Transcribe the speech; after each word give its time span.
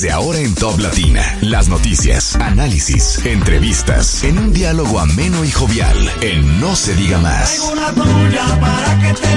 Desde 0.00 0.12
ahora 0.14 0.38
en 0.38 0.54
Top 0.54 0.78
Latina, 0.78 1.36
las 1.42 1.68
noticias, 1.68 2.34
análisis, 2.36 3.20
entrevistas, 3.26 4.24
en 4.24 4.38
un 4.38 4.50
diálogo 4.50 4.98
ameno 4.98 5.44
y 5.44 5.50
jovial, 5.50 6.10
en 6.22 6.58
No 6.58 6.74
se 6.74 6.96
diga 6.96 7.18
más. 7.18 7.70
Una 7.70 7.92
tuya 7.92 8.58
para 8.58 8.98
que 8.98 9.20
te. 9.20 9.30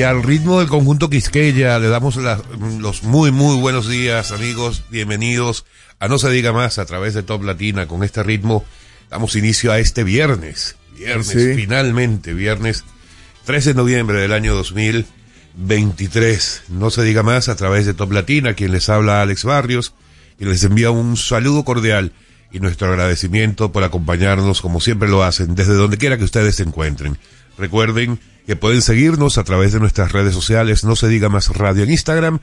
Y 0.00 0.02
al 0.02 0.22
ritmo 0.22 0.60
del 0.60 0.68
conjunto 0.70 1.10
Quisqueya 1.10 1.78
le 1.78 1.88
damos 1.88 2.16
la- 2.16 2.40
los 2.78 3.02
muy, 3.02 3.30
muy 3.32 3.60
buenos 3.60 3.86
días, 3.86 4.32
amigos. 4.32 4.84
Bienvenidos 4.88 5.66
a 5.98 6.08
No 6.08 6.18
Se 6.18 6.30
Diga 6.30 6.54
Más 6.54 6.78
a 6.78 6.86
través 6.86 7.12
de 7.12 7.22
Top 7.22 7.42
Latina. 7.44 7.86
Con 7.86 8.02
este 8.02 8.22
ritmo 8.22 8.64
damos 9.10 9.36
inicio 9.36 9.72
a 9.72 9.78
este 9.78 10.02
viernes. 10.02 10.76
Viernes, 10.96 11.26
Sí. 11.28 11.52
finalmente, 11.54 12.32
viernes 12.32 12.84
13 13.44 13.70
de 13.70 13.74
noviembre 13.74 14.18
del 14.22 14.32
año 14.32 14.54
2023. 14.54 16.62
No 16.70 16.88
Se 16.88 17.02
Diga 17.02 17.22
Más 17.22 17.50
a 17.50 17.56
través 17.56 17.84
de 17.84 17.92
Top 17.92 18.10
Latina. 18.10 18.54
Quien 18.54 18.72
les 18.72 18.88
habla, 18.88 19.20
Alex 19.20 19.44
Barrios. 19.44 19.92
Y 20.38 20.46
les 20.46 20.64
envía 20.64 20.90
un 20.90 21.18
saludo 21.18 21.62
cordial 21.66 22.12
y 22.50 22.60
nuestro 22.60 22.88
agradecimiento 22.88 23.70
por 23.70 23.84
acompañarnos 23.84 24.62
como 24.62 24.80
siempre 24.80 25.10
lo 25.10 25.24
hacen 25.24 25.54
desde 25.54 25.74
donde 25.74 25.98
quiera 25.98 26.16
que 26.16 26.24
ustedes 26.24 26.56
se 26.56 26.62
encuentren. 26.62 27.18
Recuerden 27.58 28.18
que 28.50 28.56
pueden 28.56 28.82
seguirnos 28.82 29.38
a 29.38 29.44
través 29.44 29.72
de 29.72 29.78
nuestras 29.78 30.10
redes 30.10 30.34
sociales, 30.34 30.82
no 30.82 30.96
se 30.96 31.06
diga 31.06 31.28
más 31.28 31.56
radio 31.56 31.84
en 31.84 31.90
Instagram, 31.92 32.40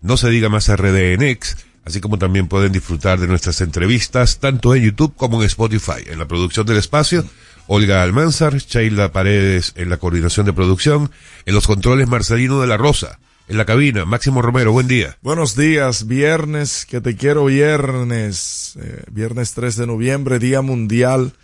no 0.00 0.16
se 0.16 0.30
diga 0.30 0.48
más 0.48 0.74
RD 0.74 1.12
en 1.12 1.20
X, 1.20 1.58
así 1.84 2.00
como 2.00 2.18
también 2.18 2.48
pueden 2.48 2.72
disfrutar 2.72 3.20
de 3.20 3.26
nuestras 3.26 3.60
entrevistas 3.60 4.38
tanto 4.38 4.74
en 4.74 4.84
YouTube 4.84 5.14
como 5.16 5.38
en 5.42 5.46
Spotify. 5.46 6.02
En 6.06 6.18
la 6.18 6.26
producción 6.26 6.64
del 6.64 6.78
espacio, 6.78 7.26
Olga 7.66 8.02
Almanzar, 8.02 8.56
Sheila 8.56 9.12
Paredes 9.12 9.74
en 9.76 9.90
la 9.90 9.98
coordinación 9.98 10.46
de 10.46 10.54
producción, 10.54 11.10
en 11.44 11.52
los 11.52 11.66
controles 11.66 12.08
Marcelino 12.08 12.62
de 12.62 12.66
la 12.66 12.78
Rosa, 12.78 13.18
en 13.46 13.58
la 13.58 13.66
cabina, 13.66 14.06
Máximo 14.06 14.40
Romero, 14.40 14.72
buen 14.72 14.88
día. 14.88 15.18
Buenos 15.20 15.56
días, 15.56 16.06
viernes, 16.06 16.86
que 16.86 17.02
te 17.02 17.16
quiero 17.16 17.44
viernes, 17.44 18.78
eh, 18.80 19.02
viernes 19.10 19.52
3 19.52 19.76
de 19.76 19.86
noviembre, 19.86 20.38
Día 20.38 20.62
Mundial 20.62 21.34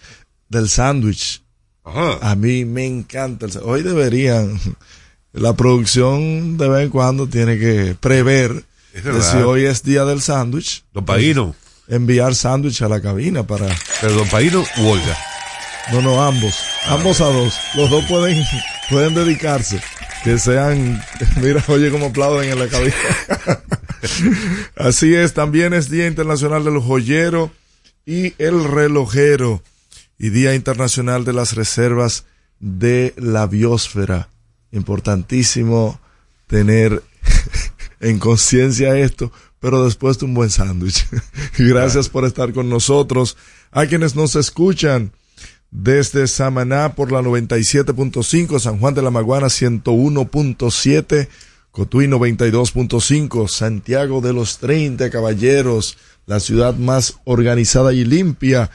del 0.48 0.70
Sándwich. 0.70 1.42
Ajá. 1.86 2.18
A 2.30 2.34
mí 2.36 2.64
me 2.66 2.84
encanta 2.84 3.46
el 3.46 3.52
sa- 3.52 3.60
Hoy 3.62 3.82
deberían, 3.82 4.60
la 5.32 5.54
producción 5.54 6.58
de 6.58 6.68
vez 6.68 6.82
en 6.84 6.90
cuando 6.90 7.26
tiene 7.28 7.58
que 7.58 7.96
prever 7.98 8.64
que 8.92 9.22
si 9.22 9.36
hoy 9.38 9.64
es 9.66 9.82
Día 9.82 10.04
del 10.04 10.20
Sándwich, 10.22 10.82
Don 10.94 11.04
Paino, 11.04 11.54
enviar 11.88 12.34
sándwich 12.34 12.80
a 12.82 12.88
la 12.88 13.00
cabina 13.00 13.46
para... 13.46 13.66
pero 14.00 14.14
Don 14.14 14.28
Paino 14.28 14.64
u 14.78 14.86
Olga. 14.86 15.16
No, 15.92 16.00
no, 16.02 16.24
ambos. 16.24 16.58
Ambos 16.88 17.20
a 17.20 17.26
dos. 17.26 17.54
Los 17.74 17.90
dos 17.90 18.04
pueden, 18.06 18.42
pueden 18.90 19.14
dedicarse. 19.14 19.80
Que 20.24 20.38
sean, 20.38 21.00
mira, 21.42 21.62
oye 21.68 21.90
cómo 21.90 22.06
aplauden 22.06 22.50
en 22.50 22.58
la 22.58 22.66
cabina. 22.68 22.94
Así 24.76 25.14
es, 25.14 25.34
también 25.34 25.72
es 25.74 25.90
Día 25.90 26.06
Internacional 26.06 26.64
del 26.64 26.78
Joyero 26.80 27.50
y 28.04 28.34
el 28.42 28.64
Relojero 28.64 29.62
y 30.18 30.30
Día 30.30 30.54
Internacional 30.54 31.24
de 31.24 31.32
las 31.32 31.54
Reservas 31.54 32.24
de 32.60 33.14
la 33.16 33.46
Biosfera. 33.46 34.28
Importantísimo 34.72 36.00
tener 36.46 37.02
en 38.00 38.18
conciencia 38.18 38.96
esto, 38.96 39.32
pero 39.60 39.84
después 39.84 40.18
de 40.18 40.26
un 40.26 40.34
buen 40.34 40.50
sándwich. 40.50 41.06
Gracias 41.58 42.08
por 42.08 42.24
estar 42.24 42.52
con 42.52 42.68
nosotros. 42.68 43.36
A 43.70 43.86
quienes 43.86 44.14
nos 44.16 44.36
escuchan 44.36 45.12
desde 45.70 46.26
Samaná 46.26 46.94
por 46.94 47.12
la 47.12 47.20
97.5, 47.20 48.58
San 48.60 48.78
Juan 48.78 48.94
de 48.94 49.02
la 49.02 49.10
Maguana 49.10 49.48
101.7, 49.48 51.28
Cotuí 51.70 52.06
92.5, 52.06 53.48
Santiago 53.48 54.20
de 54.22 54.32
los 54.32 54.58
30 54.58 55.10
Caballeros, 55.10 55.98
la 56.24 56.40
ciudad 56.40 56.74
más 56.76 57.18
organizada 57.24 57.92
y 57.92 58.04
limpia. 58.04 58.70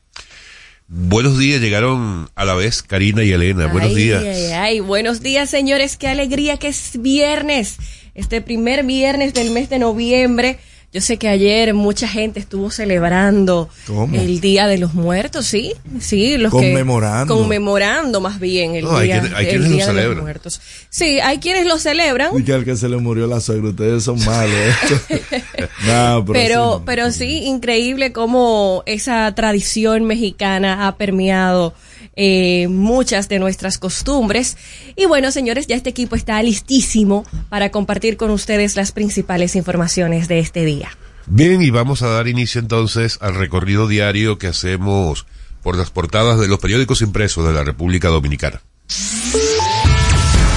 Buenos 0.86 1.38
días, 1.38 1.60
llegaron 1.60 2.30
a 2.36 2.44
la 2.44 2.54
vez 2.54 2.84
Karina 2.84 3.24
y 3.24 3.32
Elena. 3.32 3.66
Buenos 3.66 3.90
Ay, 3.90 3.96
días. 3.96 4.22
Ay, 4.22 4.52
ay, 4.52 4.78
buenos 4.78 5.22
días, 5.22 5.50
señores. 5.50 5.96
Qué 5.96 6.06
alegría 6.06 6.56
que 6.56 6.68
es 6.68 7.02
viernes. 7.02 7.78
Este 8.14 8.42
primer 8.42 8.84
viernes 8.84 9.34
del 9.34 9.50
mes 9.50 9.68
de 9.70 9.80
noviembre. 9.80 10.60
Yo 10.92 11.00
sé 11.02 11.18
que 11.18 11.28
ayer 11.28 11.74
mucha 11.74 12.08
gente 12.08 12.40
estuvo 12.40 12.70
celebrando 12.70 13.68
¿Cómo? 13.86 14.16
el 14.16 14.40
Día 14.40 14.66
de 14.66 14.78
los 14.78 14.94
Muertos, 14.94 15.44
¿sí? 15.46 15.74
Sí, 16.00 16.38
los 16.38 16.50
que- 16.52 16.58
Conmemorando. 16.58 17.36
conmemorando 17.36 18.20
más 18.22 18.40
bien 18.40 18.76
el 18.76 18.84
No, 18.84 18.96
hay 18.96 19.08
Día, 19.08 19.20
quien- 19.20 19.34
hay 19.34 19.44
el 19.44 19.50
quienes 19.50 19.68
lo 19.70 19.76
día 19.76 19.92
de 19.92 20.04
los. 20.14 20.22
Muertos. 20.22 20.60
Sí, 20.88 21.20
hay 21.20 21.38
quienes 21.38 21.66
lo 21.66 21.78
celebran, 21.78 22.30
Y 22.38 22.44
que 22.44 22.52
al 22.54 22.64
que 22.64 22.76
se 22.76 22.88
le 22.88 22.96
murió 22.96 23.26
la 23.26 23.40
suegra, 23.40 23.68
ustedes 23.70 24.04
son 24.04 24.24
malos. 24.24 24.54
¿eh? 24.54 25.20
Pero, 25.86 26.24
pero, 26.32 26.76
sí. 26.78 26.82
pero 26.86 27.10
sí, 27.12 27.44
increíble 27.44 28.12
cómo 28.12 28.82
esa 28.86 29.34
tradición 29.34 30.04
mexicana 30.04 30.86
ha 30.86 30.96
permeado 30.96 31.74
eh, 32.16 32.66
muchas 32.68 33.28
de 33.28 33.38
nuestras 33.38 33.78
costumbres. 33.78 34.56
Y 34.96 35.04
bueno, 35.06 35.30
señores, 35.30 35.66
ya 35.66 35.76
este 35.76 35.90
equipo 35.90 36.16
está 36.16 36.42
listísimo 36.42 37.24
para 37.48 37.70
compartir 37.70 38.16
con 38.16 38.30
ustedes 38.30 38.74
las 38.74 38.92
principales 38.92 39.54
informaciones 39.54 40.26
de 40.26 40.40
este 40.40 40.64
día. 40.64 40.90
Bien, 41.26 41.60
y 41.60 41.70
vamos 41.70 42.02
a 42.02 42.08
dar 42.08 42.28
inicio 42.28 42.60
entonces 42.60 43.18
al 43.20 43.34
recorrido 43.34 43.88
diario 43.88 44.38
que 44.38 44.46
hacemos 44.46 45.26
por 45.62 45.76
las 45.76 45.90
portadas 45.90 46.38
de 46.38 46.46
los 46.46 46.60
periódicos 46.60 47.02
impresos 47.02 47.46
de 47.46 47.52
la 47.52 47.64
República 47.64 48.08
Dominicana. 48.08 48.62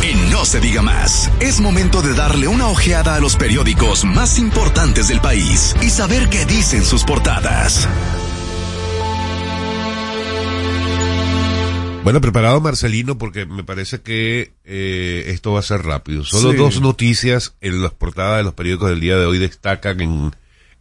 En 0.03 0.29
No 0.29 0.45
se 0.45 0.59
diga 0.59 0.83
más, 0.83 1.31
es 1.39 1.59
momento 1.59 2.01
de 2.01 2.13
darle 2.13 2.47
una 2.47 2.67
ojeada 2.67 3.15
a 3.15 3.19
los 3.19 3.35
periódicos 3.35 4.05
más 4.05 4.37
importantes 4.37 5.07
del 5.07 5.19
país 5.19 5.75
y 5.81 5.89
saber 5.89 6.29
qué 6.29 6.45
dicen 6.45 6.85
sus 6.85 7.03
portadas. 7.03 7.87
Bueno, 12.03 12.21
preparado 12.21 12.59
Marcelino 12.61 13.17
porque 13.17 13.45
me 13.45 13.63
parece 13.63 14.01
que 14.01 14.53
eh, 14.65 15.25
esto 15.27 15.51
va 15.51 15.59
a 15.59 15.63
ser 15.63 15.83
rápido. 15.83 16.23
Solo 16.23 16.51
Sí. 16.51 16.57
dos 16.57 16.81
noticias 16.81 17.53
en 17.61 17.81
las 17.83 17.91
portadas 17.91 18.37
de 18.37 18.43
los 18.43 18.53
periódicos 18.53 18.89
del 18.89 18.99
día 19.01 19.17
de 19.17 19.25
hoy 19.25 19.37
destacan 19.37 19.99
en, 20.01 20.31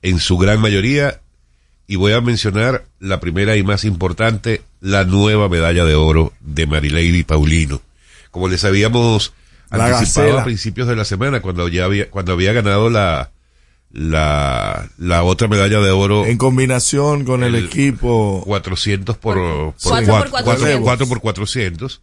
en 0.00 0.20
su 0.20 0.38
gran 0.38 0.61
mayoría 0.61 1.20
y 1.87 1.97
voy 1.97 2.12
a 2.12 2.20
mencionar 2.20 2.85
la 3.00 3.20
primera 3.20 3.56
y 3.56 3.62
más 3.62 3.85
importante, 3.85 4.62
la 4.81 5.05
nueva 5.05 5.49
medalla 5.49 5.85
de 5.85 5.97
oro 5.97 6.32
de 6.41 6.67
Marilady 6.67 7.25
Paulino. 7.25 7.82
Como 8.31 8.49
les 8.49 8.65
habíamos 8.65 9.32
La 9.70 9.87
anticipado 9.87 10.26
gacela. 10.29 10.43
a 10.43 10.44
principios 10.44 10.88
de 10.88 10.97
la 10.97 11.05
semana, 11.05 11.41
cuando 11.41 11.69
ya 11.69 11.85
había, 11.85 12.09
cuando 12.11 12.32
había 12.32 12.53
ganado 12.53 12.88
la, 12.91 13.31
la, 13.90 14.88
la 14.99 15.23
otra 15.23 15.49
medalla 15.49 15.81
de 15.81 15.90
oro 15.90 16.26
En 16.26 16.38
combinación 16.38 17.25
con 17.25 17.43
el, 17.43 17.55
El- 17.55 17.64
equipo. 17.67 18.43
400 18.44 19.17
por, 19.17 19.37
por, 19.37 19.75
Cuatro 19.82 20.06
por 20.19 20.29
cua- 20.31 20.43
400. 20.44 20.81
cuatro 20.82 21.06
por 21.08 21.20
400. 21.20 22.02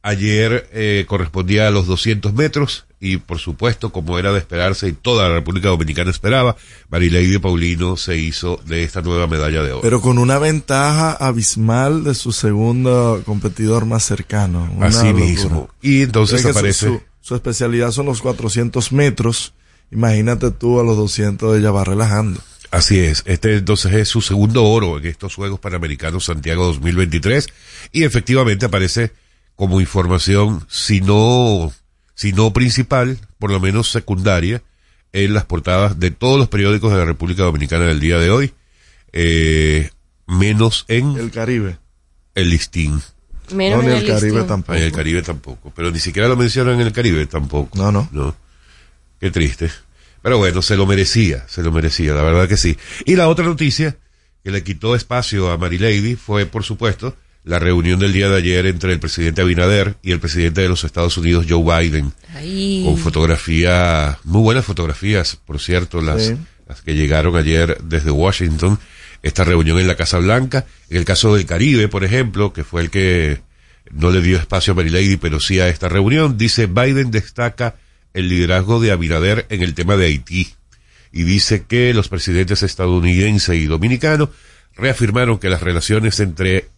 Ayer 0.00 0.68
eh, 0.72 1.04
correspondía 1.08 1.66
a 1.66 1.70
los 1.72 1.86
200 1.88 2.32
metros 2.32 2.86
y 3.00 3.16
por 3.16 3.38
supuesto, 3.40 3.90
como 3.90 4.18
era 4.18 4.32
de 4.32 4.38
esperarse 4.38 4.88
y 4.88 4.92
toda 4.92 5.28
la 5.28 5.34
República 5.34 5.68
Dominicana 5.68 6.10
esperaba, 6.10 6.56
Marilady 6.88 7.38
Paulino 7.38 7.96
se 7.96 8.16
hizo 8.16 8.60
de 8.64 8.84
esta 8.84 9.02
nueva 9.02 9.26
medalla 9.26 9.62
de 9.62 9.72
oro. 9.72 9.80
Pero 9.82 10.00
con 10.00 10.18
una 10.18 10.38
ventaja 10.38 11.12
abismal 11.12 12.04
de 12.04 12.14
su 12.14 12.30
segundo 12.32 13.22
competidor 13.26 13.86
más 13.86 14.04
cercano. 14.04 14.70
Una 14.76 14.86
Así 14.86 15.06
locura. 15.08 15.24
mismo. 15.24 15.68
Y 15.82 16.02
entonces 16.02 16.40
Es 16.40 16.46
que 16.46 16.52
su- 16.52 16.58
aparece... 16.58 16.86
Su, 16.86 17.02
su 17.20 17.34
especialidad 17.34 17.90
son 17.90 18.06
los 18.06 18.22
400 18.22 18.92
metros. 18.92 19.52
Imagínate 19.90 20.50
tú 20.50 20.80
a 20.80 20.84
los 20.84 20.96
200 20.96 21.58
ella 21.58 21.70
va 21.70 21.84
relajando. 21.84 22.40
Así 22.70 22.98
es, 22.98 23.22
este 23.24 23.56
entonces 23.56 23.94
es 23.94 24.08
su 24.08 24.20
segundo 24.20 24.64
oro 24.64 24.98
en 24.98 25.06
estos 25.06 25.34
Juegos 25.34 25.58
Panamericanos 25.58 26.26
Santiago 26.26 26.66
2023 26.66 27.48
y 27.92 28.04
efectivamente 28.04 28.66
aparece 28.66 29.12
como 29.56 29.80
información, 29.80 30.66
si 30.68 31.00
no, 31.00 31.72
si 32.14 32.32
no 32.32 32.52
principal, 32.52 33.18
por 33.38 33.50
lo 33.50 33.58
menos 33.58 33.90
secundaria, 33.90 34.62
en 35.12 35.32
las 35.32 35.46
portadas 35.46 35.98
de 35.98 36.10
todos 36.10 36.38
los 36.38 36.48
periódicos 36.48 36.92
de 36.92 36.98
la 36.98 37.06
República 37.06 37.42
Dominicana 37.42 37.86
del 37.86 38.00
día 38.00 38.18
de 38.18 38.30
hoy, 38.30 38.52
eh, 39.12 39.90
menos 40.26 40.84
en 40.88 41.16
El 41.16 41.30
Caribe. 41.30 41.78
el 42.34 42.50
listín. 42.50 43.00
Menos 43.52 43.82
no, 43.82 43.90
en 43.90 43.96
el 43.96 44.06
Caribe 44.06 44.32
listín. 44.32 44.46
tampoco. 44.46 44.78
En 44.78 44.84
el 44.84 44.92
Caribe 44.92 45.22
tampoco, 45.22 45.72
pero 45.74 45.90
ni 45.90 45.98
siquiera 45.98 46.28
lo 46.28 46.36
mencionan 46.36 46.74
en 46.74 46.86
el 46.86 46.92
Caribe 46.92 47.26
tampoco. 47.26 47.78
No, 47.78 47.90
no. 47.90 48.08
No. 48.12 48.36
Qué 49.20 49.30
triste. 49.30 49.70
Pero 50.22 50.38
bueno, 50.38 50.62
se 50.62 50.76
lo 50.76 50.86
merecía, 50.86 51.44
se 51.48 51.62
lo 51.62 51.70
merecía, 51.72 52.12
la 52.14 52.22
verdad 52.22 52.48
que 52.48 52.56
sí. 52.56 52.76
Y 53.06 53.16
la 53.16 53.28
otra 53.28 53.44
noticia 53.44 53.96
que 54.44 54.50
le 54.50 54.62
quitó 54.62 54.94
espacio 54.94 55.50
a 55.50 55.58
Marilady 55.58 56.16
fue, 56.16 56.46
por 56.46 56.64
supuesto, 56.64 57.16
la 57.44 57.58
reunión 57.58 57.98
del 58.00 58.12
día 58.12 58.28
de 58.28 58.36
ayer 58.36 58.66
entre 58.66 58.92
el 58.92 59.00
presidente 59.00 59.40
Abinader 59.42 59.96
y 60.02 60.10
el 60.12 60.20
presidente 60.20 60.60
de 60.60 60.68
los 60.68 60.84
Estados 60.84 61.16
Unidos, 61.16 61.46
Joe 61.48 61.62
Biden, 61.62 62.12
Ahí. 62.34 62.82
con 62.84 62.98
fotografía, 62.98 64.18
muy 64.24 64.42
buenas 64.42 64.64
fotografías, 64.64 65.36
por 65.36 65.60
cierto, 65.60 66.02
las, 66.02 66.22
Sí. 66.26 66.36
las 66.68 66.82
que 66.82 66.94
llegaron 66.94 67.36
ayer 67.36 67.78
desde 67.82 68.10
Washington, 68.10 68.78
esta 69.22 69.44
reunión 69.44 69.78
en 69.78 69.86
la 69.86 69.96
Casa 69.96 70.18
Blanca. 70.18 70.66
En 70.90 70.98
el 70.98 71.04
caso 71.04 71.34
del 71.34 71.46
Caribe, 71.46 71.88
por 71.88 72.04
ejemplo, 72.04 72.52
que 72.52 72.64
fue 72.64 72.82
el 72.82 72.90
que 72.90 73.40
no 73.90 74.10
le 74.10 74.20
dio 74.20 74.36
espacio 74.36 74.72
a 74.72 74.76
Marilady, 74.76 75.16
pero 75.16 75.40
sí 75.40 75.58
a 75.60 75.68
esta 75.68 75.88
reunión, 75.88 76.36
dice 76.36 76.66
Biden 76.66 77.10
destaca 77.10 77.76
el 78.14 78.28
liderazgo 78.28 78.80
de 78.80 78.92
Abinader 78.92 79.46
en 79.48 79.62
el 79.62 79.74
tema 79.74 79.96
de 79.96 80.06
Haití 80.06 80.54
y 81.12 81.22
dice 81.22 81.64
que 81.64 81.94
los 81.94 82.08
presidentes 82.08 82.62
estadounidense 82.62 83.56
y 83.56 83.66
dominicano 83.66 84.30
reafirmaron 84.76 85.38
que 85.38 85.48
las 85.48 85.62
relaciones 85.62 86.20
entre 86.20 86.68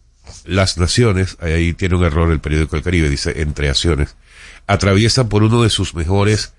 las 0.45 0.77
naciones, 0.77 1.37
ahí 1.39 1.73
tiene 1.73 1.95
un 1.95 2.03
error 2.03 2.31
el 2.31 2.39
periódico 2.39 2.75
El 2.75 2.83
Caribe, 2.83 3.09
dice 3.09 3.41
entre 3.41 3.69
acciones, 3.69 4.15
atraviesan 4.67 5.29
por 5.29 5.43
uno 5.43 5.63
de 5.63 5.69
sus 5.69 5.93
mejores 5.93 6.53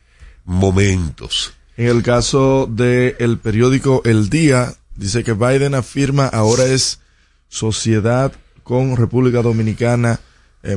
momentos. 0.45 1.55
En 1.77 1.89
el 1.89 2.03
caso 2.03 2.69
del 2.71 3.17
el 3.19 3.39
periódico 3.39 4.03
El 4.05 4.29
Día, 4.29 4.75
dice 4.95 5.25
que 5.25 5.33
Biden 5.33 5.75
afirma 5.75 6.27
ahora 6.27 6.65
es 6.65 7.01
sociedad 7.49 8.33
con 8.63 8.97
República 8.97 9.43
Dominicana 9.43 10.21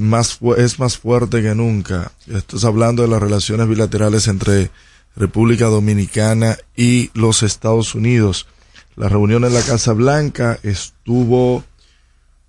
más 0.02 0.40
es 0.58 0.80
más 0.80 0.98
fuerte 0.98 1.42
que 1.42 1.56
nunca. 1.56 2.12
Esto 2.28 2.58
es 2.58 2.66
hablando 2.66 3.04
de 3.04 3.10
las 3.10 3.22
relaciones 3.22 3.68
bilaterales 3.68 4.28
entre 4.28 4.72
República 5.16 5.66
Dominicana 5.66 6.58
y 6.76 7.12
los 7.14 7.44
Estados 7.44 7.96
Unidos. 7.96 8.48
La 8.96 9.10
reunión 9.10 9.44
en 9.46 9.54
la 9.54 9.62
Casa 9.62 9.94
Blanca 9.94 10.60
estuvo 10.64 11.64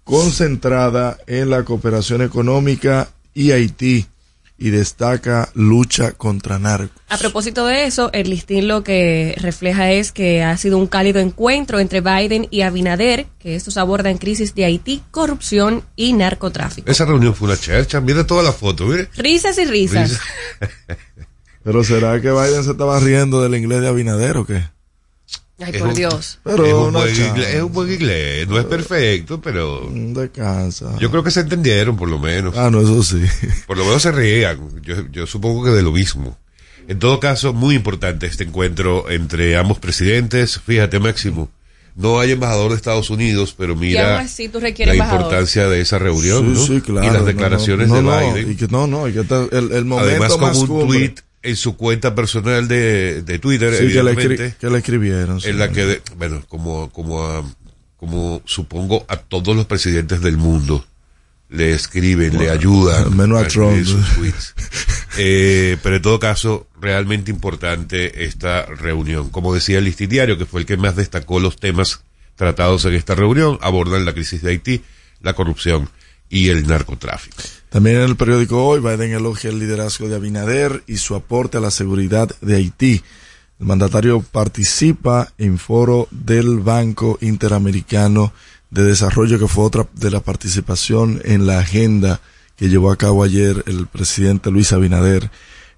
concentrada 0.05 1.19
en 1.27 1.50
la 1.50 1.65
cooperación 1.65 2.23
económica 2.23 3.09
y 3.35 3.50
Haití 3.50 4.06
y 4.58 4.70
destaca 4.70 5.50
lucha 5.55 6.12
contra 6.12 6.58
narcos. 6.58 6.97
A 7.08 7.19
propósito 7.19 7.67
de 7.67 7.85
eso, 7.85 8.11
el 8.12 8.31
listín 8.31 8.69
lo 8.69 8.82
que 8.82 9.35
refleja 9.38 9.93
es 9.93 10.12
que 10.12 10.43
ha 10.43 10.56
sido 10.56 10.79
un 10.79 10.87
cálido 10.87 11.20
encuentro 11.20 11.79
entre 11.79 12.00
Biden 12.00 12.49
y 12.50 12.62
Abinader, 12.62 13.26
que 13.38 13.55
estos 13.55 13.76
abordan 13.76 14.19
crisis 14.19 14.55
de 14.55 14.64
Haití, 14.64 15.03
corrupción 15.11 15.85
y 15.94 16.14
narcotráfico. 16.14 16.91
Esa 16.91 17.05
reunión 17.05 17.35
fue 17.35 17.49
una 17.49 17.58
chercha, 17.58 18.00
mira 18.00 18.26
toda 18.26 18.43
la 18.43 18.53
foto, 18.53 18.87
mire. 18.87 19.08
Risas 19.17 19.58
y 19.58 19.67
risas. 19.67 20.19
Pero 21.62 21.85
será 21.85 22.20
que 22.20 22.31
Biden 22.31 22.64
se 22.64 22.70
estaba 22.70 22.99
riendo 23.00 23.43
del 23.43 23.56
inglés 23.56 23.81
de 23.81 23.88
Abinader 23.88 24.37
o 24.38 24.47
qué? 24.47 24.75
Ay, 25.58 25.70
Es 25.73 25.79
por 25.79 25.88
un- 25.88 25.94
Dios. 25.94 26.38
Pero 26.44 26.67
es, 26.67 26.73
un 27.19 27.26
inglés, 27.26 27.55
es 27.55 27.62
un 27.62 27.73
buen 27.73 27.91
inglés, 27.93 28.47
no 28.47 28.58
es 28.58 28.67
perfecto, 28.67 29.41
pero 29.41 29.88
Mm, 29.91 30.12
Descansa. 30.12 30.97
yo 30.99 31.11
creo 31.11 31.23
que 31.25 31.31
se 31.31 31.41
entendieron 31.41 31.97
por 31.97 32.08
lo 32.11 32.19
menos. 32.19 32.55
Ah, 32.56 32.69
no, 32.70 32.81
eso 32.82 33.03
sí. 33.03 33.23
Por 33.67 33.79
lo 33.79 33.85
menos 33.87 34.03
se 34.03 34.12
reían. 34.12 34.58
Yo, 34.82 34.97
yo 35.11 35.26
supongo 35.26 35.64
que 35.64 35.70
de 35.70 35.82
lo 35.82 35.93
mismo. 35.93 36.37
En 36.88 36.99
todo 36.99 37.19
caso, 37.20 37.53
muy 37.53 37.75
importante 37.75 38.26
este 38.26 38.44
encuentro 38.44 39.11
entre 39.11 39.56
ambos 39.56 39.79
presidentes. 39.79 40.61
Fíjate, 40.64 41.00
Máximo, 41.00 41.49
no 41.97 42.20
hay 42.20 42.32
embajador 42.32 42.70
de 42.73 42.76
Estados 42.76 43.09
Unidos, 43.11 43.55
pero 43.56 43.75
mira 43.75 44.20
así 44.20 44.49
tú 44.50 44.61
la 44.61 44.69
embajador. 44.69 45.20
importancia 45.23 45.69
de 45.69 45.81
esa 45.81 45.99
reunión 45.99 46.55
sí, 46.55 46.61
¿no? 46.61 46.67
sí, 46.76 46.81
claro. 46.82 47.06
y 47.09 47.11
las 47.11 47.25
declaraciones 47.25 47.88
no, 47.88 48.02
no, 48.02 48.14
de 48.17 48.26
no, 48.29 48.35
Biden. 48.35 48.52
Y 48.52 48.56
que, 48.56 48.69
no, 48.69 48.87
no, 48.87 49.09
y 49.09 49.12
que 49.14 49.20
está 49.20 49.47
el, 49.50 49.73
el 49.73 49.85
momento 49.87 50.11
Además, 50.11 50.32
con 50.32 50.41
más 50.43 50.56
un 50.59 50.67
cumbre. 50.67 50.99
tweet 50.99 51.14
en 51.47 51.57
su 51.57 51.77
cuenta 51.77 52.15
personal 52.15 52.69
de, 52.69 53.23
de 53.23 53.39
Twitter, 53.39 53.73
Sí, 53.75 53.89
que 53.93 54.03
le 54.71 54.79
escribieron. 54.79 55.41
en 55.45 55.59
la 55.59 55.71
que, 55.71 55.85
de- 55.87 56.03
bueno, 56.17 56.45
como, 56.49 56.91
como, 56.93 57.25
a- 57.25 57.45
como 57.97 58.43
supongo 58.45 59.05
a 59.09 59.17
todos 59.17 59.57
los 59.57 59.67
presidentes 59.67 60.21
del 60.21 60.37
mundo 60.37 60.85
le 61.49 61.73
escriben, 61.73 62.37
le 62.39 62.51
ayudan 62.51 63.17
menos 63.17 63.41
a 63.43 63.47
Trump. 63.49 63.85
sus 63.85 64.15
tweets. 64.17 64.55
Eh, 65.19 65.79
pero 65.83 65.97
en 65.97 66.03
todo 66.03 66.21
caso, 66.21 66.67
realmente 66.79 67.31
importante 67.31 68.27
esta 68.27 68.67
reunión. 68.67 69.31
Como 69.31 69.55
decía 69.55 69.79
el 69.79 69.91
diario, 69.95 70.37
que 70.37 70.45
fue 70.45 70.61
el 70.61 70.67
que 70.67 70.77
más 70.77 70.95
destacó 70.95 71.41
los 71.41 71.57
temas 71.57 72.03
tratados 72.35 72.85
en 72.85 72.93
esta 72.93 73.15
reunión, 73.15 73.59
abordan 73.63 74.05
la 74.05 74.13
crisis 74.13 74.43
de 74.43 74.51
Haití, 74.51 74.83
la 75.23 75.33
corrupción 75.33 75.88
y 76.29 76.50
el 76.50 76.67
narcotráfico. 76.67 77.43
También 77.76 77.97
en 77.97 78.04
el 78.04 78.16
periódico 78.16 78.66
Hoy, 78.66 78.80
Biden 78.80 79.12
elogia 79.12 79.50
el 79.50 79.59
liderazgo 79.59 80.09
de 80.09 80.16
Abinader 80.16 80.83
y 80.87 80.97
su 80.97 81.14
aporte 81.14 81.59
a 81.59 81.61
la 81.61 81.71
seguridad 81.71 82.35
de 82.40 82.56
Haití. 82.56 83.02
El 83.61 83.66
mandatario 83.66 84.23
participa 84.23 85.35
en 85.37 85.59
foro 85.59 86.09
del 86.11 86.61
Banco 86.61 87.18
Interamericano 87.21 88.33
de 88.71 88.83
Desarrollo, 88.83 89.38
que 89.38 89.47
fue 89.47 89.64
otra 89.64 89.87
de 89.92 90.11
la 90.11 90.21
participación 90.21 91.21
en 91.23 91.47
la 91.47 91.59
agenda 91.59 92.23
que 92.56 92.71
llevó 92.71 92.90
a 92.90 92.97
cabo 92.97 93.23
ayer 93.23 93.62
el 93.66 93.87
presidente 93.88 94.50
Luis 94.50 94.73
Abinader 94.73 95.30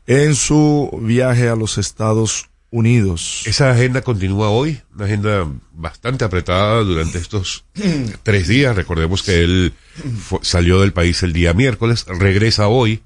en 0.06 0.36
su 0.36 0.96
viaje 1.02 1.48
a 1.48 1.56
los 1.56 1.78
Estados 1.78 2.48
Unidos. 2.70 3.42
Esa 3.46 3.70
agenda 3.70 4.02
continúa 4.02 4.50
hoy, 4.50 4.80
una 4.94 5.06
agenda 5.06 5.46
bastante 5.72 6.24
apretada 6.24 6.82
durante 6.82 7.18
estos 7.18 7.64
tres 8.22 8.48
días. 8.48 8.76
Recordemos 8.76 9.22
que 9.22 9.42
él 9.42 9.72
salió 10.42 10.80
del 10.80 10.92
país 10.92 11.22
el 11.22 11.32
día 11.32 11.54
miércoles, 11.54 12.04
regresa 12.06 12.68
hoy, 12.68 13.02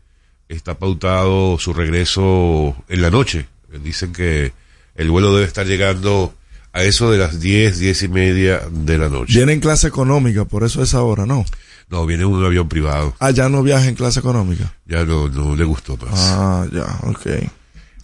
está 0.49 0.79
pautado 0.79 1.59
su 1.59 1.73
regreso 1.73 2.77
en 2.89 3.03
la 3.03 3.11
noche. 3.11 3.47
Dicen 3.83 4.13
que 4.13 4.53
el 4.95 5.11
vuelo 5.11 5.35
debe 5.35 5.47
estar 5.47 5.67
llegando 5.67 6.35
a 6.73 6.83
eso 6.83 7.11
de 7.11 7.19
las 7.19 7.41
10, 7.41 7.79
10 7.79 8.03
y 8.03 8.09
media 8.09 8.63
de 8.71 8.99
la 8.99 9.09
noche. 9.09 9.35
Viene 9.35 9.53
en 9.53 9.61
clase 9.61 9.89
económica, 9.89 10.45
por 10.45 10.65
eso 10.65 10.83
es 10.83 10.95
ahora, 10.95 11.27
¿no? 11.27 11.45
No, 11.89 12.07
viene 12.07 12.25
un 12.25 12.45
avión 12.45 12.69
privado. 12.69 13.15
Ah, 13.19 13.31
ya 13.31 13.49
no 13.49 13.63
viaja 13.63 13.87
en 13.87 13.95
clase 13.95 14.21
económica. 14.21 14.75
Ya 14.87 15.05
no, 15.05 15.29
no 15.29 15.55
le 15.55 15.65
gustó 15.65 15.97
más. 15.99 16.13
Ah, 16.15 16.67
ya, 16.73 16.99
ok. 17.03 17.27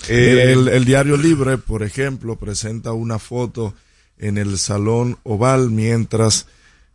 El, 0.08 0.68
el 0.68 0.84
diario 0.84 1.16
Libre, 1.16 1.58
por 1.58 1.82
ejemplo, 1.82 2.36
presenta 2.36 2.92
una 2.92 3.18
foto 3.18 3.74
en 4.18 4.38
el 4.38 4.58
salón 4.58 5.18
oval 5.24 5.70
mientras 5.70 6.46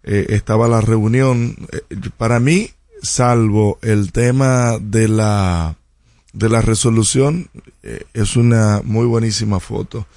eh, 0.03 0.27
estaba 0.29 0.67
la 0.67 0.81
reunión. 0.81 1.55
Eh, 1.71 1.81
para 2.17 2.39
mí, 2.39 2.71
salvo 3.01 3.79
el 3.81 4.11
tema 4.11 4.77
de 4.79 5.07
la 5.07 5.75
de 6.33 6.49
la 6.49 6.61
resolución, 6.61 7.49
eh, 7.83 8.05
es 8.13 8.35
una 8.35 8.81
muy 8.83 9.05
buenísima 9.05 9.59
foto 9.59 10.07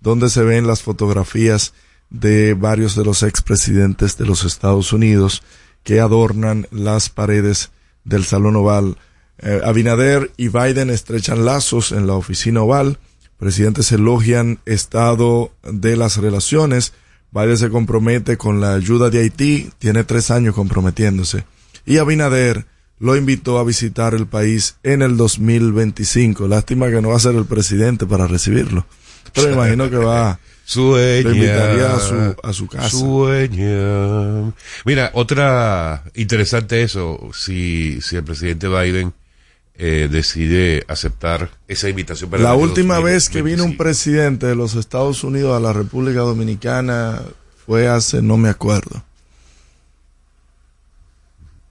donde 0.00 0.30
se 0.30 0.42
ven 0.42 0.66
las 0.66 0.82
fotografías 0.82 1.74
de 2.08 2.54
varios 2.54 2.96
de 2.96 3.04
los 3.04 3.22
expresidentes 3.22 4.16
de 4.16 4.24
los 4.24 4.44
Estados 4.44 4.92
Unidos 4.92 5.42
que 5.82 6.00
adornan 6.00 6.66
las 6.70 7.10
paredes 7.10 7.70
del 8.04 8.24
Salón 8.24 8.56
Oval. 8.56 8.96
Eh, 9.38 9.60
Abinader 9.64 10.30
y 10.36 10.48
Biden 10.48 10.90
estrechan 10.90 11.44
lazos 11.44 11.92
en 11.92 12.06
la 12.06 12.14
oficina 12.14 12.62
oval. 12.62 12.98
Presidentes 13.38 13.92
elogian 13.92 14.60
estado 14.64 15.52
de 15.62 15.96
las 15.96 16.16
relaciones. 16.16 16.94
Biden 17.32 17.58
se 17.58 17.68
compromete 17.70 18.36
con 18.38 18.60
la 18.60 18.74
ayuda 18.74 19.10
de 19.10 19.20
Haití, 19.20 19.70
tiene 19.78 20.04
tres 20.04 20.30
años 20.30 20.54
comprometiéndose. 20.54 21.44
Y 21.84 21.98
Abinader 21.98 22.66
lo 22.98 23.14
invitó 23.14 23.58
a 23.58 23.64
visitar 23.64 24.14
el 24.14 24.26
país 24.26 24.76
en 24.82 25.02
el 25.02 25.16
2025. 25.16 26.48
Lástima 26.48 26.88
que 26.88 27.02
no 27.02 27.10
va 27.10 27.16
a 27.16 27.20
ser 27.20 27.34
el 27.34 27.44
presidente 27.44 28.06
para 28.06 28.26
recibirlo. 28.26 28.86
Pero 29.34 29.48
me 29.48 29.54
imagino 29.54 29.90
que 29.90 29.96
va, 29.96 30.38
Sueña. 30.64 31.28
lo 31.28 31.34
invitaría 31.34 31.94
a 31.94 32.00
su, 32.00 32.36
a 32.42 32.52
su 32.54 32.66
casa. 32.68 32.88
Sueña. 32.88 34.52
Mira, 34.86 35.10
otra 35.12 36.04
interesante 36.14 36.82
eso, 36.82 37.30
si, 37.34 38.00
si 38.00 38.16
el 38.16 38.24
presidente 38.24 38.66
Biden 38.68 39.12
eh, 39.78 40.08
decide 40.10 40.84
aceptar 40.88 41.50
esa 41.68 41.88
invitación 41.88 42.30
para 42.30 42.42
La 42.42 42.54
última 42.54 42.98
vez 43.00 43.28
que 43.28 43.42
vino 43.42 43.64
un 43.64 43.76
2025. 43.76 43.82
presidente 43.82 44.46
de 44.46 44.54
los 44.56 44.74
Estados 44.74 45.22
Unidos 45.24 45.56
a 45.56 45.60
la 45.60 45.72
República 45.72 46.20
Dominicana 46.20 47.20
fue 47.66 47.88
hace, 47.88 48.22
no 48.22 48.36
me 48.36 48.48
acuerdo. 48.48 49.04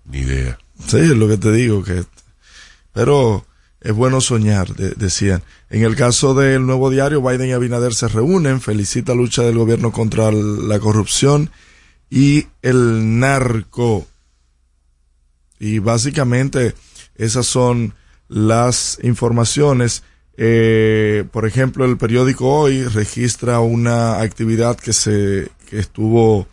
Ni 0.05 0.19
idea. 0.19 0.57
Sí, 0.87 0.97
es 0.97 1.09
lo 1.09 1.27
que 1.27 1.37
te 1.37 1.51
digo, 1.51 1.83
que 1.83 2.03
pero 2.93 3.45
es 3.81 3.93
bueno 3.93 4.21
soñar, 4.21 4.73
de- 4.75 4.91
decían. 4.91 5.43
En 5.69 5.83
el 5.83 5.95
caso 5.95 6.33
del 6.33 6.65
nuevo 6.65 6.89
diario, 6.89 7.21
Biden 7.21 7.49
y 7.49 7.53
Abinader 7.53 7.93
se 7.93 8.07
reúnen, 8.07 8.61
felicita 8.61 9.13
la 9.13 9.21
lucha 9.21 9.41
del 9.43 9.57
gobierno 9.57 9.91
contra 9.91 10.31
la 10.31 10.79
corrupción 10.79 11.49
y 12.09 12.47
el 12.61 13.19
narco. 13.19 14.07
Y 15.59 15.79
básicamente 15.79 16.75
esas 17.15 17.45
son 17.45 17.93
las 18.27 18.99
informaciones. 19.03 20.03
Eh, 20.37 21.25
por 21.31 21.45
ejemplo, 21.45 21.85
el 21.85 21.97
periódico 21.97 22.49
hoy 22.49 22.83
registra 22.83 23.59
una 23.59 24.21
actividad 24.21 24.77
que 24.77 24.93
se 24.93 25.49
que 25.69 25.79
estuvo 25.79 26.47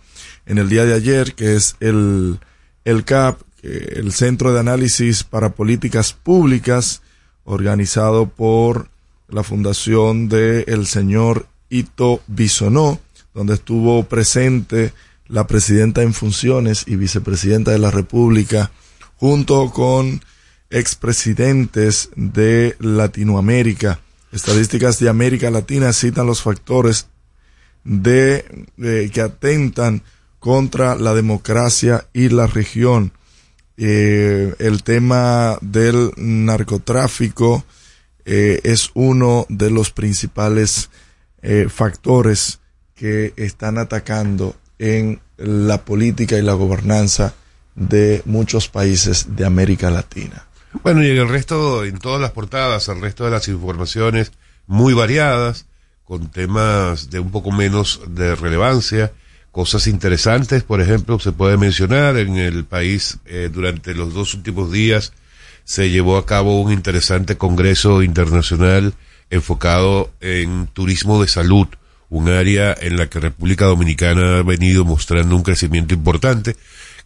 en 0.46 0.58
el 0.58 0.68
día 0.68 0.84
de 0.84 0.94
ayer, 0.94 1.34
que 1.34 1.54
es 1.54 1.76
el, 1.80 2.38
el 2.84 3.04
CAP, 3.04 3.40
el 3.62 4.12
Centro 4.12 4.52
de 4.52 4.60
Análisis 4.60 5.22
para 5.22 5.50
Políticas 5.50 6.12
Públicas, 6.12 7.02
organizado 7.44 8.28
por 8.28 8.88
la 9.28 9.42
fundación 9.42 10.28
de 10.28 10.64
el 10.66 10.86
señor 10.86 11.46
Ito 11.70 12.20
Bisonó, 12.26 13.00
donde 13.34 13.54
estuvo 13.54 14.04
presente 14.04 14.92
la 15.26 15.46
presidenta 15.46 16.02
en 16.02 16.12
funciones 16.12 16.84
y 16.86 16.96
vicepresidenta 16.96 17.70
de 17.70 17.78
la 17.78 17.90
República, 17.90 18.70
junto 19.16 19.70
con 19.70 20.20
expresidentes 20.72 22.10
de 22.16 22.74
Latinoamérica. 22.80 24.00
Estadísticas 24.32 24.98
de 24.98 25.08
América 25.08 25.50
Latina 25.50 25.92
citan 25.92 26.26
los 26.26 26.42
factores 26.42 27.06
que 27.84 29.20
atentan 29.22 30.02
contra 30.38 30.96
la 30.96 31.14
democracia 31.14 32.08
y 32.12 32.30
la 32.30 32.46
región. 32.46 33.12
Eh, 33.76 34.54
el 34.58 34.82
tema 34.82 35.58
del 35.60 36.10
narcotráfico 36.16 37.64
eh, 38.24 38.60
es 38.64 38.90
uno 38.94 39.46
de 39.48 39.70
los 39.70 39.90
principales 39.90 40.90
eh, 41.42 41.66
factores 41.68 42.60
que 42.94 43.34
están 43.36 43.78
atacando 43.78 44.56
en 44.78 45.20
la 45.36 45.84
política 45.84 46.38
y 46.38 46.42
la 46.42 46.54
gobernanza 46.54 47.34
de 47.74 48.22
muchos 48.24 48.68
países 48.68 49.36
de 49.36 49.44
América 49.44 49.90
Latina. 49.90 50.46
Bueno, 50.82 51.02
y 51.04 51.10
en 51.10 51.18
el 51.18 51.28
resto, 51.28 51.84
en 51.84 51.98
todas 51.98 52.20
las 52.20 52.30
portadas, 52.30 52.88
el 52.88 53.00
resto 53.00 53.24
de 53.24 53.30
las 53.30 53.48
informaciones 53.48 54.32
muy 54.66 54.94
variadas, 54.94 55.66
con 56.04 56.30
temas 56.30 57.10
de 57.10 57.20
un 57.20 57.30
poco 57.30 57.52
menos 57.52 58.00
de 58.08 58.34
relevancia, 58.34 59.12
cosas 59.50 59.86
interesantes, 59.86 60.62
por 60.62 60.80
ejemplo, 60.80 61.18
se 61.18 61.32
puede 61.32 61.56
mencionar 61.56 62.16
en 62.16 62.36
el 62.36 62.64
país 62.64 63.18
eh, 63.26 63.50
durante 63.52 63.94
los 63.94 64.14
dos 64.14 64.34
últimos 64.34 64.72
días 64.72 65.12
se 65.64 65.90
llevó 65.90 66.16
a 66.16 66.26
cabo 66.26 66.60
un 66.60 66.72
interesante 66.72 67.36
congreso 67.36 68.02
internacional 68.02 68.94
enfocado 69.30 70.10
en 70.20 70.66
turismo 70.66 71.22
de 71.22 71.28
salud, 71.28 71.66
un 72.10 72.28
área 72.28 72.76
en 72.78 72.96
la 72.96 73.08
que 73.08 73.20
República 73.20 73.64
Dominicana 73.64 74.38
ha 74.38 74.42
venido 74.42 74.84
mostrando 74.84 75.34
un 75.34 75.42
crecimiento 75.42 75.94
importante, 75.94 76.56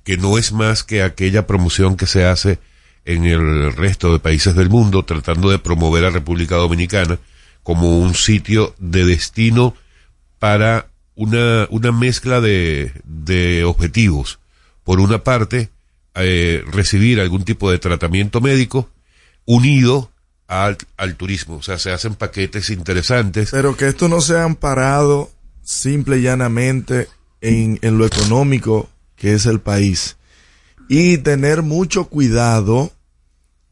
que 0.04 0.16
no 0.16 0.38
es 0.38 0.52
más 0.52 0.82
que 0.82 1.02
aquella 1.02 1.46
promoción 1.46 1.96
que 1.96 2.06
se 2.06 2.24
hace 2.24 2.58
en 3.06 3.24
el 3.24 3.72
resto 3.74 4.12
de 4.12 4.18
países 4.18 4.54
del 4.54 4.68
mundo, 4.68 5.04
tratando 5.04 5.48
de 5.48 5.58
promover 5.58 6.04
a 6.04 6.10
República 6.10 6.56
Dominicana 6.56 7.18
como 7.62 7.98
un 7.98 8.14
sitio 8.14 8.74
de 8.78 9.04
destino 9.04 9.74
para 10.38 10.88
una, 11.14 11.66
una 11.70 11.92
mezcla 11.92 12.40
de, 12.40 12.92
de 13.04 13.64
objetivos. 13.64 14.38
Por 14.84 15.00
una 15.00 15.24
parte, 15.24 15.70
eh, 16.14 16.62
recibir 16.70 17.20
algún 17.20 17.44
tipo 17.44 17.70
de 17.70 17.78
tratamiento 17.78 18.40
médico 18.40 18.90
unido 19.46 20.10
al, 20.48 20.76
al 20.96 21.14
turismo. 21.16 21.56
O 21.56 21.62
sea, 21.62 21.78
se 21.78 21.92
hacen 21.92 22.14
paquetes 22.16 22.70
interesantes. 22.70 23.50
Pero 23.50 23.76
que 23.76 23.88
esto 23.88 24.08
no 24.08 24.20
se 24.20 24.36
ha 24.36 24.44
amparado 24.44 25.30
simple 25.62 26.18
y 26.18 26.22
llanamente 26.22 27.08
en, 27.40 27.78
en 27.82 27.98
lo 27.98 28.06
económico 28.06 28.88
que 29.16 29.34
es 29.34 29.46
el 29.46 29.60
país. 29.60 30.16
Y 30.88 31.18
tener 31.18 31.62
mucho 31.62 32.04
cuidado 32.04 32.92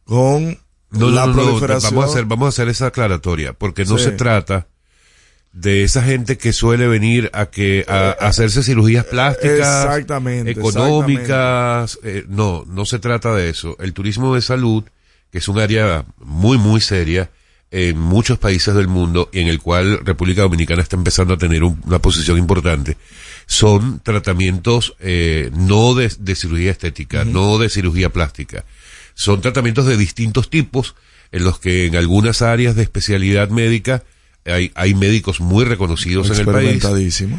con 0.05 0.59
No, 0.91 1.11
la 1.11 1.27
no, 1.27 1.27
no, 1.29 1.35
no, 1.35 1.43
proliferación. 1.45 1.95
vamos 1.95 2.05
a 2.05 2.13
hacer, 2.13 2.25
vamos 2.27 2.47
a 2.47 2.49
hacer 2.51 2.69
esa 2.69 2.87
aclaratoria, 2.87 3.53
porque 3.53 3.85
no 3.85 3.99
Sí. 3.99 4.05
se 4.05 4.11
trata 4.13 4.67
de 5.53 5.85
esa 5.85 6.03
gente 6.03 6.37
que 6.37 6.53
suele 6.53 6.89
venir 6.89 7.31
a 7.33 7.47
que 7.47 7.85
a, 7.89 8.09
a 8.21 8.29
hacerse 8.29 8.63
cirugías 8.63 9.05
plásticas, 9.05 9.85
Exactamente, 9.85 10.51
económicas, 10.51 11.99
eh, 12.03 12.25
no, 12.29 12.65
no 12.67 12.85
se 12.85 12.99
trata 12.99 13.35
de 13.35 13.51
eso. 13.51 13.77
El 13.81 13.93
turismo 13.93 14.35
de 14.35 14.43
salud, 14.43 14.85
que 15.31 15.39
es 15.39 15.49
un 15.49 15.59
área 15.59 16.05
muy 16.19 16.59
muy 16.59 16.81
seria 16.81 17.31
en 17.71 17.99
muchos 17.99 18.39
países 18.39 18.75
del 18.75 18.87
mundo 18.89 19.29
y 19.33 19.41
en 19.41 19.49
el 19.49 19.61
cual 19.61 20.01
República 20.05 20.43
Dominicana 20.43 20.83
está 20.83 20.97
empezando 20.97 21.35
a 21.35 21.39
tener 21.39 21.65
un- 21.65 21.81
una 21.87 21.99
posición 21.99 22.39
importante, 22.39 22.97
son 23.47 24.01
tratamientos 24.01 24.95
eh, 25.01 25.51
no 25.55 25.95
de, 25.95 26.11
de 26.19 26.35
cirugía 26.37 26.71
estética, 26.71 27.25
no 27.25 27.59
de 27.59 27.69
cirugía 27.69 28.11
plástica, 28.11 28.65
son 29.15 29.41
tratamientos 29.41 29.87
de 29.87 29.97
distintos 29.97 30.51
tipos 30.51 30.95
en 31.33 31.45
los 31.45 31.59
que 31.59 31.87
en 31.87 31.97
algunas 31.97 32.43
áreas 32.43 32.77
de 32.77 32.83
especialidad 32.83 33.49
médica 33.49 34.05
hay, 34.45 34.71
hay 34.75 34.95
médicos 34.95 35.41
muy 35.41 35.65
reconocidos 35.65 36.31
en 36.31 36.47
el 36.47 36.53
país. 36.53 36.85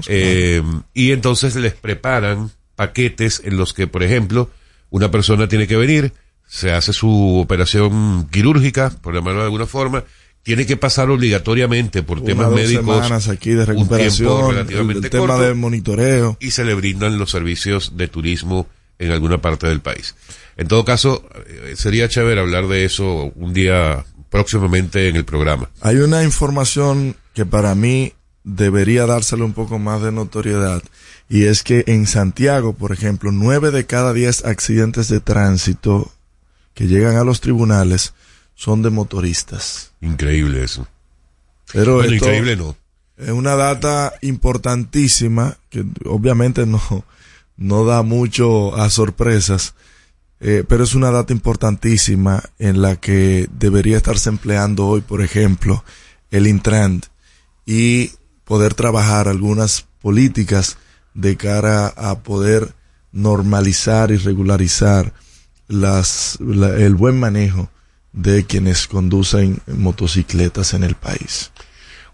Eh, 0.07 0.63
y 0.93 1.11
entonces 1.11 1.55
les 1.55 1.73
preparan 1.73 2.51
paquetes 2.75 3.41
en 3.45 3.57
los 3.57 3.73
que, 3.73 3.87
por 3.87 4.03
ejemplo, 4.03 4.49
una 4.89 5.11
persona 5.11 5.47
tiene 5.47 5.67
que 5.67 5.75
venir, 5.75 6.13
se 6.47 6.71
hace 6.71 6.93
su 6.93 7.39
operación 7.39 8.27
quirúrgica, 8.31 8.89
por 9.01 9.13
llamarlo 9.13 9.39
de 9.41 9.45
alguna 9.45 9.65
forma, 9.65 10.03
tiene 10.43 10.65
que 10.65 10.77
pasar 10.77 11.09
obligatoriamente 11.09 12.03
por 12.03 12.19
Una, 12.19 12.27
temas 12.27 12.51
médicos 12.51 13.03
semanas 13.03 13.27
aquí 13.29 13.51
de 13.51 13.61
un 13.61 13.65
tiempo 13.65 13.81
recuperación, 13.81 14.49
el, 14.49 14.55
relativamente 14.55 15.07
el 15.07 15.11
tema 15.11 15.27
corto, 15.27 15.41
de 15.41 15.53
monitoreo. 15.55 16.37
y 16.39 16.51
se 16.51 16.63
le 16.65 16.75
brindan 16.75 17.17
los 17.17 17.31
servicios 17.31 17.97
de 17.97 18.07
turismo 18.07 18.67
en 18.99 19.11
alguna 19.11 19.41
parte 19.41 19.67
del 19.67 19.81
país. 19.81 20.15
En 20.57 20.67
todo 20.67 20.85
caso, 20.85 21.27
eh, 21.47 21.73
sería 21.75 22.07
chévere 22.07 22.39
hablar 22.39 22.67
de 22.67 22.85
eso 22.85 23.31
un 23.35 23.53
día 23.53 24.05
próximamente 24.29 25.09
en 25.09 25.15
el 25.15 25.25
programa. 25.25 25.69
Hay 25.81 25.97
una 25.97 26.23
información 26.23 27.15
que 27.33 27.45
para 27.45 27.75
mí 27.75 28.13
debería 28.43 29.05
dársele 29.05 29.43
un 29.43 29.53
poco 29.53 29.79
más 29.79 30.01
de 30.01 30.11
notoriedad 30.11 30.83
y 31.27 31.45
es 31.45 31.63
que 31.63 31.83
en 31.87 32.05
Santiago, 32.05 32.73
por 32.73 32.91
ejemplo, 32.91 33.31
nueve 33.31 33.71
de 33.71 33.85
cada 33.85 34.13
diez 34.13 34.45
accidentes 34.45 35.07
de 35.09 35.19
tránsito 35.19 36.11
que 36.73 36.87
llegan 36.87 37.17
a 37.17 37.23
los 37.23 37.41
tribunales 37.41 38.13
son 38.53 38.81
de 38.81 38.89
motoristas. 38.89 39.91
Increíble 40.01 40.63
eso. 40.63 40.87
Pero 41.73 41.95
Bueno, 41.95 42.13
esto 42.13 42.25
increíble 42.25 42.55
no. 42.55 42.77
es 43.17 43.31
una 43.31 43.55
data 43.55 44.13
importantísima 44.21 45.57
que 45.69 45.83
obviamente 46.05 46.65
no, 46.65 46.79
no 47.57 47.85
da 47.85 48.01
mucho 48.03 48.75
a 48.75 48.89
sorpresas, 48.89 49.75
eh, 50.39 50.63
pero 50.67 50.83
es 50.83 50.93
una 50.95 51.11
data 51.11 51.31
importantísima 51.33 52.43
en 52.59 52.81
la 52.81 52.97
que 52.97 53.47
debería 53.57 53.97
estarse 53.97 54.29
empleando 54.29 54.85
hoy, 54.87 55.01
por 55.01 55.21
ejemplo, 55.21 55.83
el 56.31 56.47
Intrand 56.47 57.05
y 57.65 58.11
poder 58.43 58.73
trabajar 58.73 59.27
algunas 59.27 59.85
políticas 60.01 60.77
de 61.13 61.37
cara 61.37 61.87
a 61.87 62.19
poder 62.19 62.73
normalizar 63.11 64.11
y 64.11 64.17
regularizar 64.17 65.13
las, 65.67 66.37
la- 66.41 66.75
el 66.75 66.95
buen 66.95 67.19
manejo 67.19 67.69
de 68.11 68.45
quienes 68.45 68.87
conducen 68.87 69.61
motocicletas 69.67 70.73
en 70.73 70.83
el 70.83 70.95
país. 70.95 71.51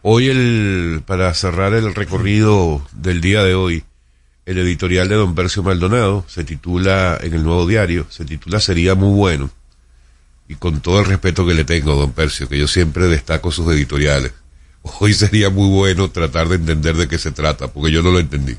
Hoy 0.04 0.30
el, 0.30 1.02
para 1.06 1.34
cerrar 1.34 1.74
el 1.74 1.94
recorrido 1.94 2.88
del 2.94 3.22
día 3.22 3.44
de 3.44 3.56
hoy, 3.56 3.84
el 4.52 4.60
editorial 4.60 5.08
de 5.08 5.16
Don 5.16 5.34
Percio 5.34 5.64
Maldonado 5.64 6.26
se 6.28 6.44
titula, 6.44 7.18
en 7.22 7.34
el 7.34 7.44
nuevo 7.44 7.66
diario, 7.66 8.06
se 8.10 8.26
titula 8.26 8.60
Sería 8.60 8.96
muy 8.96 9.16
bueno. 9.16 9.50
Y 10.48 10.56
con 10.56 10.82
todo 10.82 11.00
el 11.00 11.06
respeto 11.06 11.48
que 11.48 11.54
le 11.54 11.64
tengo, 11.64 11.96
Don 11.96 12.12
Percio, 12.12 12.50
que 12.50 12.58
yo 12.58 12.68
siempre 12.68 13.08
destaco 13.08 13.52
sus 13.52 13.72
editoriales. 13.74 14.34
Hoy 14.82 15.14
sería 15.14 15.50
muy 15.50 15.70
bueno 15.70 16.12
tratar 16.12 16.50
de 16.50 16.56
entender 16.56 16.96
de 16.96 17.08
qué 17.08 17.18
se 17.18 17.32
trata, 17.32 17.70
porque 17.70 17.92
yo 17.92 18.04
no 18.04 18.12
lo 18.12 18.20
entendí. 18.20 18.56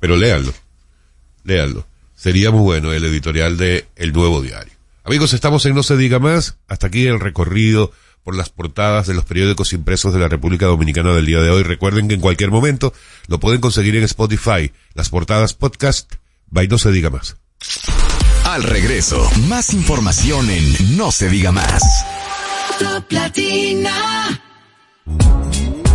Pero 0.00 0.16
léanlo, 0.16 0.54
léanlo. 1.44 1.86
Sería 2.14 2.50
muy 2.50 2.62
bueno 2.62 2.92
el 2.92 3.04
editorial 3.04 3.56
de 3.58 3.86
El 3.96 4.12
Nuevo 4.12 4.40
Diario. 4.40 4.72
Amigos, 5.04 5.34
estamos 5.34 5.66
en 5.66 5.74
No 5.74 5.82
se 5.82 5.96
diga 5.96 6.18
más. 6.18 6.56
Hasta 6.68 6.86
aquí 6.86 7.06
el 7.06 7.20
recorrido 7.20 7.92
por 8.28 8.36
las 8.36 8.50
portadas 8.50 9.06
de 9.06 9.14
los 9.14 9.24
periódicos 9.24 9.72
impresos 9.72 10.12
de 10.12 10.20
la 10.20 10.28
República 10.28 10.66
Dominicana 10.66 11.14
del 11.14 11.24
día 11.24 11.40
de 11.40 11.48
hoy. 11.48 11.62
Recuerden 11.62 12.08
que 12.08 12.14
en 12.14 12.20
cualquier 12.20 12.50
momento 12.50 12.92
lo 13.26 13.40
pueden 13.40 13.62
conseguir 13.62 13.96
en 13.96 14.04
Spotify, 14.04 14.70
las 14.92 15.08
portadas 15.08 15.54
podcast, 15.54 16.12
by 16.50 16.68
No 16.68 16.76
se 16.76 16.92
diga 16.92 17.08
más. 17.08 17.38
Al 18.44 18.64
regreso, 18.64 19.30
más 19.48 19.72
información 19.72 20.50
en 20.50 20.98
No 20.98 21.10
se 21.10 21.30
diga 21.30 21.52
más. 21.52 21.82
Top 22.78 23.10
Latina. 23.12 24.42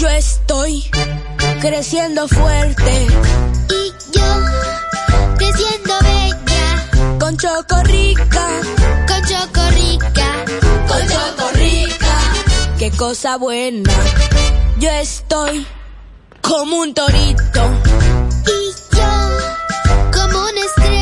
Yo 0.00 0.08
estoy 0.08 0.82
creciendo 1.60 2.26
fuerte 2.26 3.06
Y 3.68 3.92
yo, 4.16 5.36
creciendo 5.36 5.94
bella, 6.00 7.18
con 7.18 7.36
Chocorrica, 7.36 8.48
con 9.06 9.22
chocorrica. 9.28 10.44
con 10.88 11.06
Chocorrica. 11.06 12.18
Qué 12.78 12.90
cosa 12.92 13.36
buena. 13.36 13.92
Yo 14.78 14.88
estoy 14.88 15.66
como 16.40 16.78
un 16.78 16.94
torito 16.94 17.62
Y 18.46 18.96
yo, 18.96 20.18
como 20.18 20.38
una 20.44 20.60
estrella, 20.60 20.99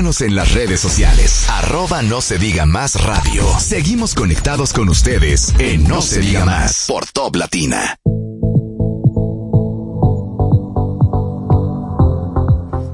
Síguenos 0.00 0.22
en 0.22 0.34
las 0.34 0.54
redes 0.54 0.80
sociales, 0.80 1.46
arroba 1.50 2.00
no 2.00 2.22
se 2.22 2.38
diga 2.38 2.64
más 2.64 3.04
radio. 3.04 3.44
Seguimos 3.58 4.14
conectados 4.14 4.72
con 4.72 4.88
ustedes 4.88 5.54
en 5.58 5.84
No 5.84 6.00
se 6.00 6.20
diga 6.20 6.46
más 6.46 6.86
por 6.88 7.04
Top 7.04 7.36
Latina. 7.36 7.98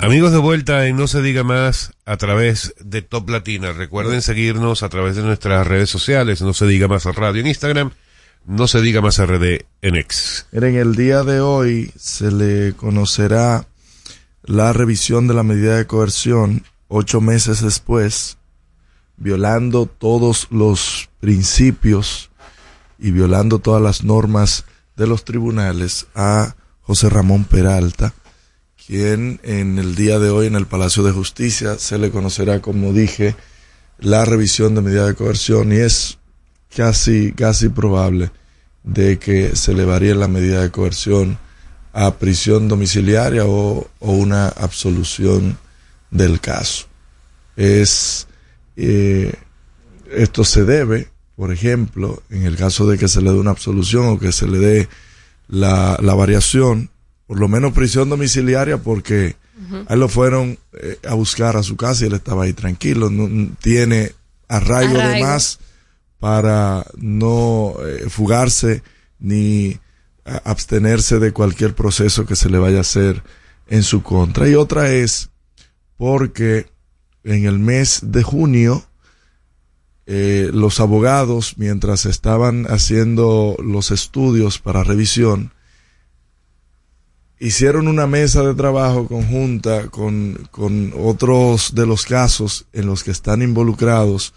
Amigos 0.00 0.32
de 0.32 0.38
vuelta 0.38 0.84
en 0.88 0.96
No 0.96 1.06
se 1.06 1.22
diga 1.22 1.44
más 1.44 1.92
a 2.06 2.16
través 2.16 2.74
de 2.80 3.02
Top 3.02 3.30
Latina. 3.30 3.70
Recuerden 3.70 4.20
seguirnos 4.20 4.82
a 4.82 4.88
través 4.88 5.14
de 5.14 5.22
nuestras 5.22 5.64
redes 5.64 5.88
sociales, 5.88 6.42
No 6.42 6.54
se 6.54 6.66
diga 6.66 6.88
más 6.88 7.04
radio 7.04 7.40
en 7.40 7.46
Instagram, 7.46 7.92
No 8.46 8.66
se 8.66 8.80
diga 8.80 9.00
más 9.00 9.24
RD 9.24 9.64
en 9.80 9.94
X. 9.94 10.46
Miren, 10.50 10.74
el 10.74 10.96
día 10.96 11.22
de 11.22 11.38
hoy 11.38 11.92
se 11.96 12.32
le 12.32 12.72
conocerá 12.72 13.68
la 14.42 14.72
revisión 14.72 15.28
de 15.28 15.34
la 15.34 15.44
medida 15.44 15.76
de 15.76 15.86
coerción 15.86 16.64
ocho 16.88 17.20
meses 17.20 17.62
después, 17.62 18.38
violando 19.16 19.86
todos 19.86 20.48
los 20.50 21.08
principios 21.20 22.30
y 22.98 23.10
violando 23.10 23.58
todas 23.58 23.82
las 23.82 24.04
normas 24.04 24.64
de 24.96 25.06
los 25.06 25.24
tribunales 25.24 26.06
a 26.14 26.54
José 26.82 27.08
Ramón 27.08 27.44
Peralta, 27.44 28.14
quien 28.86 29.40
en 29.42 29.78
el 29.78 29.94
día 29.94 30.18
de 30.18 30.30
hoy 30.30 30.46
en 30.46 30.54
el 30.54 30.66
Palacio 30.66 31.02
de 31.02 31.12
Justicia 31.12 31.78
se 31.78 31.98
le 31.98 32.10
conocerá, 32.10 32.60
como 32.60 32.92
dije, 32.92 33.34
la 33.98 34.24
revisión 34.24 34.74
de 34.74 34.82
medida 34.82 35.06
de 35.06 35.14
coerción 35.14 35.72
y 35.72 35.76
es 35.76 36.18
casi, 36.74 37.32
casi 37.32 37.68
probable 37.68 38.30
de 38.84 39.18
que 39.18 39.56
se 39.56 39.74
le 39.74 39.84
varíe 39.84 40.14
la 40.14 40.28
medida 40.28 40.62
de 40.62 40.70
coerción 40.70 41.38
a 41.92 42.14
prisión 42.14 42.68
domiciliaria 42.68 43.46
o, 43.46 43.88
o 43.98 44.12
una 44.12 44.48
absolución 44.48 45.58
del 46.16 46.40
caso. 46.40 46.86
Es, 47.56 48.26
eh, 48.76 49.34
esto 50.10 50.44
se 50.44 50.64
debe, 50.64 51.08
por 51.36 51.52
ejemplo, 51.52 52.22
en 52.30 52.44
el 52.44 52.56
caso 52.56 52.86
de 52.86 52.98
que 52.98 53.08
se 53.08 53.20
le 53.22 53.30
dé 53.30 53.38
una 53.38 53.50
absolución 53.50 54.06
o 54.06 54.18
que 54.18 54.32
se 54.32 54.46
le 54.46 54.58
dé 54.58 54.88
la, 55.48 55.98
la 56.00 56.14
variación, 56.14 56.90
por 57.26 57.40
lo 57.40 57.48
menos 57.48 57.72
prisión 57.72 58.08
domiciliaria, 58.08 58.78
porque 58.78 59.36
a 59.88 59.94
él 59.94 60.00
lo 60.00 60.08
fueron 60.08 60.58
eh, 60.74 60.98
a 61.08 61.14
buscar 61.14 61.56
a 61.56 61.62
su 61.62 61.76
casa 61.76 62.04
y 62.04 62.08
él 62.08 62.14
estaba 62.14 62.44
ahí 62.44 62.52
tranquilo, 62.52 63.08
no, 63.10 63.54
tiene 63.60 64.12
arraigo, 64.48 64.98
de 64.98 65.20
más 65.22 65.58
para 66.18 66.86
no 66.96 67.74
eh, 67.84 68.08
fugarse 68.08 68.82
ni 69.18 69.78
abstenerse 70.44 71.18
de 71.18 71.32
cualquier 71.32 71.74
proceso 71.74 72.26
que 72.26 72.36
se 72.36 72.50
le 72.50 72.58
vaya 72.58 72.78
a 72.78 72.82
hacer 72.82 73.22
en 73.68 73.82
su 73.82 74.02
contra. 74.02 74.48
Y 74.48 74.54
otra 74.54 74.90
es 74.90 75.30
porque 75.96 76.66
en 77.24 77.44
el 77.44 77.58
mes 77.58 78.00
de 78.02 78.22
junio 78.22 78.86
eh, 80.06 80.50
los 80.52 80.78
abogados, 80.78 81.54
mientras 81.56 82.06
estaban 82.06 82.66
haciendo 82.66 83.56
los 83.58 83.90
estudios 83.90 84.60
para 84.60 84.84
revisión, 84.84 85.52
hicieron 87.40 87.88
una 87.88 88.06
mesa 88.06 88.42
de 88.42 88.54
trabajo 88.54 89.08
conjunta 89.08 89.88
con, 89.88 90.48
con 90.52 90.92
otros 90.96 91.74
de 91.74 91.86
los 91.86 92.04
casos 92.04 92.66
en 92.72 92.86
los 92.86 93.02
que 93.02 93.10
están 93.10 93.42
involucrados 93.42 94.32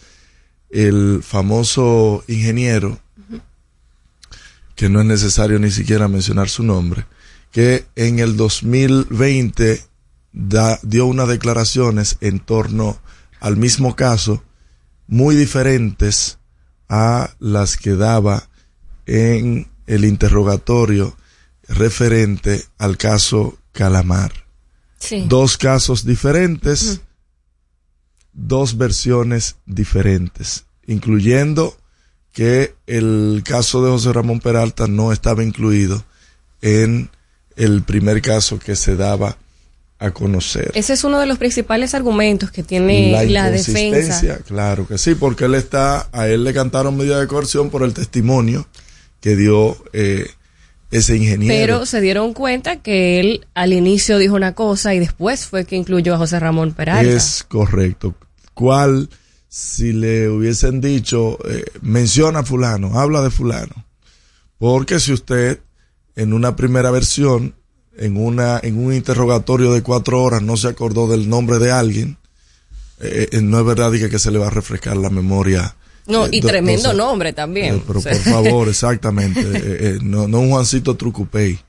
el 0.70 1.22
famoso 1.24 2.24
ingeniero, 2.28 3.00
que 4.76 4.90
no 4.90 5.02
es 5.02 5.06
necesario 5.06 5.60
ni 5.60 5.72
siquiera 5.72 6.08
mencionar 6.08 6.50
su 6.50 6.64
nombre, 6.64 7.06
que 7.52 7.86
en 7.96 8.20
el 8.20 8.38
2020 8.38 9.89
da- 10.32 10.80
dio 10.84 11.06
unas 11.06 11.28
declaraciones 11.28 12.18
en 12.22 12.40
torno 12.40 13.00
al 13.40 13.58
mismo 13.58 13.96
caso, 13.96 14.44
muy 15.08 15.36
diferentes 15.36 16.38
a 16.90 17.32
las 17.40 17.78
que 17.78 17.96
daba 17.96 18.50
en 19.06 19.68
el 19.88 20.06
interrogatorio 20.06 21.16
referente 21.68 22.64
al 22.78 22.98
caso 22.98 23.58
Calamar. 23.72 24.32
Sí. 25.00 25.26
Dos 25.28 25.58
casos 25.58 26.06
diferentes, 26.06 27.02
dos 28.34 28.78
versiones 28.78 29.56
diferentes, 29.66 30.66
incluyendo 30.88 31.78
que 32.34 32.76
el 32.88 33.42
caso 33.46 33.84
de 33.84 33.92
José 33.92 34.14
Ramón 34.14 34.40
Peralta 34.40 34.88
no 34.88 35.12
estaba 35.12 35.44
incluido 35.44 36.04
en 36.62 37.10
el 37.56 37.82
primer 37.84 38.22
caso 38.22 38.60
que 38.60 38.76
se 38.76 38.96
daba 38.96 39.38
a 40.00 40.12
conocer. 40.12 40.72
Ese 40.76 40.94
es 40.94 41.04
uno 41.04 41.20
de 41.20 41.26
los 41.26 41.38
principales 41.38 41.94
argumentos 41.94 42.52
que 42.52 42.64
tiene 42.64 43.12
la, 43.28 43.52
defensa. 43.52 43.80
inconsistencia, 43.82 44.38
claro 44.40 44.88
que 44.88 44.98
sí, 44.98 45.14
porque 45.14 45.46
él 45.46 45.56
está, 45.56 46.08
a 46.14 46.28
él 46.28 46.46
le 46.46 46.54
cantaron 46.54 46.96
medida 46.96 47.20
de 47.20 47.28
coerción 47.28 47.70
por 47.70 47.84
el 47.84 47.94
testimonio 47.94 48.66
que 49.20 49.36
dio 49.36 49.78
eh, 49.92 50.32
ese 50.90 51.18
ingeniero. 51.18 51.54
Pero 51.54 51.86
se 51.86 52.00
dieron 52.00 52.34
cuenta 52.34 52.78
que 52.78 53.20
él 53.20 53.46
al 53.54 53.74
inicio 53.74 54.18
dijo 54.18 54.36
una 54.36 54.56
cosa 54.56 54.96
y 54.96 55.00
después 55.00 55.46
fue 55.46 55.66
que 55.66 55.76
incluyó 55.76 56.16
a 56.16 56.18
José 56.18 56.40
Ramón 56.40 56.72
Peralta. 56.72 57.12
Es 57.12 57.44
correcto. 57.44 58.16
¿Cuál, 58.54 59.10
si 59.50 59.92
le 59.92 60.30
hubiesen 60.30 60.80
dicho, 60.80 61.38
eh, 61.46 61.66
menciona 61.82 62.40
a 62.40 62.44
fulano, 62.44 62.98
habla 62.98 63.22
de 63.22 63.32
fulano? 63.32 63.86
Porque 64.58 65.02
si 65.02 65.12
usted 65.12 65.60
en 66.16 66.32
una 66.32 66.56
primera 66.56 66.90
versión 66.90 67.56
en, 67.98 68.18
una, 68.18 68.60
en 68.64 68.84
un 68.84 68.94
interrogatorio 68.94 69.74
de 69.74 69.82
cuatro 69.84 70.22
horas 70.24 70.42
no 70.42 70.56
se 70.58 70.68
acordó 70.68 71.08
del 71.08 71.28
nombre 71.30 71.60
de 71.60 71.72
alguien, 71.72 72.18
eh, 73.02 73.30
eh, 73.32 73.42
no 73.42 73.60
es 73.60 73.66
verdad 73.66 73.92
que 73.92 74.20
se 74.20 74.32
le 74.32 74.40
va 74.40 74.48
a 74.48 74.52
refrescar 74.52 74.98
la 74.98 75.10
memoria. 75.10 75.76
No, 76.08 76.26
eh, 76.26 76.30
y 76.34 76.42
do- 76.42 76.48
tremendo 76.48 76.94
nombre 76.94 77.34
también. 77.34 77.84
pero 77.86 78.00
O 78.00 78.02
sea, 78.02 78.14
por 78.14 78.22
favor, 78.22 78.68
exactamente. 78.70 80.00
no, 80.02 80.28
no 80.28 80.40
un 80.40 80.50
Juancito 80.50 80.96
Trucupey. 80.96 81.60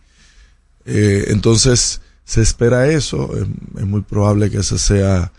Entonces, 0.85 2.01
se 2.25 2.43
espera 2.43 2.89
eso. 2.91 3.31
es 3.79 3.85
muy 3.87 4.01
probable 4.03 4.51
que 4.51 4.59
esa 4.59 4.79
sea 4.79 5.33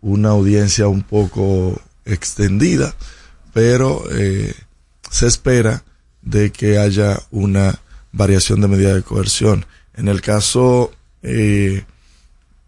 una 0.00 0.30
audiencia 0.30 0.88
un 0.88 1.02
poco 1.02 1.80
extendida, 2.04 2.94
pero 3.52 4.04
eh, 4.12 4.54
se 5.10 5.26
espera 5.26 5.84
de 6.22 6.50
que 6.52 6.78
haya 6.78 7.20
una 7.30 7.80
variación 8.12 8.60
de 8.60 8.68
medida 8.68 8.94
de 8.94 9.02
coerción. 9.02 9.66
En 9.96 10.08
el 10.08 10.20
caso, 10.20 10.92
eh, 11.22 11.84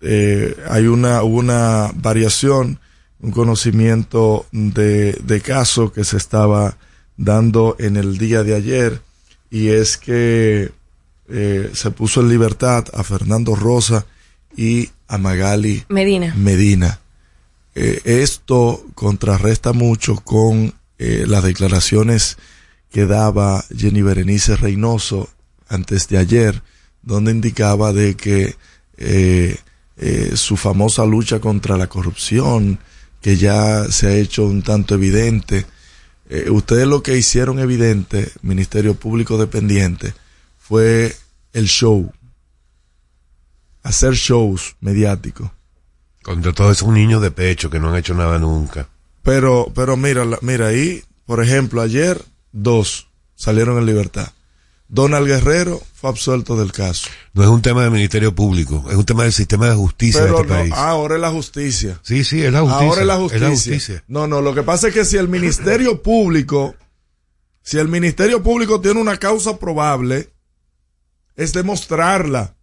eh, 0.01 0.57
hay 0.69 0.87
una, 0.87 1.23
una 1.23 1.91
variación, 1.95 2.81
un 3.21 3.31
conocimiento 3.31 4.47
de, 4.53 5.13
de 5.13 5.41
caso 5.41 5.93
que 5.93 6.05
se 6.05 6.17
estaba 6.17 6.77
dando 7.17 7.77
en 7.79 7.97
el 7.97 8.17
día 8.17 8.45
de 8.45 8.55
ayer 8.55 9.03
y 9.51 9.69
es 9.69 9.97
que 9.97 10.73
eh, 11.29 11.71
se 11.75 11.91
puso 11.91 12.21
en 12.21 12.31
libertad 12.31 12.87
a 12.95 13.03
Fernando 13.05 13.55
Rosa 13.55 14.07
y 14.57 14.89
a 15.09 15.19
Magali 15.19 15.85
Medina. 15.89 16.35
Medina. 16.35 17.01
Eh, 17.75 18.01
esto 18.05 18.87
contrarresta 18.95 19.73
mucho 19.73 20.17
con 20.17 20.75
eh, 20.99 21.25
las 21.27 21.45
declaraciones 21.45 22.39
que 22.91 23.07
daba 23.07 23.65
Jenny 23.77 24.03
Berenice 24.03 24.57
Reynoso 24.57 25.29
antes 25.69 26.09
de 26.09 26.19
ayer, 26.19 26.63
donde 27.03 27.33
indicaba 27.33 27.93
de 27.93 28.17
que 28.17 28.57
eh, 28.97 29.57
eh, 29.97 30.33
su 30.37 30.57
famosa 30.57 31.05
lucha 31.05 31.41
contra 31.41 31.77
la 31.77 31.89
corrupción, 31.89 32.79
que 33.21 33.37
ya 33.37 33.85
se 33.91 34.07
ha 34.07 34.17
hecho 34.17 34.45
un 34.45 34.63
tanto 34.63 34.95
evidente, 34.95 35.67
eh, 36.29 36.51
ustedes 36.51 36.87
lo 36.87 37.03
que 37.03 37.17
hicieron 37.17 37.59
evidente, 37.59 38.31
Ministerio 38.43 38.95
Público 38.95 39.39
Dependiente, 39.39 40.15
fue 40.59 41.17
el 41.53 41.67
show, 41.67 42.13
hacer 43.83 44.15
shows 44.15 44.77
mediáticos. 44.81 45.51
Contra 46.23 46.53
todos 46.53 46.77
esos 46.77 46.91
niños 46.91 47.23
de 47.23 47.31
pecho 47.31 47.71
que 47.71 47.81
no 47.81 47.91
han 47.91 47.97
hecho 47.97 48.15
nada 48.15 48.39
nunca. 48.39 48.89
Pero, 49.23 49.73
pero 49.75 49.97
mira, 49.97 50.25
mira 50.43 50.67
ahí, 50.67 51.03
por 51.27 51.43
ejemplo, 51.43 51.81
ayer 51.81 52.23
dos 52.53 53.09
salieron 53.35 53.79
en 53.79 53.87
libertad. 53.87 54.31
Donald 54.91 55.27
Guerrero 55.27 55.83
fue 55.95 56.09
absuelto 56.11 56.57
del 56.57 56.73
caso. 56.73 57.09
No 57.35 57.43
es 57.43 57.49
un 57.49 57.61
tema 57.61 57.83
del 57.83 57.91
Ministerio 57.91 58.35
Público, 58.35 58.85
es 58.89 58.97
un 58.97 59.05
tema 59.05 59.25
del 59.25 59.33
sistema 59.33 59.69
de 59.69 59.75
justicia 59.75 60.23
Pero 60.23 60.37
de 60.37 60.41
este 60.43 60.53
no, 60.55 60.59
país. 60.61 60.73
ahora 60.75 61.15
es 61.17 61.21
la 61.21 61.31
justicia. 61.31 62.01
Sí, 62.03 62.25
sí, 62.25 62.43
es 62.43 62.53
la 62.53 62.61
justicia. 62.63 62.87
Ahora 62.89 63.01
es 63.03 63.07
la 63.07 63.15
Es 63.15 63.21
justicia. 63.21 63.47
la 63.49 63.55
justicia. 63.55 64.05
No, 64.09 64.27
no, 64.27 64.41
lo 64.41 64.55
que 64.55 64.63
pasa 64.63 64.89
es 64.89 64.95
que 64.95 65.05
si 65.05 65.17
el 65.19 65.29
Ministerio 65.29 66.03
Público, 66.03 66.75
si 67.63 67.79
el 67.79 67.89
Ministerio 67.89 68.43
Público 68.43 68.81
tiene 68.81 68.99
una 69.01 69.19
causa 69.19 69.59
probable, 69.59 70.31
es 71.37 71.53
demostrarla. 71.53 72.55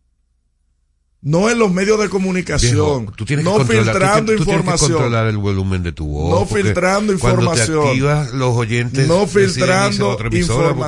No 1.22 1.50
en 1.50 1.58
los 1.58 1.72
medios 1.72 2.00
de 2.00 2.08
comunicación. 2.10 2.72
Viejo, 2.76 3.14
tú 3.16 3.26
tienes 3.26 3.44
que 3.46 3.52
no 3.52 3.58
controlar- 3.58 3.84
tú 3.86 3.92
filtrando 3.92 4.26
tienes- 4.26 4.38
tú 4.40 4.46
tienes 4.46 4.46
que 4.46 4.52
información. 4.54 4.92
controlar 4.92 5.28
el 5.28 5.38
volumen 5.38 5.84
de 5.84 5.92
tu 5.92 6.06
voz. 6.08 6.40
No 6.40 6.46
filtrando 6.46 7.18
Cuando 7.20 7.42
información. 7.42 7.82
te 7.84 7.88
activas, 7.90 8.32
los 8.34 8.56
oyentes 8.56 9.08
no 9.08 9.26
filtrando 9.28 10.20
emisora 10.20 10.76
porque- 10.76 10.82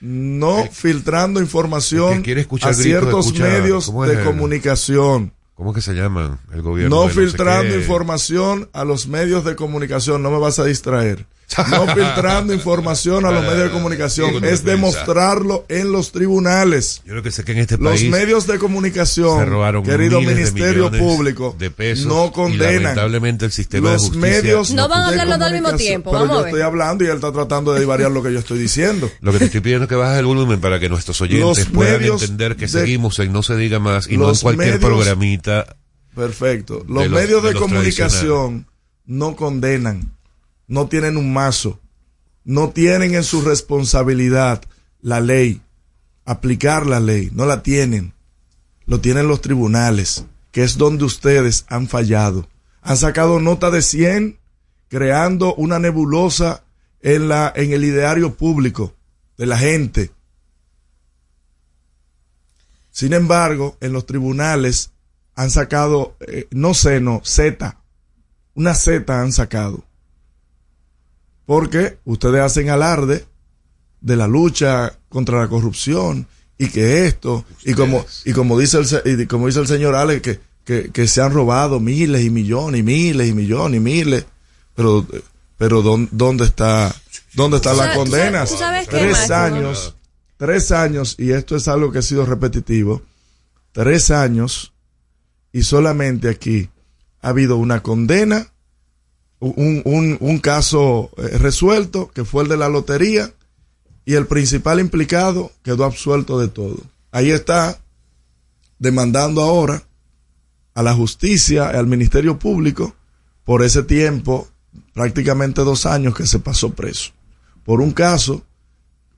No 0.00 0.66
filtrando 0.72 1.40
información 1.40 2.22
quiere 2.22 2.46
a 2.62 2.72
ciertos 2.74 3.26
escucha- 3.26 3.44
medios 3.44 3.86
¿cómo 3.86 4.04
es 4.04 4.10
de 4.12 4.18
el- 4.18 4.24
comunicación. 4.24 5.32
¿Cómo 5.54 5.74
que 5.74 5.82
se 5.82 5.92
llaman? 5.92 6.38
El 6.54 6.62
gobierno. 6.62 6.96
No 7.04 7.08
sé 7.08 7.14
filtrando 7.20 7.74
información 7.76 8.70
a 8.72 8.84
los 8.84 9.08
medios 9.08 9.44
de 9.44 9.56
comunicación. 9.56 10.22
No 10.22 10.30
me 10.30 10.38
vas 10.38 10.58
a 10.58 10.64
distraer. 10.64 11.26
No 11.70 11.86
filtrando 11.94 12.54
información 12.54 13.26
a 13.26 13.30
los 13.32 13.42
medios 13.42 13.64
de 13.64 13.70
comunicación. 13.70 14.44
Es 14.44 14.64
demostrarlo 14.64 15.64
en 15.68 15.90
los 15.92 16.12
tribunales. 16.12 17.02
Yo 17.04 17.10
creo 17.12 17.22
que 17.22 17.30
sé 17.30 17.44
que 17.44 17.52
en 17.52 17.58
este 17.58 17.76
Los 17.76 17.92
país 17.98 18.10
medios 18.10 18.46
de 18.46 18.52
se 18.54 18.58
comunicación, 18.58 19.46
robaron 19.48 19.82
querido 19.84 20.20
de 20.20 20.26
Ministerio 20.26 20.90
Público, 20.90 21.54
de 21.58 21.70
pesos 21.70 22.06
no 22.06 22.30
condenan. 22.32 22.82
lamentablemente 22.82 23.44
el 23.46 23.52
sistema 23.52 23.92
los 23.92 24.02
de 24.02 24.08
justicia 24.08 24.30
medios 24.42 24.70
No 24.72 24.88
van 24.88 25.02
a 25.02 25.04
de 25.06 25.10
hablar 25.20 25.26
los 25.28 25.38
dos 25.38 25.46
al 25.48 25.52
mismo 25.54 25.72
tiempo, 25.76 26.10
Pero 26.10 26.20
vamos 26.22 26.34
yo 26.36 26.40
a 26.40 26.42
ver. 26.44 26.48
estoy 26.54 26.62
hablando 26.62 27.04
y 27.04 27.06
él 27.08 27.14
está 27.16 27.32
tratando 27.32 27.72
de 27.72 27.84
variar 27.84 28.10
lo 28.10 28.22
que 28.22 28.32
yo 28.32 28.38
estoy 28.38 28.58
diciendo. 28.58 29.10
Lo 29.20 29.32
que 29.32 29.38
te 29.38 29.44
estoy 29.46 29.60
pidiendo 29.60 29.84
es 29.84 29.88
que 29.88 29.96
bajes 29.96 30.18
el 30.20 30.26
volumen 30.26 30.60
para 30.60 30.78
que 30.80 30.88
nuestros 30.88 31.20
oyentes 31.20 31.40
Los 31.40 31.66
puedan 31.66 32.02
entender 32.02 32.54
que 32.56 32.62
de- 32.62 32.68
seguimos 32.68 33.18
en 33.18 33.32
No 33.32 33.42
se 33.42 33.56
diga 33.56 33.78
más 33.78 34.06
y 34.08 34.16
no 34.16 34.24
en 34.24 34.28
Los 34.30 34.40
cualquier 34.42 34.74
medios- 34.74 34.84
programita. 34.84 35.76
Perfecto. 36.14 36.84
Los, 36.88 37.02
De 37.04 37.08
los- 37.08 37.20
medios 37.20 37.42
de, 37.42 37.48
de 37.48 37.54
los 37.54 37.62
comunicación 37.62 38.66
no 39.06 39.36
condenan, 39.36 40.12
no 40.70 40.86
tienen 40.86 41.16
un 41.16 41.32
mazo, 41.32 41.80
no 42.44 42.70
tienen 42.70 43.16
en 43.16 43.24
su 43.24 43.42
responsabilidad 43.42 44.62
la 45.02 45.20
ley, 45.20 45.60
aplicar 46.24 46.86
la 46.86 47.00
ley, 47.00 47.28
no 47.34 47.44
la 47.44 47.64
tienen. 47.64 48.14
Lo 48.86 49.00
tienen 49.00 49.26
los 49.26 49.40
tribunales, 49.40 50.26
que 50.52 50.62
es 50.62 50.78
donde 50.78 51.04
ustedes 51.04 51.64
han 51.68 51.88
fallado. 51.88 52.48
Han 52.82 52.96
sacado 52.96 53.40
nota 53.40 53.72
de 53.72 53.82
100 53.82 54.38
creando 54.88 55.56
una 55.56 55.80
nebulosa 55.80 56.62
en 57.00 57.28
la 57.28 57.52
en 57.54 57.72
el 57.72 57.84
ideario 57.84 58.36
público 58.36 58.94
de 59.36 59.46
la 59.46 59.58
gente. 59.58 60.12
Sin 62.92 63.12
embargo, 63.12 63.76
en 63.80 63.92
los 63.92 64.06
tribunales 64.06 64.92
han 65.34 65.50
sacado, 65.50 66.16
eh, 66.20 66.46
no 66.52 66.74
Z. 66.74 67.76
Una 68.54 68.74
Z 68.74 69.20
han 69.20 69.32
sacado. 69.32 69.89
Porque 71.50 71.98
ustedes 72.04 72.40
hacen 72.42 72.70
alarde 72.70 73.24
de 74.00 74.14
la 74.14 74.28
lucha 74.28 74.96
contra 75.08 75.40
la 75.40 75.48
corrupción 75.48 76.28
y 76.56 76.68
que 76.68 77.06
esto, 77.06 77.44
y 77.64 77.74
como, 77.74 78.06
y 78.24 78.32
como 78.32 78.56
dice 78.56 78.78
el, 78.78 78.86
se- 78.86 79.02
y 79.04 79.26
como 79.26 79.48
dice 79.48 79.58
el 79.58 79.66
señor 79.66 79.96
Alex, 79.96 80.22
que, 80.22 80.40
que, 80.64 80.90
que 80.92 81.08
se 81.08 81.20
han 81.20 81.32
robado 81.32 81.80
miles 81.80 82.22
y 82.24 82.30
millones 82.30 82.78
y 82.78 82.82
miles 82.84 83.28
y 83.28 83.32
millones 83.34 83.78
y 83.78 83.80
miles. 83.82 84.26
Pero, 84.76 85.04
pero 85.58 85.82
¿dónde, 85.82 86.08
dónde 86.12 86.44
está, 86.44 86.94
dónde 87.34 87.56
tú 87.56 87.62
sabes- 87.82 87.96
tú 88.52 88.56
sabes 88.56 88.86
qué, 88.86 88.96
Tres 88.98 89.16
años, 89.32 89.96
tres 90.36 90.70
años, 90.70 91.16
y 91.18 91.32
esto 91.32 91.56
es 91.56 91.66
algo 91.66 91.90
que 91.90 91.98
ha 91.98 92.02
sido 92.02 92.24
repetitivo, 92.26 93.02
tres 93.72 94.12
años 94.12 94.72
y 95.52 95.64
solamente 95.64 96.28
aquí 96.28 96.68
ha 97.22 97.30
habido 97.30 97.56
una 97.56 97.82
condena, 97.82 98.49
un, 99.40 99.82
un, 99.84 100.16
un 100.20 100.38
caso 100.38 101.10
eh, 101.16 101.38
resuelto, 101.38 102.10
que 102.14 102.24
fue 102.24 102.44
el 102.44 102.48
de 102.48 102.56
la 102.56 102.68
lotería, 102.68 103.32
y 104.04 104.14
el 104.14 104.26
principal 104.26 104.80
implicado 104.80 105.52
quedó 105.62 105.84
absuelto 105.84 106.38
de 106.38 106.48
todo. 106.48 106.78
Ahí 107.10 107.30
está 107.30 107.80
demandando 108.78 109.42
ahora 109.42 109.82
a 110.74 110.82
la 110.82 110.94
justicia, 110.94 111.68
al 111.68 111.86
Ministerio 111.86 112.38
Público, 112.38 112.94
por 113.44 113.62
ese 113.62 113.82
tiempo, 113.82 114.48
prácticamente 114.94 115.62
dos 115.62 115.86
años 115.86 116.14
que 116.14 116.26
se 116.26 116.38
pasó 116.38 116.70
preso, 116.70 117.12
por 117.64 117.80
un 117.80 117.92
caso 117.92 118.42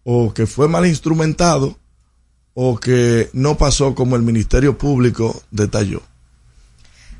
o 0.04 0.32
que 0.34 0.46
fue 0.46 0.68
mal 0.68 0.86
instrumentado 0.86 1.78
o 2.54 2.78
que 2.78 3.30
no 3.32 3.56
pasó 3.56 3.94
como 3.94 4.16
el 4.16 4.22
Ministerio 4.22 4.76
Público 4.76 5.42
detalló. 5.50 6.02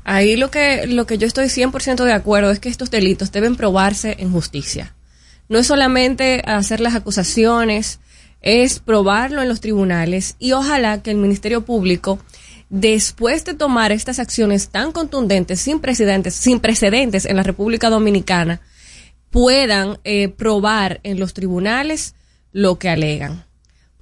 Ahí 0.03 0.35
lo 0.35 0.51
que, 0.51 0.85
lo 0.87 1.05
que 1.05 1.17
yo 1.17 1.27
estoy 1.27 1.45
100% 1.45 2.03
de 2.03 2.13
acuerdo 2.13 2.51
es 2.51 2.59
que 2.59 2.69
estos 2.69 2.91
delitos 2.91 3.31
deben 3.31 3.55
probarse 3.55 4.15
en 4.19 4.31
justicia. 4.31 4.95
No 5.49 5.59
es 5.59 5.67
solamente 5.67 6.41
hacer 6.45 6.79
las 6.79 6.95
acusaciones, 6.95 7.99
es 8.41 8.79
probarlo 8.79 9.41
en 9.41 9.49
los 9.49 9.61
tribunales 9.61 10.35
y 10.39 10.51
ojalá 10.51 11.01
que 11.01 11.11
el 11.11 11.17
Ministerio 11.17 11.63
Público, 11.65 12.19
después 12.69 13.45
de 13.45 13.53
tomar 13.53 13.91
estas 13.91 14.19
acciones 14.19 14.69
tan 14.69 14.91
contundentes, 14.91 15.61
sin 15.61 15.79
precedentes, 15.79 16.35
sin 16.35 16.59
precedentes 16.59 17.25
en 17.25 17.37
la 17.37 17.43
República 17.43 17.89
Dominicana, 17.89 18.61
puedan 19.29 19.97
eh, 20.03 20.27
probar 20.27 20.99
en 21.03 21.19
los 21.19 21.33
tribunales 21.33 22.15
lo 22.51 22.77
que 22.77 22.89
alegan. 22.89 23.45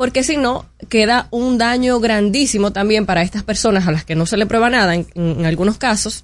Porque 0.01 0.23
si 0.23 0.35
no, 0.35 0.65
queda 0.89 1.27
un 1.29 1.59
daño 1.59 1.99
grandísimo 1.99 2.73
también 2.73 3.05
para 3.05 3.21
estas 3.21 3.43
personas 3.43 3.87
a 3.87 3.91
las 3.91 4.03
que 4.03 4.15
no 4.15 4.25
se 4.25 4.35
le 4.35 4.47
prueba 4.47 4.67
nada 4.67 4.95
en, 4.95 5.45
algunos 5.45 5.77
casos 5.77 6.23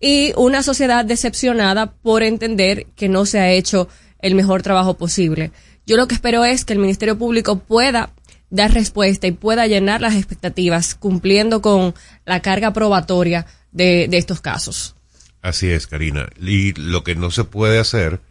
y 0.00 0.32
una 0.34 0.62
sociedad 0.62 1.04
decepcionada 1.04 1.92
por 1.92 2.22
entender 2.22 2.86
que 2.96 3.10
no 3.10 3.26
se 3.26 3.38
ha 3.38 3.50
hecho 3.50 3.86
el 4.20 4.34
mejor 4.34 4.62
trabajo 4.62 4.96
posible. 4.96 5.52
Yo 5.84 5.98
lo 5.98 6.08
que 6.08 6.14
espero 6.14 6.42
es 6.46 6.64
que 6.64 6.72
el 6.72 6.78
Ministerio 6.78 7.18
Público 7.18 7.58
pueda 7.58 8.14
dar 8.48 8.72
respuesta 8.72 9.26
y 9.26 9.32
pueda 9.32 9.66
llenar 9.66 10.00
las 10.00 10.14
expectativas 10.14 10.94
cumpliendo 10.94 11.60
con 11.60 11.94
la 12.24 12.40
carga 12.40 12.72
probatoria 12.72 13.44
de, 13.72 14.08
de 14.08 14.16
estos 14.16 14.40
casos. 14.40 14.96
Así 15.42 15.68
es, 15.68 15.86
Karina. 15.86 16.30
Y 16.40 16.72
lo 16.80 17.04
que 17.04 17.14
no 17.14 17.30
se 17.30 17.44
puede 17.44 17.78
hacer 17.78 18.22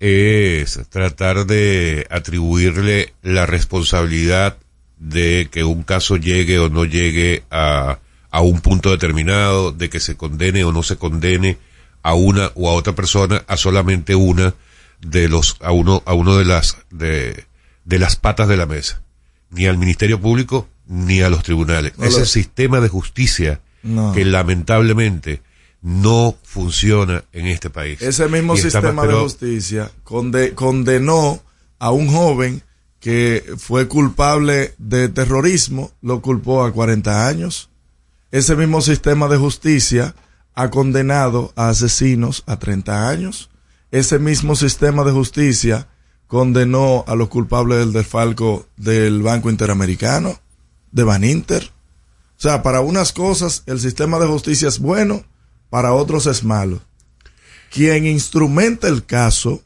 es 0.00 0.80
tratar 0.88 1.46
de 1.46 2.06
atribuirle 2.10 3.12
la 3.22 3.46
responsabilidad 3.46 4.56
de 4.98 5.48
que 5.50 5.62
un 5.64 5.82
caso 5.82 6.16
llegue 6.16 6.58
o 6.58 6.68
no 6.68 6.84
llegue 6.84 7.42
a, 7.50 7.98
a 8.30 8.40
un 8.40 8.60
punto 8.60 8.90
determinado, 8.90 9.72
de 9.72 9.88
que 9.90 10.00
se 10.00 10.16
condene 10.16 10.64
o 10.64 10.72
no 10.72 10.82
se 10.82 10.96
condene 10.96 11.58
a 12.02 12.14
una 12.14 12.50
o 12.54 12.68
a 12.70 12.72
otra 12.74 12.94
persona, 12.94 13.44
a 13.46 13.56
solamente 13.56 14.14
una 14.14 14.54
de 15.00 15.28
los, 15.28 15.56
a 15.60 15.72
uno, 15.72 16.02
a 16.06 16.14
uno 16.14 16.36
de 16.36 16.44
las, 16.46 16.78
de, 16.90 17.44
de 17.84 17.98
las 17.98 18.16
patas 18.16 18.48
de 18.48 18.56
la 18.56 18.66
mesa. 18.66 19.02
Ni 19.50 19.66
al 19.66 19.78
Ministerio 19.78 20.20
Público, 20.20 20.68
ni 20.86 21.20
a 21.20 21.28
los 21.30 21.42
tribunales. 21.42 21.92
No 21.98 22.04
Ese 22.06 22.20
lo- 22.20 22.26
sistema 22.26 22.80
de 22.80 22.88
justicia 22.88 23.60
No. 23.82 24.12
que 24.12 24.24
lamentablemente 24.24 25.40
no 25.82 26.34
funciona 26.42 27.24
en 27.32 27.46
este 27.46 27.70
país. 27.70 28.00
Ese 28.02 28.28
mismo 28.28 28.56
sistema 28.56 28.92
más- 28.92 29.08
de 29.08 29.14
justicia 29.14 29.90
conde- 30.04 30.54
condenó 30.54 31.40
a 31.78 31.90
un 31.90 32.08
joven 32.08 32.62
que 33.00 33.44
fue 33.56 33.88
culpable 33.88 34.74
de 34.76 35.08
terrorismo, 35.08 35.90
lo 36.02 36.20
culpó 36.20 36.64
a 36.64 36.72
40 36.72 37.26
años. 37.26 37.70
Ese 38.30 38.54
mismo 38.56 38.82
sistema 38.82 39.26
de 39.28 39.38
justicia 39.38 40.14
ha 40.54 40.68
condenado 40.70 41.52
a 41.56 41.70
asesinos 41.70 42.42
a 42.46 42.58
30 42.58 43.08
años. 43.08 43.48
Ese 43.90 44.18
mismo 44.18 44.54
sistema 44.56 45.02
de 45.04 45.12
justicia 45.12 45.88
condenó 46.26 47.04
a 47.08 47.14
los 47.16 47.28
culpables 47.28 47.78
del 47.78 47.92
desfalco 47.92 48.66
del 48.76 49.22
Banco 49.22 49.50
Interamericano, 49.50 50.38
de 50.92 51.02
Baninter. 51.04 51.70
O 52.38 52.42
sea, 52.42 52.62
para 52.62 52.82
unas 52.82 53.12
cosas 53.12 53.62
el 53.66 53.80
sistema 53.80 54.18
de 54.18 54.26
justicia 54.26 54.68
es 54.68 54.78
bueno, 54.78 55.24
para 55.70 55.92
otros 55.94 56.26
es 56.26 56.44
malo. 56.44 56.80
Quien 57.72 58.06
instrumenta 58.06 58.88
el 58.88 59.06
caso, 59.06 59.62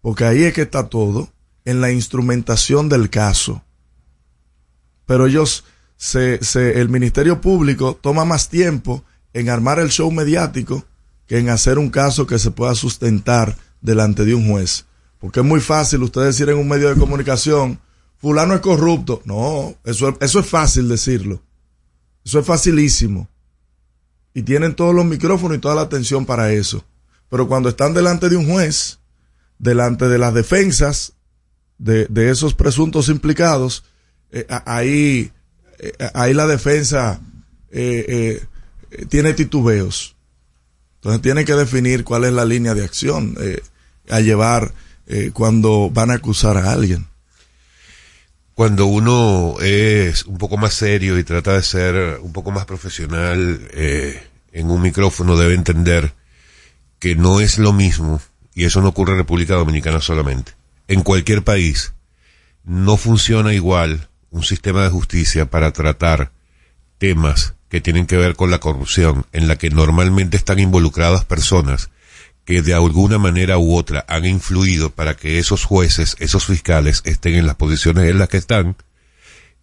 porque 0.00 0.24
ahí 0.24 0.42
es 0.44 0.52
que 0.52 0.62
está 0.62 0.88
todo, 0.88 1.30
en 1.64 1.80
la 1.80 1.90
instrumentación 1.92 2.88
del 2.88 3.08
caso. 3.10 3.62
Pero 5.06 5.26
ellos, 5.26 5.64
el 6.54 6.88
Ministerio 6.88 7.40
Público 7.40 7.98
toma 8.00 8.24
más 8.24 8.48
tiempo 8.48 9.04
en 9.32 9.48
armar 9.48 9.78
el 9.78 9.90
show 9.90 10.10
mediático 10.10 10.84
que 11.26 11.38
en 11.38 11.48
hacer 11.48 11.78
un 11.78 11.90
caso 11.90 12.26
que 12.26 12.38
se 12.38 12.50
pueda 12.50 12.74
sustentar 12.74 13.56
delante 13.80 14.24
de 14.24 14.34
un 14.34 14.48
juez. 14.50 14.86
Porque 15.18 15.40
es 15.40 15.46
muy 15.46 15.60
fácil 15.60 16.02
ustedes 16.02 16.28
decir 16.36 16.48
en 16.50 16.58
un 16.58 16.68
medio 16.68 16.88
de 16.88 16.96
comunicación, 17.00 17.80
fulano 18.18 18.54
es 18.54 18.60
corrupto. 18.60 19.22
No, 19.24 19.74
eso, 19.84 20.08
es- 20.08 20.14
eso 20.20 20.40
es 20.40 20.46
fácil 20.46 20.88
decirlo. 20.88 21.42
Eso 22.24 22.40
es 22.40 22.46
facilísimo. 22.46 23.28
Y 24.36 24.42
tienen 24.42 24.74
todos 24.74 24.94
los 24.94 25.06
micrófonos 25.06 25.56
y 25.56 25.60
toda 25.62 25.74
la 25.74 25.80
atención 25.80 26.26
para 26.26 26.52
eso. 26.52 26.84
Pero 27.30 27.48
cuando 27.48 27.70
están 27.70 27.94
delante 27.94 28.28
de 28.28 28.36
un 28.36 28.46
juez, 28.46 28.98
delante 29.58 30.08
de 30.08 30.18
las 30.18 30.34
defensas 30.34 31.14
de, 31.78 32.04
de 32.10 32.28
esos 32.30 32.52
presuntos 32.52 33.08
implicados, 33.08 33.82
eh, 34.30 34.46
ahí, 34.66 35.32
eh, 35.78 35.92
ahí 36.12 36.34
la 36.34 36.46
defensa 36.46 37.18
eh, 37.70 38.46
eh, 38.90 39.06
tiene 39.06 39.32
titubeos. 39.32 40.16
Entonces 40.96 41.22
tienen 41.22 41.46
que 41.46 41.54
definir 41.54 42.04
cuál 42.04 42.24
es 42.24 42.34
la 42.34 42.44
línea 42.44 42.74
de 42.74 42.84
acción 42.84 43.36
a 44.10 44.20
llevar 44.20 44.74
cuando 45.32 45.88
van 45.90 46.10
a 46.10 46.14
acusar 46.14 46.58
a 46.58 46.72
alguien. 46.72 47.06
Cuando 48.56 48.86
uno 48.86 49.56
es 49.60 50.24
un 50.24 50.38
poco 50.38 50.56
más 50.56 50.72
serio 50.72 51.18
y 51.18 51.24
trata 51.24 51.52
de 51.52 51.62
ser 51.62 52.18
un 52.22 52.32
poco 52.32 52.50
más 52.50 52.64
profesional 52.64 53.68
eh, 53.74 54.26
en 54.50 54.70
un 54.70 54.80
micrófono 54.80 55.36
debe 55.36 55.52
entender 55.52 56.14
que 56.98 57.14
no 57.16 57.40
es 57.40 57.58
lo 57.58 57.74
mismo, 57.74 58.18
y 58.54 58.64
eso 58.64 58.80
no 58.80 58.88
ocurre 58.88 59.12
en 59.12 59.18
República 59.18 59.56
Dominicana 59.56 60.00
solamente, 60.00 60.52
en 60.88 61.02
cualquier 61.02 61.44
país 61.44 61.92
no 62.64 62.96
funciona 62.96 63.52
igual 63.52 64.08
un 64.30 64.42
sistema 64.42 64.84
de 64.84 64.88
justicia 64.88 65.50
para 65.50 65.72
tratar 65.72 66.32
temas 66.96 67.56
que 67.68 67.82
tienen 67.82 68.06
que 68.06 68.16
ver 68.16 68.36
con 68.36 68.50
la 68.50 68.58
corrupción, 68.58 69.26
en 69.32 69.48
la 69.48 69.56
que 69.56 69.68
normalmente 69.68 70.38
están 70.38 70.60
involucradas 70.60 71.26
personas 71.26 71.90
que 72.46 72.62
de 72.62 72.72
alguna 72.72 73.18
manera 73.18 73.58
u 73.58 73.74
otra 73.76 74.06
han 74.08 74.24
influido 74.24 74.88
para 74.90 75.14
que 75.16 75.38
esos 75.38 75.64
jueces, 75.64 76.16
esos 76.20 76.46
fiscales 76.46 77.02
estén 77.04 77.34
en 77.34 77.46
las 77.46 77.56
posiciones 77.56 78.08
en 78.08 78.18
las 78.18 78.28
que 78.30 78.38
están, 78.38 78.76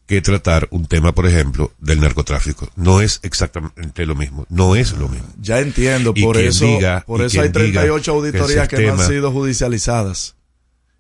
que 0.06 0.22
tratar 0.22 0.68
un 0.70 0.86
tema, 0.86 1.16
por 1.16 1.26
ejemplo, 1.26 1.72
del 1.80 2.02
narcotráfico. 2.02 2.70
No 2.76 3.00
es 3.00 3.20
exactamente 3.24 4.06
lo 4.06 4.16
mismo, 4.16 4.46
no 4.50 4.76
es 4.76 4.92
lo 4.92 5.08
mismo. 5.08 5.28
Ya 5.40 5.60
entiendo, 5.60 6.12
Y 6.14 6.24
por 6.24 6.36
quien 6.36 6.50
eso, 6.50 6.66
diga- 6.66 7.06
por 7.06 7.22
y 7.22 7.26
eso 7.26 7.42
hay 7.42 7.50
quien 7.52 7.68
diga 7.68 7.82
38 7.84 8.04
que 8.04 8.10
el 8.10 8.16
auditorías 8.18 8.68
que, 8.68 8.86
no 8.88 9.02
han 9.02 9.08
sido 9.08 9.32
judicializadas 9.32 10.36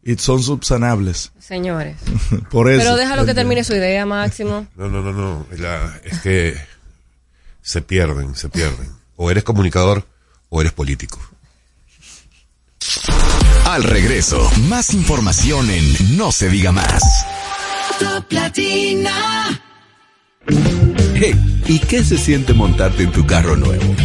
y 0.05 0.15
son 0.15 0.41
subsanables. 0.41 1.31
Señores. 1.39 1.97
Por 2.49 2.69
eso. 2.71 2.79
Pero 2.81 2.95
déjalo 2.95 3.25
que 3.25 3.33
termine 3.33 3.63
su 3.65 3.73
idea, 3.73 4.05
Máximo. 4.05 4.67
No, 4.77 4.87
no, 4.89 5.01
no, 5.01 5.11
no. 5.11 5.45
La- 5.57 5.99
es 6.05 6.19
que 6.21 6.55
se 7.61 7.81
pierden, 7.81 8.35
se 8.35 8.47
pierden. 8.49 8.89
O 9.17 9.29
eres 9.31 9.43
comunicador 9.43 10.05
o 10.49 10.61
eres 10.61 10.71
político. 10.73 11.19
Al 13.73 13.81
regreso, 13.81 14.51
más 14.69 14.93
información 14.93 15.67
en 15.71 16.15
No 16.15 16.31
se 16.31 16.47
diga 16.47 16.71
más. 16.71 17.01
Top 17.97 18.31
Latina. 18.31 19.59
Hey, 21.15 21.33
¿y 21.65 21.79
qué 21.79 22.03
se 22.03 22.19
siente 22.19 22.53
montarte 22.53 23.01
en 23.01 23.12
tu 23.12 23.25
carro 23.25 23.55
nuevo? 23.55 23.95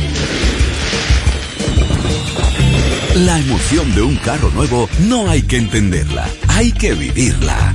La 3.17 3.39
emoción 3.39 3.95
de 3.95 4.01
un 4.01 4.17
carro 4.17 4.51
nuevo 4.53 4.89
no 5.01 5.29
hay 5.29 5.43
que 5.43 5.59
entenderla, 5.59 6.27
hay 6.49 6.73
que 6.73 6.95
vivirla. 6.95 7.75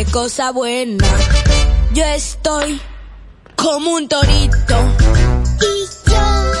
Qué 0.00 0.06
cosa 0.06 0.50
buena. 0.50 1.04
Yo 1.92 2.02
estoy 2.04 2.80
como 3.54 3.96
un 3.96 4.08
torito 4.08 4.76
Y 5.60 6.10
yo, 6.10 6.52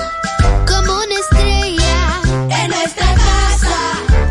como 0.68 0.92
una 0.92 1.14
estrella, 1.14 2.20
en 2.50 2.68
nuestra 2.68 3.14
casa. 3.14 3.76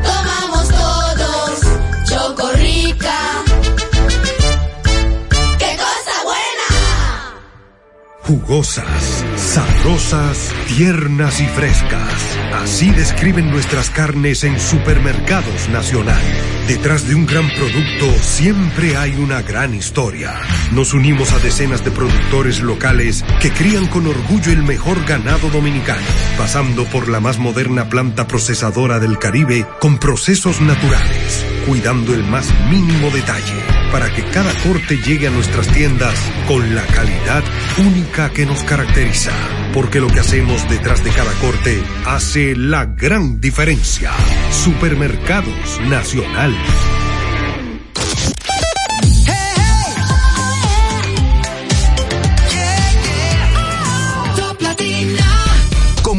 Tomamos 0.04 0.68
todos 0.70 1.60
Chocorrica. 2.08 3.20
Qué 5.58 5.76
cosa 5.86 6.16
buena. 6.30 6.70
Jugosas, 8.28 9.26
sabrosas, 9.40 10.54
tiernas 10.68 11.40
y 11.40 11.48
frescas. 11.48 12.38
Así 12.54 12.92
describen 12.92 13.50
nuestras 13.50 13.90
carnes 13.90 14.44
en 14.44 14.60
Supermercados 14.60 15.70
Nacional. 15.70 16.22
Detrás 16.68 17.08
de 17.08 17.16
un 17.16 17.26
gran 17.26 17.50
producto 17.50 18.12
siempre 18.22 18.98
hay 18.98 19.16
una 19.16 19.42
gran 19.42 19.74
historia. 19.74 20.34
Nos 20.72 20.94
unimos 20.94 21.32
a 21.32 21.40
decenas 21.40 21.84
de 21.84 21.92
productores 21.92 22.62
locales 22.62 23.24
que 23.42 23.52
crían 23.52 23.88
con 23.88 24.08
orgullo 24.08 24.52
el 24.52 24.64
mejor 24.64 25.04
ganado 25.06 25.50
dominicano, 25.50 26.06
pasando 26.38 26.84
por 26.86 27.10
la 27.10 27.20
más 27.20 27.40
moderna 27.40 27.90
planta 27.90 28.28
procesadora 28.28 29.00
del 29.00 29.18
Caribe 29.18 29.66
con 29.80 29.98
procesos 29.98 30.62
naturales, 30.62 31.46
cuidando 31.66 32.14
el 32.14 32.24
más 32.24 32.48
mínimo 32.70 33.10
detalle 33.10 33.80
para 33.92 34.14
que 34.14 34.24
cada 34.26 34.54
corte 34.64 34.98
llegue 34.98 35.28
a 35.28 35.32
nuestras 35.32 35.68
tiendas 35.70 36.16
con 36.48 36.76
la 36.76 36.86
calidad 36.88 37.44
única 37.78 38.30
que 38.32 38.46
nos 38.46 38.64
caracteriza. 38.64 39.29
Porque 39.74 40.00
lo 40.00 40.08
que 40.08 40.20
hacemos 40.20 40.68
detrás 40.70 41.04
de 41.04 41.12
cada 41.12 41.32
corte 41.34 41.82
hace 42.06 42.56
la 42.56 42.86
gran 42.86 43.40
diferencia. 43.40 44.12
Supermercados 44.52 45.80
Nacional. 45.88 46.56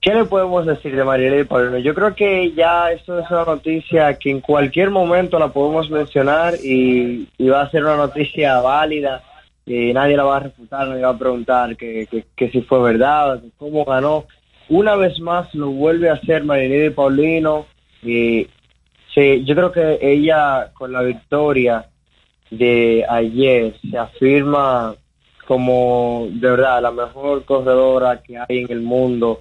¿qué 0.02 0.12
le 0.12 0.26
podemos 0.26 0.66
decir 0.66 0.94
de 0.94 1.02
Marilady 1.02 1.44
Paulino? 1.44 1.78
Yo 1.78 1.94
creo 1.94 2.14
que 2.14 2.52
ya 2.52 2.92
esto 2.92 3.18
es 3.18 3.30
una 3.30 3.46
noticia 3.46 4.18
que 4.18 4.30
en 4.30 4.42
cualquier 4.42 4.90
momento 4.90 5.38
la 5.38 5.48
podemos 5.48 5.88
mencionar 5.88 6.56
y, 6.62 7.26
y 7.38 7.48
va 7.48 7.62
a 7.62 7.70
ser 7.70 7.84
una 7.84 7.96
noticia 7.96 8.60
válida. 8.60 9.22
Y 9.64 9.94
nadie 9.94 10.14
la 10.14 10.24
va 10.24 10.36
a 10.36 10.40
refutar, 10.40 10.86
nadie 10.86 11.02
va 11.02 11.10
a 11.10 11.18
preguntar 11.18 11.74
que, 11.74 12.06
que, 12.10 12.26
que 12.36 12.50
si 12.50 12.60
fue 12.60 12.82
verdad, 12.82 13.40
cómo 13.56 13.86
ganó. 13.86 14.26
Una 14.68 14.94
vez 14.94 15.18
más 15.20 15.54
lo 15.54 15.70
vuelve 15.70 16.10
a 16.10 16.14
hacer 16.14 16.44
Marilady 16.44 16.90
Paulino. 16.90 17.64
Y 18.02 18.46
sí, 19.14 19.42
yo 19.46 19.54
creo 19.54 19.72
que 19.72 20.00
ella 20.02 20.70
con 20.74 20.92
la 20.92 21.00
victoria 21.00 21.86
de 22.50 23.04
ayer 23.08 23.74
se 23.90 23.98
afirma 23.98 24.94
como 25.46 26.26
de 26.30 26.50
verdad 26.50 26.82
la 26.82 26.90
mejor 26.90 27.44
corredora 27.44 28.20
que 28.22 28.36
hay 28.36 28.58
en 28.64 28.70
el 28.70 28.80
mundo 28.80 29.40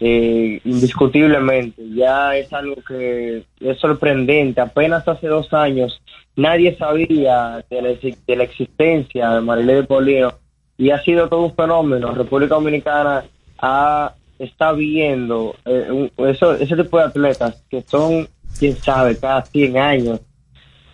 eh, 0.00 0.60
indiscutiblemente. 0.64 1.82
Ya 1.94 2.36
es 2.36 2.52
algo 2.52 2.76
que 2.86 3.44
es 3.60 3.78
sorprendente. 3.78 4.60
Apenas 4.60 5.06
hace 5.08 5.26
dos 5.26 5.52
años 5.52 6.00
nadie 6.36 6.76
sabía 6.76 7.64
de 7.70 7.82
la, 7.82 7.88
de 8.26 8.36
la 8.36 8.42
existencia 8.44 9.30
de 9.30 9.40
Marilyn 9.40 9.86
Paulino 9.86 10.34
y 10.76 10.90
ha 10.90 11.02
sido 11.02 11.28
todo 11.28 11.42
un 11.46 11.54
fenómeno. 11.54 12.12
República 12.12 12.54
Dominicana 12.54 13.24
ha, 13.58 14.12
está 14.38 14.72
viendo 14.72 15.56
eh, 15.64 15.88
un- 15.90 16.26
eso, 16.28 16.52
ese 16.54 16.76
tipo 16.76 16.98
de 16.98 17.04
atletas 17.04 17.64
que 17.68 17.82
son 17.82 18.28
quién 18.58 18.76
sabe 18.76 19.18
cada 19.18 19.44
100 19.44 19.76
años 19.78 20.20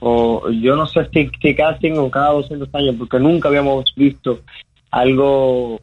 o 0.06 0.50
yo 0.50 0.76
no 0.76 0.86
sé 0.86 1.08
si, 1.14 1.30
si 1.40 1.54
cada 1.54 1.78
100 1.78 1.98
o 1.98 2.10
cada 2.10 2.32
200 2.32 2.68
años, 2.74 2.96
porque 2.98 3.18
nunca 3.18 3.48
habíamos 3.48 3.94
visto 3.96 4.40
algo, 4.90 5.80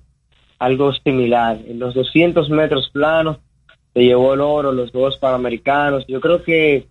algo 0.60 0.94
similar. 0.94 1.58
En 1.68 1.80
los 1.80 1.96
200 1.96 2.48
metros 2.52 2.92
planos 2.94 3.38
se 3.96 4.02
llevó 4.02 4.36
el 4.36 4.42
oro, 4.42 4.72
los 4.72 4.92
dos 4.92 5.18
panamericanos. 5.18 6.06
Yo 6.08 6.22
creo 6.22 6.44
que 6.44 6.88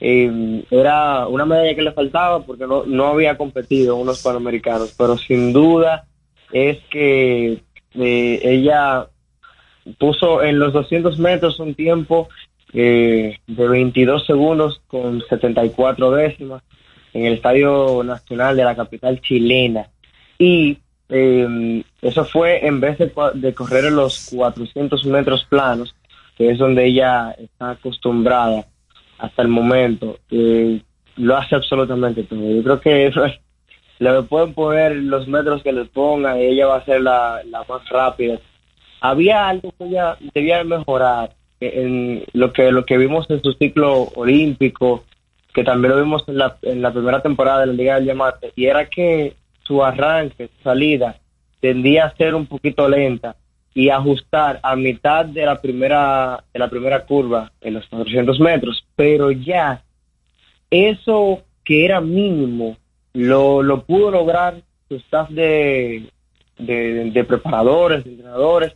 eh, 0.00 0.64
era 0.70 1.26
una 1.26 1.44
medalla 1.44 1.74
que 1.74 1.82
le 1.82 1.92
faltaba 1.92 2.42
porque 2.42 2.66
no, 2.66 2.84
no 2.86 3.08
había 3.08 3.36
competido 3.36 3.96
unos 3.96 4.22
panamericanos, 4.22 4.94
pero 4.96 5.18
sin 5.18 5.52
duda 5.52 6.06
es 6.52 6.78
que 6.90 7.62
eh, 7.96 8.40
ella 8.42 9.08
puso 9.98 10.42
en 10.42 10.58
los 10.58 10.72
200 10.72 11.18
metros 11.18 11.60
un 11.60 11.74
tiempo 11.74 12.30
eh, 12.72 13.38
de 13.46 13.68
22 13.68 14.26
segundos 14.26 14.80
con 14.86 15.22
74 15.28 16.10
décimas 16.12 16.62
en 17.12 17.26
el 17.26 17.34
Estadio 17.34 18.02
Nacional 18.04 18.56
de 18.56 18.64
la 18.64 18.74
capital 18.74 19.20
chilena. 19.20 19.88
Y 20.38 20.78
eh, 21.08 21.82
eso 22.00 22.24
fue 22.24 22.66
en 22.66 22.80
vez 22.80 22.98
de, 22.98 23.12
de 23.34 23.54
correr 23.54 23.92
los 23.92 24.30
400 24.34 25.04
metros 25.06 25.44
planos, 25.44 25.94
que 26.36 26.50
es 26.50 26.58
donde 26.58 26.86
ella 26.86 27.32
está 27.32 27.70
acostumbrada 27.70 28.66
hasta 29.18 29.42
el 29.42 29.48
momento. 29.48 30.18
eh, 30.30 30.80
lo 31.16 31.36
hace 31.36 31.54
absolutamente 31.54 32.22
todo. 32.24 32.40
Yo 32.40 32.62
creo 32.62 32.80
que 32.80 33.06
eso 33.06 33.24
es, 33.24 33.38
le 33.98 34.22
pueden 34.22 34.54
poner 34.54 34.96
los 34.96 35.28
metros 35.28 35.62
que 35.62 35.72
les 35.72 35.88
pongan 35.88 36.38
ella 36.38 36.66
va 36.66 36.76
a 36.76 36.84
ser 36.84 37.02
la, 37.02 37.42
la 37.44 37.64
más 37.68 37.88
rápida. 37.88 38.38
Había 39.00 39.48
algo 39.48 39.72
que 39.76 39.84
ella 39.84 40.16
debía 40.34 40.64
mejorar 40.64 41.34
en 41.66 42.24
lo 42.32 42.52
que 42.52 42.70
lo 42.72 42.84
que 42.84 42.98
vimos 42.98 43.28
en 43.30 43.42
su 43.42 43.52
ciclo 43.52 44.08
olímpico, 44.14 45.04
que 45.54 45.64
también 45.64 45.92
lo 45.92 46.02
vimos 46.02 46.24
en 46.28 46.38
la, 46.38 46.56
en 46.62 46.82
la 46.82 46.92
primera 46.92 47.20
temporada 47.20 47.60
de 47.60 47.66
la 47.66 47.72
Liga 47.72 47.94
del 47.96 48.04
Diamante, 48.04 48.52
y 48.56 48.66
era 48.66 48.88
que 48.88 49.36
su 49.62 49.84
arranque, 49.84 50.48
su 50.48 50.62
salida, 50.62 51.18
tendía 51.60 52.06
a 52.06 52.16
ser 52.16 52.34
un 52.34 52.46
poquito 52.46 52.88
lenta 52.88 53.36
y 53.74 53.88
ajustar 53.88 54.60
a 54.62 54.76
mitad 54.76 55.24
de 55.24 55.46
la 55.46 55.60
primera 55.60 56.44
de 56.52 56.58
la 56.58 56.68
primera 56.68 57.04
curva 57.06 57.52
en 57.60 57.74
los 57.74 57.86
400 57.86 58.38
metros, 58.40 58.84
pero 58.96 59.30
ya 59.30 59.82
eso 60.70 61.42
que 61.64 61.84
era 61.84 62.00
mínimo 62.00 62.76
lo, 63.14 63.62
lo 63.62 63.84
pudo 63.84 64.10
lograr 64.10 64.62
su 64.88 64.96
staff 64.96 65.30
de, 65.30 66.08
de, 66.58 67.10
de 67.10 67.24
preparadores, 67.24 68.04
de 68.04 68.10
entrenadores, 68.10 68.74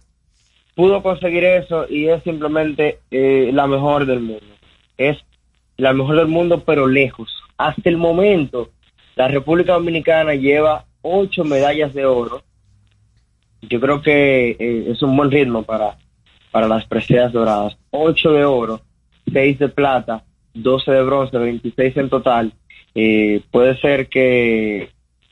pudo 0.77 1.03
conseguir 1.03 1.43
eso 1.43 1.87
y 1.89 2.07
es 2.07 2.23
simplemente 2.23 3.01
eh, 3.11 3.51
la 3.53 3.67
mejor 3.67 4.07
del 4.07 4.21
mundo. 4.21 4.45
Es 4.97 5.17
la 5.79 5.93
mejor 5.93 6.17
del 6.17 6.29
mundo, 6.29 6.63
pero 6.65 6.87
lejos. 6.87 7.43
Hasta 7.57 7.89
el 7.89 7.97
momento, 7.97 8.71
la 9.17 9.27
República 9.27 9.73
Dominicana 9.73 10.35
lleva 10.35 10.85
ocho 11.01 11.45
medallas 11.45 11.95
de 11.95 12.05
oro. 12.05 12.43
Yo 13.63 13.81
creo 13.81 14.03
que 14.03 14.51
eh, 14.51 14.85
es 14.89 15.03
un 15.03 15.17
buen 15.17 15.31
ritmo 15.31 15.63
para, 15.63 15.97
para 16.51 16.69
las 16.69 16.85
preseas 16.85 17.33
doradas. 17.33 17.77
Ocho 17.91 18.33
de 18.33 18.45
oro, 18.45 18.83
seis 19.33 19.59
de 19.59 19.69
plata, 19.69 20.25
12 20.53 20.91
de 20.93 21.03
bronce, 21.03 21.39
26 21.39 21.97
en 21.97 22.11
total. 22.11 22.53
Eh, 22.95 23.41
puede 23.51 23.81
ser 23.81 24.09
que, 24.09 24.91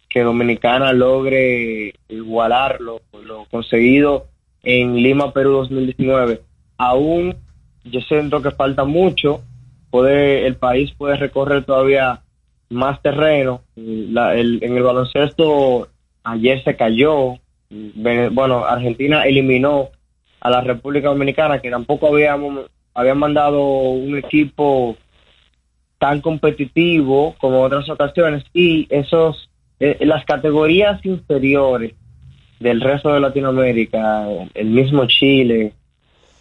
que 0.09 0.23
Dominicana 0.23 0.95
logre 0.95 1.95
igualar 2.09 2.81
lo, 2.81 3.03
lo 3.23 3.45
conseguido 3.51 4.29
en 4.65 4.97
Lima, 4.97 5.33
Perú 5.33 5.53
2019. 5.53 6.41
Aún 6.79 7.37
yo 7.85 8.01
siento 8.01 8.43
que 8.43 8.51
falta 8.51 8.85
mucho. 8.85 9.43
Puede, 9.91 10.47
el 10.47 10.57
país 10.57 10.93
puede 10.97 11.17
recorrer 11.17 11.65
todavía 11.65 12.21
más 12.71 13.01
terreno. 13.03 13.63
La- 13.77 14.35
el- 14.35 14.59
en 14.63 14.77
el 14.77 14.83
baloncesto 14.83 15.89
ayer 16.25 16.63
se 16.65 16.77
cayó. 16.77 17.35
Bueno, 17.71 18.65
Argentina 18.65 19.25
eliminó 19.25 19.91
a 20.41 20.51
la 20.51 20.61
República 20.61 21.09
Dominicana, 21.09 21.61
que 21.61 21.71
tampoco 21.71 22.09
habíamos 22.09 22.67
habían 22.97 23.19
mandado 23.19 23.61
un 23.61 24.17
equipo 24.17 24.97
tan 25.99 26.21
competitivo 26.21 27.35
como 27.39 27.63
otras 27.63 27.89
ocasiones 27.91 28.45
y 28.53 28.87
esos 28.89 29.51
eh, 29.81 29.99
las 30.03 30.25
categorías 30.25 31.05
inferiores 31.05 31.95
del 32.59 32.81
resto 32.81 33.13
de 33.13 33.21
Latinoamérica, 33.21 34.27
el 34.55 34.67
mismo 34.67 35.07
Chile, 35.07 35.73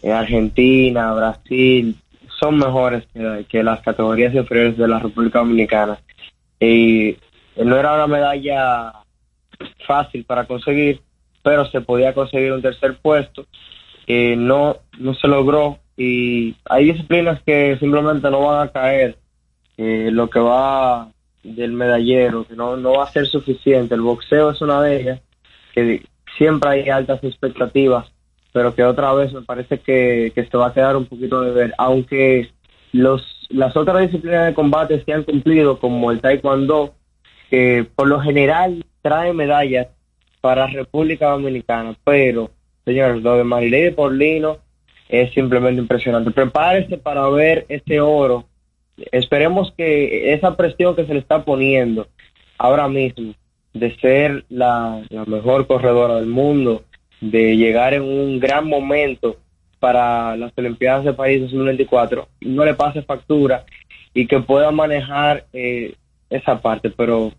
eh, 0.01 0.11
Argentina, 0.11 1.13
Brasil, 1.13 1.95
son 2.39 2.57
mejores 2.57 3.05
que, 3.13 3.45
que 3.47 3.63
las 3.63 3.81
categorías 3.81 4.33
inferiores 4.33 4.77
de 4.77 4.87
la 4.87 4.99
República 4.99 5.39
Dominicana. 5.39 5.99
Y 6.59 7.09
eh, 7.09 7.17
no 7.65 7.77
era 7.77 7.93
una 7.93 8.07
medalla 8.07 8.93
fácil 9.87 10.25
para 10.25 10.45
conseguir, 10.45 11.01
pero 11.41 11.65
se 11.65 11.81
podía 11.81 12.13
conseguir 12.13 12.51
un 12.51 12.61
tercer 12.61 12.97
puesto. 13.01 13.45
Eh, 14.07 14.35
no, 14.37 14.77
no 14.99 15.13
se 15.13 15.27
logró 15.27 15.79
y 15.95 16.55
hay 16.65 16.91
disciplinas 16.91 17.41
que 17.43 17.77
simplemente 17.79 18.29
no 18.29 18.41
van 18.41 18.67
a 18.67 18.71
caer. 18.71 19.17
Lo 19.75 20.29
que 20.29 20.39
va 20.39 21.09
del 21.43 21.73
medallero, 21.73 22.45
que 22.45 22.55
no, 22.55 22.77
no 22.77 22.93
va 22.93 23.03
a 23.05 23.11
ser 23.11 23.27
suficiente. 23.27 23.95
El 23.95 24.01
boxeo 24.01 24.51
es 24.51 24.61
una 24.61 24.81
de 24.81 25.01
ellas, 25.01 25.21
que 25.73 26.05
siempre 26.37 26.69
hay 26.69 26.89
altas 26.89 27.23
expectativas, 27.23 28.11
pero 28.51 28.73
que 28.75 28.83
otra 28.83 29.13
vez 29.13 29.33
me 29.33 29.41
parece 29.41 29.79
que, 29.79 30.31
que 30.33 30.45
se 30.45 30.57
va 30.57 30.67
a 30.67 30.73
quedar 30.73 30.95
un 30.95 31.05
poquito 31.05 31.41
de 31.41 31.51
ver, 31.51 31.73
aunque 31.77 32.49
los 32.91 33.33
las 33.53 33.77
otras 33.77 34.01
disciplinas 34.01 34.47
de 34.47 34.53
combate 34.53 35.03
se 35.03 35.13
han 35.13 35.23
cumplido, 35.23 35.79
como 35.79 36.11
el 36.11 36.21
taekwondo, 36.21 36.95
que 37.49 37.85
por 37.95 38.07
lo 38.07 38.19
general 38.19 38.83
trae 39.01 39.31
medallas 39.31 39.87
para 40.41 40.67
República 40.67 41.29
Dominicana, 41.29 41.95
pero, 42.03 42.49
señores, 42.83 43.21
lo 43.21 43.37
de 43.37 43.43
Marilady 43.43 43.91
Porlino 43.91 44.57
es 45.07 45.31
simplemente 45.33 45.79
impresionante. 45.79 46.31
Prepárese 46.31 46.97
para 46.97 47.29
ver 47.29 47.65
este 47.69 48.01
oro. 48.01 48.45
Esperemos 49.11 49.71
que 49.77 50.33
esa 50.33 50.57
presión 50.57 50.95
que 50.95 51.05
se 51.05 51.13
le 51.13 51.19
está 51.19 51.45
poniendo 51.45 52.07
ahora 52.57 52.87
mismo 52.87 53.33
de 53.73 53.95
ser 53.97 54.45
la, 54.49 55.01
la 55.09 55.25
mejor 55.25 55.67
corredora 55.67 56.15
del 56.15 56.27
mundo, 56.27 56.83
de 57.21 57.57
llegar 57.57 57.93
en 57.93 58.03
un 58.03 58.39
gran 58.39 58.67
momento 58.67 59.37
para 59.83 60.37
las 60.37 60.53
Olimpiadas 60.55 61.03
de 61.03 61.11
París 61.11 61.41
2024 61.41 62.29
no 62.39 62.63
le 62.63 62.73
pase 62.73 63.01
factura 63.01 63.65
y 64.13 64.27
que 64.27 64.39
pueda 64.39 64.71
manejar 64.71 65.45
eh, 65.51 65.95
esa 66.29 66.61
parte, 66.61 66.89
pero 66.89 67.33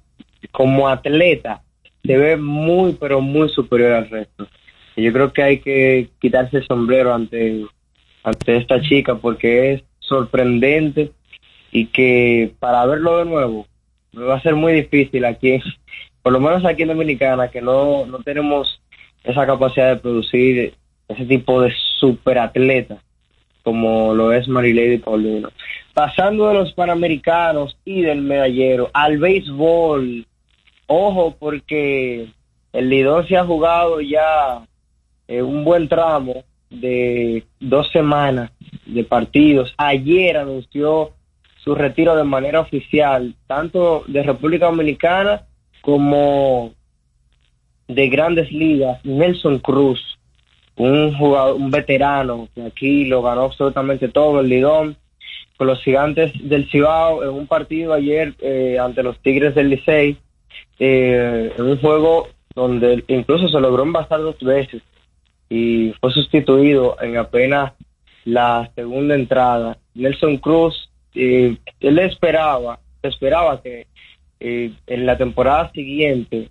como 0.52 0.88
atleta 0.88 1.62
se 2.04 2.18
ve 2.18 2.36
muy, 2.36 2.98
pero 3.00 3.22
muy 3.22 3.48
superior 3.48 3.92
al 3.92 4.10
resto. 4.10 4.46
Y 4.94 5.04
yo 5.04 5.12
creo 5.14 5.32
que 5.32 5.42
hay 5.42 5.58
que 5.60 6.10
quitarse 6.20 6.58
el 6.58 6.66
sombrero 6.66 7.14
ante, 7.14 7.64
ante 8.22 8.56
esta 8.58 8.78
chica 8.82 9.14
porque 9.14 9.72
es 9.72 9.82
sorprendente 10.00 11.12
y 11.72 11.86
que 11.86 12.52
para 12.58 12.84
verlo 12.84 13.18
de 13.18 13.24
nuevo 13.24 13.66
me 14.12 14.22
va 14.22 14.36
a 14.36 14.42
ser 14.42 14.54
muy 14.54 14.74
difícil 14.74 15.24
aquí, 15.24 15.62
por 16.24 16.32
lo 16.32 16.40
menos 16.40 16.64
aquí 16.64 16.82
en 16.82 16.88
Dominicana, 16.88 17.48
que 17.48 17.60
no, 17.60 18.06
no 18.06 18.18
tenemos 18.20 18.80
esa 19.22 19.46
capacidad 19.46 19.90
de 19.90 20.00
producir 20.00 20.74
ese 21.06 21.26
tipo 21.26 21.60
de 21.60 21.70
superatletas 22.00 22.98
como 23.62 24.14
lo 24.14 24.32
es 24.32 24.48
Marilady 24.48 24.98
Paulino. 24.98 25.50
Pasando 25.92 26.48
de 26.48 26.54
los 26.54 26.72
Panamericanos 26.72 27.76
y 27.84 28.00
del 28.00 28.22
medallero 28.22 28.90
al 28.94 29.18
béisbol, 29.18 30.26
ojo 30.86 31.36
porque 31.38 32.28
el 32.72 32.88
Lidón 32.88 33.28
se 33.28 33.36
ha 33.36 33.44
jugado 33.44 34.00
ya 34.00 34.66
eh, 35.28 35.42
un 35.42 35.62
buen 35.62 35.88
tramo 35.88 36.44
de 36.70 37.44
dos 37.60 37.90
semanas 37.90 38.50
de 38.86 39.04
partidos. 39.04 39.74
Ayer 39.76 40.38
anunció 40.38 41.12
su 41.62 41.74
retiro 41.74 42.16
de 42.16 42.24
manera 42.24 42.60
oficial, 42.60 43.34
tanto 43.46 44.04
de 44.06 44.22
República 44.22 44.66
Dominicana 44.66 45.42
como 45.84 46.72
de 47.88 48.08
grandes 48.08 48.50
ligas, 48.50 49.04
Nelson 49.04 49.58
Cruz, 49.58 50.00
un 50.76 51.14
jugador, 51.16 51.56
un 51.56 51.70
veterano 51.70 52.48
que 52.54 52.62
aquí 52.62 53.04
lo 53.04 53.22
ganó 53.22 53.42
absolutamente 53.42 54.08
todo 54.08 54.40
el 54.40 54.48
Lidón 54.48 54.96
con 55.58 55.66
los 55.66 55.82
gigantes 55.82 56.32
del 56.48 56.68
Cibao 56.70 57.22
en 57.22 57.28
un 57.28 57.46
partido 57.46 57.92
ayer 57.92 58.34
eh, 58.40 58.78
ante 58.80 59.02
los 59.02 59.18
Tigres 59.20 59.54
del 59.54 59.68
Licey, 59.68 60.16
eh, 60.78 61.52
en 61.56 61.64
un 61.64 61.78
juego 61.78 62.28
donde 62.54 63.04
incluso 63.08 63.48
se 63.48 63.60
logró 63.60 63.82
envasar 63.82 64.20
dos 64.20 64.38
veces 64.40 64.82
y 65.50 65.92
fue 66.00 66.10
sustituido 66.12 66.96
en 67.00 67.18
apenas 67.18 67.74
la 68.24 68.70
segunda 68.74 69.14
entrada. 69.14 69.76
Nelson 69.94 70.38
Cruz, 70.38 70.90
eh, 71.14 71.58
él 71.78 71.98
esperaba, 71.98 72.80
esperaba 73.02 73.60
que 73.60 73.86
eh, 74.46 74.72
en 74.86 75.06
la 75.06 75.16
temporada 75.16 75.72
siguiente, 75.72 76.50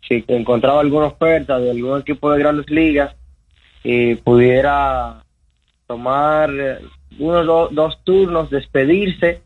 si 0.00 0.24
encontraba 0.26 0.80
alguna 0.80 1.06
oferta 1.06 1.60
de 1.60 1.70
algún 1.70 2.00
equipo 2.00 2.32
de 2.32 2.40
grandes 2.40 2.68
ligas, 2.68 3.14
eh, 3.84 4.20
pudiera 4.24 5.22
tomar 5.86 6.50
eh, 6.52 6.78
uno 7.20 7.38
o 7.38 7.68
dos 7.68 8.02
turnos, 8.02 8.50
despedirse 8.50 9.42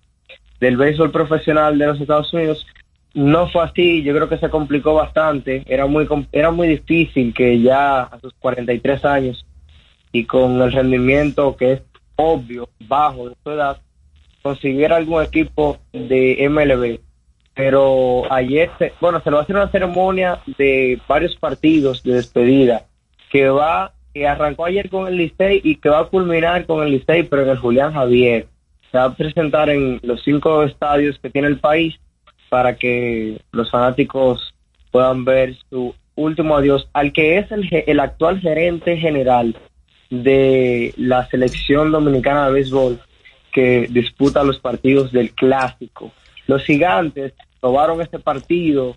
del 0.61 0.78
béisbol 0.78 1.11
profesional 1.11 1.76
de 1.76 1.87
los 1.89 2.01
Estados 2.01 2.32
Unidos. 2.32 2.66
No 3.12 3.51
fue 3.51 3.64
así, 3.64 4.03
yo 4.03 4.14
creo 4.14 4.30
que 4.30 4.39
se 4.39 4.49
complicó 4.49 4.95
bastante, 4.95 5.62
era 5.66 5.85
muy, 5.85 6.09
era 6.32 6.51
muy 6.51 6.68
difícil 6.68 7.35
que 7.35 7.61
ya 7.61 8.05
a 8.05 8.18
sus 8.18 8.32
43 8.39 9.05
años 9.05 9.45
y 10.11 10.24
con 10.24 10.62
el 10.62 10.72
rendimiento 10.72 11.55
que 11.55 11.72
es 11.72 11.82
obvio, 12.16 12.70
bajo 12.89 13.28
de 13.28 13.37
su 13.45 13.51
edad, 13.51 13.82
consiguiera 14.41 14.97
algún 14.97 15.22
equipo 15.22 15.76
de 15.93 16.49
MLB. 16.49 17.13
Pero 17.55 18.30
ayer, 18.32 18.70
se- 18.78 18.92
bueno, 19.00 19.20
se 19.22 19.30
le 19.30 19.34
va 19.34 19.40
a 19.40 19.44
hacer 19.44 19.57
una 19.57 19.70
ceremonia 19.70 20.40
de 20.59 21.00
varios 21.07 21.36
partidos 21.36 22.02
de 22.02 22.14
despedida 22.14 22.86
que 23.30 23.48
va, 23.48 23.92
que 24.12 24.26
arrancó 24.26 24.64
ayer 24.64 24.88
con 24.90 25.07
el 25.07 25.16
Licey 25.16 25.61
y 25.62 25.76
que 25.76 25.88
va 25.88 26.00
a 26.00 26.05
culminar 26.07 26.66
con 26.66 26.82
el 26.84 26.90
Licey, 26.92 27.24
pero 27.24 27.42
en 27.42 27.50
el 27.50 27.59
Julián 27.59 27.92
Javier. 27.92 28.46
Se 28.90 28.98
va 28.98 29.05
a 29.05 29.14
presentar 29.14 29.70
en 29.70 30.00
los 30.02 30.22
cinco 30.22 30.62
estadios 30.64 31.18
que 31.18 31.30
tiene 31.30 31.48
el 31.48 31.59
país 31.59 31.96
para 32.48 32.76
que 32.76 33.40
los 33.52 33.70
fanáticos 33.70 34.55
puedan 34.92 35.24
ver 35.24 35.55
su 35.70 35.94
último 36.16 36.57
adiós 36.57 36.88
al 36.92 37.12
que 37.12 37.38
es 37.38 37.50
el, 37.50 37.68
el 37.70 37.98
actual 37.98 38.40
gerente 38.40 38.96
general 38.96 39.57
de 40.11 40.94
la 40.96 41.26
selección 41.28 41.90
dominicana 41.90 42.46
de 42.46 42.52
béisbol 42.52 43.00
que 43.52 43.88
disputa 43.90 44.44
los 44.44 44.59
partidos 44.61 45.11
del 45.12 45.30
clásico. 45.32 46.12
Los 46.46 46.62
gigantes 46.64 47.32
tomaron 47.64 48.02
este 48.02 48.18
partido 48.18 48.94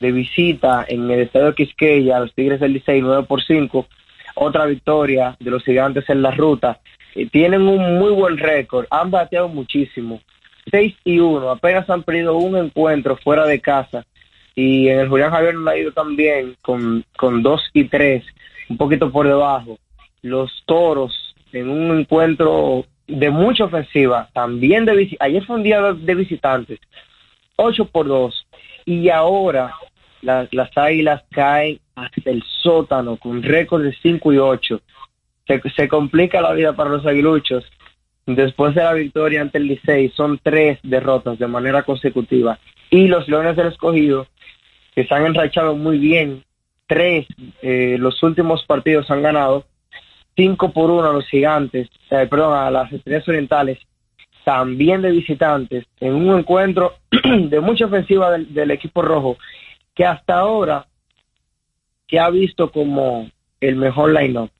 de 0.00 0.10
visita 0.10 0.86
en 0.88 1.10
el 1.10 1.20
estadio 1.20 1.54
Quisqueya 1.54 2.16
a 2.16 2.20
los 2.20 2.34
Tigres 2.34 2.60
del 2.60 2.72
Licey 2.72 3.02
9 3.02 3.24
por 3.28 3.42
5. 3.42 3.86
Otra 4.36 4.64
victoria 4.64 5.36
de 5.38 5.50
los 5.50 5.62
gigantes 5.62 6.08
en 6.08 6.22
la 6.22 6.30
ruta. 6.30 6.80
Eh, 7.14 7.26
tienen 7.30 7.60
un 7.68 7.98
muy 7.98 8.12
buen 8.12 8.38
récord, 8.38 8.86
han 8.90 9.10
bateado 9.10 9.48
muchísimo. 9.48 10.22
6 10.70 10.94
y 11.04 11.18
1, 11.18 11.50
apenas 11.50 11.90
han 11.90 12.04
perdido 12.04 12.38
un 12.38 12.56
encuentro 12.56 13.18
fuera 13.18 13.44
de 13.44 13.60
casa. 13.60 14.06
Y 14.54 14.88
en 14.88 15.00
el 15.00 15.08
Julián 15.10 15.30
Javier 15.30 15.54
no 15.54 15.68
ha 15.70 15.76
ido 15.76 15.92
también 15.92 16.56
con, 16.62 17.04
con 17.18 17.42
2 17.42 17.60
y 17.74 17.84
3, 17.84 18.24
un 18.70 18.78
poquito 18.78 19.12
por 19.12 19.26
debajo. 19.28 19.78
Los 20.22 20.62
toros 20.64 21.34
en 21.52 21.68
un 21.68 21.98
encuentro 21.98 22.86
de 23.06 23.28
mucha 23.28 23.64
ofensiva, 23.64 24.30
también 24.32 24.86
de 24.86 24.94
visi- 24.94 25.16
ayer 25.20 25.44
fue 25.44 25.56
un 25.56 25.62
día 25.62 25.82
de, 25.82 25.92
de 26.00 26.14
visitantes, 26.14 26.80
8 27.56 27.86
por 27.86 28.06
2, 28.06 28.46
y 28.84 29.08
ahora 29.08 29.74
la- 30.22 30.48
las 30.52 30.70
águilas 30.76 31.24
caen 31.30 31.80
hasta 31.94 32.30
el 32.30 32.42
sótano 32.62 33.16
con 33.16 33.42
récord 33.42 33.82
de 33.82 33.94
5 34.02 34.32
y 34.32 34.38
8. 34.38 34.80
Se, 35.46 35.60
se 35.74 35.88
complica 35.88 36.40
la 36.40 36.52
vida 36.52 36.72
para 36.74 36.90
los 36.90 37.06
aguiluchos. 37.06 37.64
Después 38.26 38.74
de 38.74 38.82
la 38.82 38.92
victoria 38.92 39.40
ante 39.40 39.58
el 39.58 39.68
Licey, 39.68 40.10
son 40.10 40.40
tres 40.42 40.78
derrotas 40.82 41.38
de 41.38 41.46
manera 41.46 41.84
consecutiva. 41.84 42.58
Y 42.90 43.06
los 43.06 43.28
Leones 43.28 43.54
del 43.56 43.68
Escogido, 43.68 44.26
que 44.94 45.06
se 45.06 45.14
han 45.14 45.26
enrachado 45.26 45.76
muy 45.76 45.98
bien, 45.98 46.42
tres, 46.88 47.26
eh, 47.62 47.96
los 47.98 48.20
últimos 48.24 48.64
partidos 48.64 49.10
han 49.10 49.22
ganado, 49.22 49.64
5 50.36 50.72
por 50.72 50.90
1 50.90 51.08
a 51.08 51.12
los 51.12 51.26
gigantes, 51.28 51.88
eh, 52.10 52.26
perdón, 52.28 52.54
a 52.58 52.70
las 52.70 52.92
estrellas 52.92 53.26
orientales, 53.28 53.78
también 54.46 55.02
de 55.02 55.10
visitantes, 55.10 55.86
en 55.98 56.14
un 56.14 56.38
encuentro 56.38 56.94
de 57.10 57.58
mucha 57.58 57.86
ofensiva 57.86 58.30
del, 58.30 58.70
equipo 58.70 59.02
rojo, 59.02 59.36
que 59.92 60.04
hasta 60.04 60.38
ahora 60.38 60.86
se 62.08 62.20
ha 62.20 62.30
visto 62.30 62.70
como 62.70 63.28
el 63.60 63.74
mejor 63.74 64.12
line-up, 64.12 64.52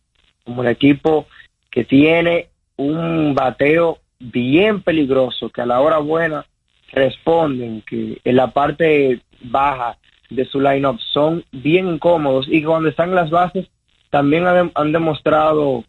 como 0.45 0.63
el 0.63 0.71
equipo 0.71 1.29
que 1.71 1.85
tiene 1.85 2.49
un 2.77 3.37
bateo 3.37 4.01
bien 4.19 4.83
peligroso, 4.83 5.51
que 5.51 5.61
a 5.61 5.67
la 5.67 5.81
hora 5.81 5.99
buena 5.99 6.45
responden, 6.91 7.83
que 7.83 8.21
en 8.25 8.35
la 8.35 8.49
parte 8.49 9.21
baja 9.41 9.99
de 10.31 10.47
su 10.47 10.61
line-up 10.61 10.99
son 11.13 11.45
bien 11.53 11.87
incómodos 11.87 12.49
y 12.51 12.61
cuando 12.65 12.89
están 12.89 13.15
las 13.15 13.31
bases 13.31 13.69
también 14.11 14.49
han, 14.49 14.73
han 14.75 14.91
demostrado 14.91 15.85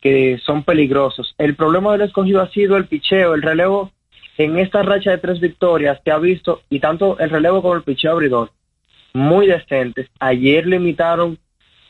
que 0.00 0.38
son 0.44 0.62
peligrosos. 0.62 1.34
El 1.38 1.54
problema 1.54 1.92
del 1.92 2.02
escogido 2.02 2.40
ha 2.40 2.50
sido 2.50 2.76
el 2.76 2.86
picheo, 2.86 3.34
el 3.34 3.42
relevo 3.42 3.92
en 4.36 4.58
esta 4.58 4.82
racha 4.82 5.10
de 5.10 5.18
tres 5.18 5.40
victorias 5.40 6.00
que 6.04 6.12
ha 6.12 6.18
visto, 6.18 6.62
y 6.70 6.78
tanto 6.78 7.18
el 7.18 7.30
relevo 7.30 7.60
como 7.60 7.74
el 7.74 7.82
picheo 7.82 8.12
abridor, 8.12 8.52
muy 9.12 9.46
decentes. 9.46 10.08
Ayer 10.20 10.66
limitaron 10.66 11.38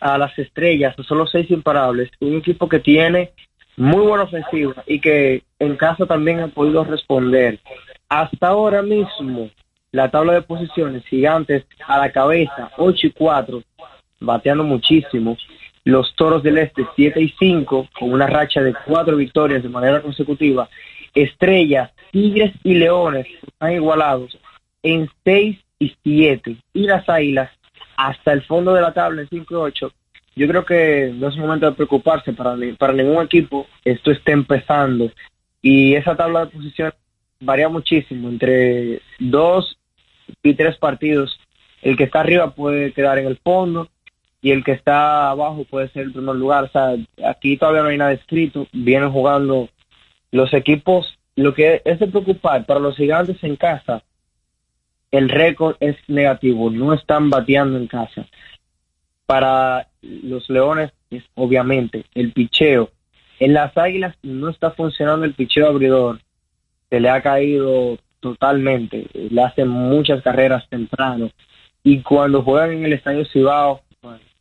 a 0.01 0.17
las 0.17 0.39
estrellas, 0.39 0.95
a 0.99 1.03
solo 1.03 1.27
seis 1.27 1.51
imparables, 1.51 2.11
un 2.21 2.39
equipo 2.39 2.69
que 2.69 2.79
tiene 2.79 3.33
muy 3.77 4.01
buena 4.01 4.25
ofensiva 4.25 4.83
y 4.87 5.01
que 5.01 5.45
en 5.59 5.77
casa 5.77 6.07
también 6.07 6.41
ha 6.41 6.49
podido 6.49 6.85
responder. 6.85 7.61
Hasta 8.09 8.49
ahora 8.49 8.83
mismo, 8.83 9.51
la 9.93 10.11
tabla 10.11 10.35
de 10.35 10.43
posiciones, 10.43 11.05
gigantes 11.07 11.65
a 11.87 11.99
la 11.99 12.11
cabeza, 12.11 12.71
8 12.77 13.07
y 13.07 13.11
4, 13.11 13.63
bateando 14.21 14.65
muchísimo. 14.65 15.37
Los 15.89 16.14
toros 16.16 16.43
del 16.43 16.59
este, 16.59 16.86
7 16.97 17.18
y 17.18 17.34
5, 17.39 17.89
con 17.99 18.12
una 18.12 18.26
racha 18.26 18.61
de 18.61 18.74
cuatro 18.84 19.16
victorias 19.16 19.62
de 19.62 19.70
manera 19.70 20.03
consecutiva. 20.03 20.68
Estrellas, 21.14 21.91
Tigres 22.12 22.53
y 22.62 22.74
Leones 22.74 23.26
están 23.47 23.72
igualados 23.72 24.39
en 24.82 25.09
6 25.24 25.59
y 25.78 25.97
7. 26.05 26.57
Y 26.74 26.82
las 26.82 27.09
águilas 27.09 27.51
hasta 27.97 28.34
el 28.34 28.43
fondo 28.43 28.74
de 28.74 28.82
la 28.82 28.93
tabla 28.93 29.22
en 29.22 29.30
5 29.30 29.55
y 29.55 29.57
8. 29.57 29.93
Yo 30.36 30.47
creo 30.47 30.66
que 30.66 31.11
no 31.14 31.28
es 31.28 31.39
momento 31.39 31.64
de 31.64 31.72
preocuparse 31.72 32.34
para, 32.34 32.55
para 32.76 32.93
ningún 32.93 33.24
equipo. 33.24 33.66
Esto 33.82 34.11
está 34.11 34.32
empezando. 34.32 35.11
Y 35.62 35.95
esa 35.95 36.14
tabla 36.14 36.45
de 36.45 36.53
posiciones 36.53 36.95
varía 37.41 37.70
muchísimo. 37.70 38.28
Entre 38.28 39.01
dos 39.18 39.78
y 40.43 40.53
tres 40.53 40.76
partidos, 40.76 41.41
el 41.80 41.97
que 41.97 42.05
está 42.05 42.20
arriba 42.20 42.51
puede 42.51 42.93
quedar 42.93 43.16
en 43.16 43.26
el 43.26 43.39
fondo 43.39 43.89
y 44.41 44.53
el 44.53 44.64
que 44.64 44.72
está 44.72 45.30
abajo 45.30 45.64
puede 45.64 45.89
ser 45.89 46.05
el 46.05 46.12
primer 46.12 46.36
lugar. 46.36 46.64
O 46.64 46.68
sea, 46.68 46.97
aquí 47.28 47.57
todavía 47.57 47.82
no 47.82 47.89
hay 47.89 47.99
nada 47.99 48.12
escrito. 48.12 48.66
Vienen 48.72 49.11
jugando 49.11 49.68
los 50.30 50.53
equipos. 50.55 51.18
Lo 51.34 51.55
que 51.55 51.82
es 51.84 51.99
de 51.99 52.07
preocupar 52.09 52.64
para 52.66 52.80
los 52.80 52.97
gigantes 52.97 53.43
en 53.43 53.57
casa, 53.57 54.03
el 55.11 55.28
récord 55.28 55.76
es 55.80 55.97
negativo. 56.09 56.70
No 56.70 56.93
están 56.93 57.30
bateando 57.30 57.78
en 57.78 57.86
casa. 57.86 58.26
Para 59.26 59.89
los 60.03 60.49
leones 60.49 60.93
es 61.11 61.24
obviamente 61.34 62.05
el 62.14 62.32
picheo 62.32 62.91
En 63.41 63.53
las 63.53 63.76
Águilas 63.76 64.16
no 64.22 64.49
está 64.49 64.70
funcionando 64.70 65.26
el 65.26 65.34
picheo 65.34 65.68
abridor. 65.68 66.20
Se 66.91 67.01
le 67.01 67.11
ha 67.11 67.20
caído 67.22 67.99
totalmente. 68.20 69.07
Le 69.12 69.43
hacen 69.43 69.68
muchas 69.68 70.22
carreras 70.22 70.68
temprano. 70.68 71.30
Y 71.82 72.03
cuando 72.03 72.43
juegan 72.43 72.72
en 72.72 72.84
el 72.84 72.93
Estadio 72.95 73.24
Cibao, 73.26 73.82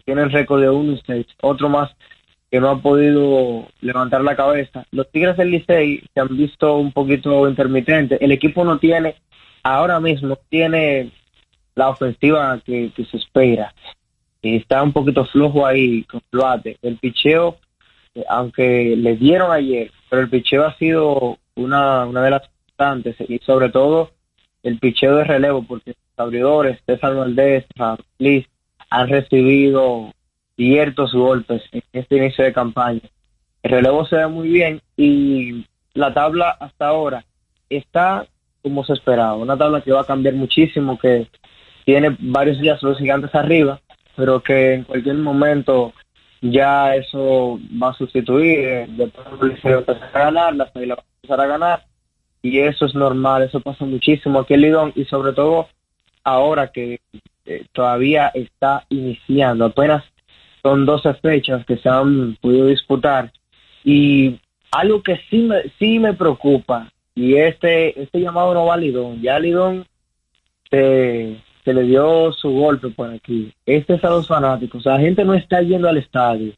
bueno, 0.08 0.30
tienen 0.30 0.32
récord 0.32 0.62
de 0.62 0.70
1 0.70 0.94
y 0.94 1.02
6. 1.06 1.26
Otro 1.42 1.70
más 1.70 1.92
que 2.50 2.60
no 2.60 2.70
ha 2.70 2.82
podido 2.82 3.68
levantar 3.82 4.22
la 4.22 4.36
cabeza. 4.36 4.86
Los 4.92 5.10
Tigres 5.12 5.36
del 5.36 5.52
Licey 5.52 6.04
se 6.14 6.20
han 6.20 6.36
visto 6.38 6.78
un 6.78 6.94
poquito 6.94 7.48
intermitentes. 7.48 8.22
El 8.22 8.32
equipo 8.32 8.64
no 8.64 8.80
tiene, 8.80 9.16
ahora 9.64 10.00
mismo, 10.00 10.38
tiene 10.50 11.12
la 11.76 11.90
ofensiva 11.90 12.60
que, 12.66 12.92
se 12.96 13.18
espera. 13.18 13.74
Y 14.42 14.58
está 14.58 14.82
un 14.82 14.94
poquito 14.94 15.26
flojo 15.26 15.66
ahí 15.66 16.04
con 16.04 16.22
Duarte. 16.32 16.78
El 16.82 16.98
picheo, 16.98 17.58
eh, 18.16 18.24
aunque 18.30 18.96
le 18.96 19.18
dieron 19.18 19.52
ayer, 19.52 19.92
pero 20.10 20.22
el 20.22 20.30
picheo 20.30 20.66
ha 20.66 20.78
sido 20.78 21.38
una, 21.56 22.06
una 22.06 22.24
de 22.24 22.30
las 22.30 22.44
constantes 22.48 23.16
y 23.28 23.40
sobre 23.40 23.70
todo 23.70 24.12
el 24.64 24.80
picheo 24.80 25.18
de 25.18 25.24
relevo, 25.26 25.64
porque 25.64 25.92
los 25.92 26.26
abridores, 26.28 26.80
César 26.86 27.16
Valdés, 27.16 27.66
Liz, 28.20 28.48
han 28.90 29.10
recibido 29.10 30.14
ciertos 30.56 31.14
golpes 31.14 31.62
en 31.72 31.82
este 31.94 32.18
inicio 32.18 32.44
de 32.44 32.54
campaña. 32.54 33.02
El 33.64 33.72
relevo 33.72 34.06
se 34.06 34.16
ve 34.18 34.28
muy 34.28 34.48
bien 34.50 34.82
y 34.96 35.66
la 35.94 36.14
tabla 36.14 36.50
hasta 36.60 36.88
ahora 36.88 37.26
está 37.70 38.26
como 38.62 38.84
se 38.84 38.94
esperaba. 38.94 39.36
Una 39.36 39.58
tabla 39.58 39.82
que 39.82 39.92
va 39.92 40.02
a 40.02 40.06
cambiar 40.06 40.36
muchísimo, 40.36 40.98
que 40.98 41.28
tiene 41.86 42.16
varios 42.20 42.60
días 42.60 42.82
los 42.84 42.98
gigantes 42.98 43.34
arriba, 43.34 43.80
pero 44.16 44.42
que 44.42 44.74
en 44.74 44.84
cualquier 44.84 45.16
momento 45.16 45.94
ya 46.42 46.96
eso 46.96 47.60
va 47.82 47.90
a 47.90 47.94
sustituir. 47.94 48.60
eh, 48.60 48.88
Después 48.90 49.26
va 49.76 49.94
a 50.14 50.20
ganar, 50.20 50.72
Águilas 50.76 50.98
van 50.98 51.06
a 51.06 51.16
empezar 51.16 51.42
a 51.42 51.48
ganar 51.48 51.84
y 52.42 52.60
eso 52.60 52.86
es 52.86 52.96
normal, 52.96 53.44
eso 53.44 53.60
pasa 53.60 53.86
muchísimo 53.86 54.40
aquí 54.40 54.54
en 54.54 54.62
Lidón 54.62 54.94
y 54.96 55.06
sobre 55.06 55.34
todo 55.34 55.68
ahora 56.24 56.72
que 56.72 57.02
eh, 57.48 57.66
todavía 57.72 58.28
está 58.34 58.86
iniciando, 58.90 59.66
apenas 59.66 60.04
son 60.62 60.86
12 60.86 61.14
fechas 61.16 61.66
que 61.66 61.78
se 61.78 61.90
han 61.90 62.36
podido 62.42 62.68
disputar. 62.68 63.32
Y 63.84 64.40
algo 64.72 65.02
que 65.02 65.20
sí 65.30 65.40
me, 65.40 65.64
sí 65.80 65.98
me 65.98 66.14
preocupa 66.14 66.92
y 67.16 67.36
este, 67.36 68.00
este 68.02 68.20
llamado 68.20 68.54
no 68.54 68.66
va 68.66 68.76
a 68.76 68.78
Lidón, 68.78 69.22
ya 69.22 69.40
Lidón 69.40 69.88
se, 70.70 71.38
se 71.64 71.74
le 71.74 71.84
dio 71.84 72.32
su 72.34 72.52
golpe 72.52 72.90
por 72.90 73.10
aquí, 73.10 73.54
este 73.66 73.96
es 73.96 74.04
a 74.04 74.10
los 74.10 74.28
fanáticos, 74.28 74.86
la 74.86 75.00
gente 75.00 75.24
no 75.24 75.34
está 75.34 75.62
yendo 75.62 75.88
al 75.88 75.98
estadio, 75.98 76.54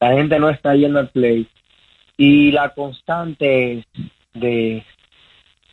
la 0.00 0.12
gente 0.14 0.38
no 0.38 0.48
está 0.48 0.74
yendo 0.74 0.98
al 0.98 1.10
play. 1.10 1.46
Y 2.16 2.52
la 2.52 2.70
constante 2.70 3.78
es 3.78 3.84
de 4.34 4.84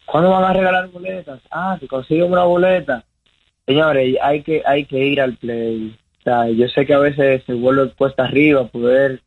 ¿cuándo 0.05 0.31
van 0.31 0.43
a 0.43 0.53
regalar 0.53 0.89
boletas? 0.89 1.39
Ah, 1.51 1.77
que 1.79 1.87
consiguen 1.87 2.31
una 2.31 2.43
boleta. 2.43 3.03
Señores, 3.71 4.17
hay 4.21 4.41
que, 4.41 4.61
hay 4.65 4.83
que 4.83 4.99
ir 4.99 5.21
al 5.21 5.37
play. 5.37 5.95
Yo 6.25 6.67
sé 6.67 6.85
que 6.85 6.93
a 6.93 6.99
veces 6.99 7.41
se 7.45 7.53
vuelve 7.53 7.89
cuesta 7.93 8.25
arriba 8.25 8.67
poder 8.67 9.21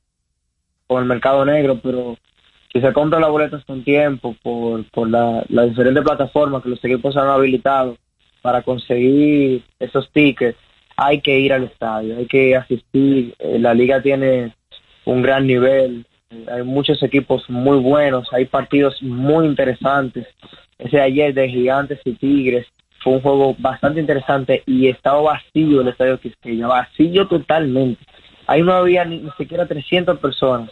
con 0.86 1.03
el 1.03 1.09
mercado 1.09 1.47
negro, 1.47 1.80
pero 1.82 2.18
si 2.70 2.82
se 2.82 2.92
compran 2.92 3.22
las 3.22 3.30
boletas 3.30 3.64
con 3.64 3.82
tiempo 3.82 4.36
por, 4.42 4.84
por 4.90 5.09
la, 5.09 5.42
las 5.49 5.70
diferentes 5.70 6.05
plataformas 6.05 6.62
que 6.62 6.68
los 6.68 6.84
equipos 6.84 7.16
han 7.16 7.28
habilitado 7.28 7.97
para 8.42 8.61
conseguir 8.61 9.62
esos 9.80 10.12
tickets, 10.12 10.59
hay 10.95 11.22
que 11.22 11.38
ir 11.38 11.51
al 11.55 11.64
estadio, 11.64 12.18
hay 12.18 12.26
que 12.26 12.55
asistir. 12.55 13.34
Eh, 13.38 13.59
La 13.59 13.72
liga 13.72 14.03
tiene 14.03 14.55
un 15.07 15.22
gran 15.22 15.47
nivel, 15.47 16.05
eh, 16.28 16.45
hay 16.53 16.64
muchos 16.64 17.03
equipos 17.03 17.49
muy 17.49 17.78
buenos, 17.78 18.30
hay 18.30 18.45
partidos 18.45 19.03
muy 19.03 19.47
interesantes. 19.47 20.26
Ese 20.78 21.01
ayer 21.01 21.32
de 21.32 21.49
Gigantes 21.49 22.01
y 22.05 22.12
Tigres 22.12 22.66
fue 23.05 23.12
un 23.12 23.20
juego 23.20 23.55
bastante 23.59 24.00
interesante 24.00 24.62
y 24.66 24.88
estaba 24.88 25.20
vacío 25.20 25.82
el 25.82 25.88
estadio 25.88 26.18
Quisqueya, 26.18 26.66
vacío 26.66 27.28
totalmente. 27.28 28.02
Ahí 28.46 28.62
no 28.62 28.72
había 28.72 29.05
ni, 29.05 29.18
ni 29.18 29.30
siquiera 29.32 29.66
300 29.66 30.18
personas. 30.18 30.70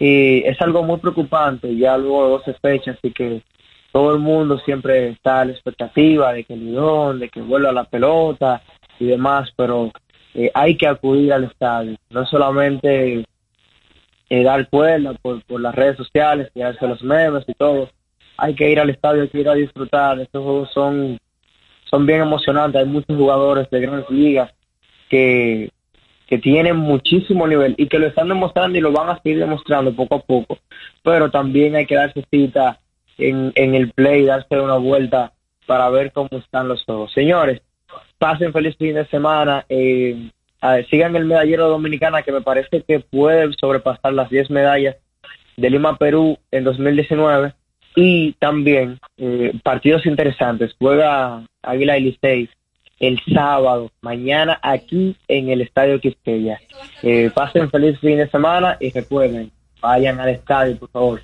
Y 0.00 0.44
es 0.44 0.60
algo 0.60 0.82
muy 0.82 0.98
preocupante, 0.98 1.74
ya 1.76 1.96
luego 1.96 2.24
de 2.24 2.30
12 2.30 2.54
fechas, 2.60 2.96
así 2.98 3.12
que 3.12 3.42
todo 3.92 4.12
el 4.12 4.20
mundo 4.20 4.58
siempre 4.58 5.08
está 5.10 5.40
a 5.40 5.44
la 5.44 5.52
expectativa 5.52 6.32
de 6.32 6.44
que 6.44 6.56
Lidón, 6.56 7.20
de 7.20 7.28
que 7.28 7.40
vuelva 7.40 7.72
la 7.72 7.84
pelota 7.84 8.60
y 8.98 9.06
demás, 9.06 9.50
pero 9.56 9.90
eh, 10.34 10.50
hay 10.54 10.76
que 10.76 10.86
acudir 10.86 11.32
al 11.32 11.44
estadio, 11.44 11.96
no 12.10 12.26
solamente 12.26 13.24
eh, 14.30 14.42
dar 14.42 14.68
cuerda 14.68 15.14
por, 15.14 15.42
por 15.44 15.60
las 15.60 15.74
redes 15.74 15.96
sociales, 15.96 16.50
tirarse 16.52 16.86
los 16.86 17.02
memes 17.02 17.44
y 17.46 17.54
todo. 17.54 17.88
Hay 18.36 18.54
que 18.54 18.70
ir 18.70 18.78
al 18.78 18.90
estadio, 18.90 19.22
hay 19.22 19.28
que 19.28 19.40
ir 19.40 19.48
a 19.48 19.54
disfrutar. 19.54 20.20
Estos 20.20 20.44
juegos 20.44 20.70
son, 20.72 21.18
son 21.90 22.06
bien 22.06 22.20
emocionantes. 22.20 22.80
Hay 22.80 22.88
muchos 22.88 23.16
jugadores 23.16 23.68
de 23.70 23.80
grandes 23.80 24.10
ligas 24.10 24.52
que, 25.08 25.70
que 26.26 26.38
tienen 26.38 26.76
muchísimo 26.76 27.46
nivel 27.46 27.74
y 27.78 27.86
que 27.86 27.98
lo 27.98 28.06
están 28.06 28.28
demostrando 28.28 28.78
y 28.78 28.80
lo 28.80 28.92
van 28.92 29.10
a 29.10 29.20
seguir 29.22 29.38
demostrando 29.38 29.94
poco 29.94 30.16
a 30.16 30.20
poco. 30.20 30.58
Pero 31.02 31.30
también 31.30 31.76
hay 31.76 31.86
que 31.86 31.94
darse 31.94 32.24
cita 32.30 32.80
en, 33.16 33.52
en 33.54 33.74
el 33.74 33.90
play, 33.92 34.24
darse 34.24 34.60
una 34.60 34.76
vuelta 34.76 35.32
para 35.66 35.88
ver 35.90 36.12
cómo 36.12 36.28
están 36.32 36.68
los 36.68 36.84
juegos. 36.84 37.12
Señores, 37.12 37.60
pasen 38.18 38.52
feliz 38.52 38.76
fin 38.76 38.94
de 38.94 39.06
semana. 39.06 39.64
Eh, 39.68 40.30
sigan 40.90 41.14
el 41.16 41.24
medallero 41.24 41.68
dominicana 41.68 42.22
que 42.22 42.32
me 42.32 42.40
parece 42.40 42.82
que 42.82 43.00
puede 43.00 43.52
sobrepasar 43.60 44.12
las 44.12 44.30
10 44.30 44.50
medallas 44.50 44.96
de 45.56 45.70
Lima 45.70 45.96
Perú 45.96 46.38
en 46.50 46.64
2019 46.64 47.52
y 48.00 48.32
también 48.34 49.00
eh, 49.16 49.52
partidos 49.64 50.06
interesantes 50.06 50.72
juega 50.78 51.44
Águila 51.62 51.98
y 51.98 52.02
Licey 52.02 52.48
el 53.00 53.20
sábado 53.34 53.90
mañana 54.02 54.60
aquí 54.62 55.16
en 55.26 55.48
el 55.48 55.62
Estadio 55.62 56.00
Quisqueya 56.00 56.60
eh, 57.02 57.28
pasen 57.34 57.68
feliz 57.68 57.98
fin 57.98 58.18
de 58.18 58.30
semana 58.30 58.76
y 58.78 58.90
recuerden 58.92 59.50
vayan 59.82 60.20
al 60.20 60.28
estadio 60.28 60.78
por 60.78 60.90
favor 60.90 61.22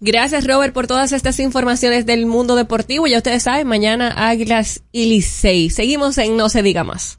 Gracias, 0.00 0.46
Robert, 0.46 0.72
por 0.72 0.86
todas 0.86 1.10
estas 1.10 1.40
informaciones 1.40 2.06
del 2.06 2.24
mundo 2.24 2.54
deportivo. 2.54 3.08
Ya 3.08 3.16
ustedes 3.16 3.42
saben, 3.42 3.66
mañana 3.66 4.28
Águilas 4.28 4.84
y 4.92 5.06
Licey. 5.06 5.70
Seguimos 5.70 6.18
en 6.18 6.36
No 6.36 6.48
se 6.48 6.62
diga 6.62 6.84
más. 6.84 7.16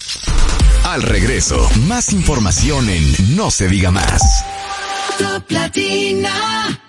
Al 0.86 1.02
regreso, 1.02 1.58
más 1.90 2.14
información 2.14 2.90
en 2.90 3.36
No 3.36 3.52
se 3.52 3.68
diga 3.68 3.92
más. 3.92 4.46
Top 5.18 5.52
Latina. 5.52 6.89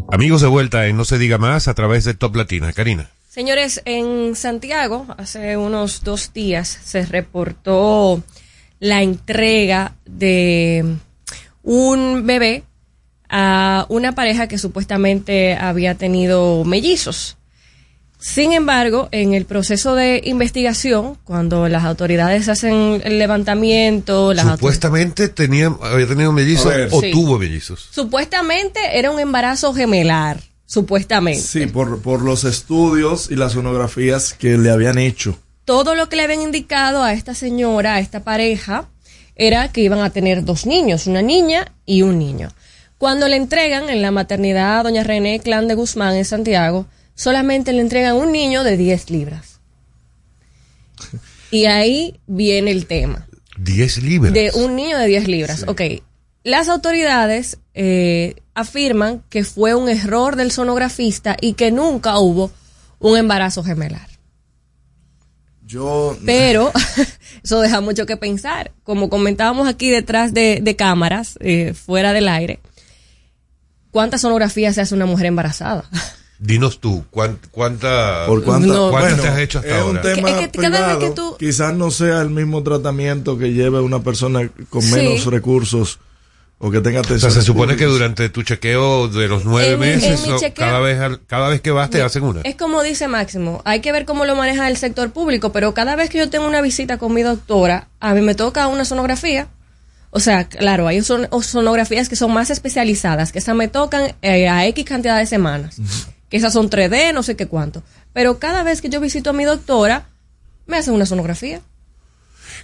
Amigos 0.09 0.39
de 0.39 0.47
vuelta 0.47 0.87
en 0.87 0.95
No 0.95 1.03
se 1.03 1.17
diga 1.17 1.37
más 1.37 1.67
a 1.67 1.73
través 1.73 2.05
de 2.05 2.13
Top 2.13 2.37
Latina. 2.37 2.71
Karina. 2.71 3.09
Señores, 3.29 3.81
en 3.83 4.37
Santiago, 4.37 5.07
hace 5.17 5.57
unos 5.57 6.05
dos 6.05 6.31
días, 6.31 6.69
se 6.85 7.05
reportó 7.05 8.23
la 8.79 9.03
entrega 9.03 9.97
de 10.05 10.85
un 11.63 12.25
bebé 12.25 12.63
a 13.29 13.85
una 13.89 14.13
pareja 14.13 14.47
que 14.47 14.57
supuestamente 14.57 15.55
había 15.55 15.95
tenido 15.95 16.63
mellizos. 16.63 17.37
Sin 18.19 18.51
embargo, 18.51 19.09
en 19.11 19.35
el 19.35 19.45
proceso 19.45 19.93
de 19.93 20.21
investigación, 20.25 21.19
cuando 21.23 21.67
las 21.69 21.83
autoridades 21.83 22.49
hacen 22.49 22.99
el 23.03 23.19
levantamiento, 23.19 24.33
las 24.33 24.47
Supuestamente 24.53 25.29
tenía, 25.29 25.67
había 25.83 26.07
tenido 26.07 26.31
mellizos 26.31 26.73
o 26.91 27.01
Sí. 27.01 27.11
tuvo 27.11 27.37
mellizos. 27.37 27.87
supuestamente 27.91 28.79
era 28.97 29.11
un 29.11 29.19
embarazo 29.19 29.71
gemelar, 29.73 30.41
supuestamente. 30.65 31.41
Sí, 31.41 31.67
por, 31.67 32.01
por 32.01 32.23
los 32.23 32.43
estudios 32.43 33.29
y 33.29 33.35
las 33.35 33.51
sonografías 33.53 34.33
que 34.33 34.57
le 34.57 34.71
habían 34.71 34.97
hecho. 34.97 35.37
todo 35.65 35.93
lo 35.95 36.09
que 36.09 36.15
le 36.15 36.23
habían 36.23 36.41
indicado 36.41 37.03
a 37.03 37.13
esta 37.13 37.35
señora, 37.35 37.95
a 37.95 37.99
esta 37.99 38.23
pareja, 38.23 38.87
era 39.35 39.67
que 39.71 39.81
iban 39.81 39.99
a 39.99 40.09
tener 40.09 40.43
dos 40.43 40.65
niños, 40.65 41.05
una 41.05 41.21
niña 41.21 41.71
y 41.85 42.01
un 42.01 42.17
niño. 42.17 42.49
Cuando 42.97 43.27
le 43.27 43.35
entregan 43.35 43.89
en 43.89 44.01
la 44.01 44.11
maternidad 44.11 44.79
a 44.79 44.83
doña 44.83 45.03
René 45.03 45.39
Clan 45.39 45.67
de 45.67 45.75
Guzmán 45.75 46.15
en 46.15 46.25
Santiago, 46.25 46.87
solamente 47.13 47.71
le 47.73 47.81
entregan 47.81 48.15
un 48.15 48.31
niño 48.31 48.63
de 48.63 48.77
10 48.77 49.09
libras. 49.11 49.59
Y 51.51 51.65
ahí 51.65 52.19
viene 52.25 52.71
el 52.71 52.87
tema. 52.87 53.27
10 53.59 54.03
libras. 54.03 54.33
De 54.33 54.51
un 54.53 54.75
niño 54.75 54.97
de 54.97 55.07
10 55.07 55.27
libras. 55.27 55.65
Ok. 55.67 55.81
Las 56.43 56.69
autoridades 56.69 57.59
eh, 57.73 58.35
afirman 58.53 59.23
que 59.29 59.43
fue 59.43 59.75
un 59.75 59.89
error 59.89 60.35
del 60.35 60.51
sonografista 60.51 61.37
y 61.39 61.53
que 61.53 61.71
nunca 61.71 62.17
hubo 62.19 62.51
un 62.99 63.17
embarazo 63.17 63.63
gemelar. 63.63 64.07
Yo. 65.65 66.17
Pero 66.25 66.71
eso 67.43 67.59
deja 67.59 67.81
mucho 67.81 68.05
que 68.05 68.17
pensar. 68.17 68.71
Como 68.83 69.09
comentábamos 69.09 69.67
aquí 69.67 69.89
detrás 69.89 70.33
de, 70.33 70.59
de 70.61 70.75
cámaras, 70.75 71.37
eh, 71.41 71.73
fuera 71.73 72.13
del 72.13 72.29
aire, 72.29 72.59
¿cuántas 73.91 74.21
sonografías 74.21 74.75
se 74.75 74.81
hace 74.81 74.95
una 74.95 75.05
mujer 75.05 75.27
embarazada? 75.27 75.83
Dinos 76.39 76.79
tú, 76.79 77.03
¿cuán- 77.09 77.39
¿cuánta, 77.49 78.25
¿Por 78.27 78.43
cuánta- 78.43 78.67
No. 78.67 78.91
cuántas 78.91 79.13
bueno, 79.17 79.23
te 79.23 79.29
has 79.29 79.39
hecho 79.39 79.57
hasta 79.59 79.71
es 79.71 79.77
ahora? 79.81 79.89
un 79.89 80.01
tema 80.01 80.27
Que- 80.37 80.43
es 80.45 80.49
que 80.51 80.59
cada 80.59 80.69
vez 80.69 80.79
privado. 80.81 80.99
que 80.99 81.09
tú- 81.09 81.35
Quizás 81.39 81.73
no 81.73 81.89
sea 81.89 82.21
el 82.21 82.29
mismo 82.29 82.61
tratamiento 82.61 83.37
que 83.39 83.53
lleve 83.53 83.79
una 83.81 84.03
persona 84.03 84.47
con 84.69 84.83
Sí. 84.83 84.91
menos 84.93 85.25
recursos 85.25 85.97
o 86.59 86.69
que 86.69 86.79
tenga 86.81 87.01
O 87.01 87.03
sea, 87.03 87.09
atención. 87.15 87.31
se 87.31 87.41
supone 87.41 87.75
que 87.75 87.85
durante 87.85 88.29
tu 88.29 88.43
chequeo 88.43 89.07
de 89.07 89.27
los 89.27 89.45
nueve 89.45 89.73
En 89.73 89.79
meses, 89.79 90.25
en 90.27 90.35
chequeo- 90.37 90.53
cada, 90.53 90.79
vez, 90.79 90.99
al- 90.99 91.21
cada 91.25 91.49
vez 91.49 91.61
que 91.61 91.71
vas 91.71 91.89
te 91.89 92.03
hacen 92.03 92.21
una. 92.23 92.41
Es 92.41 92.55
como 92.55 92.83
dice 92.83 93.07
Máximo, 93.07 93.63
hay 93.65 93.79
que 93.81 93.91
ver 93.91 94.05
cómo 94.05 94.23
lo 94.25 94.35
maneja 94.35 94.67
el 94.67 94.77
sector 94.77 95.09
público, 95.11 95.51
pero 95.51 95.73
cada 95.73 95.95
vez 95.95 96.11
que 96.11 96.19
yo 96.19 96.29
tengo 96.29 96.45
una 96.47 96.61
visita 96.61 96.99
con 96.99 97.15
mi 97.15 97.23
doctora, 97.23 97.87
a 97.99 98.13
mí 98.13 98.21
me 98.21 98.35
toca 98.35 98.67
una 98.67 98.85
sonografía. 98.85 99.47
O 100.17 100.19
sea, 100.19 100.47
claro, 100.49 100.87
hay 100.87 101.03
son, 101.03 101.27
sonografías 101.43 102.09
que 102.09 102.15
son 102.15 102.33
más 102.33 102.49
especializadas, 102.49 103.31
que 103.31 103.37
esas 103.37 103.55
me 103.55 103.67
tocan 103.67 104.15
eh, 104.23 104.49
a 104.49 104.65
X 104.67 104.83
cantidad 104.83 105.17
de 105.19 105.27
semanas, 105.27 105.77
que 106.29 106.37
esas 106.37 106.53
son 106.53 106.69
3D, 106.71 107.13
no 107.13 107.21
sé 107.21 107.35
qué 107.35 107.45
cuánto. 107.45 107.83
Pero 108.13 108.39
cada 108.39 108.63
vez 108.63 108.81
que 108.81 108.89
yo 108.89 108.99
visito 108.99 109.29
a 109.29 109.33
mi 109.33 109.43
doctora, 109.43 110.07
me 110.65 110.77
hacen 110.77 110.95
una 110.95 111.05
sonografía. 111.05 111.61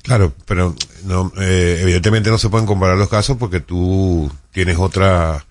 Claro, 0.01 0.34
pero 0.45 0.76
no, 1.06 1.32
eh, 1.39 1.78
evidentemente 1.82 2.30
no 2.32 2.38
se 2.39 2.49
pueden 2.49 2.66
comparar 2.66 2.97
los 2.97 3.08
casos 3.08 3.38
porque 3.38 3.60
tú 3.60 4.32
tienes 4.51 4.78
otra... 4.78 5.45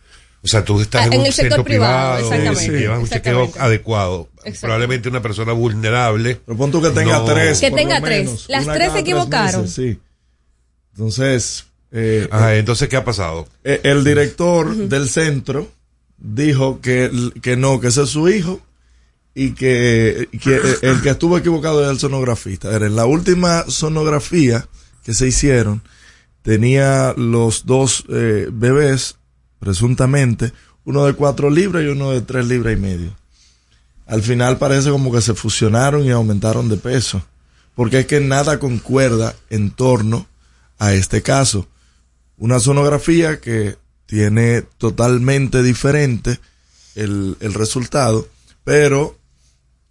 O 0.44 0.48
sea, 0.48 0.64
tú 0.64 0.80
estás 0.80 1.02
Ah, 1.02 1.06
en, 1.06 1.12
en 1.12 1.20
un 1.20 1.26
el 1.26 1.32
sector 1.32 1.62
privado, 1.62 2.16
privado, 2.16 2.34
exactamente, 2.34 2.76
y 2.78 2.80
llevas 2.80 2.98
un 2.98 3.08
chequeo 3.08 3.52
adecuado. 3.60 4.28
Probablemente 4.60 5.08
una 5.08 5.22
persona 5.22 5.52
vulnerable. 5.52 6.40
Pero 6.44 6.58
pon 6.58 6.72
tú 6.72 6.82
que 6.82 6.90
tenga 6.90 7.18
no- 7.18 7.24
tres. 7.26 7.60
Que 7.60 7.70
por 7.70 7.78
tenga 7.78 8.00
lo 8.00 8.06
tres. 8.06 8.24
menos, 8.26 8.46
Las 8.48 8.66
tres 8.66 8.92
se 8.92 8.98
equivocaron. 8.98 9.60
meses, 9.62 9.74
sí. 9.76 10.00
Entonces, 10.94 11.66
eh, 11.92 12.28
Ajá, 12.30 12.56
entonces, 12.56 12.88
¿qué 12.88 12.96
ha 12.96 13.04
pasado? 13.04 13.46
eh, 13.64 13.80
el 13.84 14.02
director 14.02 14.74
del 14.74 15.08
centro 15.08 15.70
dijo 16.18 16.80
que, 16.80 17.10
que 17.42 17.56
no, 17.56 17.80
que 17.80 17.88
ese 17.88 18.02
es 18.02 18.08
su 18.08 18.28
hijo 18.28 18.60
y 19.34 19.52
que, 19.52 20.28
que 20.42 20.60
el 20.82 21.00
que 21.02 21.10
estuvo 21.10 21.38
equivocado 21.38 21.84
es 21.84 21.90
el 21.90 21.98
sonografista. 21.98 22.74
Era 22.74 22.86
en 22.86 22.96
la 22.96 23.06
última 23.06 23.64
sonografía 23.68 24.66
que 25.04 25.14
se 25.14 25.26
hicieron, 25.26 25.82
tenía 26.42 27.14
los 27.16 27.66
dos 27.66 28.04
eh, 28.08 28.48
bebés, 28.52 29.16
presuntamente, 29.58 30.52
uno 30.84 31.04
de 31.06 31.14
cuatro 31.14 31.50
libras 31.50 31.84
y 31.84 31.86
uno 31.86 32.10
de 32.10 32.20
tres 32.20 32.46
libras 32.46 32.74
y 32.76 32.80
medio. 32.80 33.16
Al 34.06 34.22
final 34.22 34.58
parece 34.58 34.90
como 34.90 35.12
que 35.12 35.20
se 35.20 35.34
fusionaron 35.34 36.04
y 36.04 36.10
aumentaron 36.10 36.68
de 36.68 36.76
peso, 36.76 37.22
porque 37.74 38.00
es 38.00 38.06
que 38.06 38.20
nada 38.20 38.58
concuerda 38.58 39.34
en 39.48 39.70
torno 39.70 40.26
a 40.78 40.92
este 40.92 41.22
caso. 41.22 41.66
Una 42.42 42.58
sonografía 42.58 43.40
que 43.40 43.76
tiene 44.06 44.62
totalmente 44.76 45.62
diferente 45.62 46.40
el, 46.96 47.36
el 47.38 47.54
resultado, 47.54 48.26
pero 48.64 49.16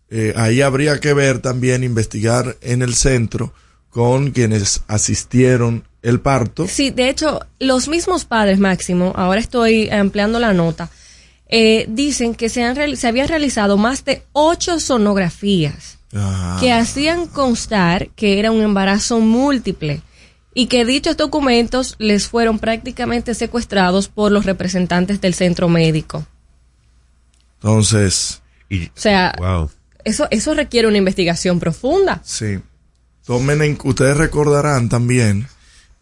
eh, 0.10 0.34
ahí 0.36 0.62
habría 0.62 1.00
que 1.00 1.14
ver 1.14 1.40
también, 1.40 1.86
investigar 1.86 2.58
en 2.60 2.82
el 2.82 2.94
centro 2.94 3.54
con 3.90 4.32
quienes 4.32 4.82
asistieron 4.88 5.86
el 6.02 6.20
parto. 6.20 6.68
Sí, 6.68 6.90
de 6.90 7.08
hecho, 7.08 7.40
los 7.60 7.88
mismos 7.88 8.26
padres, 8.26 8.60
Máximo, 8.60 9.14
ahora 9.16 9.40
estoy 9.40 9.90
ampliando 9.90 10.38
la 10.38 10.54
nota, 10.54 10.90
eh, 11.48 11.86
dicen 11.88 12.36
que 12.36 12.50
se, 12.50 12.64
han, 12.64 12.98
se 12.98 13.08
habían 13.08 13.30
realizado 13.30 13.78
más 13.78 14.04
de 14.04 14.24
ocho 14.34 14.82
sonografías 14.82 16.00
Ah, 16.14 16.58
que 16.60 16.74
hacían 16.74 17.26
constar 17.28 18.10
que 18.10 18.38
era 18.40 18.52
un 18.52 18.62
embarazo 18.62 19.22
múltiple 19.22 20.02
y 20.54 20.68
que 20.68 20.86
dichos 20.86 21.18
documentos 21.18 21.96
les 21.98 22.28
fueron 22.28 22.60
prácticamente 22.60 23.34
secuestrados 23.34 24.08
por 24.08 24.32
los 24.32 24.46
representantes 24.46 25.22
del 25.22 25.34
centro 25.34 25.70
médico. 25.70 26.26
entonces, 27.56 28.42
Y, 28.70 28.86
O 28.88 28.92
sea, 28.96 29.34
wow. 29.38 29.70
eso, 30.04 30.28
eso 30.32 30.54
requiere 30.54 30.88
una 30.88 30.98
investigación 30.98 31.60
profunda. 31.60 32.22
sí. 32.24 32.60
Tomen 33.24 33.62
en, 33.62 33.78
ustedes 33.84 34.18
recordarán 34.18 34.90
también 34.90 35.48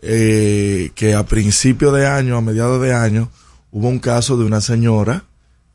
eh, 0.01 0.91
que 0.95 1.13
a 1.15 1.25
principio 1.25 1.91
de 1.91 2.07
año, 2.07 2.37
a 2.37 2.41
mediados 2.41 2.81
de 2.81 2.93
año, 2.93 3.29
hubo 3.71 3.89
un 3.89 3.99
caso 3.99 4.37
de 4.37 4.45
una 4.45 4.61
señora 4.61 5.25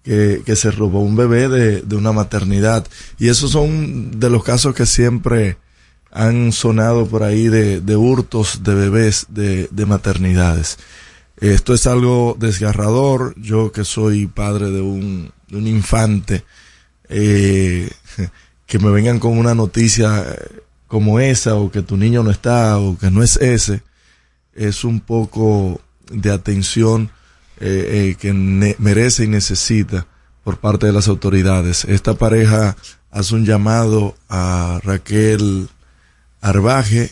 que, 0.03 0.41
que 0.47 0.57
se 0.57 0.71
robó 0.71 1.01
un 1.01 1.17
bebé 1.17 1.51
de, 1.51 1.83
de 1.83 1.97
una 1.97 2.13
maternidad. 2.13 2.87
Y 3.19 3.29
esos 3.29 3.51
son 3.51 4.19
de 4.19 4.31
los 4.31 4.43
casos 4.43 4.75
que 4.75 4.87
siempre 4.87 5.59
han 6.15 6.53
sonado 6.53 7.07
por 7.07 7.25
ahí 7.25 7.49
de, 7.49 7.81
de 7.81 7.97
hurtos 7.97 8.63
de 8.63 8.75
bebés 8.75 9.27
de, 9.29 9.69
de 9.71 9.85
maternidades. 9.85 10.79
Esto 11.37 11.75
es 11.75 11.87
algo 11.87 12.37
desgarrador. 12.39 13.35
Yo 13.37 13.73
que 13.73 13.85
soy 13.85 14.27
padre 14.27 14.71
de 14.71 14.81
un, 14.81 15.33
de 15.49 15.57
un 15.59 15.67
infante, 15.67 16.45
eh, 17.09 17.91
que 18.67 18.79
me 18.79 18.91
vengan 18.91 19.19
con 19.19 19.37
una 19.37 19.55
noticia 19.55 20.25
eh, 20.27 20.63
como 20.87 21.19
esa, 21.19 21.57
o 21.57 21.71
que 21.73 21.83
tu 21.83 21.97
niño 21.97 22.23
no 22.23 22.31
está, 22.31 22.79
o 22.79 22.97
que 22.97 23.11
no 23.11 23.23
es 23.23 23.37
ese, 23.37 23.83
es 24.55 24.85
un 24.85 25.01
poco 25.01 25.81
de 26.11 26.31
atención 26.31 27.11
eh, 27.59 28.11
eh, 28.11 28.17
que 28.21 28.33
merece 28.33 29.25
y 29.25 29.29
necesita 29.29 30.07
por 30.45 30.59
parte 30.59 30.87
de 30.87 30.93
las 30.93 31.09
autoridades. 31.09 31.85
Esta 31.87 32.15
pareja 32.15 32.77
hace 33.11 33.35
un 33.35 33.45
llamado 33.45 34.15
a 34.29 34.81
Raquel 34.85 35.69
Arbaje 36.45 37.11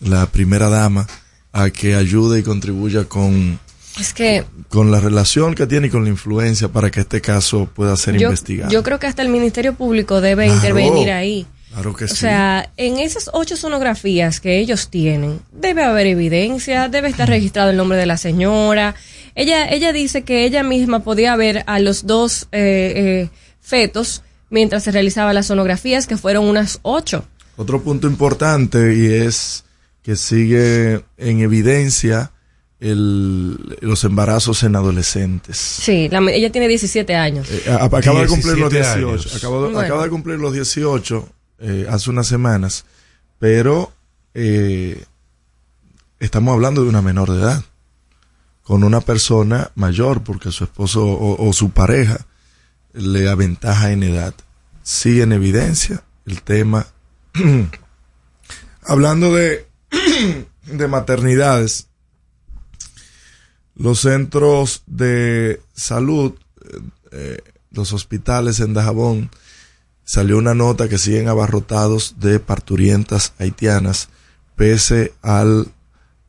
la 0.00 0.26
primera 0.26 0.68
dama, 0.68 1.06
a 1.52 1.70
que 1.70 1.94
ayude 1.96 2.38
y 2.38 2.42
contribuya 2.44 3.04
con, 3.04 3.58
Es 3.98 4.12
que 4.14 4.44
con 4.68 4.90
la 4.92 5.00
relación 5.00 5.54
que 5.56 5.66
tiene 5.66 5.88
y 5.88 5.90
con 5.90 6.04
la 6.04 6.10
influencia 6.10 6.68
para 6.68 6.90
que 6.90 7.00
este 7.00 7.20
caso 7.20 7.68
pueda 7.74 7.96
ser 7.96 8.14
yo, 8.16 8.28
investigado. 8.28 8.70
yo 8.70 8.82
creo 8.84 8.98
que 9.00 9.08
hasta 9.08 9.22
el 9.22 9.28
Ministerio 9.30 9.74
Público 9.74 10.20
debe 10.20 10.44
Claro. 10.44 10.56
intervenir 10.56 11.10
ahí. 11.10 11.46
Claro 11.72 11.94
que 11.94 12.04
O 12.04 12.08
sí. 12.08 12.14
sea, 12.16 12.70
en 12.76 12.98
esas 12.98 13.28
ocho 13.32 13.56
sonografías 13.56 14.38
que 14.40 14.58
ellos 14.60 14.88
tienen, 14.88 15.40
debe 15.52 15.82
haber 15.82 16.06
evidencia, 16.06 16.88
debe 16.88 17.08
estar 17.08 17.28
registrado 17.28 17.70
el 17.70 17.76
nombre 17.76 17.98
de 17.98 18.06
la 18.06 18.16
señora. 18.16 18.94
Ella, 19.34 19.68
ella 19.68 19.92
dice 19.92 20.22
que 20.22 20.44
ella 20.44 20.62
misma 20.62 21.00
podía 21.00 21.34
ver 21.36 21.64
a 21.66 21.78
los 21.80 22.06
dos 22.06 22.44
eh, 22.52 22.92
eh, 22.96 23.28
fetos 23.60 24.22
mientras 24.50 24.84
se 24.84 24.92
realizaba 24.92 25.32
las 25.34 25.46
sonografías, 25.46 26.06
que 26.06 26.16
fueron 26.16 26.44
unas 26.46 26.78
ocho. 26.82 27.26
Otro 27.58 27.82
punto 27.82 28.06
importante 28.06 28.94
y 28.96 29.06
es 29.12 29.64
que 30.02 30.16
sigue 30.16 31.04
en 31.18 31.40
evidencia 31.40 32.30
el- 32.80 33.76
los 33.80 34.04
embarazos 34.04 34.62
en 34.62 34.76
adolescentes. 34.76 35.58
Sí, 35.58 36.08
la- 36.08 36.20
ella 36.30 36.50
tiene 36.52 36.68
17 36.68 37.14
años. 37.16 37.48
Eh, 37.50 37.64
a- 37.68 37.84
acaba 37.84 38.22
de 38.22 38.28
cumplir 38.28 38.56
los 38.58 38.70
17 38.72 38.76
18. 38.76 39.08
años. 39.08 39.34
Acaba 39.36 39.56
de, 39.56 39.62
Bueno. 39.64 39.80
acaba 39.80 40.04
de 40.04 40.10
cumplir 40.10 40.38
los 40.38 40.52
18 40.54 41.28
eh, 41.58 41.86
hace 41.90 42.08
unas 42.10 42.26
semanas. 42.28 42.84
Pero 43.40 43.92
eh, 44.34 45.04
estamos 46.20 46.54
hablando 46.54 46.82
de 46.84 46.88
una 46.88 47.02
menor 47.02 47.30
de 47.32 47.40
edad. 47.40 47.64
Con 48.62 48.84
una 48.84 49.00
persona 49.00 49.70
mayor, 49.74 50.22
porque 50.22 50.52
su 50.52 50.62
esposo 50.64 51.04
o, 51.04 51.48
o 51.48 51.52
su 51.52 51.70
pareja 51.70 52.18
le 52.92 53.28
aventaja 53.28 53.90
en 53.92 54.02
edad. 54.04 54.34
Sigue 54.82 55.22
en 55.22 55.32
evidencia 55.32 56.02
el 56.26 56.42
tema. 56.42 56.86
hablando 58.82 59.34
de, 59.34 59.66
de 60.66 60.88
maternidades, 60.88 61.88
los 63.74 64.00
centros 64.00 64.82
de 64.86 65.60
salud, 65.74 66.34
eh, 66.64 66.80
eh, 67.12 67.38
los 67.70 67.92
hospitales 67.92 68.60
en 68.60 68.74
Dajabón, 68.74 69.30
salió 70.04 70.38
una 70.38 70.54
nota 70.54 70.88
que 70.88 70.98
siguen 70.98 71.28
abarrotados 71.28 72.16
de 72.18 72.40
parturientas 72.40 73.34
haitianas, 73.38 74.08
pese 74.56 75.12
al 75.22 75.68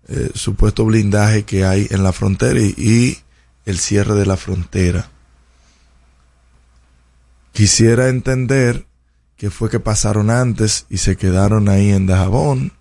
eh, 0.08 0.32
supuesto 0.36 0.86
blindaje 0.86 1.44
que 1.44 1.66
hay 1.66 1.88
en 1.90 2.04
la 2.04 2.12
frontera 2.12 2.60
y, 2.60 2.74
y 2.78 3.20
el 3.66 3.80
cierre 3.80 4.16
de 4.16 4.26
la 4.26 4.38
frontera. 4.38 5.10
Quisiera 7.54 8.10
entender 8.10 8.86
qué 9.40 9.50
fue 9.50 9.70
que 9.70 9.80
pasaron 9.80 10.30
antes 10.30 10.86
y 10.90 10.98
se 10.98 11.16
quedaron 11.16 11.70
ahí 11.70 11.92
en 11.92 12.06
Dajabón. 12.06 12.74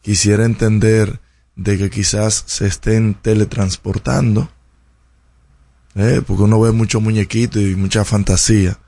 Quisiera 0.00 0.46
entender 0.46 1.20
de 1.56 1.76
que 1.76 1.90
quizás 1.90 2.42
se 2.46 2.66
estén 2.66 3.12
teletransportando, 3.12 4.48
eh, 5.94 6.22
porque 6.26 6.42
uno 6.42 6.58
ve 6.58 6.72
mucho 6.72 7.02
muñequito 7.02 7.60
y 7.60 7.76
mucha 7.76 8.06
fantasía. 8.06 8.78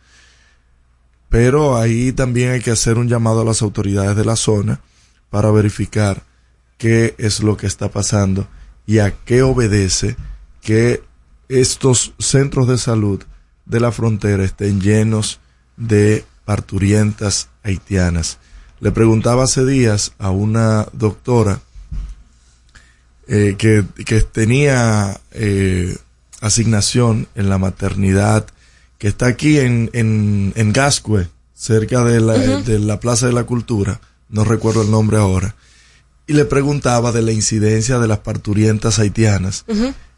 Pero 1.28 1.76
ahí 1.76 2.12
también 2.12 2.53
hay 2.53 2.61
que 2.62 2.70
hacer 2.70 2.97
un 2.97 3.09
llamado 3.09 3.42
a 3.42 3.44
las 3.44 3.61
autoridades 3.61 4.16
de 4.16 4.24
la 4.24 4.36
zona 4.36 4.80
para 5.28 5.51
verificar 5.51 6.22
qué 6.78 7.14
es 7.18 7.42
lo 7.42 7.59
que 7.59 7.66
está 7.66 7.90
pasando 7.90 8.49
y 8.86 9.01
a 9.01 9.11
qué 9.11 9.42
obedece 9.42 10.16
que 10.62 11.03
estos 11.51 12.14
centros 12.18 12.66
de 12.68 12.78
salud 12.78 13.22
de 13.66 13.80
la 13.80 13.92
frontera 13.92 14.44
estén 14.44 14.80
llenos 14.80 15.40
de 15.76 16.24
parturientas 16.47 17.49
haitianas. 17.62 18.38
Le 18.80 18.92
preguntaba 18.92 19.44
hace 19.44 19.66
días 19.66 20.12
a 20.18 20.30
una 20.30 20.86
doctora 20.94 21.61
eh, 23.28 23.57
que, 23.59 23.84
que 24.07 24.22
tenía 24.22 25.20
eh, 25.32 25.99
asignación 26.40 27.28
en 27.34 27.51
la 27.51 27.59
maternidad 27.59 28.47
que 28.99 29.09
está 29.09 29.26
aquí 29.26 29.59
en, 29.59 29.90
en, 29.92 30.53
en 30.57 30.72
Gascue, 30.72 31.28
cerca 31.55 32.05
de 32.05 32.20
la, 32.20 32.34
de 32.38 32.78
la 32.78 33.01
Plaza 33.01 33.26
de 33.26 33.32
la 33.32 33.44
Cultura, 33.44 34.01
no 34.28 34.44
recuerdo 34.44 34.82
el 34.82 34.90
nombre 34.90 35.18
ahora, 35.18 35.55
y 36.26 36.32
le 36.32 36.44
preguntaba 36.44 37.12
de 37.12 37.22
la 37.22 37.32
incidencia 37.32 37.99
de 37.99 38.09
las 38.09 38.18
parturientas 38.18 38.99
haitianas. 38.99 39.64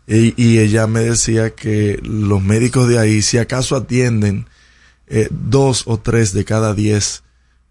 Y, 0.06 0.32
y 0.42 0.58
ella 0.58 0.86
me 0.86 1.00
decía 1.00 1.54
que 1.54 2.00
los 2.02 2.42
médicos 2.42 2.88
de 2.88 2.98
ahí, 2.98 3.20
si 3.20 3.38
acaso 3.38 3.76
atienden 3.76 4.46
eh, 5.08 5.28
dos 5.30 5.84
o 5.86 5.98
tres 5.98 6.32
de 6.32 6.44
cada 6.44 6.74
diez 6.74 7.22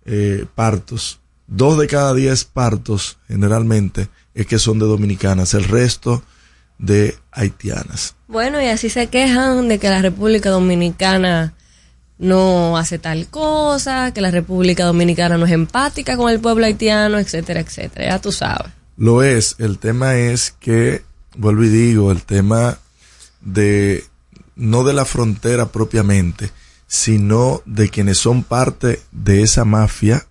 eh, 0.05 0.45
partos, 0.55 1.19
dos 1.47 1.77
de 1.77 1.87
cada 1.87 2.13
diez 2.13 2.45
partos 2.45 3.17
generalmente 3.27 4.09
es 4.33 4.45
que 4.45 4.59
son 4.59 4.79
de 4.79 4.85
dominicanas, 4.85 5.53
el 5.53 5.63
resto 5.63 6.23
de 6.77 7.17
haitianas. 7.31 8.15
Bueno, 8.27 8.61
y 8.61 8.67
así 8.67 8.89
se 8.89 9.07
quejan 9.07 9.67
de 9.67 9.79
que 9.79 9.89
la 9.89 10.01
República 10.01 10.49
Dominicana 10.49 11.53
no 12.19 12.77
hace 12.77 12.99
tal 12.99 13.27
cosa, 13.27 14.13
que 14.13 14.21
la 14.21 14.31
República 14.31 14.85
Dominicana 14.85 15.37
no 15.37 15.45
es 15.45 15.51
empática 15.51 16.17
con 16.17 16.31
el 16.31 16.39
pueblo 16.39 16.65
haitiano, 16.65 17.19
etcétera, 17.19 17.59
etcétera. 17.59 18.07
Ya 18.07 18.21
tú 18.21 18.31
sabes. 18.31 18.71
Lo 18.97 19.21
es, 19.21 19.55
el 19.59 19.77
tema 19.77 20.15
es 20.15 20.55
que, 20.59 21.03
vuelvo 21.35 21.63
y 21.63 21.69
digo, 21.69 22.11
el 22.11 22.23
tema 22.23 22.79
de, 23.41 24.03
no 24.55 24.83
de 24.83 24.93
la 24.93 25.05
frontera 25.05 25.67
propiamente, 25.67 26.49
sino 26.87 27.61
de 27.65 27.89
quienes 27.89 28.17
son 28.17 28.43
parte 28.43 29.01
de 29.11 29.43
esa 29.43 29.65
mafia 29.65 30.25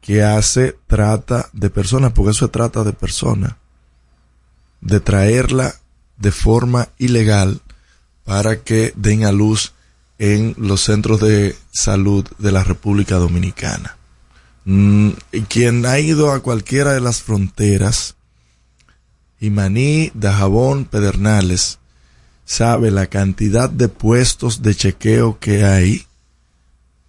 que 0.00 0.22
hace 0.22 0.76
trata 0.86 1.50
de 1.52 1.68
personas, 1.68 2.12
porque 2.12 2.30
eso 2.30 2.44
es 2.44 2.52
trata 2.52 2.84
de 2.84 2.92
personas, 2.92 3.56
de 4.80 5.00
traerla 5.00 5.74
de 6.16 6.30
forma 6.30 6.88
ilegal 6.96 7.60
para 8.24 8.62
que 8.62 8.92
den 8.96 9.24
a 9.24 9.32
luz 9.32 9.72
en 10.18 10.54
los 10.58 10.82
centros 10.82 11.20
de 11.20 11.56
salud 11.72 12.24
de 12.38 12.52
la 12.52 12.62
República 12.62 13.16
Dominicana. 13.16 13.96
Mm, 14.64 15.10
quien 15.48 15.86
ha 15.86 15.98
ido 15.98 16.32
a 16.32 16.40
cualquiera 16.40 16.92
de 16.92 17.00
las 17.00 17.22
fronteras, 17.22 18.14
Imaní, 19.40 20.10
Dajabón, 20.14 20.84
Pedernales, 20.84 21.78
sabe 22.46 22.90
la 22.90 23.08
cantidad 23.08 23.68
de 23.68 23.88
puestos 23.88 24.62
de 24.62 24.74
chequeo 24.74 25.38
que 25.38 25.64
hay 25.64 26.06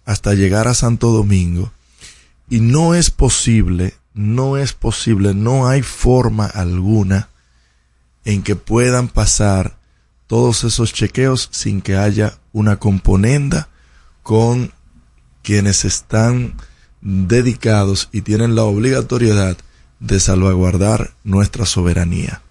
hasta 0.04 0.34
llegar 0.34 0.68
a 0.68 0.74
Santo 0.74 1.12
Domingo. 1.12 1.72
Y 2.50 2.60
no 2.60 2.94
es 2.94 3.10
posible, 3.10 3.94
no 4.12 4.56
es 4.56 4.72
posible, 4.72 5.32
no 5.34 5.68
hay 5.68 5.82
forma 5.82 6.46
alguna 6.46 7.28
en 8.24 8.42
que 8.42 8.56
puedan 8.56 9.08
pasar 9.08 9.78
todos 10.26 10.64
esos 10.64 10.92
chequeos 10.92 11.48
sin 11.52 11.80
que 11.80 11.96
haya 11.96 12.38
una 12.52 12.76
componenda 12.78 13.68
con 14.22 14.72
quienes 15.42 15.84
están 15.84 16.54
dedicados 17.00 18.08
y 18.12 18.22
tienen 18.22 18.54
la 18.54 18.64
obligatoriedad 18.64 19.56
de 20.00 20.20
salvaguardar 20.20 21.14
nuestra 21.22 21.64
soberanía. 21.64 22.42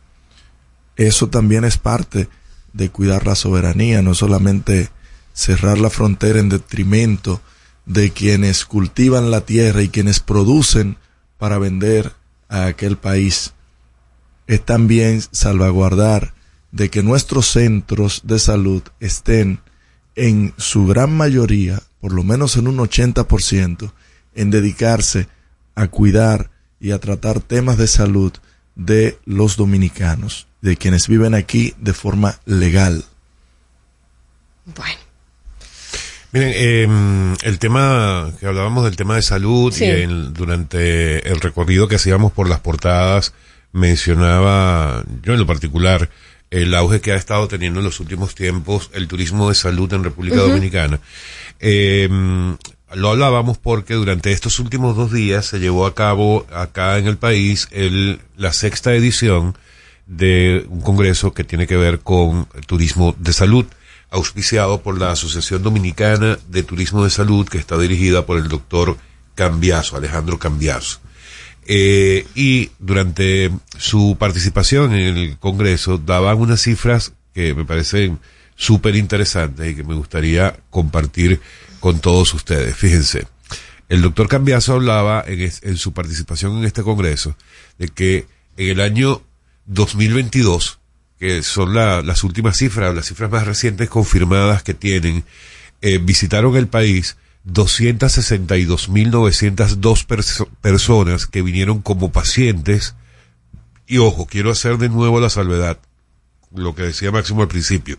Eso 0.96 1.28
también 1.28 1.66
es 1.66 1.78
parte 1.78 2.30
de 2.78 2.90
cuidar 2.90 3.26
la 3.26 3.36
soberanía, 3.36 4.02
no 4.02 4.14
solamente 4.14 4.90
cerrar 5.34 5.80
la 5.80 5.90
frontera 5.90 6.40
en 6.40 6.50
detrimento 6.50 7.42
de 7.86 8.12
quienes 8.12 8.66
cultivan 8.66 9.32
la 9.32 9.42
tierra 9.42 9.82
y 9.82 9.90
quienes 9.90 10.20
producen 10.20 10.98
para 11.38 11.58
vender 11.58 12.14
a 12.50 12.68
aquel 12.68 12.98
país. 12.98 13.54
Es 14.46 14.64
también 14.64 15.22
salvaguardar 15.32 16.34
de 16.72 16.90
que 16.90 17.02
nuestros 17.02 17.48
centros 17.48 18.22
de 18.24 18.40
salud 18.40 18.84
estén 19.00 19.60
en 20.16 20.54
su 20.58 20.86
gran 20.86 21.16
mayoría, 21.16 21.82
por 22.00 22.14
lo 22.14 22.24
menos 22.24 22.58
en 22.58 22.68
un 22.68 22.78
80%, 22.78 23.92
en 24.36 24.52
dedicarse 24.52 25.28
a 25.76 25.88
cuidar 25.88 26.52
y 26.80 26.92
a 26.92 27.00
tratar 27.00 27.40
temas 27.40 27.78
de 27.78 27.88
salud 27.88 28.34
de 28.78 29.18
los 29.26 29.58
dominicanos, 29.58 30.48
de 30.62 30.78
quienes 30.78 31.08
viven 31.08 31.34
aquí 31.34 31.74
de 31.80 31.94
forma 31.94 32.40
legal. 32.46 33.04
Bueno. 34.66 35.00
Miren, 36.32 36.52
eh, 36.56 37.36
el 37.44 37.58
tema 37.60 38.32
que 38.40 38.46
hablábamos 38.46 38.84
del 38.84 38.96
tema 38.96 39.16
de 39.16 39.22
salud 39.22 39.74
Sí. 39.74 39.86
y 39.86 39.88
el- 39.90 40.34
durante 40.34 41.28
el 41.28 41.40
recorrido 41.40 41.88
que 41.88 41.96
hacíamos 41.96 42.32
por 42.32 42.48
las 42.50 42.60
portadas 42.60 43.34
mencionaba 43.72 45.04
yo 45.24 45.34
en 45.34 45.40
lo 45.40 45.48
particular 45.48 46.10
el 46.52 46.74
auge 46.76 47.02
que 47.02 47.12
ha 47.14 47.16
estado 47.16 47.48
teniendo 47.48 47.80
en 47.80 47.86
los 47.86 48.00
últimos 48.00 48.36
tiempos 48.36 48.90
el 48.94 49.08
turismo 49.08 49.50
de 49.50 49.56
salud 49.56 49.92
en 49.94 50.04
República. 50.04 50.38
Dominicana. 50.38 51.00
Eh, 51.60 52.08
lo 52.94 53.10
hablábamos 53.10 53.58
porque 53.58 53.96
durante 53.96 54.32
estos 54.32 54.60
últimos 54.60 54.96
dos 54.96 55.12
días 55.12 55.46
se 55.46 55.60
llevó 55.60 55.86
a 55.86 55.94
cabo 55.94 56.46
acá 56.54 56.98
en 56.98 57.08
el 57.08 57.18
país 57.18 57.68
el, 57.72 58.22
la 58.38 58.54
sexta 58.54 58.94
edición 58.94 59.58
de 60.06 60.66
un 60.70 60.82
congreso 60.82 61.34
que 61.34 61.44
tiene 61.44 61.68
que 61.68 61.76
ver 61.76 62.00
con 62.00 62.48
turismo 62.66 63.14
de 63.20 63.34
salud, 63.34 63.66
auspiciado 64.10 64.82
por 64.82 64.98
la 64.98 65.12
Asociación 65.12 65.64
Dominicana 65.64 66.40
de 66.48 66.64
Turismo 66.64 67.04
de 67.04 67.10
Salud, 67.10 67.48
que 67.48 67.58
está 67.58 67.78
dirigida 67.78 68.26
por 68.26 68.38
el 68.38 68.48
doctor 68.48 68.98
Cambiaso, 69.36 69.98
Alejandro 69.98 70.40
Cambiaso. 70.40 71.00
Eh, 71.70 72.26
y 72.34 72.72
durante 72.80 73.52
su 73.78 74.16
participación 74.18 74.94
en 74.94 75.18
el 75.18 75.38
Congreso 75.38 75.98
daban 75.98 76.38
unas 76.38 76.62
cifras 76.62 77.12
que 77.34 77.54
me 77.54 77.66
parecen 77.66 78.20
súper 78.58 78.98
interesantes 78.98 79.72
y 79.72 79.76
que 79.76 79.84
me 79.86 79.96
gustaría 79.96 80.60
compartir 80.70 81.40
con 81.80 82.02
todos 82.02 82.34
ustedes. 82.34 82.76
Fíjense, 82.76 83.26
el 83.88 84.02
doctor 84.02 84.28
Cambiaso 84.28 84.74
hablaba 84.74 85.24
en, 85.26 85.40
es- 85.42 85.62
en 85.64 85.78
su 85.78 85.94
participación 85.94 86.58
en 86.58 86.66
este 86.66 86.84
Congreso 86.84 87.38
de 87.78 87.88
que 87.88 88.26
en 88.58 88.70
el 88.72 88.82
año 88.82 89.22
2022, 89.68 90.80
que 91.20 91.42
son 91.44 91.74
la- 91.74 92.02
las 92.02 92.24
últimas 92.26 92.58
cifras, 92.58 92.94
las 92.96 93.06
cifras 93.06 93.32
más 93.32 93.46
recientes 93.48 93.90
confirmadas 93.90 94.64
que 94.64 94.74
tienen, 94.74 95.24
eh, 95.82 96.00
visitaron 96.00 96.56
el 96.58 96.68
país 96.68 97.16
262.902 97.46 100.06
perso- 100.06 100.50
personas 100.62 101.28
que 101.28 101.42
vinieron 101.42 101.82
como 101.82 102.12
pacientes. 102.12 102.96
Y 103.86 103.98
ojo, 104.00 104.26
quiero 104.26 104.52
hacer 104.52 104.78
de 104.78 104.90
nuevo 104.90 105.20
la 105.20 105.30
salvedad, 105.30 105.80
lo 106.54 106.76
que 106.76 106.84
decía 106.84 107.12
Máximo 107.12 107.42
al 107.42 107.48
principio. 107.48 107.98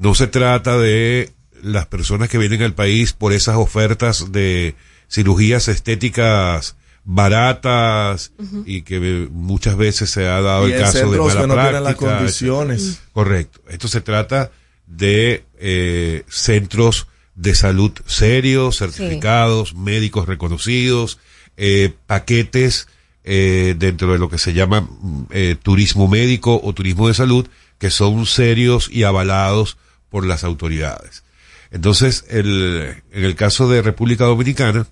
No 0.00 0.14
se 0.14 0.26
trata 0.26 0.76
de 0.78 1.30
las 1.62 1.86
personas 1.86 2.28
que 2.28 2.38
vienen 2.38 2.62
al 2.62 2.74
país 2.74 3.12
por 3.12 3.32
esas 3.32 3.56
ofertas 3.56 4.32
de 4.32 4.74
cirugías 5.08 5.68
estéticas 5.68 6.74
baratas 7.04 8.32
y 8.66 8.82
que 8.82 9.28
muchas 9.30 9.76
veces 9.76 10.10
se 10.10 10.26
ha 10.26 10.40
dado 10.40 10.68
Y 10.68 10.72
el 10.72 10.80
caso 10.80 11.10
de 11.10 11.18
mala 11.18 11.40
que 11.40 11.46
no 11.46 11.80
las 11.80 11.94
condiciones. 11.94 12.80
etcétera. 12.80 13.08
Correcto. 13.12 13.60
Esto 13.68 13.88
se 13.88 14.00
trata 14.00 14.50
de 14.86 15.44
eh, 15.58 16.24
centros 16.28 17.06
de 17.34 17.54
salud 17.54 17.92
serios, 18.06 18.78
certificados, 18.78 19.74
médicos 19.74 20.26
reconocidos, 20.26 21.18
eh, 21.56 21.92
paquetes 22.06 22.88
eh, 23.22 23.74
dentro 23.78 24.12
de 24.12 24.18
lo 24.18 24.30
que 24.30 24.38
se 24.38 24.54
llama 24.54 24.80
mm, 24.80 25.26
eh, 25.30 25.56
turismo 25.62 26.08
médico 26.08 26.58
o 26.62 26.72
turismo 26.72 27.08
de 27.08 27.14
salud, 27.14 27.46
que 27.78 27.90
son 27.90 28.26
serios 28.26 28.88
y 28.90 29.04
avalados 29.04 29.76
por 30.10 30.26
las 30.26 30.44
autoridades. 30.44 31.22
Entonces, 31.70 32.24
el, 32.28 33.02
en 33.12 33.24
el 33.24 33.36
caso 33.36 33.68
de 33.68 33.80
República 33.80 34.24
Dominicana, 34.24 34.86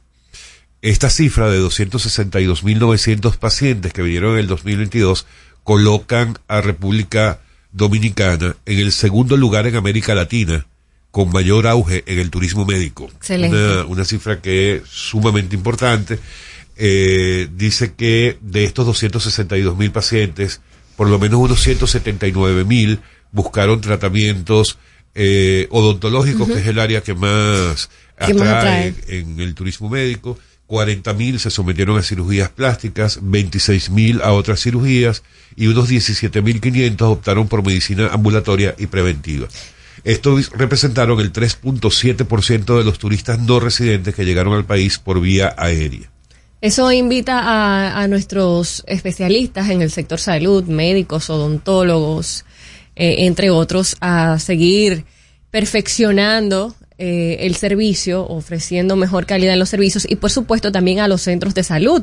esta 0.81 1.11
cifra 1.11 1.51
de 1.51 1.61
262.900 1.61 3.37
pacientes 3.37 3.93
que 3.93 4.03
vinieron 4.03 4.35
en 4.35 4.39
el 4.41 4.47
2022 4.47 5.27
colocan 5.65 6.39
a 6.47 6.61
República 6.61 7.41
Dominicana 7.73 8.57
en 8.65 8.79
el 8.79 8.93
segundo 8.93 9.37
lugar 9.37 9.67
en 9.67 9.77
América 9.77 10.15
Latina 10.15 10.67
con 11.11 11.31
mayor 11.31 11.67
auge 11.67 12.05
en 12.07 12.19
el 12.19 12.31
turismo 12.31 12.65
médico. 12.65 13.11
Excelente. 13.17 13.57
Una, 13.57 13.85
una 13.87 14.05
cifra 14.05 14.41
que 14.41 14.77
es 14.77 14.83
sumamente 14.89 15.57
importante. 15.57 16.19
Eh, 16.77 17.49
dice 17.57 17.95
que 17.95 18.39
de 18.41 18.65
estos 18.65 18.87
262.000 19.03 19.91
pacientes, 19.91 20.61
por 20.97 21.09
lo 21.09 21.19
menos 21.19 21.41
unos 21.41 21.67
179.000 21.67 23.01
buscaron 23.33 23.81
tratamientos 23.81 24.79
eh, 25.21 25.67
odontológicos, 25.71 26.43
Ujú. 26.43 26.55
que 26.55 26.61
es 26.61 26.67
el 26.69 26.79
área 26.79 27.03
que 27.03 27.13
más 27.13 27.91
atrae 28.17 28.95
en 29.09 29.41
el 29.41 29.55
turismo 29.55 29.89
médico. 29.89 30.39
40.000 30.69 31.39
se 31.39 31.51
sometieron 31.51 31.99
a 31.99 32.03
cirugías 32.03 32.51
plásticas, 32.51 33.21
26.000 33.23 34.21
a 34.23 34.33
otras 34.33 34.61
cirugías 34.61 35.23
y 35.57 35.67
unos 35.67 35.89
17.500 35.89 37.03
optaron 37.03 37.49
por 37.49 37.65
medicina 37.67 38.11
ambulatoria 38.13 38.75
y 38.79 38.87
preventiva. 38.87 39.49
Estos 40.05 40.51
representaron 40.51 41.19
el 41.21 41.33
3.7% 41.33 42.79
de 42.79 42.85
los 42.85 42.99
turistas 42.99 43.39
no 43.41 43.59
residentes 43.59 44.15
que 44.15 44.25
llegaron 44.25 44.55
al 44.55 44.65
país 44.67 44.99
por 44.99 45.21
vía 45.21 45.55
aérea. 45.57 46.11
Eso 46.61 46.93
invita 46.93 47.41
a, 47.41 48.03
a 48.03 48.07
nuestros 48.09 48.85
especialistas 48.87 49.71
en 49.71 49.81
el 49.81 49.91
sector 49.91 50.21
salud, 50.21 50.65
médicos, 50.65 51.31
odontólogos, 51.31 52.45
eh, 52.99 53.27
entre 53.27 53.51
otros, 53.51 53.97
a 54.01 54.41
seguir 54.41 55.05
perfeccionando 55.53 56.75
eh, 56.99 57.47
el 57.47 57.55
servicio, 57.55 58.27
ofreciendo 58.27 58.97
mejor 58.97 59.25
calidad 59.25 59.53
en 59.53 59.61
los 59.61 59.69
servicios 59.69 60.05
y 60.11 60.17
por 60.17 60.33
supuesto 60.33 60.73
también 60.73 60.99
a 60.99 61.07
los 61.07 61.23
centros 61.23 61.55
de 61.55 61.63
salud, 61.63 62.03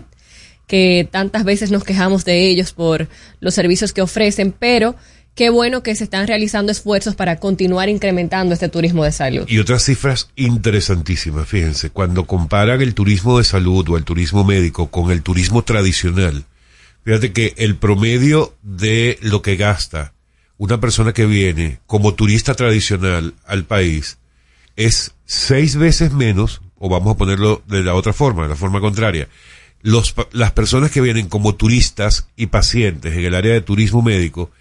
que 0.67 1.05
tantas 1.11 1.43
veces 1.43 1.69
nos 1.69 1.83
quejamos 1.83 2.23
de 2.23 2.47
ellos 2.47 2.71
por 2.71 3.09
los 3.41 3.53
servicios 3.53 3.91
que 3.91 4.01
ofrecen, 4.01 4.53
pero 4.57 4.95
qué 5.35 5.49
bueno 5.49 5.83
que 5.83 5.95
se 5.95 6.05
están 6.05 6.27
realizando 6.27 6.71
esfuerzos 6.71 7.13
para 7.13 7.41
continuar 7.41 7.89
incrementando 7.89 8.53
este 8.53 8.69
turismo 8.69 9.03
de 9.03 9.11
salud. 9.11 9.45
Y 9.49 9.59
otras 9.59 9.83
cifras 9.83 10.29
interesantísimas, 10.37 11.45
fíjense, 11.45 11.89
cuando 11.89 12.25
comparan 12.25 12.81
el 12.81 12.93
turismo 12.93 13.37
de 13.37 13.43
salud 13.43 13.85
o 13.89 13.97
el 13.97 14.05
turismo 14.05 14.45
médico 14.45 14.89
con 14.89 15.11
el 15.11 15.23
turismo 15.23 15.61
tradicional, 15.61 16.45
fíjate 17.03 17.33
que 17.33 17.53
el 17.57 17.75
promedio 17.75 18.55
de 18.63 19.19
lo 19.21 19.41
que 19.41 19.57
gasta 19.57 20.14
una 20.57 20.79
persona 20.79 21.13
que 21.13 21.25
viene 21.25 21.79
como 21.85 22.13
turista 22.13 22.53
tradicional 22.53 23.33
al 23.45 23.65
país 23.65 24.17
es 24.75 25.13
seis 25.25 25.75
veces 25.75 26.13
menos, 26.13 26.61
o 26.77 26.89
vamos 26.89 27.15
a 27.15 27.17
ponerlo 27.17 27.61
de 27.67 27.83
la 27.83 27.93
otra 27.93 28.13
forma, 28.13 28.43
de 28.43 28.49
la 28.49 28.55
forma 28.55 28.79
contraria, 28.79 29.27
los, 29.81 30.15
las 30.31 30.51
personas 30.51 30.91
que 30.91 31.01
vienen 31.01 31.27
como 31.27 31.55
turistas 31.55 32.27
y 32.35 32.47
pacientes 32.47 33.13
en 33.13 33.23
el 33.25 33.35
área 33.35 33.53
de 33.53 33.61
turismo 33.61 34.01
médico 34.01 34.51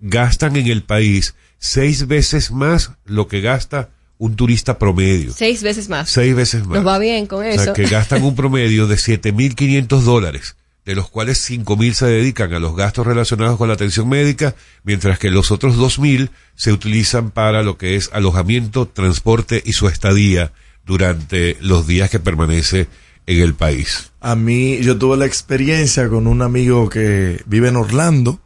gastan 0.00 0.56
en 0.56 0.66
el 0.68 0.82
país 0.82 1.34
seis 1.58 2.06
veces 2.06 2.50
más 2.50 2.92
lo 3.04 3.28
que 3.28 3.40
gasta 3.40 3.90
un 4.18 4.36
turista 4.36 4.78
promedio. 4.78 5.32
Seis 5.32 5.62
veces 5.62 5.88
más. 5.88 6.08
Seis 6.10 6.34
veces 6.34 6.64
más. 6.66 6.76
Nos 6.76 6.86
va 6.86 6.98
bien 6.98 7.26
con 7.26 7.40
O 7.40 7.42
eso. 7.42 7.64
sea, 7.64 7.72
que 7.72 7.86
gastan 7.86 8.22
un 8.22 8.34
promedio 8.34 8.86
de 8.86 8.96
7.500 8.96 10.00
dólares, 10.02 10.56
de 10.84 10.94
los 10.94 11.08
cuales 11.08 11.50
5.000 11.50 11.92
se 11.94 12.06
dedican 12.06 12.52
a 12.52 12.58
los 12.58 12.76
gastos 12.76 13.06
relacionados 13.06 13.56
con 13.56 13.68
la 13.68 13.74
atención 13.74 14.08
médica, 14.08 14.54
mientras 14.82 15.18
que 15.18 15.30
los 15.30 15.50
otros 15.50 15.76
2.000 15.76 16.30
se 16.54 16.72
utilizan 16.72 17.30
para 17.30 17.62
lo 17.62 17.78
que 17.78 17.96
es 17.96 18.10
alojamiento, 18.12 18.86
transporte 18.86 19.62
y 19.64 19.72
su 19.72 19.88
estadía 19.88 20.52
durante 20.84 21.56
los 21.60 21.86
días 21.86 22.10
que 22.10 22.20
permanece 22.20 22.88
en 23.26 23.40
el 23.40 23.54
país. 23.54 24.12
A 24.20 24.36
mí, 24.36 24.78
yo 24.80 24.98
tuve 24.98 25.16
la 25.16 25.26
experiencia 25.26 26.08
con 26.08 26.26
un 26.26 26.42
amigo 26.42 26.88
que 26.88 27.42
vive 27.46 27.68
en 27.68 27.76
Orlando. 27.76 28.40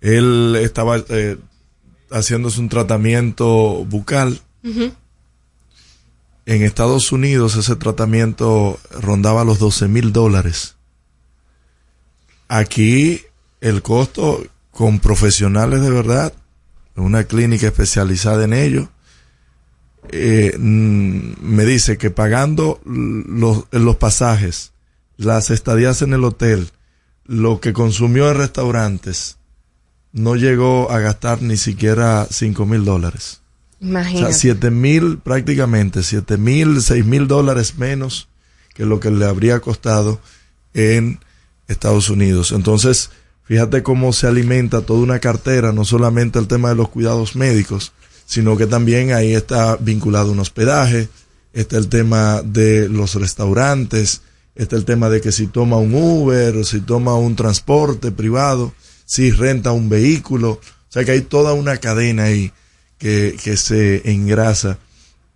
Él 0.00 0.56
estaba 0.60 1.02
eh, 1.08 1.36
haciéndose 2.10 2.60
un 2.60 2.68
tratamiento 2.68 3.84
bucal. 3.84 4.40
En 6.44 6.62
Estados 6.62 7.12
Unidos 7.12 7.56
ese 7.56 7.76
tratamiento 7.76 8.80
rondaba 8.90 9.44
los 9.44 9.58
12 9.58 9.88
mil 9.88 10.12
dólares. 10.12 10.76
Aquí 12.48 13.22
el 13.60 13.82
costo 13.82 14.44
con 14.72 14.98
profesionales 14.98 15.82
de 15.82 15.90
verdad, 15.90 16.32
una 16.96 17.24
clínica 17.24 17.68
especializada 17.68 18.44
en 18.44 18.54
ello, 18.54 18.88
eh, 20.10 20.56
mm, 20.58 21.34
me 21.40 21.64
dice 21.64 21.96
que 21.96 22.10
pagando 22.10 22.80
los, 22.84 23.66
los 23.70 23.96
pasajes, 23.96 24.72
las 25.16 25.50
estadías 25.50 26.02
en 26.02 26.12
el 26.12 26.24
hotel, 26.24 26.70
lo 27.24 27.60
que 27.60 27.72
consumió 27.72 28.28
en 28.30 28.38
restaurantes, 28.38 29.38
no 30.12 30.34
llegó 30.34 30.90
a 30.90 30.98
gastar 30.98 31.40
ni 31.40 31.56
siquiera 31.56 32.26
5 32.28 32.66
mil 32.66 32.84
dólares. 32.84 33.41
O 33.82 34.18
sea, 34.28 34.32
siete 34.32 34.70
mil 34.70 35.18
prácticamente, 35.18 36.02
siete 36.02 36.36
mil, 36.36 36.80
seis 36.82 37.04
mil 37.04 37.26
dólares 37.26 37.78
menos 37.78 38.28
que 38.74 38.86
lo 38.86 39.00
que 39.00 39.10
le 39.10 39.24
habría 39.26 39.60
costado 39.60 40.20
en 40.72 41.18
Estados 41.66 42.08
Unidos. 42.08 42.52
Entonces, 42.52 43.10
fíjate 43.44 43.82
cómo 43.82 44.12
se 44.12 44.28
alimenta 44.28 44.82
toda 44.82 45.00
una 45.00 45.18
cartera, 45.18 45.72
no 45.72 45.84
solamente 45.84 46.38
el 46.38 46.46
tema 46.46 46.68
de 46.68 46.76
los 46.76 46.88
cuidados 46.90 47.34
médicos, 47.34 47.92
sino 48.24 48.56
que 48.56 48.66
también 48.66 49.12
ahí 49.12 49.34
está 49.34 49.76
vinculado 49.76 50.32
un 50.32 50.38
hospedaje, 50.38 51.08
está 51.52 51.76
el 51.76 51.88
tema 51.88 52.42
de 52.42 52.88
los 52.88 53.16
restaurantes, 53.16 54.22
está 54.54 54.76
el 54.76 54.84
tema 54.84 55.08
de 55.08 55.20
que 55.20 55.32
si 55.32 55.48
toma 55.48 55.76
un 55.76 55.94
Uber, 55.94 56.64
si 56.64 56.80
toma 56.80 57.16
un 57.16 57.36
transporte 57.36 58.12
privado, 58.12 58.72
si 59.04 59.30
renta 59.30 59.72
un 59.72 59.88
vehículo, 59.88 60.52
o 60.52 60.60
sea 60.88 61.04
que 61.04 61.10
hay 61.10 61.22
toda 61.22 61.52
una 61.52 61.78
cadena 61.78 62.24
ahí 62.24 62.52
que, 63.02 63.56
se 63.56 64.12
engrasa 64.12 64.78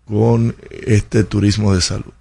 con 0.04 0.54
este 0.70 1.24
turismo 1.24 1.74
de 1.74 1.80
salud. 1.80 2.12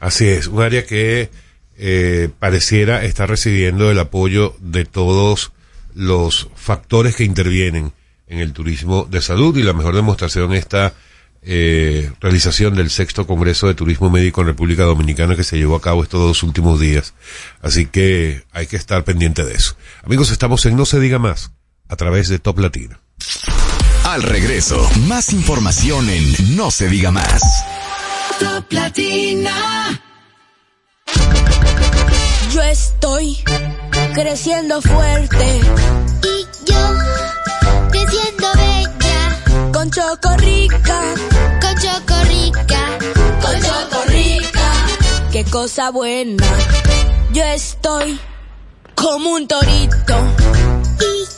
Así 0.00 0.26
es, 0.26 0.46
un 0.46 0.62
área 0.62 0.86
que 0.86 1.30
eh, 1.76 2.30
pareciera 2.38 3.04
estar 3.04 3.28
recibiendo 3.28 3.90
el 3.90 3.98
apoyo 3.98 4.56
de 4.60 4.86
todos 4.86 5.52
los 5.94 6.48
factores 6.54 7.14
que 7.14 7.24
intervienen 7.24 7.92
en 8.26 8.38
el 8.38 8.52
turismo 8.52 9.06
de 9.10 9.20
salud 9.20 9.56
y 9.56 9.62
la 9.62 9.72
mejor 9.72 9.94
demostración 9.94 10.54
esta 10.54 10.94
eh, 11.42 12.10
realización 12.20 12.74
del 12.74 12.90
sexto 12.90 13.26
Congreso 13.26 13.66
de 13.66 13.74
Turismo 13.74 14.08
Médico 14.08 14.40
en 14.40 14.48
República 14.48 14.84
Dominicana 14.84 15.36
que 15.36 15.44
se 15.44 15.58
llevó 15.58 15.76
a 15.76 15.82
cabo 15.82 16.02
estos 16.02 16.20
dos 16.20 16.42
últimos 16.42 16.80
días. 16.80 17.14
Así 17.60 17.86
que 17.86 18.44
hay 18.52 18.66
que 18.66 18.76
estar 18.76 19.04
pendiente 19.04 19.44
de 19.44 19.54
eso. 19.54 19.76
Amigos, 20.02 20.30
estamos 20.30 20.64
en 20.66 20.76
No 20.76 20.86
se 20.86 21.00
diga 21.00 21.18
más 21.18 21.52
a 21.88 21.96
través 21.96 22.28
de 22.28 22.38
Top 22.38 22.58
Latino. 22.58 22.98
Al 24.08 24.22
regreso, 24.22 24.88
más 25.06 25.34
información 25.34 26.08
en 26.08 26.56
No 26.56 26.70
se 26.70 26.88
diga 26.88 27.10
más. 27.10 27.42
Top 28.40 28.64
Latina. 28.72 30.00
Yo 32.50 32.62
estoy 32.62 33.36
creciendo 34.14 34.80
fuerte. 34.80 35.60
Y 36.22 36.70
yo 36.70 36.78
creciendo 37.90 38.48
bella. 38.54 39.72
Con 39.74 39.90
Chocorrica. 39.90 41.02
Con 41.60 41.74
Chocorrica. 41.76 42.98
Con 43.42 43.60
Chocorrica. 43.60 44.72
Qué 45.32 45.44
cosa 45.44 45.90
buena. 45.90 46.46
Yo 47.34 47.44
estoy 47.44 48.18
como 48.94 49.32
un 49.32 49.46
torito. 49.46 50.16
Y 50.98 51.37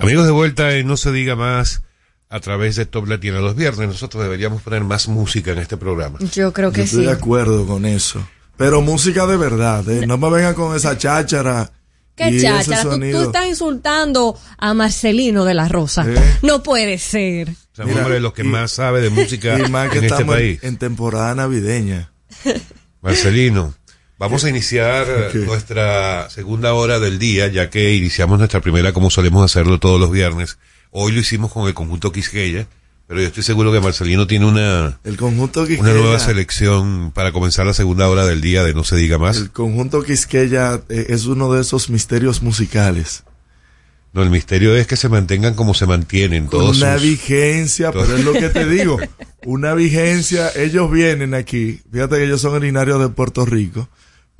Amigos 0.00 0.24
de 0.24 0.32
vuelta 0.32 0.74
en 0.76 0.86
No 0.86 0.96
se 0.96 1.12
diga 1.12 1.36
más 1.36 1.82
a 2.30 2.40
través 2.40 2.76
de 2.76 2.86
Top 2.86 3.06
Latina 3.06 3.40
los 3.40 3.54
viernes. 3.54 3.86
Nosotros 3.88 4.22
deberíamos 4.22 4.62
poner 4.62 4.82
más 4.82 5.08
música 5.08 5.52
en 5.52 5.58
este 5.58 5.76
programa. 5.76 6.18
Yo 6.32 6.52
creo 6.52 6.70
Yo 6.70 6.74
que 6.74 6.82
estoy 6.82 7.00
sí. 7.00 7.06
de 7.06 7.12
acuerdo 7.12 7.66
con 7.66 7.84
eso. 7.84 8.26
Pero 8.56 8.80
música 8.82 9.26
de 9.26 9.36
verdad, 9.36 9.88
¿eh? 9.88 10.06
No 10.06 10.16
me 10.16 10.30
vengan 10.30 10.54
con 10.54 10.74
esa 10.74 10.96
cháchara. 10.96 11.70
Qué 12.14 12.30
y 12.30 12.36
ese 12.36 12.46
cháchara, 12.46 12.82
tú, 12.98 13.22
estás 13.22 13.46
insultando 13.46 14.38
a 14.58 14.74
Marcelino 14.74 15.44
de 15.44 15.54
la 15.54 15.68
Rosa. 15.68 16.04
¿Eh? 16.06 16.14
No 16.42 16.62
puede 16.62 16.98
ser. 16.98 17.50
O 17.50 17.54
sea, 17.72 17.84
hombre 17.84 18.14
de 18.14 18.20
los 18.20 18.32
que 18.32 18.44
más 18.44 18.72
sabe 18.72 19.00
de 19.00 19.10
música 19.10 19.58
Y 19.58 19.70
más 19.70 19.90
que 19.90 19.98
en 19.98 20.04
este 20.04 20.14
estamos 20.16 20.34
país. 20.36 20.62
en 20.62 20.76
temporada 20.76 21.34
navideña. 21.34 22.12
Marcelino, 23.00 23.74
vamos 24.20 24.44
a 24.44 24.48
iniciar 24.50 25.06
nuestra 25.34 26.30
segunda 26.30 26.74
hora 26.74 27.00
del 27.00 27.18
día, 27.18 27.48
ya 27.48 27.70
que 27.70 27.94
iniciamos 27.94 28.38
nuestra 28.38 28.60
primera 28.60 28.92
como 28.92 29.10
solemos 29.10 29.44
hacerlo 29.44 29.80
todos 29.80 29.98
los 29.98 30.12
viernes. 30.12 30.58
Hoy 30.92 31.10
lo 31.12 31.20
hicimos 31.20 31.52
con 31.52 31.66
el 31.66 31.74
conjunto 31.74 32.12
Quisqueya, 32.12 32.66
pero 33.08 33.20
yo 33.20 33.26
estoy 33.26 33.42
seguro 33.42 33.72
que 33.72 33.80
Marcelino 33.80 34.26
tiene 34.26 34.46
una, 34.46 35.00
El 35.04 35.16
conjunto 35.16 35.66
Quisqueya. 35.66 35.90
una 35.90 36.00
nueva 36.00 36.18
selección 36.20 37.10
para 37.12 37.32
comenzar 37.32 37.66
la 37.66 37.74
segunda 37.74 38.08
hora 38.08 38.24
del 38.26 38.40
día 38.40 38.62
de 38.62 38.74
No 38.74 38.84
se 38.84 38.94
diga 38.96 39.18
más. 39.18 39.36
El 39.38 39.50
conjunto 39.50 40.02
Quisqueya 40.02 40.82
eh, 40.88 41.06
es 41.08 41.26
uno 41.26 41.52
de 41.52 41.62
esos 41.62 41.90
misterios 41.90 42.42
musicales. 42.42 43.24
No, 44.12 44.22
el 44.24 44.30
misterio 44.30 44.74
es 44.76 44.88
que 44.88 44.96
se 44.96 45.08
mantengan 45.08 45.54
como 45.54 45.72
se 45.72 45.86
mantienen 45.86 46.48
todos. 46.48 46.78
una 46.78 46.94
sus- 46.94 47.02
vigencia, 47.02 47.92
todos- 47.92 48.06
pero 48.06 48.18
es 48.18 48.24
lo 48.24 48.32
que 48.32 48.48
te 48.48 48.66
digo. 48.68 48.98
Una 49.44 49.72
vigencia, 49.74 50.50
ellos 50.56 50.90
vienen 50.90 51.32
aquí, 51.34 51.80
fíjate 51.92 52.16
que 52.16 52.24
ellos 52.24 52.40
son 52.40 52.54
originarios 52.54 53.00
de 53.00 53.08
Puerto 53.08 53.46
Rico, 53.46 53.88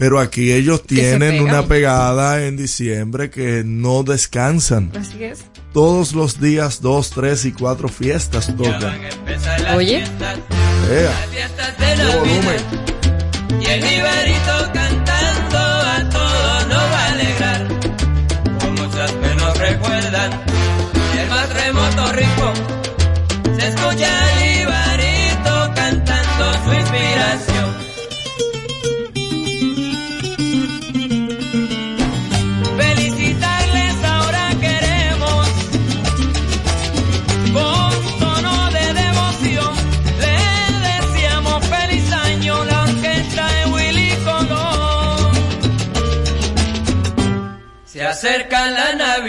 pero 0.01 0.19
aquí 0.19 0.51
ellos 0.51 0.83
tienen 0.83 1.43
una 1.43 1.67
pegada 1.67 2.47
en 2.47 2.57
diciembre 2.57 3.29
que 3.29 3.63
no 3.67 4.03
descansan. 4.03 4.91
Así 4.99 5.25
es. 5.25 5.41
Todos 5.75 6.15
los 6.15 6.41
días, 6.41 6.81
dos, 6.81 7.11
tres 7.11 7.45
y 7.45 7.53
cuatro 7.53 7.87
fiestas 7.87 8.57
tocan. 8.57 8.99
Oye. 9.77 9.99
Ea, 9.99 11.13
qué 11.77 11.97
volumen. 12.17 12.57
Y 13.61 13.67
el 13.67 13.83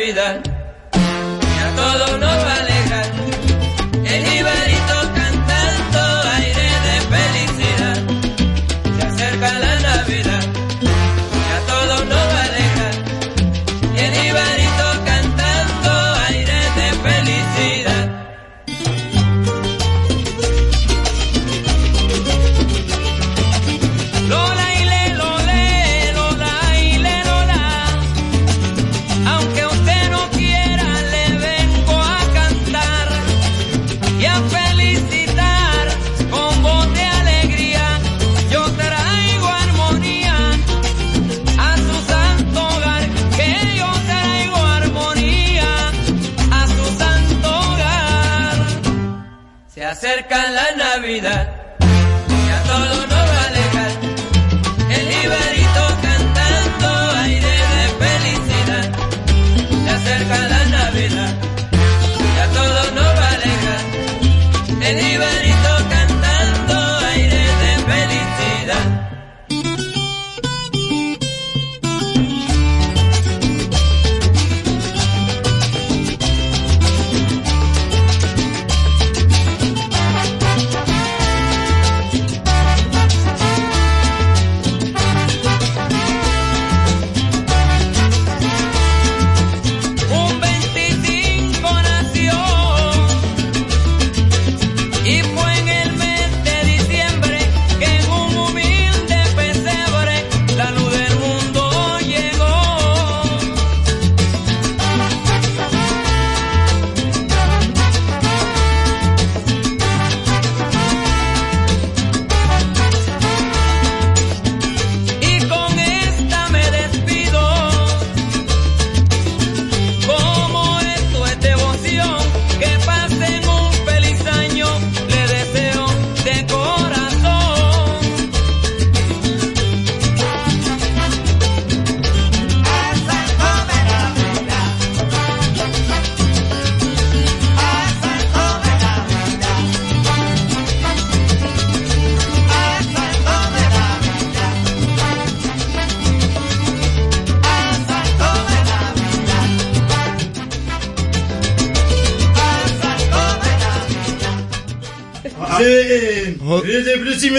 la 0.09 0.41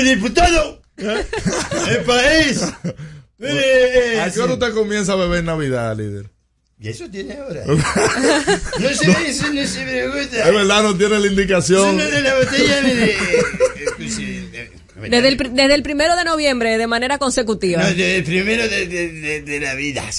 es 0.00 0.18
próximo 0.18 0.18
diputado. 0.18 0.82
El 0.96 2.04
país. 2.04 2.62
Eh, 3.40 4.20
¿A 4.20 4.30
qué 4.30 4.40
hora 4.40 4.54
usted 4.54 4.72
comienza 4.72 5.12
a 5.12 5.16
beber 5.16 5.42
Navidad, 5.42 5.96
líder? 5.96 6.30
Y 6.78 6.88
eso 6.88 7.08
tiene 7.10 7.34
ahora. 7.34 7.62
No 7.66 8.88
se 8.88 9.06
ve, 9.06 9.16
eso 9.28 9.52
no 9.52 9.66
se 9.66 9.82
pregunta. 9.84 10.48
Es 10.48 10.54
verdad, 10.54 10.82
no 10.82 10.96
tiene 10.96 11.18
la 11.20 11.26
indicación. 11.26 12.00
Eso 12.00 12.10
no 12.10 12.16
de 12.16 12.22
la 12.22 12.38
botella, 12.38 12.80
mire. 12.82 13.16
Desde 15.08 15.28
el, 15.28 15.36
desde 15.36 15.74
el 15.74 15.82
primero 15.82 16.16
de 16.16 16.24
noviembre, 16.24 16.78
de 16.78 16.86
manera 16.86 17.18
consecutiva. 17.18 17.82
No, 17.82 17.88
desde 17.88 18.16
el 18.16 18.24
primero 18.24 18.68
de, 18.68 18.86
de, 18.86 19.12
de, 19.12 19.42
de 19.42 19.60
la 19.60 19.74
vida. 19.74 20.04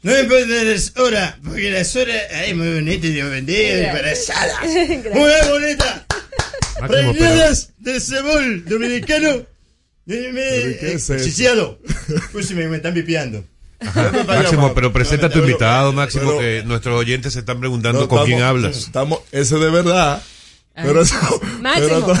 No 0.00 0.12
me 0.12 0.22
dar 0.22 0.64
las 0.64 0.96
horas, 0.96 1.34
porque 1.44 1.70
las 1.72 1.96
horas, 1.96 2.16
ay, 2.32 2.54
muy 2.54 2.72
bonitas, 2.72 3.10
Dios 3.12 3.28
bendiga, 3.30 3.88
embarazadas. 3.88 4.64
Muy 4.64 5.32
bonita. 5.50 6.06
Máximo, 6.80 7.12
Preñadas 7.88 8.08
de 8.08 8.16
cebol 8.16 8.64
dominicano. 8.66 9.28
Eh, 10.10 10.78
eh, 10.82 10.98
chicheado. 11.22 11.78
Pues 12.32 12.50
me, 12.52 12.68
me 12.68 12.76
están 12.76 12.94
pipiando. 12.94 13.44
Máximo, 14.26 14.74
pero 14.74 14.92
presenta 14.92 15.26
a 15.26 15.30
tu 15.30 15.38
invitado, 15.38 15.92
Máximo, 15.92 16.24
pero- 16.30 16.38
que 16.40 16.62
nuestros 16.66 16.98
oyentes 16.98 17.32
se 17.34 17.40
están 17.40 17.60
preguntando 17.60 18.00
No, 18.00 18.08
con 18.08 18.18
estamos- 18.18 18.26
quién 18.26 18.42
hablas. 18.42 18.76
Estamos, 18.76 19.20
ese 19.32 19.56
de 19.58 19.70
verdad. 19.70 20.22
Pero 20.82 21.02
eso, 21.02 21.14
Máximo, 21.60 22.06
pero- 22.06 22.18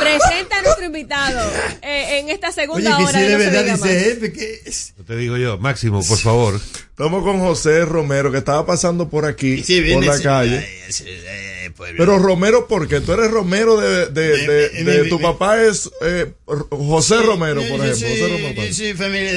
presenta 0.00 0.58
a 0.58 0.62
nuestro 0.62 0.84
invitado 0.86 1.40
eh, 1.82 2.18
en 2.20 2.28
esta 2.30 2.50
segunda 2.52 2.98
hora 2.98 3.18
si 3.18 3.24
de 3.24 3.28
de 3.30 3.32
No 3.32 3.38
se 3.38 3.50
verdad 3.50 3.74
dice 3.76 4.10
él, 4.10 4.18
porque 4.18 4.60
es- 4.64 4.94
No 4.98 5.04
te 5.04 5.16
digo 5.16 5.36
yo, 5.36 5.58
Máximo, 5.58 6.02
por 6.06 6.18
favor. 6.18 6.60
Estamos 6.90 7.22
con 7.24 7.40
José 7.40 7.84
Romero, 7.84 8.30
que 8.30 8.38
estaba 8.38 8.64
pasando 8.66 9.08
por 9.08 9.24
aquí, 9.26 9.62
Sí, 9.64 9.80
por 9.92 10.04
la 10.04 10.14
ese- 10.14 10.22
calle. 10.22 10.66
eh, 11.00 11.70
pueblo. 11.76 11.96
Pero 11.98 12.18
Romero, 12.20 12.68
¿por 12.68 12.86
qué? 12.86 13.00
Tú 13.00 13.12
eres 13.12 13.30
Romero 13.32 13.76
de, 13.80 14.06
de, 14.06 14.28
de, 14.28 14.46
De- 14.46 14.68
de- 14.84 15.02
de- 15.02 15.08
tu 15.08 15.20
papá 15.20 15.60
es 15.60 15.90
eh, 16.02 16.32
José 16.70 17.16
Romero, 17.22 17.62
por 17.62 17.78
yo 17.78 17.84
ejemplo. 17.84 17.96
soy- 17.96 18.20
José 18.20 18.28
Romero. 18.32 18.62
Yo 18.64 18.74
soy 18.74 18.94
familia 18.94 19.32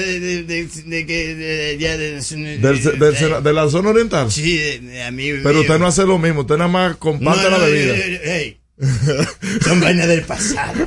de, 3.41 3.53
la 3.53 3.69
zona 3.69 3.89
oriental. 3.89 4.31
Sí, 4.31 4.57
de, 4.57 4.79
de 4.79 5.03
amigo 5.03 5.37
Pero 5.41 5.53
mío. 5.55 5.61
usted 5.61 5.79
no 5.79 5.87
hace 5.87 6.03
lo 6.05 6.17
mismo, 6.19 6.41
usted 6.41 6.57
nada 6.57 6.67
más 6.69 6.95
comparte 6.97 7.43
No, 7.49 7.57
la 7.57 7.65
bebida. 7.65 7.95
hey. 8.23 8.46
Son 9.63 9.79
vainas 9.81 10.07
del 10.07 10.23
pasado. 10.23 10.85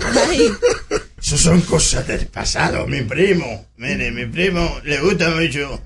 Eso 1.20 1.36
son 1.36 1.60
cosas 1.62 2.06
del 2.06 2.26
pasado, 2.28 2.86
mi 2.86 3.02
primo. 3.02 3.66
Mire, 3.76 4.10
mi 4.10 4.26
primo 4.26 4.80
le 4.84 5.00
gusta 5.00 5.30
mucho. 5.30 5.80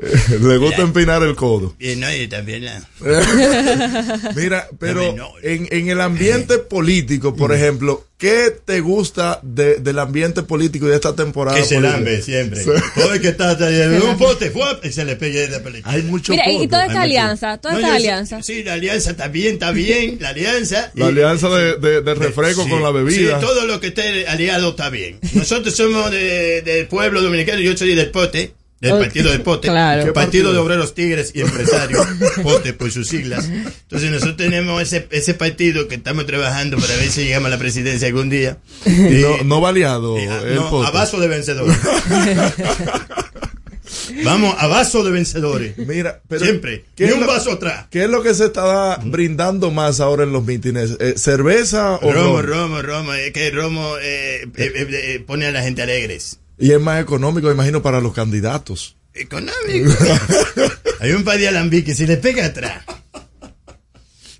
Le 0.40 0.56
gusta 0.56 0.82
empinar 0.82 1.22
el 1.22 1.34
codo. 1.36 1.74
Y 1.78 1.96
no, 1.96 2.12
y 2.14 2.26
también 2.28 2.64
la. 2.64 2.82
Mira, 4.34 4.68
pero 4.78 5.14
no. 5.14 5.32
en, 5.42 5.68
en 5.70 5.88
el 5.88 6.00
ambiente 6.00 6.58
político, 6.58 7.34
por 7.34 7.52
ejemplo, 7.54 8.06
¿qué 8.18 8.54
te 8.64 8.80
gusta 8.80 9.40
de- 9.42 9.76
del 9.76 9.98
ambiente 9.98 10.42
político 10.42 10.86
de 10.86 10.94
esta 10.96 11.14
temporada? 11.14 11.56
Que 11.58 11.64
se 11.64 11.80
lambe 11.80 12.22
siempre. 12.22 12.62
Sí. 12.62 12.70
Todo 12.94 13.14
el 13.14 13.20
que 13.20 13.28
está 13.28 13.52
en 13.68 14.02
un 14.02 14.16
pote, 14.18 14.50
¡fuap! 14.50 14.84
y 14.84 14.92
se 14.92 15.04
le 15.04 15.16
pegue 15.16 15.40
de 15.40 15.48
la 15.48 15.62
película. 15.62 15.92
Hay 15.94 16.02
mucho 16.02 16.32
Mira, 16.32 16.50
y 16.50 16.66
toda 16.66 16.82
Hay 16.82 16.88
esta 16.88 16.98
mucho. 17.00 17.02
alianza, 17.02 17.58
toda 17.58 17.74
esta 17.74 17.94
alianza. 17.94 18.42
Sí, 18.42 18.62
la 18.64 18.74
alianza 18.74 19.10
está 19.10 19.28
bien, 19.28 19.54
está 19.54 19.70
bien. 19.72 20.16
La 20.20 20.30
alianza. 20.30 20.90
La 20.94 21.06
Y- 21.06 21.08
alianza 21.08 21.48
de, 21.50 21.76
de- 21.78 22.02
de 22.02 22.14
refresco 22.14 22.64
Sí, 22.64 22.70
con 22.70 22.82
la 22.82 22.90
bebida. 22.90 23.38
Sí, 23.40 23.46
todo 23.46 23.66
lo 23.66 23.80
que 23.80 23.88
esté 23.88 24.26
aliado 24.26 24.70
está 24.70 24.90
bien. 24.90 25.18
Nosotros 25.34 25.74
somos 25.74 26.10
de- 26.10 26.62
del 26.62 26.86
pueblo 26.86 27.20
dominicano, 27.22 27.60
yo 27.60 27.76
soy 27.76 27.94
del 27.94 28.10
Pote, 28.10 28.54
del 28.80 28.98
partido 28.98 29.30
del 29.30 29.42
Pote, 29.42 29.68
claro. 29.68 30.00
el 30.00 30.06
¿Qué 30.08 30.12
partido 30.12 30.44
partido? 30.44 30.52
de 30.52 30.58
obreros 30.58 30.94
tigres 30.94 31.32
y 31.34 31.42
empresarios, 31.42 32.06
Pote 32.42 32.72
por 32.72 32.90
sus 32.90 33.08
siglas. 33.08 33.46
Entonces 33.48 34.10
nosotros 34.10 34.36
tenemos 34.38 34.80
ese, 34.82 35.06
ese 35.10 35.34
partido 35.34 35.86
que 35.86 35.96
estamos 35.96 36.24
trabajando 36.26 36.78
para 36.78 36.96
ver 36.96 37.10
si 37.10 37.24
llegamos 37.24 37.48
a 37.48 37.50
la 37.50 37.58
presidencia 37.58 38.08
algún 38.08 38.30
día. 38.30 38.56
Y 38.86 39.20
no, 39.22 39.42
no 39.44 39.60
baleado 39.60 40.16
eh, 40.16 40.28
el 40.48 40.54
no, 40.54 40.70
pote. 40.70 40.88
a 40.88 40.90
vaso 40.90 41.20
de 41.20 41.28
vencedores. 41.28 41.76
Vamos 44.24 44.54
a 44.58 44.66
vaso 44.66 45.02
de 45.02 45.10
vencedores. 45.10 45.76
Mira, 45.78 46.20
pero 46.28 46.44
Siempre. 46.44 46.84
¿qué 46.96 47.06
es 47.06 47.12
un 47.12 47.20
lo- 47.20 47.26
vaso 47.26 47.52
atrás. 47.52 47.86
¿Qué 47.90 48.04
es 48.04 48.10
lo 48.10 48.22
que 48.22 48.34
se 48.34 48.46
está 48.46 48.96
brindando 49.04 49.70
más 49.70 50.00
ahora 50.00 50.24
en 50.24 50.32
los 50.32 50.44
mítines? 50.44 50.96
Eh, 51.00 51.14
¿Cerveza 51.16 51.96
o 51.96 52.12
Romo, 52.12 52.42
romo, 52.42 52.82
romo. 52.82 53.14
Es 53.14 53.32
que 53.32 53.48
el 53.48 53.56
romo 53.56 53.96
eh, 54.00 54.42
eh, 54.42 54.48
eh, 54.56 54.86
eh, 54.90 55.24
pone 55.26 55.46
a 55.46 55.50
la 55.52 55.62
gente 55.62 55.82
alegres. 55.82 56.38
Y 56.60 56.72
es 56.72 56.80
más 56.80 57.00
económico, 57.00 57.46
me 57.48 57.54
imagino, 57.54 57.82
para 57.82 58.00
los 58.00 58.12
candidatos. 58.12 58.96
Económico. 59.14 59.92
Hay 61.00 61.12
un 61.12 61.24
par 61.24 61.38
de 61.38 61.48
alambiques, 61.48 61.96
si 61.96 62.06
le 62.06 62.16
pega 62.18 62.46
atrás. 62.46 62.84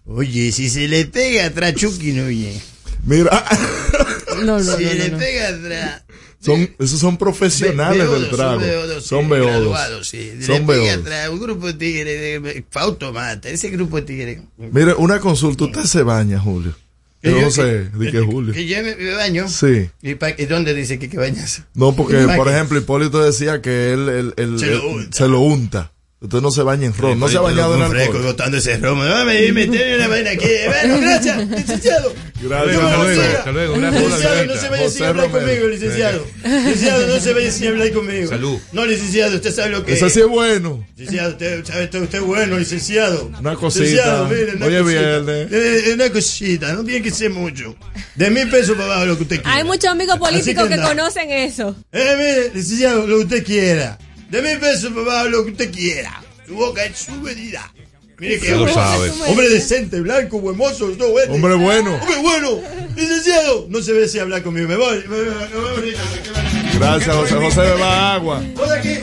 Oye, 0.06 0.52
si 0.52 0.68
se 0.68 0.88
le 0.88 1.06
pega 1.06 1.46
atrás, 1.46 1.74
Chucky 1.74 2.12
no 2.12 2.24
oye. 2.26 2.60
Mira, 3.04 3.44
No, 4.44 4.58
no, 4.58 4.60
si 4.60 4.84
no, 4.84 4.92
le 4.92 5.10
pega 5.10 5.48
atrás. 5.48 6.02
son, 6.40 6.68
esos 6.78 6.98
son 7.00 7.16
profesionales 7.16 7.98
Beodos, 8.02 8.20
del 8.22 8.30
trago. 8.30 8.60
Son 8.60 8.68
beodos, 8.68 9.04
Son 9.06 9.24
sí, 9.24 9.30
beodos. 9.30 9.50
graduados, 9.60 10.08
sí. 10.08 10.32
Le 10.36 10.46
Son 10.46 10.66
pega 10.66 10.82
beodos. 10.82 10.98
atrás, 11.02 11.28
un 11.30 11.40
grupo 11.40 11.66
de 11.68 11.74
tigres, 11.74 12.42
de 12.42 12.64
Fautomata, 12.70 13.48
ese 13.48 13.70
grupo 13.70 13.96
de 13.96 14.02
tigres. 14.02 14.42
Mire, 14.56 14.94
una 14.94 15.20
consulta. 15.20 15.64
¿Usted 15.64 15.84
se 15.84 16.02
baña, 16.02 16.38
Julio? 16.40 16.74
Que 17.22 17.30
Yo 17.30 17.36
yo- 17.36 17.42
no 17.44 17.50
sé, 17.50 17.62
que- 17.92 17.98
di 17.98 18.10
que 18.10 18.20
Julio. 18.24 18.52
Que 18.54 18.66
yo 18.66 18.82
me, 18.82 18.96
me 18.96 19.14
baño. 19.14 19.48
Sí. 19.48 19.90
¿Y, 20.02 20.14
pa- 20.14 20.30
y 20.30 20.46
dónde 20.46 20.72
dice 20.74 20.98
que, 20.98 21.08
que 21.10 21.18
bañas? 21.18 21.62
No, 21.74 21.94
porque, 21.94 22.16
¿Pa' 22.24 22.36
por 22.36 22.48
ejemplo, 22.48 22.78
Hipólito 22.78 23.22
decía 23.22 23.60
que 23.60 23.92
él, 23.92 24.08
él- 24.08 24.34
él- 24.36 24.58
Se 24.58 24.66
lo 24.66 25.00
él- 25.00 25.08
se 25.12 25.28
lo 25.28 25.40
unta. 25.40 25.92
Usted 26.22 26.42
no 26.42 26.50
se 26.50 26.62
baña 26.62 26.84
en 26.84 26.94
ron. 26.94 27.18
No 27.18 27.28
se 27.28 27.38
ha 27.38 27.40
bañado 27.40 27.74
en 27.76 27.82
alcohol. 27.82 28.22
botando 28.22 28.58
ese. 28.58 28.76
Dame, 28.76 29.52
me 29.52 29.66
tiene 29.68 29.96
una 29.96 30.08
vaina 30.08 30.30
aquí. 30.32 30.44
Bueno, 30.66 31.00
gracias, 31.00 31.48
licenciado. 31.48 32.12
Gracias, 32.42 32.82
No, 32.82 33.38
hasta 33.38 33.52
luego, 33.52 33.76
Licenciado, 33.76 34.44
no 34.46 34.54
se 34.56 34.68
vaya 34.68 34.90
sin 34.90 35.04
hablar 35.04 35.30
conmigo, 35.30 35.66
licenciado. 35.68 36.26
Licenciado, 36.44 37.06
no 37.06 37.20
se 37.20 37.32
vaya 37.34 37.50
sin 37.50 37.68
hablar 37.68 37.92
conmigo. 37.92 38.28
Salud. 38.28 38.58
No, 38.72 38.84
licenciado, 38.86 39.36
usted 39.36 39.54
sabe 39.54 39.70
lo 39.70 39.84
que 39.84 39.94
Ese 39.94 40.10
sí 40.10 40.20
es 40.20 40.26
bueno. 40.26 40.86
Licenciado, 40.96 41.30
usted 41.30 41.64
sabe, 41.64 41.84
usted, 41.84 42.18
es 42.18 42.20
bueno, 42.20 42.58
licenciado. 42.58 43.30
Una 43.40 43.54
cosita. 43.56 43.84
Licenciado, 43.84 44.28
mire, 44.28 44.56
una 44.56 44.66
Hoy 44.66 44.74
es 44.74 44.82
cosita. 44.82 45.00
viernes. 45.00 45.52
Eh, 45.52 45.82
eh, 45.86 45.94
una 45.94 46.10
cosita, 46.10 46.72
no 46.74 46.84
tiene 46.84 47.02
que 47.02 47.10
ser 47.10 47.30
mucho. 47.30 47.76
De 48.14 48.30
mil 48.30 48.48
pesos 48.50 48.76
para 48.76 48.84
abajo 48.92 49.06
lo 49.06 49.16
que 49.16 49.22
usted 49.22 49.36
quiera. 49.36 49.54
Hay 49.56 49.64
muchos 49.64 49.86
amigos 49.90 50.18
políticos 50.18 50.68
que 50.68 50.76
conocen 50.76 51.30
eso. 51.30 51.74
Eh, 51.92 52.14
mire, 52.18 52.54
licenciado, 52.54 53.06
lo 53.06 53.16
que 53.18 53.24
usted 53.24 53.44
quiera. 53.44 53.98
De 54.30 54.42
mil 54.42 54.58
pesos 54.58 54.92
abajo 54.92 55.28
lo 55.28 55.44
que 55.44 55.50
usted 55.50 55.72
quiera. 55.72 56.22
Su 56.46 56.54
boca 56.54 56.84
es 56.84 56.98
su 56.98 57.12
medida. 57.12 57.72
Mire 58.18 58.38
que 58.38 58.50
lo 58.50 58.58
hombre, 58.58 58.74
sabe. 58.74 59.10
hombre 59.28 59.48
decente, 59.48 60.00
blanco, 60.00 60.40
buen 60.40 60.56
mozo, 60.56 60.86
todo 60.90 61.10
bueno. 61.12 61.34
Hombre 61.34 61.54
bueno. 61.54 61.94
Hombre 61.94 62.16
bueno. 62.18 62.60
Licenciado, 62.94 63.66
no 63.70 63.80
se 63.80 63.92
ve 63.92 64.06
si 64.06 64.18
hablar 64.18 64.42
conmigo. 64.42 64.68
Me 64.68 64.76
voy. 64.76 65.02
Me 65.08 65.16
me 65.16 66.78
Gracias, 66.78 67.16
José 67.16 67.34
José 67.36 67.60
beba 67.60 68.14
agua. 68.14 68.42
Hola, 68.56 68.74
aquí. 68.74 68.98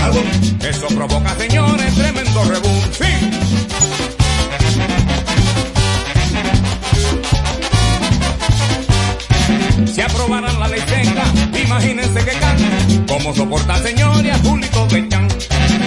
Agua. 0.00 0.22
Eso 0.68 0.86
provoca, 0.88 1.36
señores, 1.36 1.94
tremendo 1.94 2.44
rebú. 2.44 2.82
Sí. 2.98 3.91
Si 10.02 10.10
aprobaran 10.10 10.58
la 10.58 10.66
ley 10.66 10.80
seca, 10.80 11.22
imagínense 11.62 12.24
que 12.24 12.32
can. 12.32 13.06
¿Cómo 13.06 13.32
soporta, 13.32 13.76
señores, 13.84 14.34
a 14.34 14.38
Julito 14.38 14.84
de 14.88 15.08
Chan? 15.08 15.28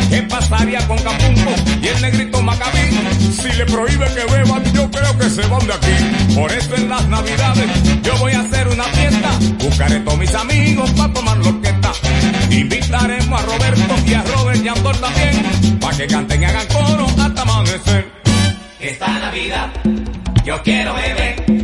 ¿Qué 0.10 0.22
pasaría 0.24 0.88
con 0.88 0.98
Capumbo 1.00 1.52
y 1.82 1.88
el 1.90 2.02
negrito 2.02 2.42
Macabí? 2.42 2.98
Si 3.20 3.52
le 3.58 3.66
prohíbe 3.66 4.06
que 4.14 4.24
beban, 4.32 4.64
yo 4.74 4.90
creo 4.90 5.18
que 5.18 5.30
se 5.30 5.46
van 5.48 5.68
de 5.68 5.74
aquí. 5.74 6.34
Por 6.34 6.50
eso 6.50 6.76
en 6.78 6.88
las 6.88 7.06
navidades 7.10 7.70
yo 8.04 8.18
voy 8.20 8.32
a 8.32 8.40
hacer 8.40 8.70
una 8.70 8.86
fiesta. 8.86 9.32
Buscaré 9.60 10.00
todos 10.00 10.18
mis 10.18 10.34
amigos 10.34 10.90
para 10.92 11.12
tomar 11.12 11.38
loqueta. 11.40 11.92
Invitaremos 12.50 13.38
a 13.38 13.46
Roberto 13.46 13.96
y 14.08 14.14
a 14.14 14.24
Robert 14.24 14.64
y 14.64 14.68
a 14.70 14.72
Andor 14.72 14.96
también. 14.96 15.78
para 15.82 15.98
que 15.98 16.08
canten 16.08 16.42
y 16.42 16.46
hagan 16.46 16.68
coro 16.68 17.06
hasta 17.22 17.42
amanecer. 17.42 18.10
Esta 18.80 19.08
Navidad 19.08 19.74
yo 20.46 20.62
quiero 20.64 20.94
beber. 20.94 21.55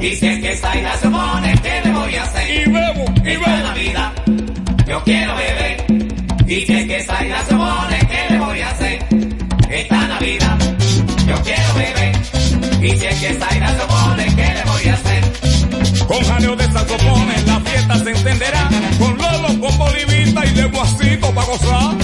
Y 0.00 0.14
si 0.14 0.26
es 0.26 0.40
que 0.40 0.52
esta 0.52 0.78
hija 0.78 0.96
se 0.96 1.08
pone, 1.08 1.54
¿qué 1.60 1.80
le 1.84 1.92
voy 1.92 2.14
a 2.14 2.22
hacer? 2.22 2.50
Y 2.50 2.70
bebo, 2.70 3.04
y 3.24 3.30
Esta 3.30 3.50
bebo. 3.50 3.68
Navidad 3.68 4.12
yo 4.86 5.02
quiero 5.04 5.36
beber. 5.36 5.86
Y 6.46 6.66
si 6.66 6.72
es 6.72 6.86
que 6.86 6.96
esta 6.96 7.26
hija 7.26 7.44
se 7.44 7.54
pone, 7.54 7.98
¿qué 8.08 8.32
le 8.32 8.38
voy 8.38 8.60
a 8.60 8.70
hacer? 8.70 9.06
Esta 9.68 10.08
Navidad 10.08 10.58
yo 11.26 11.34
quiero 11.42 11.74
beber. 11.74 12.16
Y 12.80 12.96
si 12.96 13.06
es 13.06 13.20
que 13.20 13.28
esta 13.28 13.56
hija 13.56 13.68
se 13.68 13.86
pone, 13.86 14.24
¿qué 14.36 14.54
le 14.54 14.64
voy 14.64 14.88
a 14.88 14.94
hacer? 14.94 16.06
Con 16.06 16.24
jaleo 16.24 16.56
de 16.56 16.64
saxofones 16.64 17.46
la 17.46 17.60
fiesta 17.60 17.98
se 17.98 18.10
entenderá. 18.10 18.68
Con 18.98 19.18
Lolo, 19.18 19.60
con 19.60 19.78
Bolivita 19.78 20.46
y 20.46 20.50
de 20.52 20.64
guasito 20.64 21.34
para 21.34 21.46
gozar. 21.46 21.96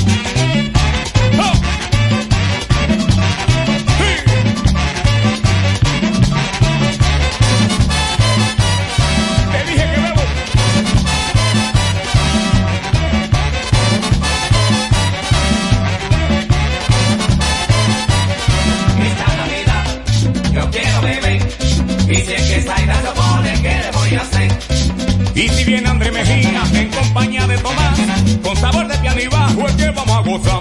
Henry 26.05 26.19
Mejía 26.19 26.63
en 26.75 26.91
compañía 26.91 27.47
de 27.47 27.57
Tomás. 27.59 27.99
Con 28.43 28.57
sabor 28.57 28.87
de 28.89 28.99
piano 28.99 29.21
y 29.21 29.27
bajo 29.27 29.69
es 29.69 29.75
que 29.75 29.91
vamos 29.91 30.17
a 30.17 30.21
gozar. 30.21 30.61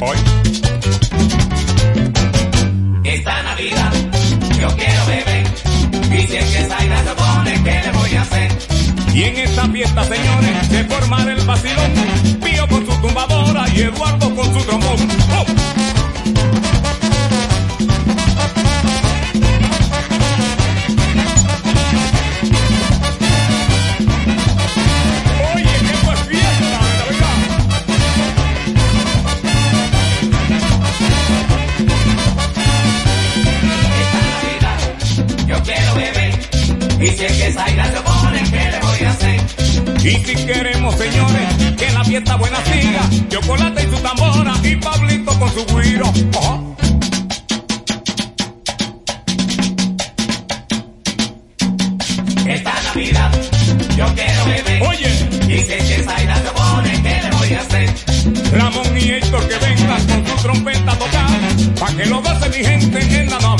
Hoy. 0.00 0.16
Esta 3.04 3.42
Navidad 3.42 3.92
yo 4.60 4.68
quiero 4.76 5.06
beber. 5.06 5.46
Y 6.12 6.26
si 6.26 6.36
es 6.36 6.44
que 6.44 6.64
Zaira 6.64 7.02
se 7.02 7.14
pone, 7.14 7.62
¿qué 7.64 7.82
le 7.82 7.92
voy 7.92 8.14
a 8.14 8.22
hacer? 8.22 8.58
Y 9.14 9.22
en 9.24 9.36
esta 9.36 9.68
fiesta, 9.68 10.04
señores, 10.04 10.66
se 10.68 10.84
formará 10.84 11.32
el 11.32 11.44
vacilón. 11.44 11.92
Pío 12.44 12.68
con 12.68 12.86
su 12.86 13.00
tumbadora 13.00 13.68
y 13.74 13.80
Eduardo 13.82 14.34
con 14.34 14.54
su 14.54 14.64
trombón. 14.64 14.96
¡Oh! 15.36 15.77
Si 37.18 37.24
es 37.24 37.32
que 37.32 37.52
Zaira 37.52 37.84
se 37.90 38.00
pone, 38.00 38.42
¿qué 38.44 38.70
le 38.70 38.78
voy 38.80 39.04
a 39.04 39.10
hacer? 39.10 39.40
Y 40.04 40.10
si 40.24 40.46
queremos, 40.46 40.94
señores, 40.94 41.74
que 41.76 41.90
la 41.90 42.04
fiesta 42.04 42.36
buena 42.36 42.58
siga, 42.64 43.10
chocolate 43.28 43.82
y 43.82 43.96
su 43.96 44.02
tambora 44.02 44.54
y 44.62 44.76
Pablito 44.76 45.38
con 45.38 45.52
su 45.52 45.66
guiro. 45.66 46.06
Ajá. 46.38 46.60
Esta 52.46 52.82
Navidad 52.82 53.32
yo 53.96 54.06
quiero 54.14 54.44
beber. 54.44 54.82
Oye. 54.84 55.28
Y 55.48 55.58
si 55.62 55.72
es 55.72 55.84
que 55.84 56.02
Zaira 56.04 56.36
se 56.36 56.50
pone, 56.50 57.02
¿qué 57.02 57.20
le 57.22 57.30
voy 57.36 57.52
a 57.52 57.60
hacer? 57.60 57.94
Ramón 58.52 58.96
y 58.96 59.10
Héctor 59.10 59.48
que 59.48 59.58
vengan 59.58 60.06
con 60.06 60.26
su 60.26 60.42
trompeta 60.44 60.92
a 60.92 60.98
tocar, 60.98 61.30
pa' 61.80 61.96
que 61.96 62.06
lo 62.06 62.22
goce 62.22 62.48
mi 62.50 62.64
gente 62.64 63.20
en 63.22 63.30
la 63.30 63.38
Navidad. 63.40 63.57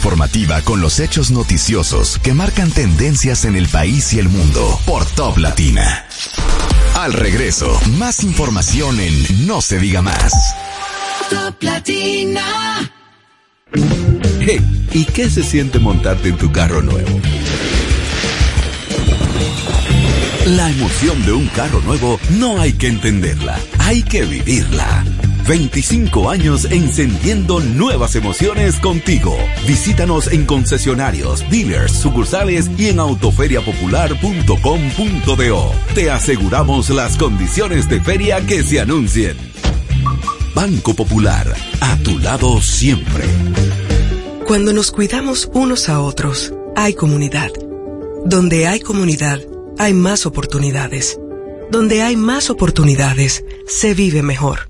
Informativa 0.00 0.62
con 0.62 0.80
los 0.80 0.98
hechos 0.98 1.30
noticiosos 1.30 2.18
que 2.22 2.32
marcan 2.32 2.70
tendencias 2.70 3.44
en 3.44 3.54
el 3.54 3.68
país 3.68 4.14
y 4.14 4.18
el 4.18 4.30
mundo 4.30 4.80
por 4.86 5.04
Top 5.04 5.36
Latina. 5.36 6.06
Al 6.94 7.12
regreso, 7.12 7.78
más 7.98 8.24
información 8.24 8.98
en 8.98 9.46
No 9.46 9.60
se 9.60 9.78
diga 9.78 10.00
más. 10.00 10.32
Top 11.28 11.62
Latina. 11.62 12.90
Hey, 14.40 14.88
¿y 14.94 15.04
qué 15.04 15.28
se 15.28 15.42
siente 15.42 15.78
montarte 15.78 16.30
en 16.30 16.38
tu 16.38 16.50
carro 16.50 16.80
nuevo? 16.80 17.20
La 20.46 20.70
emoción 20.70 21.22
de 21.26 21.32
un 21.32 21.46
carro 21.48 21.82
nuevo 21.82 22.18
no 22.38 22.58
hay 22.58 22.72
que 22.72 22.86
entenderla, 22.86 23.60
hay 23.78 24.02
que 24.02 24.24
vivirla. 24.24 25.04
25 25.46 26.30
años 26.30 26.66
encendiendo 26.70 27.60
nuevas 27.60 28.16
emociones 28.16 28.80
contigo. 28.80 29.36
Visítanos 29.66 30.28
en 30.28 30.46
concesionarios, 30.46 31.44
dealers, 31.50 31.92
sucursales 31.92 32.70
y 32.78 32.88
en 32.88 33.00
autoferiapopular.com.do. 33.00 35.72
Te 35.94 36.10
aseguramos 36.10 36.88
las 36.90 37.16
condiciones 37.16 37.88
de 37.88 38.00
feria 38.00 38.44
que 38.46 38.62
se 38.62 38.80
anuncien. 38.80 39.36
Banco 40.54 40.94
Popular, 40.94 41.54
a 41.80 41.96
tu 41.98 42.18
lado 42.18 42.60
siempre. 42.60 43.24
Cuando 44.46 44.72
nos 44.72 44.90
cuidamos 44.90 45.48
unos 45.54 45.88
a 45.88 46.00
otros, 46.00 46.52
hay 46.74 46.94
comunidad. 46.94 47.50
Donde 48.24 48.66
hay 48.66 48.80
comunidad, 48.80 49.40
hay 49.78 49.94
más 49.94 50.26
oportunidades. 50.26 51.18
Donde 51.70 52.02
hay 52.02 52.16
más 52.16 52.50
oportunidades, 52.50 53.44
se 53.66 53.94
vive 53.94 54.22
mejor. 54.22 54.69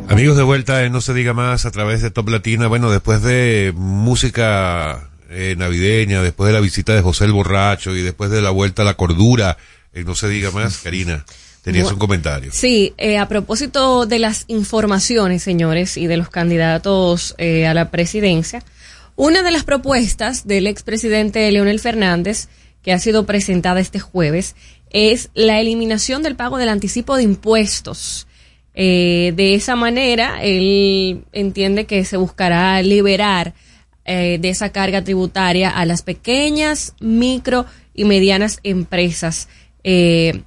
Amigos 0.08 0.38
de 0.38 0.44
vuelta 0.44 0.84
en 0.84 0.94
No 0.94 1.02
se 1.02 1.14
diga 1.14 1.34
más 1.34 1.66
a 1.66 1.72
través 1.72 2.02
de 2.02 2.10
Top 2.10 2.30
Latina. 2.30 2.68
Bueno, 2.68 2.90
después 2.90 3.22
de 3.22 3.74
música 3.76 5.10
eh, 5.30 5.56
navideña, 5.58 6.22
después 6.22 6.48
de 6.48 6.54
la 6.54 6.62
visita 6.62 6.94
de 6.94 7.02
José 7.02 7.26
el 7.26 7.34
Borracho 7.34 7.94
y 7.94 8.02
después 8.02 8.32
de 8.32 8.42
la 8.42 8.52
vuelta 8.52 8.84
a 8.84 8.86
la 8.86 8.94
cordura, 8.94 9.58
en 9.92 10.06
No 10.06 10.16
se 10.16 10.30
diga 10.30 10.52
más, 10.52 10.78
Karina, 10.78 11.26
tenías 11.66 11.92
un 11.92 11.98
comentario. 11.98 12.52
Sí, 12.54 12.94
eh, 12.98 13.18
a 13.18 13.28
propósito 13.28 14.06
de 14.06 14.20
las 14.20 14.46
informaciones, 14.48 15.42
señores, 15.42 15.98
y 15.98 16.06
de 16.06 16.16
los 16.16 16.30
candidatos 16.30 17.34
eh, 17.40 17.66
a 17.66 17.74
la 17.74 17.90
presidencia, 17.90 18.64
una 19.16 19.42
de 19.42 19.50
las 19.50 19.64
propuestas 19.64 20.46
del 20.46 20.68
expresidente 20.68 21.52
Leonel 21.52 21.80
Fernández, 21.80 22.50
que 22.84 22.94
ha 22.94 23.00
sido 23.00 23.26
presentada 23.26 23.80
este 23.80 24.00
jueves, 24.00 24.56
es 24.92 25.32
la 25.34 25.60
eliminación 25.60 26.22
del 26.22 26.36
pago 26.36 26.60
del 26.60 26.70
anticipo 26.70 27.18
de 27.18 27.24
impuestos. 27.24 28.28
Eh, 28.76 29.34
de 29.36 29.56
esa 29.56 29.76
manera, 29.76 30.44
él 30.44 31.24
entiende 31.32 31.86
que 31.86 32.06
se 32.06 32.18
buscará 32.18 32.80
liberar 32.84 33.54
de 34.06 34.50
esa 34.50 34.70
carga 34.70 35.04
tributaria 35.04 35.72
a 35.72 35.84
las 35.84 36.04
pequeñas, 36.04 36.94
micro 37.00 37.66
y 37.96 38.06
medianas 38.06 38.60
empresas 38.62 39.48
Eh, 39.88 40.42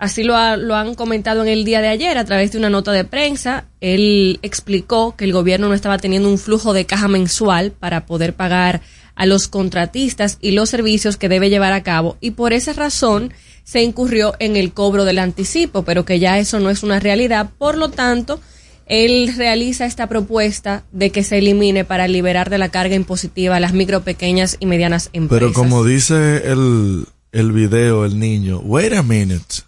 así 0.00 0.24
lo, 0.24 0.36
ha- 0.36 0.56
lo 0.56 0.74
han 0.74 0.96
comentado 0.96 1.42
en 1.42 1.48
el 1.48 1.64
día 1.64 1.80
de 1.80 1.88
ayer 1.88 2.18
a 2.18 2.24
través 2.24 2.50
de 2.50 2.58
una 2.58 2.68
nota 2.70 2.90
de 2.90 3.04
prensa. 3.04 3.66
Él 3.80 4.40
explicó 4.42 5.14
que 5.16 5.24
el 5.24 5.32
gobierno 5.32 5.68
no 5.68 5.74
estaba 5.74 5.98
teniendo 5.98 6.28
un 6.28 6.38
flujo 6.38 6.72
de 6.72 6.86
caja 6.86 7.06
mensual 7.06 7.70
para 7.70 8.06
poder 8.06 8.34
pagar 8.34 8.80
a 9.14 9.26
los 9.26 9.46
contratistas 9.48 10.38
y 10.40 10.50
los 10.52 10.70
servicios 10.70 11.16
que 11.16 11.28
debe 11.28 11.50
llevar 11.50 11.72
a 11.74 11.82
cabo 11.82 12.16
y 12.20 12.30
por 12.32 12.52
esa 12.54 12.72
razón 12.72 13.32
se 13.64 13.82
incurrió 13.82 14.34
en 14.38 14.56
el 14.56 14.72
cobro 14.72 15.04
del 15.04 15.18
anticipo, 15.18 15.84
pero 15.84 16.04
que 16.04 16.18
ya 16.18 16.38
eso 16.38 16.58
no 16.58 16.70
es 16.70 16.82
una 16.82 16.98
realidad. 16.98 17.50
Por 17.58 17.76
lo 17.76 17.90
tanto, 17.90 18.40
él 18.86 19.32
realiza 19.36 19.84
esta 19.86 20.08
propuesta 20.08 20.82
de 20.90 21.10
que 21.10 21.22
se 21.22 21.38
elimine 21.38 21.84
para 21.84 22.08
liberar 22.08 22.50
de 22.50 22.58
la 22.58 22.70
carga 22.70 22.96
impositiva 22.96 23.56
a 23.56 23.60
las 23.60 23.72
micro, 23.74 24.00
pequeñas 24.02 24.56
y 24.58 24.66
medianas 24.66 25.10
empresas. 25.12 25.50
Pero 25.50 25.52
como 25.52 25.84
dice 25.84 26.50
el, 26.50 27.04
el 27.30 27.52
video, 27.52 28.04
el 28.06 28.18
niño, 28.18 28.58
wait 28.60 28.92
a 28.94 29.02
minute. 29.02 29.62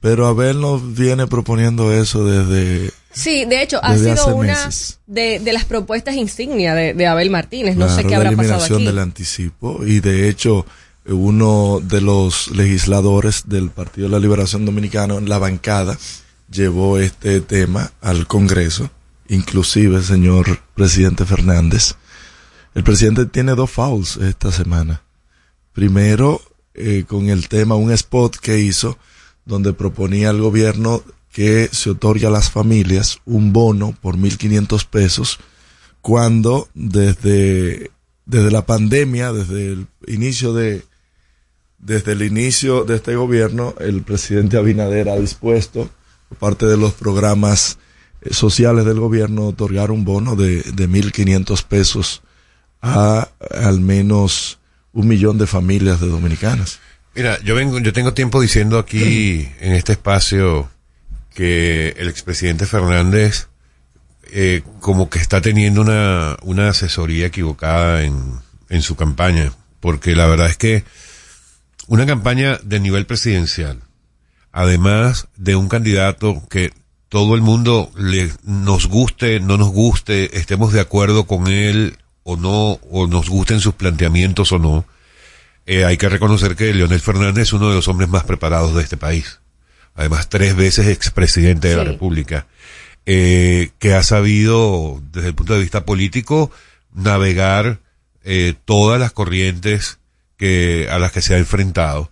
Pero 0.00 0.26
Abel 0.26 0.60
nos 0.60 0.94
viene 0.94 1.26
proponiendo 1.26 1.92
eso 1.92 2.24
desde... 2.24 2.92
Sí, 3.12 3.44
de 3.46 3.62
hecho, 3.62 3.80
ha 3.82 3.96
sido 3.96 4.36
una 4.36 4.68
de, 5.06 5.38
de 5.40 5.52
las 5.52 5.64
propuestas 5.64 6.16
insignia 6.16 6.74
de, 6.74 6.92
de 6.92 7.06
Abel 7.06 7.30
Martínez. 7.30 7.76
No 7.76 7.88
sé 7.88 8.04
qué 8.04 8.10
la 8.10 8.16
habrá 8.16 8.30
pasado 8.30 8.42
eliminación 8.44 8.78
aquí. 8.78 8.86
del 8.86 8.98
anticipo 8.98 9.84
y 9.86 10.00
de 10.00 10.28
hecho 10.28 10.66
uno 11.06 11.80
de 11.82 12.00
los 12.00 12.48
legisladores 12.50 13.44
del 13.46 13.70
Partido 13.70 14.08
de 14.08 14.12
la 14.12 14.18
Liberación 14.20 14.66
Dominicana 14.66 15.14
en 15.14 15.28
la 15.28 15.38
bancada 15.38 15.96
llevó 16.50 16.98
este 16.98 17.40
tema 17.40 17.90
al 18.00 18.26
Congreso, 18.26 18.90
inclusive 19.28 20.02
señor 20.02 20.60
presidente 20.74 21.24
Fernández. 21.24 21.94
El 22.74 22.84
presidente 22.84 23.24
tiene 23.26 23.54
dos 23.54 23.70
fouls 23.70 24.18
esta 24.18 24.52
semana. 24.52 25.02
Primero, 25.72 26.42
eh, 26.76 27.04
con 27.06 27.28
el 27.30 27.48
tema, 27.48 27.74
un 27.74 27.90
spot 27.90 28.36
que 28.36 28.58
hizo 28.58 28.98
donde 29.44 29.72
proponía 29.72 30.30
al 30.30 30.40
gobierno 30.40 31.02
que 31.32 31.68
se 31.72 31.90
otorgue 31.90 32.26
a 32.26 32.30
las 32.30 32.50
familias 32.50 33.20
un 33.24 33.52
bono 33.52 33.96
por 34.00 34.16
1.500 34.16 34.86
pesos 34.86 35.38
cuando 36.02 36.68
desde, 36.74 37.90
desde 38.26 38.50
la 38.50 38.64
pandemia, 38.64 39.32
desde 39.32 39.72
el 39.72 39.86
inicio 40.06 40.52
de, 40.52 40.84
desde 41.78 42.12
el 42.12 42.22
inicio 42.22 42.84
de 42.84 42.96
este 42.96 43.16
gobierno, 43.16 43.74
el 43.80 44.02
presidente 44.02 44.56
Abinader 44.56 45.08
ha 45.08 45.16
dispuesto, 45.16 45.88
por 46.28 46.38
parte 46.38 46.66
de 46.66 46.76
los 46.76 46.92
programas 46.92 47.78
eh, 48.20 48.32
sociales 48.32 48.84
del 48.84 49.00
gobierno, 49.00 49.48
otorgar 49.48 49.90
un 49.90 50.04
bono 50.04 50.36
de, 50.36 50.62
de 50.62 50.88
1.500 50.88 51.64
pesos 51.64 52.22
a 52.82 53.28
al 53.50 53.80
menos 53.80 54.58
un 54.96 55.06
millón 55.06 55.36
de 55.36 55.46
familias 55.46 56.00
de 56.00 56.06
dominicanas. 56.06 56.80
Mira, 57.14 57.38
yo 57.42 57.54
vengo, 57.54 57.78
yo 57.78 57.92
tengo 57.92 58.14
tiempo 58.14 58.40
diciendo 58.40 58.78
aquí 58.78 59.46
en 59.60 59.74
este 59.74 59.92
espacio 59.92 60.70
que 61.34 61.88
el 61.98 62.08
expresidente 62.08 62.64
Fernández 62.64 63.48
eh, 64.32 64.62
como 64.80 65.10
que 65.10 65.18
está 65.18 65.42
teniendo 65.42 65.82
una, 65.82 66.36
una 66.42 66.70
asesoría 66.70 67.26
equivocada 67.26 68.04
en, 68.04 68.40
en 68.70 68.80
su 68.80 68.96
campaña, 68.96 69.52
porque 69.80 70.16
la 70.16 70.26
verdad 70.26 70.48
es 70.48 70.56
que 70.56 70.84
una 71.88 72.06
campaña 72.06 72.58
de 72.64 72.80
nivel 72.80 73.04
presidencial, 73.04 73.82
además 74.50 75.28
de 75.36 75.56
un 75.56 75.68
candidato 75.68 76.42
que 76.48 76.72
todo 77.10 77.34
el 77.34 77.42
mundo 77.42 77.92
le, 77.98 78.32
nos 78.44 78.86
guste, 78.88 79.40
no 79.40 79.58
nos 79.58 79.68
guste, 79.68 80.38
estemos 80.38 80.72
de 80.72 80.80
acuerdo 80.80 81.26
con 81.26 81.48
él 81.48 81.98
o 82.28 82.36
no, 82.36 82.80
o 82.90 83.06
nos 83.06 83.28
gusten 83.28 83.60
sus 83.60 83.74
planteamientos 83.74 84.50
o 84.50 84.58
no, 84.58 84.84
eh, 85.64 85.84
hay 85.84 85.96
que 85.96 86.08
reconocer 86.08 86.56
que 86.56 86.74
Leonel 86.74 87.00
Fernández 87.00 87.44
es 87.44 87.52
uno 87.52 87.68
de 87.68 87.76
los 87.76 87.86
hombres 87.86 88.08
más 88.08 88.24
preparados 88.24 88.74
de 88.74 88.82
este 88.82 88.96
país. 88.96 89.38
Además, 89.94 90.28
tres 90.28 90.56
veces 90.56 90.88
expresidente 90.88 91.68
de 91.68 91.76
la. 91.76 91.84
República, 91.84 92.48
eh, 93.06 93.70
que 93.78 93.94
ha 93.94 94.02
sabido, 94.02 95.00
desde 95.12 95.28
el 95.28 95.34
punto 95.36 95.54
de 95.54 95.60
vista 95.60 95.84
político, 95.84 96.50
navegar 96.92 97.78
eh, 98.24 98.54
todas 98.64 98.98
las 98.98 99.12
corrientes 99.12 100.00
que, 100.36 100.88
a 100.90 100.98
las 100.98 101.12
que 101.12 101.22
se 101.22 101.36
ha 101.36 101.38
enfrentado 101.38 102.10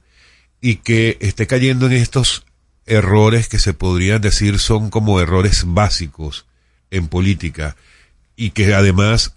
y 0.60 0.76
que 0.76 1.18
esté 1.20 1.48
cayendo 1.48 1.86
en 1.86 1.92
estos 1.92 2.46
errores 2.86 3.48
que 3.48 3.58
se 3.58 3.74
podrían 3.74 4.20
decir 4.20 4.60
son 4.60 4.90
como 4.90 5.20
errores 5.20 5.64
básicos 5.66 6.46
en 6.92 7.08
política 7.08 7.74
y 8.36 8.50
que 8.50 8.74
además 8.74 9.34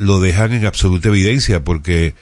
lo 0.00 0.20
dejan 0.20 0.52
en 0.52 0.64
absoluta 0.66 1.08
evidencia 1.08 1.62
porque 1.62 2.14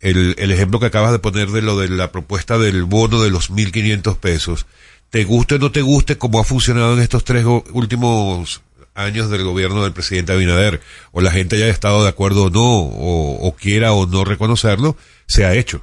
el, 0.00 0.34
el 0.38 0.50
ejemplo 0.52 0.78
que 0.80 0.86
acabas 0.86 1.12
de 1.12 1.18
poner 1.18 1.48
de 1.50 1.62
lo 1.62 1.78
de 1.78 1.88
la 1.88 2.12
propuesta 2.12 2.58
del 2.58 2.84
bono 2.84 3.22
de 3.22 3.30
los 3.30 3.50
1.500 3.50 4.16
pesos, 4.18 4.66
te 5.10 5.24
guste 5.24 5.54
o 5.54 5.58
no 5.58 5.72
te 5.72 5.80
guste 5.82 6.18
cómo 6.18 6.40
ha 6.40 6.44
funcionado 6.44 6.94
en 6.94 7.00
estos 7.00 7.24
tres 7.24 7.44
últimos 7.72 8.62
años 8.94 9.30
del 9.30 9.44
gobierno 9.44 9.82
del 9.82 9.92
presidente 9.92 10.32
Abinader, 10.32 10.80
o 11.12 11.20
la 11.22 11.30
gente 11.30 11.56
haya 11.56 11.68
estado 11.68 12.02
de 12.02 12.10
acuerdo 12.10 12.44
o 12.44 12.50
no, 12.50 12.62
o, 12.62 13.46
o 13.48 13.56
quiera 13.56 13.92
o 13.92 14.06
no 14.06 14.24
reconocerlo, 14.24 14.96
se 15.26 15.46
ha 15.46 15.54
hecho. 15.54 15.82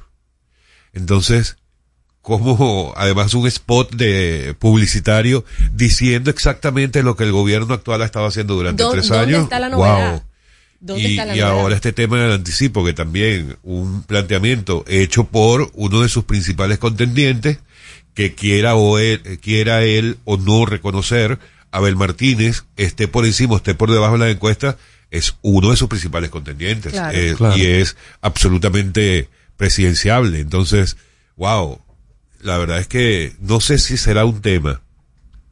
Entonces, 0.92 1.56
como 2.22 2.92
además 2.96 3.34
un 3.34 3.46
spot 3.46 3.94
de 3.94 4.54
publicitario 4.58 5.44
diciendo 5.72 6.30
exactamente 6.30 7.02
lo 7.02 7.16
que 7.16 7.24
el 7.24 7.32
gobierno 7.32 7.74
actual 7.74 8.02
ha 8.02 8.04
estado 8.04 8.26
haciendo 8.26 8.54
durante 8.54 8.82
¿Dó- 8.82 8.92
tres 8.92 9.08
dónde 9.08 9.24
años. 9.24 9.42
está 9.44 9.58
la 9.58 9.68
novedad? 9.70 10.12
Wow. 10.12 10.22
¿Dónde 10.80 11.08
Y, 11.08 11.12
está 11.12 11.26
la 11.26 11.36
y 11.36 11.40
novedad? 11.40 11.58
ahora 11.60 11.74
este 11.76 11.92
tema 11.92 12.18
del 12.20 12.32
anticipo, 12.32 12.84
que 12.84 12.92
también 12.94 13.56
un 13.62 14.02
planteamiento 14.02 14.84
hecho 14.88 15.24
por 15.24 15.70
uno 15.74 16.00
de 16.00 16.08
sus 16.08 16.24
principales 16.24 16.78
contendientes, 16.78 17.58
que 18.14 18.34
quiera 18.34 18.74
o 18.74 18.98
él, 18.98 19.38
quiera 19.42 19.82
él 19.82 20.18
o 20.24 20.36
no 20.36 20.66
reconocer, 20.66 21.38
Abel 21.70 21.96
Martínez, 21.96 22.64
esté 22.76 23.08
por 23.08 23.24
encima, 23.26 23.56
esté 23.56 23.74
por 23.74 23.90
debajo 23.90 24.14
de 24.14 24.18
la 24.26 24.30
encuesta, 24.30 24.76
es 25.10 25.36
uno 25.42 25.70
de 25.70 25.76
sus 25.76 25.88
principales 25.88 26.30
contendientes. 26.30 26.92
Claro. 26.92 27.16
Eh, 27.16 27.34
Claro. 27.36 27.56
Y 27.56 27.66
es 27.66 27.96
absolutamente 28.22 29.28
presidenciable. 29.56 30.40
Entonces, 30.40 30.96
wow, 31.36 31.80
la 32.40 32.58
verdad 32.58 32.78
es 32.78 32.88
que 32.88 33.34
no 33.40 33.60
sé 33.60 33.78
si 33.78 33.96
será 33.96 34.24
un 34.24 34.40
tema 34.40 34.80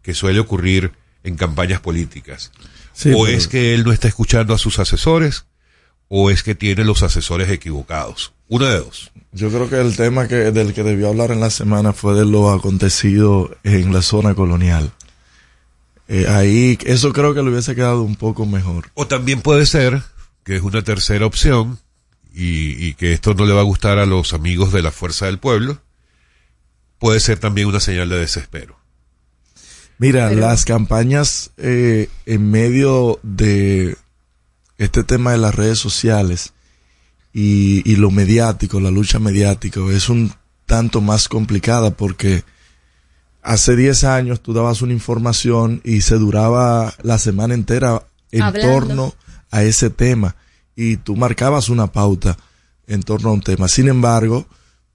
que 0.02 0.14
suele 0.14 0.40
ocurrir 0.40 0.92
en 1.22 1.36
campañas 1.36 1.80
políticas. 1.80 2.50
Sí, 2.98 3.10
o 3.14 3.24
pero- 3.24 3.36
es 3.38 3.46
que 3.46 3.74
él 3.74 3.84
no 3.84 3.92
está 3.92 4.08
escuchando 4.08 4.54
a 4.54 4.58
sus 4.58 4.80
asesores, 4.80 5.44
o 6.08 6.30
es 6.30 6.42
que 6.42 6.56
tiene 6.56 6.84
los 6.84 7.04
asesores 7.04 7.48
equivocados. 7.48 8.32
Una 8.48 8.70
de 8.70 8.78
dos. 8.78 9.12
Yo 9.30 9.50
creo 9.50 9.70
que 9.70 9.80
el 9.80 9.94
tema 9.96 10.26
que, 10.26 10.34
del 10.50 10.74
que 10.74 10.82
debió 10.82 11.08
hablar 11.08 11.30
en 11.30 11.38
la 11.38 11.50
semana 11.50 11.92
fue 11.92 12.14
de 12.14 12.24
lo 12.26 12.50
acontecido 12.50 13.56
en 13.62 13.92
la 13.92 14.02
zona 14.02 14.34
colonial. 14.34 14.90
Eh, 16.08 16.26
ahí, 16.28 16.76
eso 16.86 17.12
creo 17.12 17.34
que 17.34 17.42
le 17.42 17.50
hubiese 17.50 17.76
quedado 17.76 18.02
un 18.02 18.16
poco 18.16 18.46
mejor. 18.46 18.90
O 18.94 19.06
también 19.06 19.42
puede 19.42 19.64
ser, 19.66 20.02
que 20.42 20.56
es 20.56 20.62
una 20.62 20.82
tercera 20.82 21.24
opción, 21.24 21.78
y, 22.34 22.84
y 22.84 22.94
que 22.94 23.12
esto 23.12 23.34
no 23.34 23.46
le 23.46 23.52
va 23.52 23.60
a 23.60 23.64
gustar 23.64 23.98
a 23.98 24.06
los 24.06 24.32
amigos 24.32 24.72
de 24.72 24.82
la 24.82 24.90
Fuerza 24.90 25.26
del 25.26 25.38
Pueblo, 25.38 25.80
puede 26.98 27.20
ser 27.20 27.38
también 27.38 27.68
una 27.68 27.78
señal 27.80 28.08
de 28.08 28.18
desespero. 28.18 28.77
Mira, 29.98 30.28
Pero- 30.28 30.40
las 30.40 30.64
campañas 30.64 31.50
eh, 31.56 32.08
en 32.26 32.50
medio 32.50 33.18
de 33.22 33.96
este 34.78 35.02
tema 35.02 35.32
de 35.32 35.38
las 35.38 35.54
redes 35.54 35.78
sociales 35.78 36.52
y, 37.32 37.82
y 37.90 37.96
lo 37.96 38.10
mediático, 38.10 38.80
la 38.80 38.90
lucha 38.90 39.18
mediática, 39.18 39.80
es 39.90 40.08
un 40.08 40.32
tanto 40.66 41.00
más 41.00 41.28
complicada 41.28 41.90
porque 41.90 42.44
hace 43.42 43.74
10 43.76 44.04
años 44.04 44.40
tú 44.42 44.52
dabas 44.52 44.82
una 44.82 44.92
información 44.92 45.80
y 45.84 46.02
se 46.02 46.16
duraba 46.16 46.94
la 47.02 47.18
semana 47.18 47.54
entera 47.54 48.06
en 48.30 48.42
Hablando. 48.42 48.72
torno 48.72 49.14
a 49.50 49.62
ese 49.64 49.90
tema 49.90 50.36
y 50.76 50.96
tú 50.98 51.16
marcabas 51.16 51.70
una 51.70 51.88
pauta 51.90 52.36
en 52.86 53.02
torno 53.02 53.30
a 53.30 53.32
un 53.32 53.40
tema. 53.42 53.68
Sin 53.68 53.88
embargo, 53.88 54.46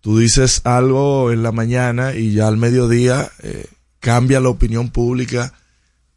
tú 0.01 0.19
dices 0.19 0.61
algo 0.63 1.31
en 1.31 1.43
la 1.43 1.51
mañana 1.51 2.13
y 2.13 2.31
ya 2.31 2.47
al 2.47 2.57
mediodía 2.57 3.30
eh, 3.41 3.65
cambia 4.03 4.41
la 4.41 4.49
opinión 4.49 4.89
pública 4.89 5.53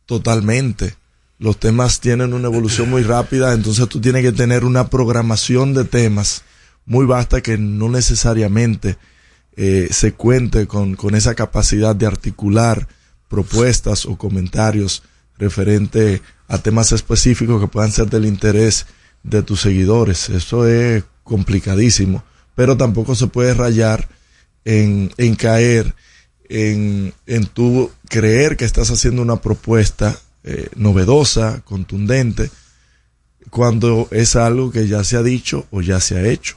totalmente. 0.06 0.96
Los 1.38 1.60
temas 1.60 2.00
tienen 2.00 2.34
una 2.34 2.48
evolución 2.48 2.90
muy 2.90 3.04
rápida, 3.04 3.52
entonces 3.52 3.88
tú 3.88 4.00
tienes 4.00 4.22
que 4.22 4.32
tener 4.32 4.64
una 4.64 4.90
programación 4.90 5.72
de 5.72 5.84
temas 5.84 6.42
muy 6.84 7.06
vasta 7.06 7.40
que 7.42 7.56
no 7.58 7.88
necesariamente 7.88 8.96
eh, 9.56 9.88
se 9.92 10.12
cuente 10.14 10.66
con, 10.66 10.96
con 10.96 11.14
esa 11.14 11.36
capacidad 11.36 11.94
de 11.94 12.06
articular 12.06 12.88
propuestas 13.28 14.04
o 14.04 14.18
comentarios 14.18 15.04
referente 15.38 16.22
a 16.48 16.58
temas 16.58 16.90
específicos 16.90 17.60
que 17.60 17.68
puedan 17.68 17.92
ser 17.92 18.10
del 18.10 18.26
interés 18.26 18.86
de 19.22 19.44
tus 19.44 19.60
seguidores. 19.60 20.28
Eso 20.28 20.66
es 20.66 21.04
complicadísimo, 21.22 22.24
pero 22.56 22.76
tampoco 22.76 23.14
se 23.14 23.28
puede 23.28 23.54
rayar 23.54 24.08
en, 24.64 25.12
en 25.18 25.36
caer 25.36 25.94
en, 26.48 27.12
en 27.26 27.46
tu 27.46 27.90
creer 28.08 28.56
que 28.56 28.64
estás 28.64 28.90
haciendo 28.90 29.22
una 29.22 29.36
propuesta 29.36 30.18
eh, 30.44 30.68
novedosa, 30.76 31.62
contundente, 31.64 32.50
cuando 33.50 34.08
es 34.10 34.36
algo 34.36 34.70
que 34.70 34.86
ya 34.86 35.04
se 35.04 35.16
ha 35.16 35.22
dicho 35.22 35.66
o 35.70 35.80
ya 35.82 36.00
se 36.00 36.16
ha 36.16 36.28
hecho. 36.28 36.56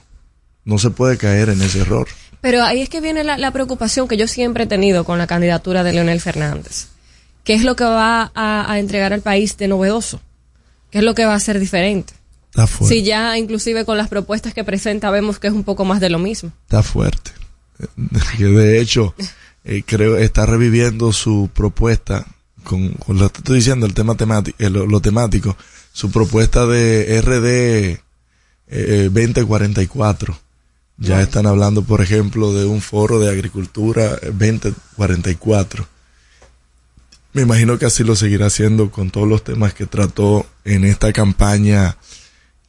No 0.65 0.77
se 0.77 0.89
puede 0.89 1.17
caer 1.17 1.49
en 1.49 1.61
ese 1.61 1.81
error. 1.81 2.07
Pero 2.41 2.63
ahí 2.63 2.81
es 2.81 2.89
que 2.89 3.01
viene 3.01 3.23
la, 3.23 3.37
la 3.37 3.51
preocupación 3.51 4.07
que 4.07 4.17
yo 4.17 4.27
siempre 4.27 4.63
he 4.63 4.67
tenido 4.67 5.03
con 5.03 5.17
la 5.17 5.27
candidatura 5.27 5.83
de 5.83 5.93
Leonel 5.93 6.21
Fernández. 6.21 6.87
¿Qué 7.43 7.53
es 7.53 7.63
lo 7.63 7.75
que 7.75 7.83
va 7.83 8.31
a, 8.35 8.71
a 8.71 8.79
entregar 8.79 9.13
al 9.13 9.21
país 9.21 9.57
de 9.57 9.67
novedoso? 9.67 10.21
¿Qué 10.91 10.99
es 10.99 11.03
lo 11.03 11.15
que 11.15 11.25
va 11.25 11.33
a 11.33 11.39
ser 11.39 11.59
diferente? 11.59 12.13
Está 12.49 12.67
fuerte. 12.67 12.95
Si 12.95 13.03
ya 13.03 13.37
inclusive 13.37 13.85
con 13.85 13.97
las 13.97 14.07
propuestas 14.09 14.53
que 14.53 14.63
presenta 14.63 15.11
vemos 15.11 15.39
que 15.39 15.47
es 15.47 15.53
un 15.53 15.63
poco 15.63 15.85
más 15.85 15.99
de 15.99 16.09
lo 16.09 16.19
mismo. 16.19 16.51
Está 16.63 16.83
fuerte. 16.83 17.31
Que 18.37 18.45
de 18.45 18.81
hecho, 18.81 19.15
eh, 19.69 19.83
creo 19.85 20.17
está 20.17 20.47
reviviendo 20.47 21.13
su 21.13 21.51
propuesta 21.53 22.25
con, 22.63 22.89
con 22.93 23.19
lo 23.19 23.31
que 23.31 23.37
estoy 23.37 23.57
diciendo, 23.57 23.85
el 23.85 23.93
tema 23.93 24.15
temático, 24.15 24.57
lo, 24.67 24.87
lo 24.87 24.99
temático, 24.99 25.55
su 25.93 26.09
propuesta 26.09 26.65
de 26.65 27.21
RD 27.21 27.99
eh, 28.67 29.09
2044. 29.13 30.39
Ya 30.97 31.21
están 31.21 31.45
hablando, 31.45 31.83
por 31.83 32.01
ejemplo, 32.01 32.51
de 32.51 32.65
un 32.65 32.81
foro 32.81 33.19
de 33.19 33.29
agricultura 33.29 34.17
2044. 34.23 35.87
Me 37.33 37.43
imagino 37.43 37.77
que 37.77 37.85
así 37.85 38.03
lo 38.03 38.15
seguirá 38.15 38.47
haciendo 38.47 38.89
con 38.89 39.11
todos 39.11 39.27
los 39.27 39.43
temas 39.43 39.75
que 39.75 39.85
trató 39.85 40.47
en 40.65 40.83
esta 40.83 41.13
campaña 41.13 41.95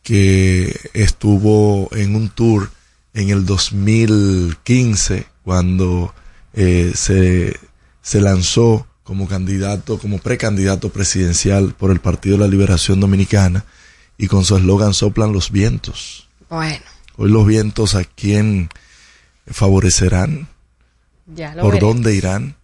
que 0.02 0.78
estuvo 0.92 1.88
en 1.92 2.14
un 2.14 2.28
tour 2.28 2.70
en 3.14 3.30
el 3.30 3.46
2015 3.46 5.26
cuando 5.42 6.14
eh, 6.54 6.92
se, 6.94 7.58
se 8.02 8.20
lanzó 8.20 8.86
como 9.04 9.26
candidato, 9.28 9.98
como 9.98 10.18
precandidato 10.18 10.90
presidencial 10.90 11.74
por 11.76 11.90
el 11.90 12.00
Partido 12.00 12.36
de 12.36 12.44
la 12.44 12.48
Liberación 12.50 13.00
Dominicana 13.00 13.64
y 14.18 14.26
con 14.28 14.44
su 14.44 14.56
eslogan 14.56 14.94
soplan 14.94 15.32
los 15.32 15.50
vientos. 15.50 16.28
Bueno, 16.48 16.84
Hoy 17.16 17.30
los 17.30 17.46
vientos 17.46 17.94
a 17.94 18.04
quién 18.04 18.68
favorecerán, 19.46 20.48
ya 21.26 21.54
lo 21.54 21.62
por 21.62 21.74
veremos. 21.74 21.94
dónde 21.94 22.14
irán. 22.14 22.56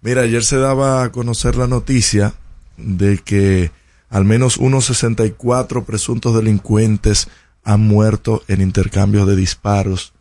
Mira, 0.00 0.22
ayer 0.22 0.44
se 0.44 0.56
daba 0.56 1.02
a 1.04 1.12
conocer 1.12 1.56
la 1.56 1.66
noticia 1.66 2.34
de 2.76 3.18
que 3.18 3.70
al 4.08 4.24
menos 4.24 4.56
unos 4.56 4.86
64 4.86 5.84
presuntos 5.84 6.34
delincuentes 6.34 7.28
han 7.64 7.80
muerto 7.80 8.42
en 8.48 8.60
intercambios 8.60 9.26
de 9.26 9.36
disparos 9.36 10.12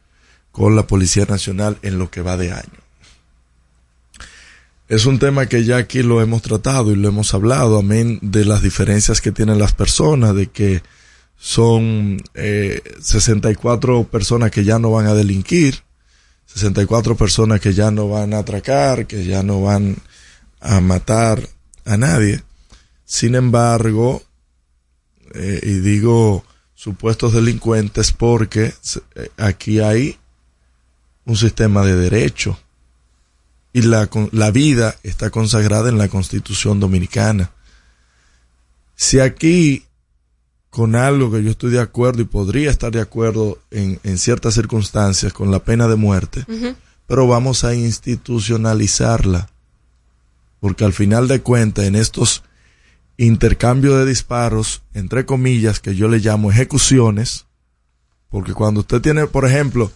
con 0.52 0.76
la 0.76 0.86
Policía 0.86 1.26
Nacional 1.26 1.78
en 1.82 1.98
lo 1.98 2.12
que 2.12 2.22
va 2.22 2.38
de 2.38 2.52
año. 2.52 2.80
Es 4.92 5.06
un 5.06 5.20
tema 5.20 5.46
que 5.46 5.64
ya 5.64 5.78
aquí 5.78 6.04
lo 6.04 6.22
hemos 6.22 6.42
tratado 6.42 6.92
y 6.92 6.98
lo 6.98 7.08
hemos 7.08 7.34
hablado, 7.34 7.80
amén 7.80 8.20
de 8.22 8.44
las 8.44 8.62
diferencias 8.62 9.22
que 9.22 9.32
tienen 9.32 9.58
las 9.58 9.72
personas, 9.72 10.36
de 10.36 10.48
que 10.48 10.84
son 11.38 12.22
eh, 12.34 12.82
64 13.00 14.04
personas 14.04 14.52
que 14.52 14.66
ya 14.66 14.80
no 14.80 14.92
van 14.92 15.08
a 15.08 15.14
delinquir, 15.14 15.76
64 16.46 17.16
personas 17.16 17.62
que 17.62 17.74
ya 17.74 17.90
no 17.90 18.10
van 18.10 18.34
a 18.34 18.40
atracar, 18.40 19.08
que 19.08 19.24
ya 19.24 19.44
no 19.44 19.62
van 19.62 19.96
a 20.60 20.82
matar 20.82 21.48
a 21.86 21.96
nadie. 21.96 22.44
Sin 23.06 23.36
embargo, 23.36 24.22
eh, 25.34 25.62
y 25.64 25.80
digo 25.80 26.44
supuestos 26.76 27.32
delincuentes 27.32 28.12
porque 28.12 28.74
eh, 29.16 29.30
aquí 29.38 29.80
hay 29.80 30.18
un 31.24 31.38
sistema 31.38 31.86
de 31.86 31.96
derecho 31.96 32.60
y 33.74 33.82
la, 33.84 34.08
con- 34.08 34.30
la 34.32 34.52
vida 34.52 34.96
está 35.04 35.30
consagrada 35.30 35.90
en 35.90 35.98
la 35.98 36.08
constitución 36.10 36.80
dominicana. 36.80 37.52
Si 38.96 39.20
aquí, 39.20 39.86
con 40.70 40.96
algo 40.96 41.32
que 41.32 41.44
yo 41.44 41.52
estoy 41.52 41.72
de 41.72 41.80
acuerdo 41.82 42.22
y 42.22 42.26
podría 42.26 42.70
estar 42.70 42.92
de 42.92 43.02
acuerdo 43.02 43.60
en, 43.72 44.00
en 44.04 44.18
ciertas 44.18 44.54
circunstancias 44.54 45.34
con 45.34 45.52
la 45.52 45.60
pena 45.60 45.88
de 45.88 45.96
muerte, 45.96 46.46
pero 47.08 47.28
vamos 47.28 47.64
a 47.64 47.74
institucionalizarla. 47.76 49.50
Porque 50.60 50.86
al 50.86 50.94
final 50.94 51.28
de 51.28 51.42
cuentas, 51.42 51.86
en 51.86 51.96
estos 51.96 52.44
intercambios 53.18 53.96
de 53.98 54.06
disparos, 54.06 54.84
entre 54.94 55.26
comillas, 55.26 55.80
que 55.80 55.96
yo 55.96 56.08
le 56.08 56.20
llamo 56.20 56.52
ejecuciones, 56.52 57.46
porque 58.30 58.54
cuando 58.54 58.82
usted 58.82 59.02
tiene, 59.02 59.26
por 59.28 59.46
ejemplo, 59.46 59.92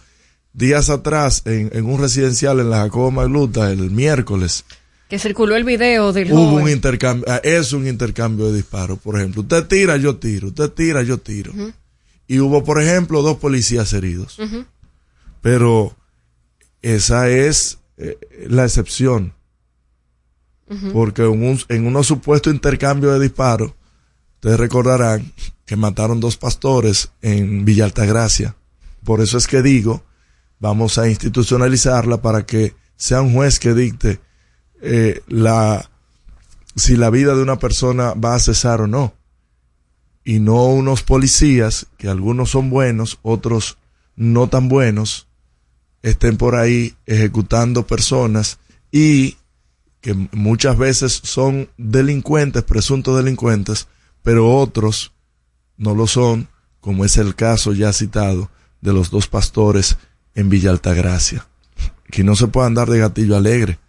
días 0.56 0.88
atrás 0.90 1.42
en, 1.44 1.70
en 1.72 1.84
un 1.84 2.00
residencial 2.00 2.58
en 2.60 2.70
la 2.70 2.78
Jacobo 2.78 3.10
Magluta, 3.10 3.70
el 3.70 3.90
miércoles, 3.90 4.64
Que 5.08 5.18
circuló 5.18 5.54
el 5.54 5.64
video 5.64 6.12
del 6.12 6.32
hubo 6.32 6.50
joven. 6.50 6.64
un 6.64 6.70
intercambio, 6.70 7.26
ah, 7.28 7.40
es 7.44 7.72
un 7.72 7.86
intercambio 7.86 8.46
de 8.46 8.56
disparos, 8.56 8.98
por 8.98 9.16
ejemplo. 9.16 9.42
Usted 9.42 9.66
tira, 9.66 9.96
yo 9.98 10.16
tiro, 10.16 10.48
usted 10.48 10.70
tira, 10.70 11.02
yo 11.02 11.18
tiro. 11.18 11.52
Y 12.26 12.40
hubo, 12.40 12.64
por 12.64 12.82
ejemplo, 12.82 13.22
dos 13.22 13.36
policías 13.36 13.92
heridos. 13.92 14.38
Pero 15.42 15.94
esa 16.82 17.28
es 17.28 17.78
eh, 17.98 18.18
la 18.48 18.64
excepción. 18.64 19.34
Porque 20.92 21.22
en, 21.22 21.44
un, 21.44 21.60
en 21.68 21.86
unos 21.86 22.08
supuestos 22.08 22.52
intercambios 22.52 23.12
de 23.12 23.20
disparos, 23.20 23.72
ustedes 24.36 24.58
recordarán 24.58 25.32
que 25.64 25.76
mataron 25.76 26.18
dos 26.18 26.36
pastores 26.36 27.10
en 27.22 27.64
Villa 27.64 27.84
Altagracia. 27.84 28.56
Por 29.04 29.20
eso 29.20 29.38
es 29.38 29.46
que 29.46 29.62
digo, 29.62 30.02
vamos 30.58 30.98
a 30.98 31.08
institucionalizarla 31.08 32.22
para 32.22 32.46
que 32.46 32.74
sea 32.96 33.22
un 33.22 33.34
juez 33.34 33.58
que 33.58 33.74
dicte 33.74 34.20
eh, 34.80 35.22
la 35.28 35.90
si 36.76 36.96
la 36.96 37.08
vida 37.10 37.34
de 37.34 37.42
una 37.42 37.58
persona 37.58 38.12
va 38.12 38.34
a 38.34 38.38
cesar 38.38 38.82
o 38.82 38.86
no. 38.86 39.14
Y 40.24 40.40
no 40.40 40.66
unos 40.66 41.02
policías, 41.02 41.86
que 41.96 42.08
algunos 42.08 42.50
son 42.50 42.68
buenos, 42.68 43.18
otros 43.22 43.78
no 44.14 44.48
tan 44.48 44.68
buenos, 44.68 45.28
estén 46.02 46.36
por 46.36 46.54
ahí 46.54 46.94
ejecutando 47.06 47.86
personas 47.86 48.58
y 48.92 49.36
que 50.00 50.14
muchas 50.32 50.76
veces 50.76 51.20
son 51.24 51.70
delincuentes, 51.78 52.62
presuntos 52.62 53.16
delincuentes, 53.16 53.88
pero 54.22 54.54
otros 54.54 55.12
no 55.76 55.94
lo 55.94 56.06
son, 56.06 56.48
como 56.80 57.04
es 57.04 57.16
el 57.16 57.34
caso 57.34 57.72
ya 57.72 57.92
citado 57.92 58.50
de 58.80 58.92
los 58.92 59.10
dos 59.10 59.28
pastores 59.28 59.96
en 60.36 60.48
Villa 60.48 60.70
Altagracia. 60.70 61.48
Que 62.08 62.22
no 62.22 62.36
se 62.36 62.46
puede 62.46 62.68
andar 62.68 62.88
de 62.88 63.00
gatillo 63.00 63.36
alegre, 63.36 63.80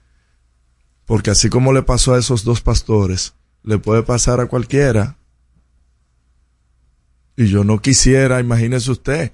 porque 1.06 1.30
así 1.30 1.50
como 1.50 1.72
le 1.72 1.84
pasó 1.84 2.16
a 2.16 2.18
esos 2.18 2.44
dos 2.44 2.62
pastores, 2.62 3.36
le 3.62 3.78
puede 3.78 4.02
pasar 4.02 4.40
a 4.40 4.48
cualquiera. 4.48 5.18
Y 7.36 7.48
yo 7.48 7.64
no 7.64 7.80
quisiera, 7.80 8.40
imagínese 8.40 8.90
usted, 8.90 9.34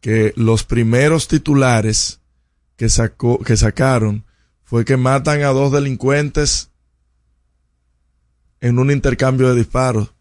que 0.00 0.32
los 0.36 0.64
primeros 0.64 1.28
titulares 1.28 2.20
que 2.76 2.88
sacó, 2.88 3.38
que 3.40 3.56
sacaron 3.56 4.24
fue 4.64 4.86
que 4.86 4.96
matan 4.96 5.42
a 5.42 5.48
dos 5.48 5.70
delincuentes 5.70 6.70
en 8.60 8.78
un 8.78 8.90
intercambio 8.90 9.50
de 9.50 9.56
disparos. 9.56 10.14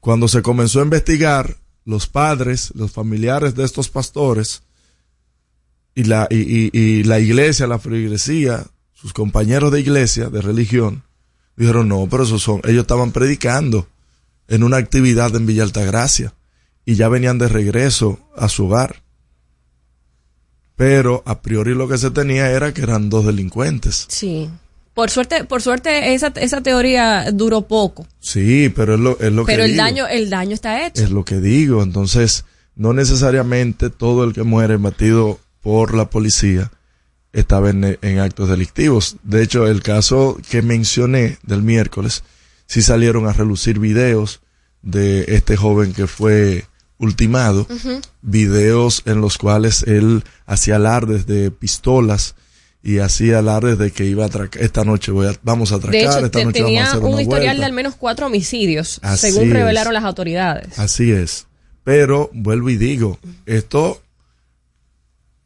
Cuando 0.00 0.28
se 0.28 0.42
comenzó 0.42 0.80
a 0.80 0.84
investigar, 0.84 1.56
los 1.84 2.06
padres, 2.06 2.72
los 2.74 2.92
familiares 2.92 3.54
de 3.54 3.64
estos 3.64 3.88
pastores 3.88 4.62
y 5.94 6.04
la, 6.04 6.26
y, 6.30 6.36
y- 6.38 6.70
y 6.72 7.04
la 7.04 7.20
iglesia, 7.20 7.66
la 7.66 7.78
feligresía, 7.78 8.64
sus 8.92 9.12
compañeros 9.12 9.72
de 9.72 9.80
iglesia, 9.80 10.28
de 10.30 10.40
religión, 10.40 11.02
dijeron, 11.56 11.88
no, 11.88 12.06
pero 12.10 12.22
esos 12.24 12.42
son, 12.42 12.60
ellos 12.64 12.82
estaban 12.82 13.12
predicando 13.12 13.86
en 14.48 14.62
una 14.62 14.76
actividad 14.78 15.34
en 15.36 15.46
Villa 15.46 15.62
Altagracia 15.64 16.34
y 16.84 16.94
ya 16.94 17.08
venían 17.08 17.38
de 17.38 17.48
regreso 17.48 18.18
a 18.36 18.48
su 18.48 18.66
hogar. 18.66 19.02
Pero 20.76 21.22
a 21.26 21.42
priori 21.42 21.74
lo 21.74 21.86
que 21.88 21.98
se 21.98 22.10
tenía 22.10 22.50
era 22.50 22.72
que 22.72 22.82
eran 22.82 23.10
dos 23.10 23.26
delincuentes. 23.26 24.06
Sí. 24.08 24.48
Por 24.94 25.10
suerte, 25.10 25.44
por 25.44 25.62
suerte 25.62 26.14
esa, 26.14 26.28
esa 26.36 26.60
teoría 26.60 27.30
duró 27.32 27.62
poco. 27.62 28.06
Sí, 28.20 28.70
pero 28.74 28.94
es 28.94 29.00
lo, 29.00 29.18
es 29.20 29.32
lo 29.32 29.44
pero 29.44 29.58
que 29.58 29.64
el 29.66 29.72
digo. 29.72 29.82
daño, 29.84 30.06
el 30.08 30.28
daño 30.30 30.54
está 30.54 30.86
hecho. 30.86 31.02
Es 31.02 31.10
lo 31.10 31.24
que 31.24 31.40
digo. 31.40 31.82
Entonces, 31.82 32.44
no 32.74 32.92
necesariamente 32.92 33.90
todo 33.90 34.24
el 34.24 34.32
que 34.32 34.42
muere 34.42 34.76
batido 34.76 35.38
por 35.62 35.94
la 35.94 36.10
policía 36.10 36.70
estaba 37.32 37.70
en, 37.70 37.98
en 38.02 38.18
actos 38.18 38.48
delictivos. 38.48 39.16
De 39.22 39.42
hecho, 39.42 39.66
el 39.66 39.82
caso 39.82 40.38
que 40.50 40.60
mencioné 40.60 41.38
del 41.44 41.62
miércoles, 41.62 42.24
sí 42.66 42.82
salieron 42.82 43.26
a 43.26 43.32
relucir 43.32 43.78
videos 43.78 44.40
de 44.82 45.24
este 45.28 45.56
joven 45.56 45.94
que 45.94 46.06
fue 46.06 46.66
ultimado, 46.98 47.66
videos 48.20 49.02
en 49.06 49.20
los 49.20 49.38
cuales 49.38 49.82
él 49.84 50.24
hacía 50.46 50.76
alardes 50.76 51.26
de 51.26 51.50
pistolas 51.50 52.34
y 52.82 52.98
hacía 52.98 53.38
alardes 53.38 53.78
de 53.78 53.92
que 53.92 54.04
iba 54.04 54.24
a 54.24 54.26
atracar, 54.26 54.60
esta 54.62 54.84
noche 54.84 55.12
voy 55.12 55.28
a, 55.28 55.34
vamos 55.42 55.72
a 55.72 55.76
atracar, 55.76 55.92
De 55.92 56.00
hecho, 56.00 56.16
esta 56.26 56.30
te- 56.30 56.44
noche 56.44 56.62
vamos 56.62 56.64
a 56.64 56.64
tenía 56.66 56.84
hacer 56.90 56.98
un 57.02 57.12
una 57.12 57.22
historial 57.22 57.46
vuelta. 57.46 57.60
de 57.60 57.66
al 57.66 57.72
menos 57.72 57.94
cuatro 57.96 58.26
homicidios, 58.26 58.98
Así 59.02 59.30
según 59.30 59.48
es. 59.48 59.52
revelaron 59.54 59.94
las 59.94 60.04
autoridades. 60.04 60.78
Así 60.78 61.12
es. 61.12 61.46
Pero 61.84 62.30
vuelvo 62.32 62.70
y 62.70 62.76
digo, 62.76 63.18
esto, 63.46 64.01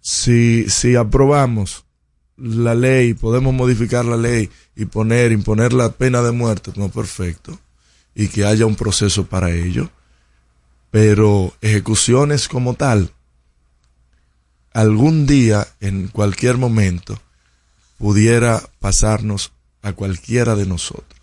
si, 0.06 0.70
si 0.70 0.94
aprobamos 0.94 1.84
la 2.36 2.76
ley, 2.76 3.14
podemos 3.14 3.52
modificar 3.52 4.04
la 4.04 4.16
ley 4.16 4.48
y 4.76 4.84
poner, 4.84 5.32
imponer 5.32 5.72
la 5.72 5.90
pena 5.90 6.22
de 6.22 6.30
muerte, 6.30 6.70
no 6.76 6.90
perfecto, 6.90 7.58
y 8.14 8.28
que 8.28 8.44
haya 8.44 8.66
un 8.66 8.76
proceso 8.76 9.26
para 9.26 9.50
ello. 9.50 9.90
Pero 10.92 11.52
ejecuciones 11.60 12.46
como 12.46 12.74
tal, 12.74 13.14
algún 14.72 15.26
día, 15.26 15.66
en 15.80 16.06
cualquier 16.06 16.56
momento, 16.56 17.20
pudiera 17.98 18.62
pasarnos 18.78 19.50
a 19.82 19.92
cualquiera 19.92 20.54
de 20.54 20.66
nosotros. 20.66 21.15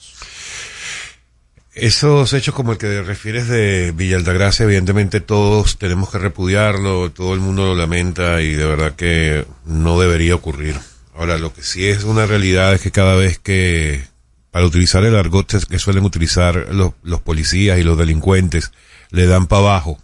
Esos 1.76 2.34
hechos 2.34 2.54
como 2.54 2.74
el 2.74 2.78
que 2.78 3.02
refieres 3.02 3.48
de 3.48 3.92
Villa 3.96 4.18
Altagracia, 4.18 4.64
evidentemente 4.64 5.22
todos 5.22 5.80
tenemos 5.80 6.12
que 6.12 6.20
repudiarlo, 6.20 7.12
todo 7.12 7.34
el 7.34 7.40
mundo 7.40 7.66
lo 7.66 7.76
lamenta 7.76 8.42
y 8.42 8.52
de 8.52 8.66
verdad 8.66 8.96
que 8.96 9.46
no 9.66 10.00
debería 10.00 10.36
ocurrir. 10.36 10.80
Ahora, 11.16 11.40
lo 11.40 11.52
que 11.52 11.64
sí 11.64 11.88
es 11.88 12.04
una 12.04 12.28
realidad 12.28 12.74
es 12.74 12.82
que 12.82 12.92
cada 12.92 13.16
vez 13.16 13.40
que, 13.40 14.04
para 14.52 14.68
utilizar 14.68 15.04
el 15.04 15.16
argot 15.16 15.68
que 15.68 15.80
suelen 15.80 16.06
utilizar 16.06 16.68
los, 16.72 16.94
los 17.02 17.22
policías 17.22 17.80
y 17.80 17.84
los 17.84 17.98
delincuentes, 17.98 18.72
le 19.10 19.26
dan 19.26 19.48
para 19.48 19.62
abajo 19.62 20.00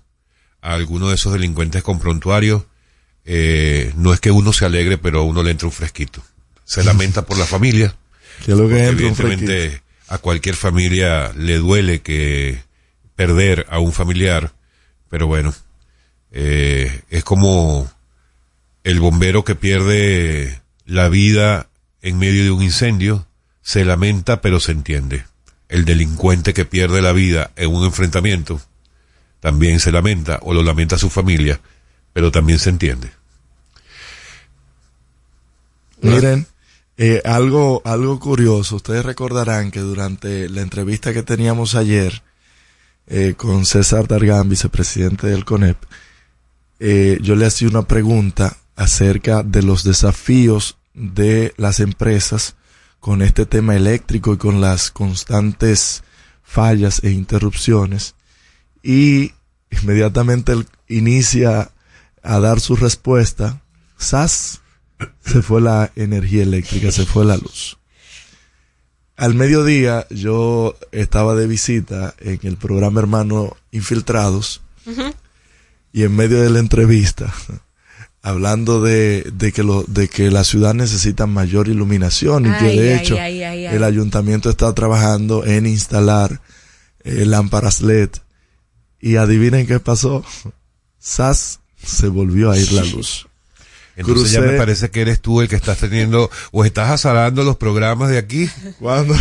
a 0.61 0.73
alguno 0.73 1.09
de 1.09 1.15
esos 1.15 1.33
delincuentes 1.33 1.83
con 1.83 1.99
prontuario, 1.99 2.65
eh, 3.25 3.93
no 3.95 4.11
es 4.11 4.19
que 4.19 4.31
uno 4.31 4.53
se 4.53 4.65
alegre, 4.65 4.97
pero 4.97 5.19
a 5.19 5.23
uno 5.23 5.43
le 5.43 5.51
entra 5.51 5.67
un 5.67 5.71
fresquito. 5.71 6.23
Se 6.65 6.83
lamenta 6.83 7.25
por 7.25 7.37
la 7.37 7.45
familia. 7.45 7.95
Que 8.45 8.51
lo 8.55 8.69
que 8.69 8.75
un 8.75 8.79
evidentemente 8.79 9.81
a 10.09 10.17
cualquier 10.17 10.55
familia 10.55 11.31
le 11.35 11.57
duele 11.57 12.01
que 12.01 12.63
perder 13.15 13.67
a 13.69 13.79
un 13.79 13.93
familiar, 13.93 14.53
pero 15.07 15.27
bueno, 15.27 15.53
eh, 16.31 17.03
es 17.09 17.23
como 17.23 17.89
el 18.83 18.99
bombero 18.99 19.43
que 19.43 19.53
pierde 19.53 20.61
la 20.85 21.09
vida 21.09 21.69
en 22.01 22.17
medio 22.17 22.43
de 22.43 22.51
un 22.51 22.63
incendio, 22.63 23.27
se 23.61 23.85
lamenta 23.85 24.41
pero 24.41 24.59
se 24.59 24.71
entiende. 24.71 25.25
El 25.67 25.85
delincuente 25.85 26.55
que 26.55 26.65
pierde 26.65 27.03
la 27.03 27.11
vida 27.11 27.51
en 27.55 27.71
un 27.71 27.85
enfrentamiento, 27.85 28.59
también 29.39 29.79
se 29.79 29.91
lamenta 29.91 30.39
o 30.41 30.55
lo 30.55 30.63
lamenta 30.63 30.97
su 30.97 31.11
familia, 31.11 31.59
pero 32.13 32.31
también 32.31 32.57
se 32.57 32.71
entiende. 32.71 33.11
Miren, 36.01 36.47
eh, 37.01 37.21
algo, 37.23 37.81
algo 37.85 38.19
curioso, 38.19 38.75
ustedes 38.75 39.05
recordarán 39.05 39.71
que 39.71 39.79
durante 39.79 40.49
la 40.49 40.59
entrevista 40.59 41.13
que 41.13 41.23
teníamos 41.23 41.75
ayer 41.75 42.23
eh, 43.07 43.35
con 43.37 43.65
César 43.65 44.05
Dargan, 44.05 44.49
vicepresidente 44.49 45.27
del 45.27 45.45
CONEP, 45.45 45.77
eh, 46.81 47.17
yo 47.21 47.37
le 47.37 47.45
hacía 47.45 47.69
una 47.69 47.83
pregunta 47.83 48.57
acerca 48.75 49.43
de 49.43 49.63
los 49.63 49.85
desafíos 49.85 50.77
de 50.93 51.53
las 51.55 51.79
empresas 51.79 52.55
con 52.99 53.21
este 53.21 53.45
tema 53.45 53.77
eléctrico 53.77 54.33
y 54.33 54.37
con 54.37 54.59
las 54.59 54.91
constantes 54.91 56.03
fallas 56.43 57.01
e 57.05 57.11
interrupciones. 57.11 58.15
Y 58.83 59.31
inmediatamente 59.71 60.51
él 60.51 60.67
inicia 60.89 61.71
a 62.23 62.39
dar 62.41 62.59
su 62.59 62.75
respuesta. 62.75 63.61
SAS 63.97 64.59
se 65.25 65.41
fue 65.41 65.61
la 65.61 65.91
energía 65.95 66.43
eléctrica, 66.43 66.91
se 66.91 67.05
fue 67.05 67.25
la 67.25 67.37
luz. 67.37 67.77
Al 69.15 69.35
mediodía 69.35 70.07
yo 70.09 70.77
estaba 70.91 71.35
de 71.35 71.45
visita 71.45 72.15
en 72.19 72.39
el 72.43 72.55
programa 72.55 73.01
hermano 73.01 73.57
Infiltrados 73.71 74.61
y 75.91 76.03
en 76.03 76.15
medio 76.15 76.41
de 76.41 76.49
la 76.49 76.59
entrevista, 76.59 77.33
hablando 78.21 78.81
de, 78.81 79.29
de 79.33 79.51
que 79.51 79.63
lo, 79.63 79.83
de 79.83 80.07
que 80.07 80.31
la 80.31 80.43
ciudad 80.43 80.73
necesita 80.73 81.27
mayor 81.27 81.67
iluminación 81.67 82.45
y 82.45 82.57
que 82.59 82.65
de 82.65 82.93
ay, 82.93 82.99
hecho 82.99 83.17
ay. 83.19 83.65
el 83.65 83.83
ayuntamiento 83.83 84.49
está 84.49 84.73
trabajando 84.73 85.45
en 85.45 85.65
instalar 85.65 86.41
eh, 87.03 87.25
lámparas 87.25 87.81
LED 87.81 88.09
y 88.99 89.15
adivinen 89.17 89.67
qué 89.67 89.79
pasó. 89.79 90.23
SAS 90.99 91.59
se 91.81 92.07
volvió 92.07 92.51
a 92.51 92.57
ir 92.57 92.71
la 92.73 92.83
luz. 92.83 93.28
Entonces 93.99 94.31
ya 94.31 94.41
me 94.41 94.57
parece 94.57 94.89
que 94.89 95.01
eres 95.01 95.19
tú 95.19 95.41
el 95.41 95.49
que 95.49 95.57
estás 95.57 95.77
teniendo, 95.77 96.29
o 96.51 96.63
estás 96.63 96.89
azarando 96.89 97.43
los 97.43 97.57
programas 97.57 98.09
de 98.09 98.17
aquí, 98.17 98.49
Cuando, 98.79 99.13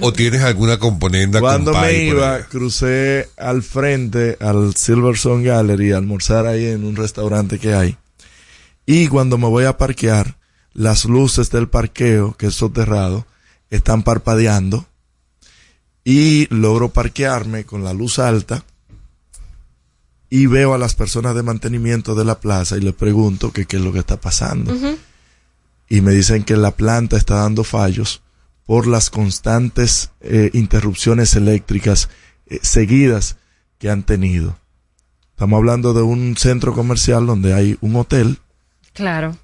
o 0.00 0.12
tienes 0.12 0.42
alguna 0.42 0.78
componenda 0.78 1.40
cuando 1.40 1.72
con 1.72 1.80
me 1.80 2.04
iba, 2.04 2.40
crucé 2.44 3.30
al 3.38 3.62
frente 3.62 4.36
al 4.40 4.76
Silverstone 4.76 5.44
Gallery 5.44 5.92
a 5.92 5.96
almorzar 5.96 6.46
ahí 6.46 6.66
en 6.66 6.84
un 6.84 6.96
restaurante 6.96 7.58
que 7.58 7.72
hay. 7.74 7.96
Y 8.84 9.08
cuando 9.08 9.38
me 9.38 9.48
voy 9.48 9.64
a 9.64 9.78
parquear, 9.78 10.36
las 10.74 11.06
luces 11.06 11.50
del 11.50 11.68
parqueo, 11.68 12.36
que 12.36 12.48
es 12.48 12.54
soterrado, 12.54 13.26
están 13.70 14.02
parpadeando. 14.02 14.86
Y 16.04 16.46
logro 16.54 16.90
parquearme 16.90 17.64
con 17.64 17.84
la 17.84 17.94
luz 17.94 18.18
alta. 18.18 18.64
Y 20.34 20.46
veo 20.46 20.72
a 20.72 20.78
las 20.78 20.94
personas 20.94 21.34
de 21.34 21.42
mantenimiento 21.42 22.14
de 22.14 22.24
la 22.24 22.40
plaza 22.40 22.78
y 22.78 22.80
les 22.80 22.94
pregunto 22.94 23.52
que 23.52 23.66
qué 23.66 23.76
es 23.76 23.82
lo 23.82 23.92
que 23.92 23.98
está 23.98 24.18
pasando. 24.18 24.74
y 25.90 26.00
me 26.00 26.12
dicen 26.12 26.42
que 26.42 26.56
la 26.56 26.70
planta 26.70 27.18
está 27.18 27.34
dando 27.34 27.64
fallos 27.64 28.22
por 28.64 28.86
las 28.86 29.10
constantes 29.10 30.10
eh, 30.22 30.48
interrupciones 30.54 31.36
eléctricas 31.36 32.08
eh, 32.46 32.60
seguidas 32.62 33.36
que 33.78 33.90
han 33.90 34.04
tenido. 34.04 34.56
Estamos 35.32 35.58
hablando 35.58 35.92
de 35.92 36.00
un 36.00 36.34
centro 36.38 36.72
comercial 36.72 37.26
donde 37.26 37.52
hay 37.52 37.76
un 37.82 37.94
hotel, 37.96 38.38
Claro. 38.94 39.36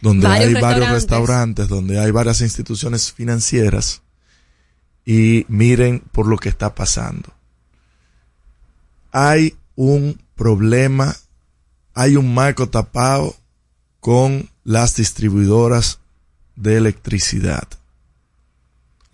donde 0.00 0.26
Varios 0.26 0.46
hay 0.56 0.60
varios 0.60 0.90
restaurantes. 0.90 1.68
restaurantes, 1.68 1.68
donde 1.68 2.00
hay 2.00 2.10
varias 2.10 2.40
instituciones 2.40 3.12
financieras 3.12 4.02
y 5.06 5.44
miren 5.46 6.00
por 6.10 6.26
lo 6.26 6.36
que 6.36 6.48
está 6.48 6.74
pasando. 6.74 7.32
Hay 9.12 9.54
un 9.80 10.20
problema, 10.34 11.16
hay 11.94 12.16
un 12.16 12.34
marco 12.34 12.68
tapado 12.68 13.34
con 13.98 14.50
las 14.62 14.96
distribuidoras 14.96 16.00
de 16.54 16.76
electricidad. 16.76 17.66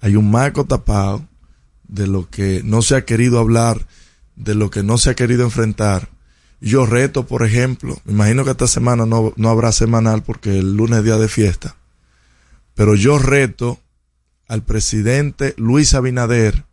Hay 0.01 0.17
un 0.17 0.29
marco 0.29 0.65
tapado 0.65 1.25
de 1.87 2.09
lo 2.09 2.29
que 2.29 2.63
no 2.65 2.83
se 2.83 2.97
ha 2.97 3.05
querido 3.05 3.39
hablar, 3.39 3.87
de 4.35 4.57
lo 4.57 4.69
que 4.69 4.83
no 4.83 4.99
se 4.99 5.11
ha 5.11 5.15
querido 5.15 5.45
enfrentar. 5.45 6.09
Yo 6.61 6.85
reto, 6.85 7.29
por 7.29 7.45
ejemplo, 7.45 7.97
me 8.05 8.15
imagino 8.15 8.45
que 8.45 8.51
esta 8.51 8.67
semana 8.67 9.07
no, 9.07 9.33
no 9.37 9.51
habrá 9.51 9.71
semanal 9.71 10.25
porque 10.25 10.59
el 10.59 10.77
lunes 10.77 10.99
es 10.99 11.05
día 11.05 11.17
de 11.17 11.29
fiesta, 11.29 11.77
pero 12.75 12.97
yo 12.97 13.21
reto 13.21 13.79
al 14.49 14.65
presidente 14.65 15.55
Luis 15.59 15.95
Abinader 15.95 16.65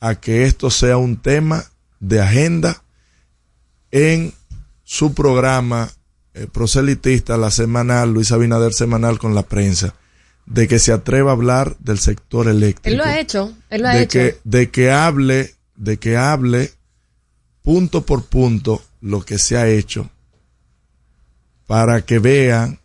a 0.00 0.14
que 0.14 0.44
esto 0.44 0.70
sea 0.70 0.96
un 0.96 1.18
tema 1.18 1.66
de 2.00 2.22
agenda 2.22 2.81
en 3.92 4.32
su 4.82 5.14
programa 5.14 5.90
eh, 6.34 6.48
proselitista, 6.50 7.36
la 7.36 7.50
semanal, 7.50 8.12
Luis 8.12 8.32
Abinader 8.32 8.72
semanal 8.72 9.18
con 9.18 9.34
la 9.34 9.42
prensa, 9.42 9.94
de 10.46 10.66
que 10.66 10.78
se 10.78 10.92
atreva 10.92 11.30
a 11.30 11.34
hablar 11.34 11.76
del 11.78 11.98
sector 11.98 12.48
eléctrico 12.48 12.88
Él 12.88 12.96
lo 12.96 13.04
ha 13.04 13.18
hecho. 13.18 13.52
Él 13.70 13.82
lo 13.82 13.88
ha 13.88 13.94
de 13.94 14.02
hecho. 14.02 14.18
que 14.18 14.38
de 14.42 14.70
que 14.70 14.90
hable 14.90 15.54
de 15.76 15.98
que 15.98 16.16
hable 16.16 16.72
punto 17.62 18.04
por 18.04 18.24
punto 18.24 18.82
lo 19.00 19.24
que 19.24 19.38
se 19.38 19.56
ha 19.56 19.68
hecho 19.68 20.10
para 21.66 22.02
que 22.02 22.18
vean 22.18 22.80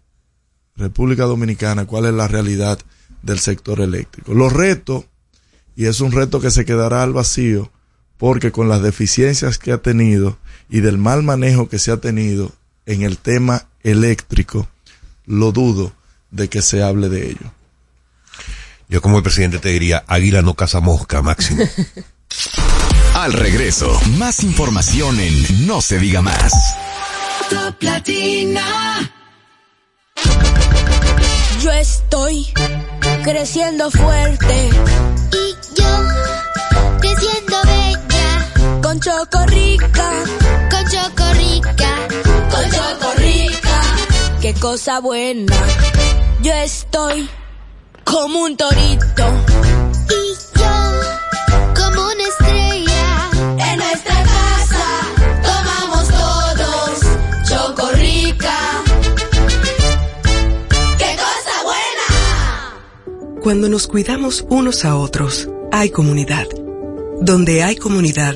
República 0.75 1.23
Dominicana 1.23 1.85
cuál 1.85 2.05
es 2.05 2.13
la 2.13 2.27
realidad 2.27 2.79
del 3.23 3.39
sector 3.39 3.81
eléctrico. 3.81 4.33
Los 4.33 4.53
retos 4.53 5.05
y 5.75 5.85
es 5.85 6.01
un 6.01 6.11
reto 6.11 6.39
que 6.39 6.51
se 6.51 6.65
quedará 6.65 7.03
al 7.03 7.13
vacío 7.13 7.71
porque 8.17 8.51
con 8.51 8.69
las 8.69 8.81
deficiencias 8.81 9.57
que 9.57 9.71
ha 9.71 9.77
tenido 9.77 10.37
y 10.69 10.81
del 10.81 10.97
mal 10.97 11.23
manejo 11.23 11.69
que 11.69 11.79
se 11.79 11.91
ha 11.91 11.97
tenido 11.97 12.51
en 12.85 13.03
el 13.03 13.17
tema 13.17 13.67
eléctrico, 13.83 14.67
lo 15.25 15.51
dudo 15.51 15.93
de 16.31 16.49
que 16.49 16.61
se 16.61 16.83
hable 16.83 17.09
de 17.09 17.29
ello. 17.29 17.51
Yo 18.89 19.01
como 19.01 19.17
el 19.17 19.23
presidente 19.23 19.59
te 19.59 19.69
diría, 19.69 20.03
águila 20.07 20.41
no 20.41 20.53
caza 20.53 20.79
mosca, 20.79 21.21
máximo. 21.21 21.63
Al 23.13 23.33
regreso, 23.33 23.99
más 24.17 24.43
información 24.43 25.19
en 25.19 25.67
No 25.67 25.81
se 25.81 25.97
diga 25.99 26.21
más. 26.21 26.53
Top 27.49 27.81
Latina. 27.81 29.11
Yo 31.61 31.71
estoy 31.71 32.47
creciendo 33.23 33.89
fuerte 33.89 34.69
Y 35.33 35.79
yo, 35.81 35.85
creciendo 37.01 37.57
bella, 37.63 37.76
con 38.97 38.99
Chocorrica, 38.99 40.09
con 40.71 40.83
chocorrica, 40.89 42.07
con 42.49 42.71
Chocorrica. 42.71 43.81
Qué 44.41 44.53
cosa 44.55 44.99
buena. 44.99 45.53
Yo 46.41 46.53
estoy 46.53 47.29
como 48.03 48.43
un 48.43 48.57
torito 48.57 49.23
y 50.09 50.59
yo, 50.59 50.73
como 51.75 52.01
una 52.01 52.23
estrella, 52.23 53.29
En 53.59 53.77
nuestra 53.77 54.23
casa 54.23 54.85
tomamos 55.43 56.07
todos 56.07 56.99
Chocorrica. 57.49 58.57
¡Qué 60.97 61.15
cosa 61.15 61.63
buena! 61.63 63.41
Cuando 63.43 63.69
nos 63.69 63.87
cuidamos 63.87 64.45
unos 64.49 64.85
a 64.85 64.95
otros, 64.95 65.47
hay 65.71 65.91
comunidad. 65.91 66.47
Donde 67.19 67.63
hay 67.63 67.75
comunidad, 67.75 68.35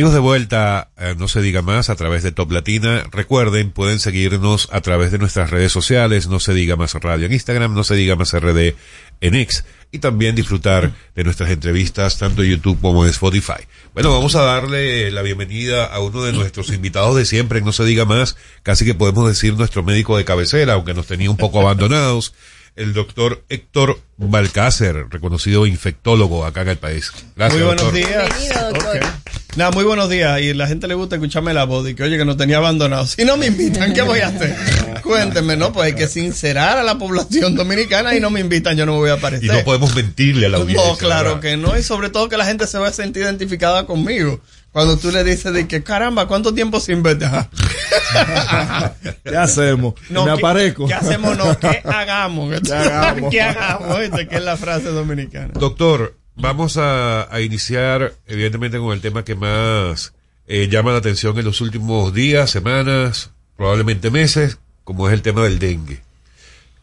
Amigos 0.00 0.14
de 0.14 0.20
vuelta, 0.20 0.88
eh, 0.96 1.14
no 1.18 1.28
se 1.28 1.42
diga 1.42 1.60
más 1.60 1.90
a 1.90 1.94
través 1.94 2.22
de 2.22 2.32
Top 2.32 2.50
Latina. 2.50 3.04
Recuerden, 3.12 3.70
pueden 3.70 3.98
seguirnos 3.98 4.70
a 4.72 4.80
través 4.80 5.12
de 5.12 5.18
nuestras 5.18 5.50
redes 5.50 5.72
sociales, 5.72 6.26
no 6.26 6.40
se 6.40 6.54
diga 6.54 6.74
más 6.74 6.94
radio 6.94 7.26
en 7.26 7.34
Instagram, 7.34 7.74
no 7.74 7.84
se 7.84 7.96
diga 7.96 8.16
más 8.16 8.32
RD 8.32 8.76
en 9.20 9.34
X. 9.34 9.66
Y 9.92 9.98
también 9.98 10.34
disfrutar 10.34 10.94
de 11.14 11.22
nuestras 11.22 11.50
entrevistas 11.50 12.16
tanto 12.16 12.42
en 12.42 12.48
YouTube 12.48 12.80
como 12.80 13.04
en 13.04 13.10
Spotify. 13.10 13.62
Bueno, 13.92 14.10
vamos 14.10 14.36
a 14.36 14.42
darle 14.42 15.10
la 15.10 15.20
bienvenida 15.20 15.84
a 15.84 16.00
uno 16.00 16.22
de 16.22 16.32
nuestros 16.32 16.72
invitados 16.72 17.14
de 17.16 17.26
siempre, 17.26 17.60
no 17.60 17.72
se 17.72 17.84
diga 17.84 18.06
más, 18.06 18.38
casi 18.62 18.86
que 18.86 18.94
podemos 18.94 19.28
decir 19.28 19.52
nuestro 19.52 19.82
médico 19.82 20.16
de 20.16 20.24
cabecera, 20.24 20.72
aunque 20.72 20.94
nos 20.94 21.08
tenía 21.08 21.30
un 21.30 21.36
poco 21.36 21.60
abandonados 21.60 22.32
el 22.76 22.92
doctor 22.92 23.44
Héctor 23.48 24.00
Balcácer, 24.16 25.06
reconocido 25.10 25.66
infectólogo 25.66 26.44
acá 26.44 26.62
en 26.62 26.68
el 26.68 26.78
país. 26.78 27.12
Gracias, 27.36 27.58
muy 27.58 27.66
buenos 27.66 27.92
doctor. 27.92 28.38
días. 28.38 28.72
Ok. 28.72 29.30
Nada, 29.56 29.72
muy 29.72 29.84
buenos 29.84 30.08
días. 30.08 30.40
Y 30.40 30.54
la 30.54 30.66
gente 30.66 30.86
le 30.86 30.94
gusta 30.94 31.16
escucharme 31.16 31.52
la 31.52 31.64
voz 31.64 31.88
y 31.88 31.94
que, 31.94 32.04
oye, 32.04 32.16
que 32.16 32.24
no 32.24 32.36
tenía 32.36 32.58
abandonado. 32.58 33.06
Si 33.06 33.24
no 33.24 33.36
me 33.36 33.46
invitan, 33.46 33.92
¿qué 33.92 34.02
voy 34.02 34.20
a 34.20 34.28
hacer? 34.28 34.54
Cuéntenme, 35.02 35.56
¿no? 35.56 35.72
Pues 35.72 35.86
hay 35.86 35.94
que 35.94 36.06
sincerar 36.06 36.78
a 36.78 36.84
la 36.84 36.98
población 36.98 37.56
dominicana 37.56 38.14
y 38.14 38.20
no 38.20 38.30
me 38.30 38.40
invitan, 38.40 38.76
yo 38.76 38.86
no 38.86 38.92
me 38.92 38.98
voy 38.98 39.10
a 39.10 39.14
aparecer. 39.14 39.46
Y 39.46 39.48
no 39.48 39.64
podemos 39.64 39.94
mentirle 39.94 40.46
a 40.46 40.50
la 40.50 40.58
audiencia. 40.58 40.88
No, 40.88 40.96
claro 40.96 41.36
¿verdad? 41.36 41.40
que 41.40 41.56
no. 41.56 41.76
Y 41.76 41.82
sobre 41.82 42.10
todo 42.10 42.28
que 42.28 42.36
la 42.36 42.46
gente 42.46 42.66
se 42.66 42.78
va 42.78 42.88
a 42.88 42.92
sentir 42.92 43.22
identificada 43.22 43.86
conmigo. 43.86 44.40
Cuando 44.72 44.96
tú 44.96 45.10
le 45.10 45.24
dices 45.24 45.52
de 45.52 45.66
que, 45.66 45.82
caramba, 45.82 46.26
¿cuánto 46.28 46.54
tiempo 46.54 46.78
sin 46.80 47.02
verte? 47.02 47.26
¿Qué 49.24 49.36
hacemos? 49.36 49.94
No, 50.10 50.24
Me 50.26 50.32
¿qué- 50.34 50.38
aparezco. 50.38 50.86
¿Qué 50.86 50.94
hacemos? 50.94 51.36
No, 51.36 51.58
¿qué 51.58 51.82
hagamos? 51.84 52.60
¿Qué 52.60 52.72
hagamos? 52.74 53.30
¿Qué 53.30 53.42
hagamos? 53.42 53.96
Que 54.28 54.36
es 54.36 54.42
la 54.42 54.56
frase 54.56 54.88
dominicana. 54.88 55.50
Doctor, 55.54 56.14
vamos 56.36 56.76
a, 56.76 57.32
a 57.34 57.40
iniciar 57.40 58.14
evidentemente 58.26 58.78
con 58.78 58.92
el 58.92 59.00
tema 59.00 59.24
que 59.24 59.34
más 59.34 60.12
eh, 60.46 60.68
llama 60.70 60.92
la 60.92 60.98
atención 60.98 61.38
en 61.38 61.44
los 61.44 61.60
últimos 61.60 62.12
días, 62.14 62.50
semanas, 62.50 63.30
probablemente 63.56 64.10
meses, 64.10 64.58
como 64.84 65.08
es 65.08 65.14
el 65.14 65.22
tema 65.22 65.42
del 65.44 65.58
dengue. 65.58 66.00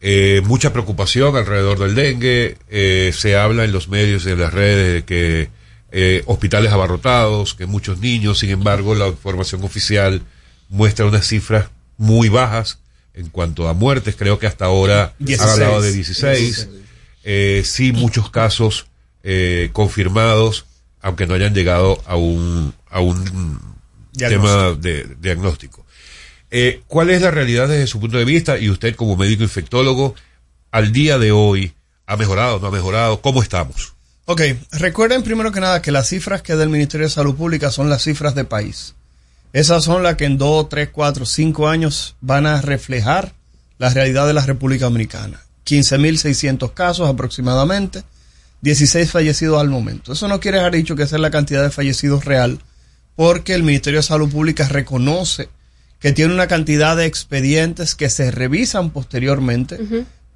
Eh, 0.00 0.42
mucha 0.44 0.72
preocupación 0.72 1.36
alrededor 1.36 1.78
del 1.80 1.94
dengue, 1.94 2.56
eh, 2.68 3.10
se 3.14 3.36
habla 3.36 3.64
en 3.64 3.72
los 3.72 3.88
medios 3.88 4.24
y 4.26 4.30
en 4.30 4.40
las 4.40 4.54
redes 4.54 4.92
de 4.94 5.04
que 5.04 5.48
eh, 5.90 6.22
hospitales 6.26 6.72
abarrotados, 6.72 7.54
que 7.54 7.66
muchos 7.66 7.98
niños, 7.98 8.38
sin 8.38 8.50
embargo, 8.50 8.94
la 8.94 9.08
información 9.08 9.62
oficial 9.64 10.22
muestra 10.68 11.06
unas 11.06 11.26
cifras 11.26 11.70
muy 11.96 12.28
bajas 12.28 12.78
en 13.14 13.30
cuanto 13.30 13.68
a 13.68 13.74
muertes, 13.74 14.14
creo 14.16 14.38
que 14.38 14.46
hasta 14.46 14.66
ahora 14.66 15.14
16. 15.18 15.50
hablado 15.50 15.82
de 15.82 15.92
16. 15.92 16.68
Eh, 17.24 17.62
sí, 17.64 17.92
muchos 17.92 18.30
casos 18.30 18.86
eh, 19.22 19.70
confirmados, 19.72 20.66
aunque 21.00 21.26
no 21.26 21.34
hayan 21.34 21.54
llegado 21.54 22.00
a 22.06 22.16
un, 22.16 22.72
a 22.88 23.00
un 23.00 23.60
tema 24.16 24.72
de 24.72 25.16
diagnóstico. 25.20 25.84
Eh, 26.50 26.82
¿Cuál 26.86 27.10
es 27.10 27.20
la 27.20 27.30
realidad 27.30 27.68
desde 27.68 27.86
su 27.86 28.00
punto 28.00 28.18
de 28.18 28.24
vista? 28.24 28.58
Y 28.58 28.70
usted 28.70 28.94
como 28.94 29.16
médico 29.16 29.42
infectólogo, 29.42 30.14
al 30.70 30.92
día 30.92 31.18
de 31.18 31.32
hoy, 31.32 31.72
¿ha 32.06 32.16
mejorado, 32.16 32.58
no 32.60 32.68
ha 32.68 32.70
mejorado? 32.70 33.20
¿Cómo 33.20 33.42
estamos? 33.42 33.94
Ok, 34.30 34.42
recuerden 34.72 35.22
primero 35.22 35.52
que 35.52 35.60
nada 35.60 35.80
que 35.80 35.90
las 35.90 36.10
cifras 36.10 36.42
que 36.42 36.54
da 36.54 36.62
el 36.62 36.68
Ministerio 36.68 37.06
de 37.06 37.10
Salud 37.10 37.34
Pública 37.34 37.70
son 37.70 37.88
las 37.88 38.02
cifras 38.02 38.34
de 38.34 38.44
país. 38.44 38.94
Esas 39.54 39.84
son 39.84 40.02
las 40.02 40.16
que 40.16 40.26
en 40.26 40.36
2, 40.36 40.68
3, 40.68 40.90
4, 40.92 41.24
5 41.24 41.66
años 41.66 42.14
van 42.20 42.44
a 42.44 42.60
reflejar 42.60 43.32
la 43.78 43.88
realidad 43.88 44.26
de 44.26 44.34
la 44.34 44.44
República 44.44 44.84
Dominicana. 44.84 45.40
15.600 45.64 46.74
casos 46.74 47.08
aproximadamente, 47.08 48.02
16 48.60 49.10
fallecidos 49.10 49.62
al 49.62 49.70
momento. 49.70 50.12
Eso 50.12 50.28
no 50.28 50.40
quiere 50.40 50.58
dejar 50.58 50.74
dicho 50.74 50.94
que 50.94 51.04
esa 51.04 51.16
es 51.16 51.22
la 51.22 51.30
cantidad 51.30 51.62
de 51.62 51.70
fallecidos 51.70 52.26
real, 52.26 52.60
porque 53.16 53.54
el 53.54 53.62
Ministerio 53.62 54.00
de 54.00 54.06
Salud 54.06 54.28
Pública 54.28 54.68
reconoce 54.68 55.48
que 56.00 56.12
tiene 56.12 56.34
una 56.34 56.48
cantidad 56.48 56.98
de 56.98 57.06
expedientes 57.06 57.94
que 57.94 58.10
se 58.10 58.30
revisan 58.30 58.90
posteriormente, 58.90 59.78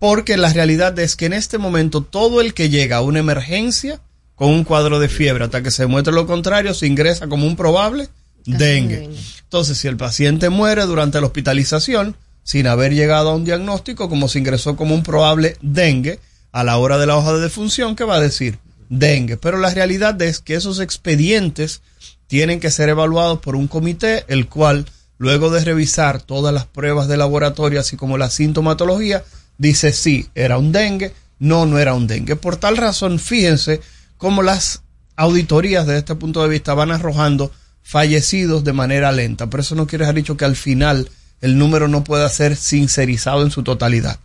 porque 0.03 0.37
la 0.37 0.53
realidad 0.53 0.99
es 0.99 1.15
que 1.15 1.27
en 1.27 1.33
este 1.33 1.59
momento 1.59 2.01
todo 2.01 2.41
el 2.41 2.55
que 2.55 2.69
llega 2.69 2.97
a 2.97 3.03
una 3.03 3.21
emergencia 3.21 4.01
con 4.35 4.49
un 4.49 4.65
cuadro 4.65 4.99
de 4.99 5.09
fiebre 5.09 5.45
hasta 5.45 5.63
que 5.63 5.71
se 5.71 5.87
muestre 5.87 6.13
lo 6.13 6.27
contrario 6.27 6.75
se 6.75 6.89
ingresa 6.89 7.29
como 7.29 7.47
un 7.47 7.55
probable 7.55 8.09
dengue. 8.45 9.11
Entonces, 9.45 9.79
si 9.79 9.87
el 9.87 9.97
paciente 9.97 10.49
muere 10.49 10.87
durante 10.87 11.21
la 11.21 11.29
hospitalización 11.29 12.17
sin 12.43 12.67
haber 12.67 12.95
llegado 12.95 13.31
a 13.31 13.37
un 13.37 13.45
diagnóstico, 13.45 14.09
como 14.09 14.27
se 14.27 14.41
ingresó 14.41 14.75
como 14.75 14.93
un 14.93 15.05
probable 15.05 15.57
dengue, 15.63 16.19
a 16.51 16.65
la 16.65 16.79
hora 16.79 16.99
de 16.99 17.07
la 17.07 17.17
hoja 17.17 17.35
de 17.35 17.41
defunción, 17.41 17.95
¿qué 17.95 18.03
va 18.03 18.17
a 18.17 18.21
decir? 18.21 18.59
Dengue. 18.89 19.37
Pero 19.37 19.59
la 19.59 19.71
realidad 19.71 20.21
es 20.21 20.41
que 20.41 20.57
esos 20.57 20.81
expedientes 20.81 21.81
tienen 22.27 22.59
que 22.59 22.73
ser 22.73 22.89
evaluados 22.89 23.39
por 23.39 23.55
un 23.55 23.69
comité, 23.69 24.25
el 24.27 24.49
cual, 24.49 24.85
luego 25.19 25.49
de 25.51 25.65
revisar 25.65 26.21
todas 26.21 26.53
las 26.53 26.67
pruebas 26.67 27.07
de 27.07 27.19
laboratorio, 27.19 27.79
así 27.79 27.97
como 27.97 28.19
la 28.19 28.31
sintomatología, 28.31 29.23
dice 29.63 29.93
sí, 29.93 30.29
era 30.35 30.59
un 30.59 30.73
dengue, 30.73 31.13
no, 31.39 31.67
no 31.67 31.79
era 31.79 31.95
un 31.95 32.09
dengue. 32.09 32.37
Por 32.37 32.57
tal 32.57 32.77
razón, 32.77 33.19
fíjense 33.19 33.81
cómo 34.19 34.43
las 34.43 34.83
auditorías 35.17 35.87
desde 35.87 36.01
este 36.01 36.15
punto 36.17 36.43
de 36.43 36.49
vista 36.49 36.75
van 36.75 36.91
arrojando 36.91 37.53
fallecidos 37.83 38.65
de 38.65 38.73
manera 38.73 39.13
lenta. 39.13 39.49
Pero 39.49 39.63
eso 39.63 39.77
no 39.77 39.87
quiere 39.87 40.03
dejar 40.03 40.17
dicho 40.17 40.37
que 40.37 40.45
al 40.45 40.57
final 40.57 41.09
el 41.41 41.59
número 41.59 41.87
no 41.87 42.03
pueda 42.03 42.29
ser 42.29 42.57
sincerizado 42.57 43.43
en 43.43 43.53
su 43.53 43.63
totalidad. 43.63 44.19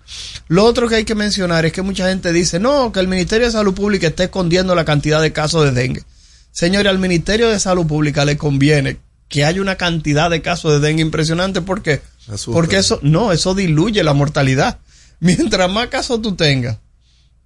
Lo 0.48 0.66
otro 0.66 0.88
que 0.88 0.96
hay 0.96 1.06
que 1.06 1.16
mencionar 1.16 1.66
es 1.66 1.72
que 1.72 1.84
mucha 1.84 2.10
gente 2.10 2.34
dice, 2.34 2.60
no, 2.60 2.92
que 2.92 3.00
el 3.00 3.08
Ministerio 3.08 3.46
de 3.46 3.54
Salud 3.54 3.76
Pública 3.76 4.08
está 4.08 4.24
escondiendo 4.24 4.74
la 4.74 4.86
cantidad 4.86 5.22
de 5.22 5.34
casos 5.34 5.66
de 5.66 5.72
dengue. 5.72 6.04
Señores, 6.52 6.90
al 6.90 7.00
Ministerio 7.00 7.50
de 7.50 7.60
Salud 7.60 7.86
Pública 7.86 8.26
le 8.26 8.38
conviene 8.38 8.98
que 9.30 9.46
haya 9.46 9.62
una 9.62 9.76
cantidad 9.76 10.32
de 10.32 10.42
casos 10.42 10.74
de 10.74 10.80
dengue 10.80 11.04
impresionante 11.04 11.62
porque 11.62 12.02
porque 12.46 12.78
eso 12.78 13.00
no, 13.04 13.32
eso 13.32 13.54
diluye 13.54 14.04
la 14.04 14.14
mortalidad. 14.14 14.80
Mientras 15.20 15.72
más 15.72 15.88
casos 15.88 16.22
tú 16.22 16.36
tengas 16.36 16.78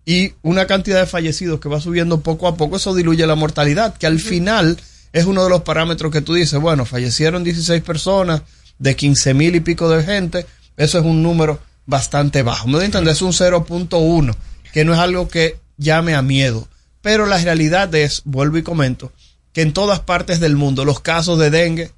y 0.06 0.34
una 0.42 0.68
cantidad 0.68 1.00
de 1.00 1.06
fallecidos 1.06 1.60
que 1.60 1.70
va 1.70 1.80
subiendo 1.80 2.22
poco 2.22 2.48
a 2.48 2.58
poco, 2.58 2.78
eso 2.78 2.96
diluye 2.96 3.26
la 3.28 3.36
mortalidad, 3.36 3.96
que 3.98 4.08
al 4.08 4.20
final 4.20 4.78
es 5.14 5.26
uno 5.26 5.44
de 5.44 5.50
los 5.50 5.62
parámetros 5.62 6.12
que 6.12 6.22
tú 6.22 6.34
dices, 6.34 6.60
bueno, 6.60 6.86
fallecieron 6.86 7.44
16 7.44 7.82
personas 7.84 8.42
de 8.80 8.96
15 8.96 9.34
mil 9.34 9.56
y 9.56 9.60
pico 9.60 9.90
de 9.90 10.04
gente, 10.04 10.46
eso 10.78 11.00
es 11.00 11.06
un 11.06 11.22
número 11.22 11.60
bastante 11.86 12.42
bajo. 12.44 12.68
Me 12.68 12.74
doy 12.74 12.84
a 12.84 12.86
entender, 12.86 13.14
es 13.14 13.22
un 13.22 13.32
0.1, 13.32 14.36
que 14.74 14.86
no 14.86 14.94
es 14.94 15.00
algo 15.00 15.28
que 15.28 15.60
llame 15.78 16.16
a 16.16 16.22
miedo. 16.22 16.68
Pero 17.02 17.26
la 17.26 17.38
realidad 17.38 17.94
es, 17.96 18.22
vuelvo 18.26 18.58
y 18.58 18.64
comento, 18.64 19.12
que 19.54 19.62
en 19.62 19.74
todas 19.74 20.00
partes 20.00 20.40
del 20.40 20.56
mundo 20.56 20.86
los 20.86 21.00
casos 21.00 21.38
de 21.40 21.50
dengue 21.50 21.92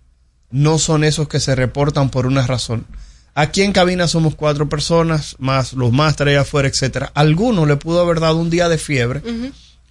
no 0.50 0.80
son 0.80 1.04
esos 1.04 1.28
que 1.28 1.40
se 1.40 1.56
reportan 1.56 2.10
por 2.10 2.26
una 2.26 2.46
razón. 2.46 2.86
Aquí 3.36 3.64
en 3.64 3.72
cabina 3.72 4.08
somos 4.08 4.36
cuatro 4.36 4.70
personas, 4.70 5.36
más 5.40 5.74
los 5.74 5.92
másteres 5.92 6.34
allá 6.34 6.42
afuera, 6.42 6.68
etcétera. 6.68 7.12
Alguno 7.16 7.66
le 7.66 7.78
pudo 7.78 8.02
haber 8.02 8.20
dado 8.20 8.38
un 8.38 8.52
día 8.52 8.70
de 8.70 8.78
fiebre 8.78 9.22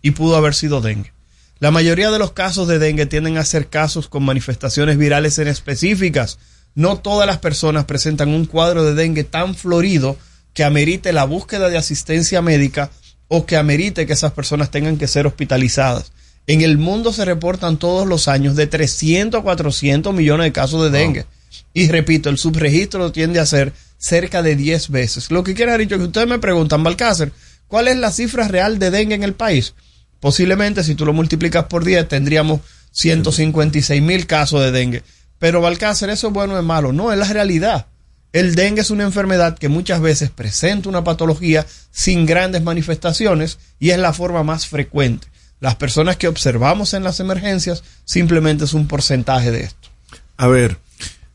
y 0.00 0.12
pudo 0.12 0.36
haber 0.36 0.54
sido 0.54 0.80
dengue. 0.80 1.12
La 1.58 1.70
mayoría 1.70 2.10
de 2.10 2.18
los 2.18 2.32
casos 2.32 2.68
de 2.68 2.78
dengue 2.78 3.06
tienden 3.06 3.38
a 3.38 3.44
ser 3.44 3.68
casos 3.68 4.08
con 4.08 4.24
manifestaciones 4.24 4.96
virales 4.96 5.38
en 5.38 5.48
específicas. 5.48 6.38
No 6.74 6.98
todas 6.98 7.26
las 7.26 7.38
personas 7.38 7.84
presentan 7.84 8.30
un 8.30 8.46
cuadro 8.46 8.84
de 8.84 8.94
dengue 8.94 9.24
tan 9.24 9.54
florido 9.54 10.16
que 10.54 10.64
amerite 10.64 11.12
la 11.12 11.24
búsqueda 11.24 11.68
de 11.68 11.78
asistencia 11.78 12.42
médica 12.42 12.90
o 13.28 13.46
que 13.46 13.56
amerite 13.56 14.06
que 14.06 14.12
esas 14.12 14.32
personas 14.32 14.70
tengan 14.70 14.98
que 14.98 15.08
ser 15.08 15.26
hospitalizadas. 15.26 16.12
En 16.46 16.60
el 16.60 16.78
mundo 16.78 17.12
se 17.12 17.24
reportan 17.24 17.76
todos 17.76 18.06
los 18.06 18.28
años 18.28 18.56
de 18.56 18.66
300 18.66 19.40
a 19.40 19.42
400 19.42 20.12
millones 20.14 20.44
de 20.44 20.52
casos 20.52 20.82
de 20.82 20.90
dengue. 20.90 21.26
Y 21.74 21.88
repito, 21.88 22.28
el 22.28 22.38
subregistro 22.38 23.12
tiende 23.12 23.40
a 23.40 23.46
ser 23.46 23.72
cerca 23.98 24.42
de 24.42 24.56
10 24.56 24.90
veces. 24.90 25.30
Lo 25.30 25.42
que 25.42 25.54
quiere 25.54 25.72
decir 25.72 25.88
que 25.88 25.96
ustedes 25.96 26.28
me 26.28 26.38
preguntan, 26.38 26.82
Balcácer, 26.82 27.32
¿cuál 27.68 27.88
es 27.88 27.96
la 27.96 28.10
cifra 28.10 28.48
real 28.48 28.78
de 28.78 28.90
dengue 28.90 29.14
en 29.14 29.22
el 29.22 29.34
país? 29.34 29.74
Posiblemente, 30.20 30.84
si 30.84 30.94
tú 30.94 31.06
lo 31.06 31.12
multiplicas 31.12 31.64
por 31.64 31.84
10, 31.84 32.08
tendríamos 32.08 32.60
156 32.92 34.02
mil 34.02 34.26
casos 34.26 34.60
de 34.60 34.70
dengue. 34.70 35.02
Pero 35.38 35.60
Balcácer, 35.60 36.10
eso 36.10 36.28
es 36.28 36.32
bueno 36.32 36.54
o 36.54 36.58
es 36.58 36.64
malo. 36.64 36.92
No, 36.92 37.12
es 37.12 37.18
la 37.18 37.26
realidad. 37.26 37.86
El 38.32 38.54
dengue 38.54 38.80
es 38.80 38.90
una 38.90 39.04
enfermedad 39.04 39.58
que 39.58 39.68
muchas 39.68 40.00
veces 40.00 40.30
presenta 40.30 40.88
una 40.88 41.04
patología 41.04 41.66
sin 41.90 42.24
grandes 42.24 42.62
manifestaciones 42.62 43.58
y 43.78 43.90
es 43.90 43.98
la 43.98 44.12
forma 44.12 44.42
más 44.42 44.66
frecuente. 44.66 45.26
Las 45.60 45.76
personas 45.76 46.16
que 46.16 46.28
observamos 46.28 46.94
en 46.94 47.04
las 47.04 47.20
emergencias 47.20 47.84
simplemente 48.04 48.64
es 48.64 48.72
un 48.72 48.88
porcentaje 48.88 49.50
de 49.50 49.64
esto. 49.64 49.90
A 50.36 50.46
ver, 50.46 50.78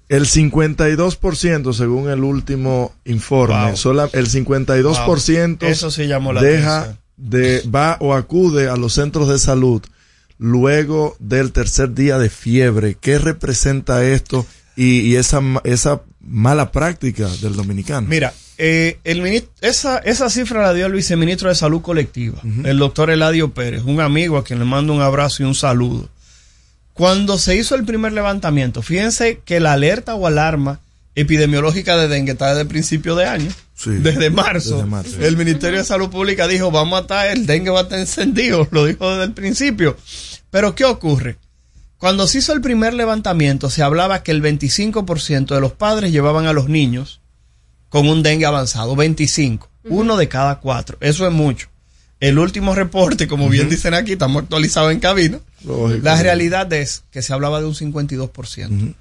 el 0.10 0.26
52% 0.26 1.74
según 1.74 2.10
el 2.10 2.24
último 2.24 2.94
informe, 3.06 3.68
Wow. 3.68 3.78
sola- 3.78 4.10
el 4.14 4.28
52% 4.28 5.66
Wow. 5.66 5.70
Eso 5.72 5.92
sí 5.92 6.08
llamó 6.08 6.34
la 6.34 6.42
deja 6.42 6.78
atención. 6.80 7.00
de 7.18 7.62
va 7.74 7.98
o 8.00 8.14
acude 8.14 8.70
a 8.70 8.78
los 8.78 8.94
centros 8.94 9.28
de 9.28 9.40
salud 9.40 9.82
luego 10.38 11.16
del 11.20 11.52
tercer 11.52 11.94
día 11.94 12.18
de 12.20 12.30
fiebre. 12.30 12.96
¿Qué 13.00 13.18
representa 13.20 14.04
esto 14.06 14.46
y, 14.76 15.00
y 15.02 15.16
esa 15.16 15.42
esa 15.64 16.02
mala 16.22 16.72
práctica 16.72 17.28
del 17.42 17.56
dominicano? 17.56 18.08
Mira, 18.08 18.34
eh, 18.60 19.00
el 19.04 19.44
esa, 19.62 19.98
esa 20.00 20.30
cifra 20.30 20.62
la 20.62 20.74
dio 20.74 20.86
el 20.86 20.94
viceministro 20.94 21.50
de 21.50 21.56
Salud 21.56 21.82
Colectiva, 21.82 22.42
el 22.64 22.78
doctor 22.78 23.10
Eladio 23.10 23.54
Pérez, 23.54 23.84
un 23.84 24.00
amigo 24.02 24.38
a 24.38 24.44
quien 24.44 24.60
le 24.60 24.66
mando 24.66 24.94
un 24.94 25.02
abrazo 25.02 25.44
y 25.44 25.46
un 25.46 25.56
saludo. 25.56 26.10
Cuando 26.98 27.38
se 27.38 27.56
hizo 27.56 27.76
el 27.76 27.86
primer 27.86 28.12
levantamiento, 28.12 28.82
fíjense 28.82 29.40
que 29.46 29.60
la 29.60 29.74
alerta 29.74 30.16
o 30.16 30.26
alarma 30.26 30.80
epidemiológica 31.14 31.96
de 31.96 32.08
dengue 32.08 32.32
está 32.32 32.50
desde 32.50 32.62
el 32.62 32.68
principio 32.68 33.16
de 33.16 33.26
año. 33.26 33.52
desde 33.86 34.32
marzo. 34.32 34.78
desde 34.78 34.90
marzo. 34.90 35.22
El 35.22 35.38
Ministerio 35.38 35.78
de 35.78 35.86
Salud 35.86 36.10
Pública 36.10 36.48
dijo, 36.48 36.72
vamos 36.72 36.98
a 36.98 37.02
estar, 37.04 37.28
el 37.28 37.46
dengue 37.46 37.70
va 37.70 37.82
a 37.82 37.84
estar 37.84 38.00
encendido, 38.00 38.68
lo 38.72 38.86
dijo 38.86 39.12
desde 39.12 39.26
el 39.26 39.34
principio. 39.34 39.96
Pero 40.50 40.74
¿qué 40.74 40.86
ocurre? 40.86 41.38
Cuando 42.00 42.28
se 42.28 42.40
hizo 42.40 42.52
el 42.52 42.62
primer 42.62 42.96
levantamiento, 42.96 43.70
se 43.70 43.84
hablaba 43.84 44.24
que 44.24 44.32
el 44.32 44.42
25% 44.42 45.54
de 45.54 45.62
los 45.62 45.74
padres 45.74 46.12
llevaban 46.12 46.48
a 46.48 46.54
los 46.54 46.68
niños 46.68 47.22
con 47.90 48.08
un 48.10 48.24
dengue 48.24 48.48
avanzado, 48.48 48.96
25, 48.96 49.70
uno 49.84 50.18
de 50.18 50.28
cada 50.28 50.60
cuatro, 50.60 50.98
eso 51.00 51.28
es 51.28 51.34
mucho. 51.34 51.70
El 52.20 52.40
último 52.40 52.74
reporte, 52.74 53.28
como 53.28 53.48
bien 53.50 53.70
dicen 53.70 53.94
aquí, 53.94 54.14
estamos 54.14 54.44
actualizados 54.44 54.92
en 54.92 55.00
cabina, 55.00 55.40
Lógico. 55.64 56.00
la 56.04 56.22
realidad 56.22 56.72
es 56.74 57.04
que 57.12 57.22
se 57.22 57.34
hablaba 57.34 57.60
de 57.60 57.68
un 57.68 57.76
52%. 57.76 58.96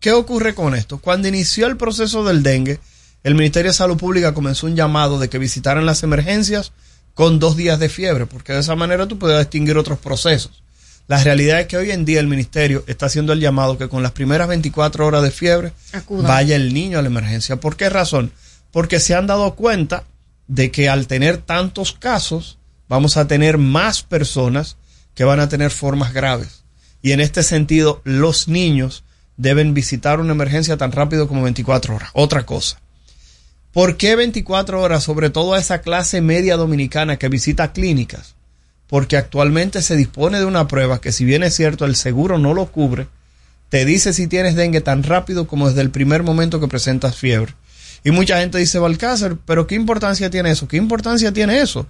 ¿Qué 0.00 0.12
ocurre 0.12 0.54
con 0.54 0.74
esto? 0.74 0.98
Cuando 0.98 1.28
inició 1.28 1.66
el 1.66 1.76
proceso 1.76 2.24
del 2.24 2.42
dengue, 2.42 2.78
el 3.24 3.34
Ministerio 3.34 3.70
de 3.70 3.74
Salud 3.76 3.96
Pública 3.96 4.34
comenzó 4.34 4.66
un 4.66 4.76
llamado 4.76 5.18
de 5.18 5.28
que 5.28 5.38
visitaran 5.38 5.86
las 5.86 6.02
emergencias 6.02 6.72
con 7.14 7.38
dos 7.40 7.56
días 7.56 7.80
de 7.80 7.88
fiebre, 7.88 8.26
porque 8.26 8.52
de 8.52 8.60
esa 8.60 8.76
manera 8.76 9.08
tú 9.08 9.18
puedes 9.18 9.38
distinguir 9.38 9.76
otros 9.76 9.98
procesos. 9.98 10.62
La 11.08 11.24
realidad 11.24 11.58
es 11.60 11.66
que 11.66 11.78
hoy 11.78 11.90
en 11.90 12.04
día 12.04 12.20
el 12.20 12.28
Ministerio 12.28 12.84
está 12.86 13.06
haciendo 13.06 13.32
el 13.32 13.40
llamado 13.40 13.78
que 13.78 13.88
con 13.88 14.02
las 14.02 14.12
primeras 14.12 14.46
24 14.46 15.06
horas 15.06 15.22
de 15.22 15.30
fiebre 15.30 15.72
vaya 16.08 16.54
el 16.54 16.74
niño 16.74 16.98
a 16.98 17.02
la 17.02 17.08
emergencia. 17.08 17.56
¿Por 17.56 17.76
qué 17.76 17.88
razón? 17.88 18.30
Porque 18.70 19.00
se 19.00 19.14
han 19.14 19.26
dado 19.26 19.54
cuenta 19.54 20.04
de 20.48 20.70
que 20.70 20.88
al 20.88 21.06
tener 21.06 21.38
tantos 21.38 21.92
casos, 21.92 22.58
vamos 22.88 23.16
a 23.16 23.28
tener 23.28 23.58
más 23.58 24.02
personas 24.02 24.76
que 25.14 25.24
van 25.24 25.40
a 25.40 25.48
tener 25.48 25.70
formas 25.70 26.12
graves. 26.12 26.64
Y 27.02 27.12
en 27.12 27.20
este 27.20 27.42
sentido, 27.42 28.00
los 28.04 28.48
niños 28.48 29.04
deben 29.36 29.72
visitar 29.72 30.20
una 30.20 30.32
emergencia 30.32 30.76
tan 30.76 30.92
rápido 30.92 31.28
como 31.28 31.42
24 31.42 31.94
horas. 31.94 32.10
Otra 32.12 32.44
cosa. 32.44 32.80
¿Por 33.72 33.96
qué 33.96 34.16
24 34.16 34.80
horas? 34.82 35.04
Sobre 35.04 35.30
todo 35.30 35.54
a 35.54 35.58
esa 35.58 35.80
clase 35.80 36.20
media 36.20 36.56
dominicana 36.56 37.18
que 37.18 37.28
visita 37.28 37.72
clínicas. 37.72 38.34
Porque 38.88 39.16
actualmente 39.16 39.82
se 39.82 39.96
dispone 39.96 40.38
de 40.38 40.46
una 40.46 40.66
prueba 40.66 41.00
que 41.00 41.12
si 41.12 41.24
bien 41.24 41.42
es 41.42 41.54
cierto 41.54 41.84
el 41.84 41.94
seguro 41.94 42.38
no 42.38 42.54
lo 42.54 42.72
cubre, 42.72 43.06
te 43.68 43.84
dice 43.84 44.14
si 44.14 44.26
tienes 44.26 44.54
dengue 44.54 44.80
tan 44.80 45.02
rápido 45.02 45.46
como 45.46 45.68
desde 45.68 45.82
el 45.82 45.90
primer 45.90 46.22
momento 46.22 46.58
que 46.58 46.68
presentas 46.68 47.16
fiebre. 47.16 47.54
Y 48.04 48.10
mucha 48.10 48.40
gente 48.40 48.58
dice, 48.58 48.78
Balcácer, 48.78 49.36
pero 49.44 49.66
¿qué 49.66 49.74
importancia 49.74 50.30
tiene 50.30 50.50
eso? 50.50 50.68
¿Qué 50.68 50.76
importancia 50.76 51.32
tiene 51.32 51.60
eso? 51.60 51.86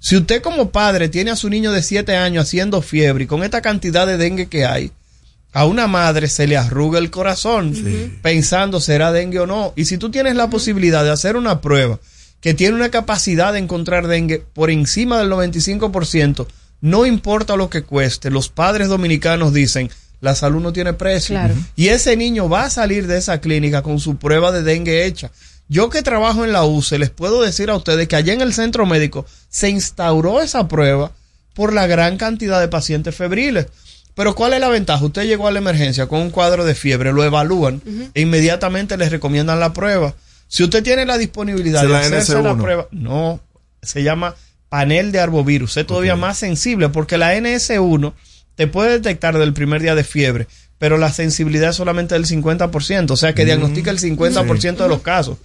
Si 0.00 0.16
usted 0.16 0.42
como 0.42 0.70
padre 0.70 1.08
tiene 1.08 1.30
a 1.30 1.36
su 1.36 1.50
niño 1.50 1.72
de 1.72 1.82
7 1.82 2.16
años 2.16 2.44
haciendo 2.44 2.82
fiebre 2.82 3.24
y 3.24 3.26
con 3.26 3.42
esta 3.42 3.60
cantidad 3.60 4.06
de 4.06 4.16
dengue 4.16 4.48
que 4.48 4.64
hay, 4.64 4.92
a 5.52 5.64
una 5.64 5.86
madre 5.86 6.28
se 6.28 6.46
le 6.46 6.56
arruga 6.56 6.98
el 6.98 7.10
corazón 7.10 7.74
pensando 8.22 8.80
será 8.80 9.12
dengue 9.12 9.40
o 9.40 9.46
no. 9.46 9.72
Y 9.76 9.86
si 9.86 9.98
tú 9.98 10.10
tienes 10.10 10.36
la 10.36 10.50
posibilidad 10.50 11.02
de 11.02 11.10
hacer 11.10 11.36
una 11.36 11.60
prueba 11.60 11.98
que 12.40 12.54
tiene 12.54 12.76
una 12.76 12.90
capacidad 12.90 13.52
de 13.52 13.58
encontrar 13.58 14.06
dengue 14.06 14.44
por 14.52 14.70
encima 14.70 15.18
del 15.18 15.30
95%, 15.30 16.46
no 16.80 17.06
importa 17.06 17.56
lo 17.56 17.70
que 17.70 17.82
cueste, 17.82 18.30
los 18.30 18.48
padres 18.48 18.88
dominicanos 18.88 19.52
dicen, 19.52 19.90
la 20.20 20.34
salud 20.34 20.60
no 20.60 20.72
tiene 20.72 20.92
precio. 20.92 21.34
Claro. 21.34 21.54
Y 21.76 21.88
ese 21.88 22.16
niño 22.16 22.48
va 22.48 22.64
a 22.64 22.70
salir 22.70 23.06
de 23.06 23.18
esa 23.18 23.40
clínica 23.40 23.82
con 23.82 24.00
su 24.00 24.16
prueba 24.16 24.52
de 24.52 24.62
dengue 24.62 25.04
hecha. 25.04 25.30
Yo 25.68 25.90
que 25.90 26.02
trabajo 26.02 26.44
en 26.44 26.52
la 26.52 26.64
UCE, 26.64 26.98
les 26.98 27.10
puedo 27.10 27.42
decir 27.42 27.70
a 27.70 27.76
ustedes 27.76 28.08
que 28.08 28.16
allá 28.16 28.32
en 28.32 28.40
el 28.40 28.54
centro 28.54 28.86
médico 28.86 29.26
se 29.48 29.68
instauró 29.68 30.40
esa 30.40 30.66
prueba 30.66 31.12
por 31.54 31.72
la 31.72 31.86
gran 31.86 32.16
cantidad 32.16 32.60
de 32.60 32.68
pacientes 32.68 33.14
febriles. 33.14 33.66
Pero 34.14 34.34
¿cuál 34.34 34.54
es 34.54 34.60
la 34.60 34.68
ventaja? 34.68 35.04
Usted 35.04 35.26
llegó 35.26 35.46
a 35.46 35.52
la 35.52 35.58
emergencia 35.58 36.06
con 36.06 36.20
un 36.20 36.30
cuadro 36.30 36.64
de 36.64 36.74
fiebre, 36.74 37.12
lo 37.12 37.22
evalúan 37.22 37.82
e 38.14 38.20
inmediatamente 38.20 38.96
les 38.96 39.12
recomiendan 39.12 39.60
la 39.60 39.72
prueba. 39.72 40.14
Si 40.48 40.64
usted 40.64 40.82
tiene 40.82 41.04
la 41.04 41.18
disponibilidad 41.18 41.82
¿Es 41.82 41.88
de 41.88 41.92
la 41.92 42.00
hacerse 42.00 42.42
la 42.42 42.54
NS1? 42.54 42.60
prueba, 42.60 42.88
no, 42.90 43.40
se 43.82 44.02
llama 44.02 44.34
panel 44.68 45.12
de 45.12 45.20
arbovirus, 45.20 45.76
es 45.76 45.86
todavía 45.86 46.16
más 46.16 46.38
sensible 46.38 46.88
porque 46.88 47.18
la 47.18 47.36
NS1 47.36 48.12
te 48.58 48.66
puede 48.66 48.90
detectar 48.90 49.38
del 49.38 49.54
primer 49.54 49.80
día 49.80 49.94
de 49.94 50.02
fiebre, 50.04 50.48
pero 50.78 50.98
la 50.98 51.12
sensibilidad 51.12 51.70
es 51.70 51.76
solamente 51.76 52.14
del 52.14 52.26
50%, 52.26 53.10
o 53.12 53.16
sea 53.16 53.32
que 53.34 53.44
diagnostica 53.44 53.90
el 53.92 53.98
50% 54.00 54.76
de 54.82 54.88
los 54.88 55.00
casos. 55.00 55.38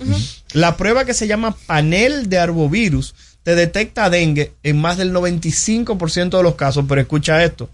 La 0.54 0.76
prueba 0.78 1.06
que 1.06 1.14
se 1.14 1.28
llama 1.28 1.56
panel 1.68 2.28
de 2.28 2.40
arbovirus 2.40 3.14
te 3.44 3.56
detecta 3.56 4.10
dengue 4.10 4.54
en 4.64 4.82
más 4.82 4.98
del 4.98 5.14
95% 5.14 6.38
de 6.38 6.44
los 6.44 6.56
casos, 6.56 6.86
pero 6.90 7.02
escucha 7.02 7.44
esto, 7.44 7.70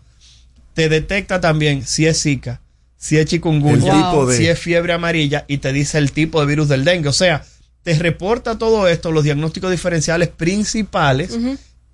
te 0.74 0.90
detecta 0.90 1.40
también 1.42 1.86
si 1.86 2.06
es 2.06 2.22
Zika, 2.22 2.60
si 2.98 3.18
es 3.18 3.26
chikungunya, 3.26 3.94
de- 3.94 4.38
si 4.38 4.48
es 4.48 4.60
fiebre 4.60 4.92
amarilla 4.94 5.46
y 5.48 5.60
te 5.60 5.72
dice 5.72 5.98
el 6.00 6.12
tipo 6.12 6.42
de 6.42 6.48
virus 6.48 6.68
del 6.68 6.84
dengue. 6.84 7.08
O 7.10 7.14
sea, 7.14 7.46
te 7.84 7.94
reporta 7.98 8.58
todo 8.58 8.88
esto, 8.90 9.12
los 9.14 9.24
diagnósticos 9.24 9.72
diferenciales 9.72 10.28
principales. 10.28 11.32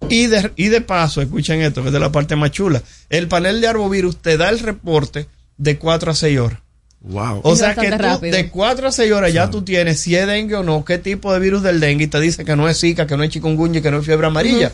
Y, 0.10 0.28
de, 0.28 0.52
y 0.56 0.68
de 0.70 0.82
paso, 0.82 1.22
escuchen 1.22 1.62
esto, 1.62 1.82
que 1.82 1.88
es 1.90 1.94
de 1.94 2.00
la 2.00 2.12
parte 2.12 2.36
más 2.36 2.52
chula. 2.52 2.82
El 3.10 3.28
panel 3.28 3.62
de 3.62 3.68
arbovirus 3.68 4.18
te 4.22 4.38
da 4.38 4.50
el 4.50 4.60
reporte 4.60 5.28
de 5.58 5.78
4 5.78 6.12
a 6.12 6.16
6 6.16 6.40
horas. 6.40 6.60
Wow. 7.02 7.42
O 7.44 7.54
Es 7.54 7.60
sea 7.60 7.76
que 7.76 7.82
bastante 7.92 7.98
tú, 7.98 8.04
rápido. 8.04 8.36
de 8.38 8.50
4 8.50 8.88
a 8.88 8.92
6 8.92 9.12
horas 9.12 9.32
ya 9.34 9.50
tú 9.52 9.62
tienes 9.62 10.00
si 10.00 10.16
es 10.16 10.26
dengue 10.26 10.56
o 10.56 10.64
no, 10.64 10.84
qué 10.84 10.98
tipo 10.98 11.32
de 11.34 11.40
virus 11.40 11.62
del 11.62 11.80
dengue 11.80 12.06
y 12.06 12.08
te 12.08 12.20
dice 12.20 12.44
que 12.44 12.56
no 12.56 12.68
es 12.68 12.80
Zika, 12.80 13.06
que 13.06 13.16
no 13.16 13.24
es 13.24 13.30
chikungunya, 13.30 13.82
que 13.82 13.92
no 13.92 14.00
es 14.00 14.06
fiebre 14.06 14.26
amarilla. 14.28 14.72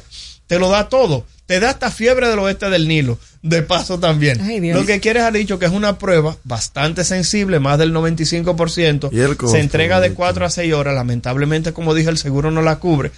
Te 0.51 0.59
lo 0.59 0.67
da 0.69 0.89
todo. 0.89 1.25
Te 1.45 1.61
da 1.61 1.69
hasta 1.69 1.91
fiebre 1.91 2.27
del 2.29 2.39
oeste 2.39 2.69
del 2.69 2.85
Nilo, 2.87 3.17
de 3.41 3.61
paso 3.61 3.99
también. 3.99 4.39
Ay, 4.41 4.59
Dios. 4.59 4.77
Lo 4.77 4.85
que 4.85 4.99
quieres 4.99 5.23
ha 5.23 5.31
dicho 5.31 5.59
que 5.59 5.65
es 5.65 5.71
una 5.71 5.97
prueba 5.97 6.35
bastante 6.43 7.05
sensible, 7.05 7.59
más 7.61 7.77
del 7.77 7.93
95%. 7.93 9.09
¿Y 9.13 9.19
el 9.19 9.37
costo, 9.37 9.55
se 9.55 9.61
entrega 9.61 9.99
de 10.01 10.09
Víctor? 10.09 10.25
4 10.27 10.45
a 10.45 10.49
6 10.49 10.73
horas. 10.73 10.93
Lamentablemente, 10.95 11.71
como 11.71 11.93
dije, 11.93 12.09
el 12.09 12.17
seguro 12.17 12.51
no 12.51 12.61
la 12.61 12.79
cubre. 12.79 13.11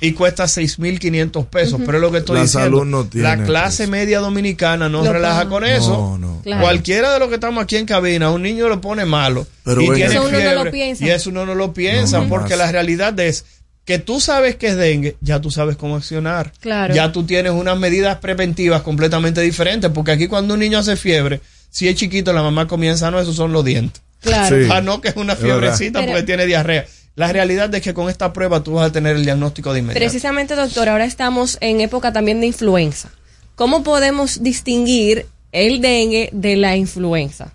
Y 0.00 0.12
cuesta 0.12 0.44
6.500 0.44 1.46
pesos. 1.46 1.80
Pero 1.84 1.98
es 1.98 2.02
lo 2.02 2.10
que 2.10 2.18
estoy 2.18 2.36
La 2.36 2.42
diciendo. 2.42 2.78
salud 2.78 2.84
no 2.90 3.04
tiene, 3.04 3.28
la 3.36 3.44
clase 3.44 3.86
media 3.86 4.18
dominicana 4.20 4.88
no 4.88 5.04
Lo 5.04 5.12
relaja 5.12 5.48
con 5.48 5.64
eso. 5.64 5.90
No, 5.90 6.18
no. 6.18 6.40
Claro. 6.42 6.62
Cualquiera 6.62 7.12
de 7.12 7.18
los 7.20 7.28
que 7.28 7.34
estamos 7.34 7.62
aquí 7.62 7.76
en 7.76 7.86
cabina, 7.86 8.30
un 8.30 8.42
niño 8.42 8.68
lo 8.68 8.80
pone 8.80 9.04
malo. 9.04 9.46
Pero 9.62 9.82
y 9.82 9.86
tiene 9.90 10.06
Eso 10.06 10.22
uno 10.24 10.30
no 10.38 10.38
lo 10.38 10.50
fiebre, 10.62 10.70
piensa. 10.72 11.04
Y 11.04 11.10
eso 11.10 11.30
uno 11.30 11.46
no 11.46 11.54
lo 11.54 11.72
piensa, 11.72 12.18
No, 12.20 12.28
porque 12.28 12.50
más. 12.56 12.58
la 12.66 12.72
realidad 12.72 13.18
es 13.20 13.44
que 13.90 13.98
tú 13.98 14.20
sabes 14.20 14.54
que 14.54 14.68
es 14.68 14.76
dengue, 14.76 15.16
ya 15.20 15.40
tú 15.40 15.50
sabes 15.50 15.74
cómo 15.76 15.96
accionar. 15.96 16.52
Claro. 16.60 16.94
Ya 16.94 17.10
tú 17.10 17.24
tienes 17.24 17.50
unas 17.50 17.76
medidas 17.76 18.18
preventivas 18.18 18.82
completamente 18.82 19.40
diferentes, 19.40 19.90
porque 19.90 20.12
aquí 20.12 20.28
cuando 20.28 20.54
un 20.54 20.60
niño 20.60 20.78
hace 20.78 20.94
fiebre, 20.94 21.40
si 21.70 21.88
es 21.88 21.96
chiquito, 21.96 22.32
la 22.32 22.40
mamá 22.40 22.68
comienza, 22.68 23.10
no, 23.10 23.18
esos 23.18 23.34
son 23.34 23.52
los 23.52 23.64
dientes. 23.64 24.00
Claro. 24.20 24.56
Sí. 24.62 24.68
Ah, 24.72 24.80
no, 24.80 25.00
que 25.00 25.08
es 25.08 25.16
una 25.16 25.34
fiebrecita 25.34 25.98
Pero- 25.98 26.12
porque 26.12 26.22
tiene 26.22 26.46
diarrea. 26.46 26.86
La 27.16 27.32
realidad 27.32 27.74
es 27.74 27.82
que 27.82 27.92
con 27.92 28.08
esta 28.08 28.32
prueba 28.32 28.62
tú 28.62 28.74
vas 28.74 28.90
a 28.90 28.92
tener 28.92 29.16
el 29.16 29.24
diagnóstico 29.24 29.72
de 29.72 29.80
inmediato. 29.80 29.98
Precisamente, 29.98 30.54
doctor, 30.54 30.88
ahora 30.88 31.04
estamos 31.04 31.58
en 31.60 31.80
época 31.80 32.12
también 32.12 32.38
de 32.38 32.46
influenza. 32.46 33.10
¿Cómo 33.56 33.82
podemos 33.82 34.40
distinguir 34.40 35.26
el 35.50 35.80
dengue 35.80 36.30
de 36.32 36.54
la 36.54 36.76
influenza? 36.76 37.54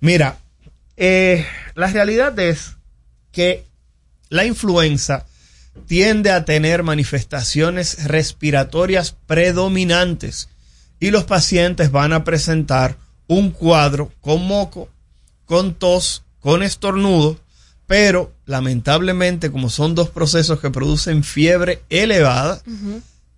Mira, 0.00 0.36
eh, 0.98 1.46
la 1.74 1.86
realidad 1.86 2.38
es 2.38 2.72
que 3.32 3.64
la 4.28 4.44
influenza 4.44 5.24
tiende 5.86 6.30
a 6.30 6.44
tener 6.44 6.82
manifestaciones 6.82 8.04
respiratorias 8.04 9.16
predominantes 9.26 10.48
y 11.00 11.10
los 11.10 11.24
pacientes 11.24 11.90
van 11.90 12.12
a 12.12 12.24
presentar 12.24 12.96
un 13.26 13.50
cuadro 13.50 14.12
con 14.20 14.46
moco, 14.46 14.88
con 15.44 15.74
tos, 15.74 16.22
con 16.40 16.62
estornudo, 16.62 17.38
pero 17.86 18.32
lamentablemente 18.46 19.50
como 19.50 19.70
son 19.70 19.94
dos 19.94 20.10
procesos 20.10 20.60
que 20.60 20.70
producen 20.70 21.24
fiebre 21.24 21.82
elevada, 21.90 22.62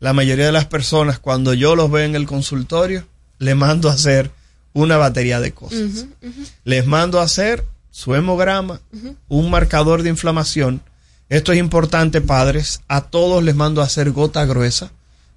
la 0.01 0.13
mayoría 0.13 0.47
de 0.47 0.53
las 0.53 0.67
personas 0.67 1.19
cuando 1.19 1.55
yo 1.55 1.75
los 1.75 1.91
veo 1.91 2.05
en 2.05 2.15
el 2.15 2.27
consultorio, 2.27 3.07
le 3.39 3.55
mando 3.55 3.91
a 3.91 3.95
hacer 3.95 4.31
una 4.73 4.97
batería 4.97 5.41
de 5.41 5.53
cosas. 5.53 6.07
Les 6.65 6.87
mando 6.87 7.21
a 7.21 7.25
hacer 7.25 7.65
su 7.91 8.15
hemograma, 8.15 8.81
un 9.29 9.51
marcador 9.51 10.03
de 10.03 10.11
inflamación. 10.11 10.83
Esto 11.29 11.53
es 11.53 11.59
importante, 11.59 12.21
padres. 12.21 12.81
A 12.89 13.03
todos 13.03 13.43
les 13.43 13.55
mando 13.55 13.81
a 13.83 13.85
hacer 13.85 14.13
gota 14.13 14.45
gruesa, 14.45 14.93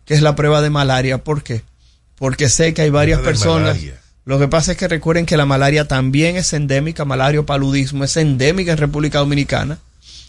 que 0.06 0.14
es 0.14 0.22
la 0.22 0.36
prueba 0.36 0.62
de 0.62 0.70
malaria. 0.70 1.24
¿Por 1.24 1.44
qué? 1.44 1.64
Porque 2.16 2.50
sé 2.50 2.74
que 2.74 2.84
hay 2.84 2.90
varias 2.90 3.22
personas. 3.22 3.76
malaria. 3.76 4.00
Lo 4.26 4.38
que 4.38 4.48
pasa 4.48 4.74
es 4.74 4.78
que 4.78 4.88
recuerden 4.88 5.26
que 5.26 5.38
la 5.38 5.48
malaria 5.48 5.88
también 5.88 6.36
es 6.36 6.54
endémica, 6.54 7.06
malaria 7.06 7.40
o 7.40 7.46
paludismo, 7.46 8.04
es 8.04 8.16
endémica 8.16 8.74
en 8.74 8.78
República 8.78 9.20
Dominicana 9.20 9.80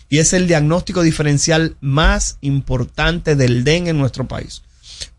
y 0.08 0.18
es 0.18 0.32
el 0.32 0.46
diagnóstico 0.46 1.02
diferencial 1.02 1.76
más 1.80 2.38
importante 2.40 3.36
del 3.36 3.62
dengue 3.62 3.90
en 3.90 3.98
nuestro 3.98 4.26
país. 4.26 4.62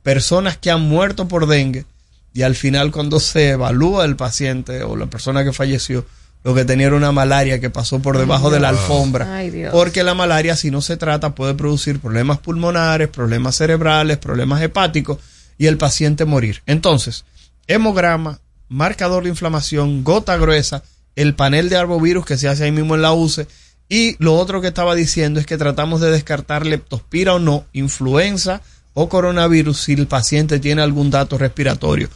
Personas 0.01 0.57
que 0.57 0.71
han 0.71 0.81
muerto 0.81 1.27
por 1.27 1.47
dengue 1.47 1.85
y 2.33 2.41
al 2.41 2.55
final 2.55 2.91
cuando 2.91 3.19
se 3.19 3.49
evalúa 3.49 4.03
el 4.05 4.15
paciente 4.15 4.83
o 4.83 4.95
la 4.95 5.05
persona 5.05 5.43
que 5.43 5.53
falleció, 5.53 6.05
lo 6.43 6.55
que 6.55 6.65
tenía 6.65 6.87
era 6.87 6.95
una 6.95 7.11
malaria 7.11 7.59
que 7.59 7.69
pasó 7.69 7.99
por 7.99 8.17
debajo 8.17 8.49
de 8.49 8.59
la 8.59 8.69
alfombra. 8.69 9.35
Ay, 9.35 9.51
Dios. 9.51 9.71
Porque 9.71 10.03
la 10.03 10.15
malaria, 10.15 10.55
si 10.55 10.71
no 10.71 10.81
se 10.81 10.97
trata, 10.97 11.35
puede 11.35 11.53
producir 11.53 11.99
problemas 11.99 12.39
pulmonares, 12.39 13.09
problemas 13.09 13.55
cerebrales, 13.55 14.17
problemas 14.17 14.61
hepáticos 14.61 15.19
y 15.57 15.67
el 15.67 15.77
paciente 15.77 16.25
morir. 16.25 16.63
Entonces, 16.65 17.25
hemograma, 17.67 18.39
marcador 18.69 19.23
de 19.23 19.29
inflamación, 19.29 20.03
gota 20.03 20.35
gruesa, 20.37 20.83
el 21.15 21.35
panel 21.35 21.69
de 21.69 21.77
arbovirus 21.77 22.25
que 22.25 22.37
se 22.37 22.47
hace 22.47 22.63
ahí 22.63 22.71
mismo 22.71 22.95
en 22.95 23.03
la 23.03 23.13
UCE. 23.13 23.47
Y 23.87 24.15
lo 24.23 24.35
otro 24.35 24.61
que 24.61 24.69
estaba 24.69 24.95
diciendo 24.95 25.39
es 25.39 25.45
que 25.45 25.57
tratamos 25.57 26.01
de 26.01 26.09
descartar 26.09 26.65
leptospira 26.65 27.35
o 27.35 27.39
no, 27.39 27.65
influenza 27.73 28.61
o 28.93 29.09
coronavirus 29.09 29.77
si 29.77 29.93
el 29.93 30.07
paciente 30.07 30.59
tiene 30.59 30.81
algún 30.81 31.11
dato 31.11 31.37
respiratorio. 31.37 32.09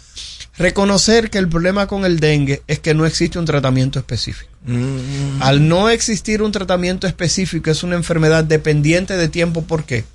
Reconocer 0.57 1.30
que 1.30 1.38
el 1.38 1.49
problema 1.49 1.86
con 1.88 2.06
el 2.06 2.19
dengue 2.19 2.64
es 2.68 2.80
que 2.80 2.94
no 2.94 3.06
existe 3.06 3.38
un 3.38 3.45
tratamiento 3.45 3.99
específico. 3.99 4.49
Mm. 4.65 5.41
Al 5.41 5.68
no 5.68 5.90
existir 5.90 6.41
un 6.41 6.52
tratamiento 6.53 7.07
específico 7.07 7.69
es 7.69 7.84
una 7.84 7.95
enfermedad 7.95 8.44
dependiente 8.45 9.18
de 9.18 9.27
tiempo. 9.27 9.64
¿Por 9.64 9.84
qué? 9.84 10.06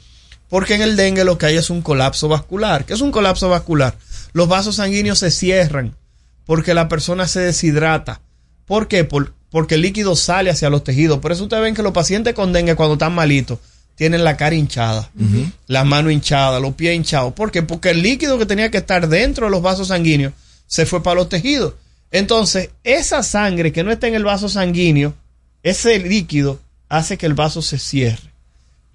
Porque 0.49 0.75
en 0.75 0.83
el 0.83 0.97
dengue 0.97 1.25
lo 1.25 1.37
que 1.37 1.47
hay 1.47 1.57
es 1.57 1.69
un 1.69 1.83
colapso 1.83 2.27
vascular. 2.29 2.85
¿Qué 2.87 2.95
es 2.95 3.01
un 3.03 3.13
colapso 3.13 3.49
vascular? 3.51 3.97
Los 4.33 4.49
vasos 4.49 4.77
sanguíneos 4.77 5.19
se 5.19 5.31
cierran 5.31 5.95
porque 6.47 6.73
la 6.75 6.89
persona 6.89 7.29
se 7.29 7.41
deshidrata. 7.41 8.21
¿Por 8.65 8.89
qué? 8.89 9.05
Por- 9.05 9.35
porque 9.51 9.75
el 9.75 9.83
líquido 9.83 10.17
sale 10.17 10.49
hacia 10.51 10.71
los 10.71 10.85
tejidos. 10.85 11.19
Por 11.19 11.33
eso 11.33 11.43
ustedes 11.43 11.63
ven 11.63 11.75
que 11.75 11.83
los 11.83 11.93
pacientes 11.93 12.35
con 12.35 12.53
dengue 12.53 12.77
cuando 12.77 12.95
están 12.95 13.13
malitos 13.15 13.59
tienen 14.01 14.25
la 14.25 14.39
cara 14.39 14.57
hinchada, 14.57 15.11
las 15.67 15.85
manos 15.85 16.11
hinchadas, 16.11 16.63
los 16.63 16.73
pies 16.73 16.97
hinchados. 16.97 17.35
¿Por 17.35 17.51
qué? 17.51 17.63
Porque 17.63 17.91
el 17.91 18.01
líquido 18.01 18.39
que 18.39 18.47
tenía 18.47 18.71
que 18.71 18.79
estar 18.79 19.07
dentro 19.11 19.45
de 19.45 19.51
los 19.51 19.61
vasos 19.61 19.89
sanguíneos 19.89 20.33
se 20.67 20.87
fue 20.87 21.03
para 21.03 21.17
los 21.17 21.29
tejidos. 21.29 21.75
Entonces, 22.11 22.71
esa 22.83 23.23
sangre 23.23 23.73
que 23.73 23.85
no 23.85 23.91
está 23.91 24.09
en 24.09 24.15
el 24.15 24.25
vaso 24.25 24.49
sanguíneo, 24.49 25.13
ese 25.63 25.99
líquido 25.99 26.59
hace 26.89 27.19
que 27.19 27.27
el 27.27 27.35
vaso 27.35 27.61
se 27.61 27.79
cierre. 27.79 28.33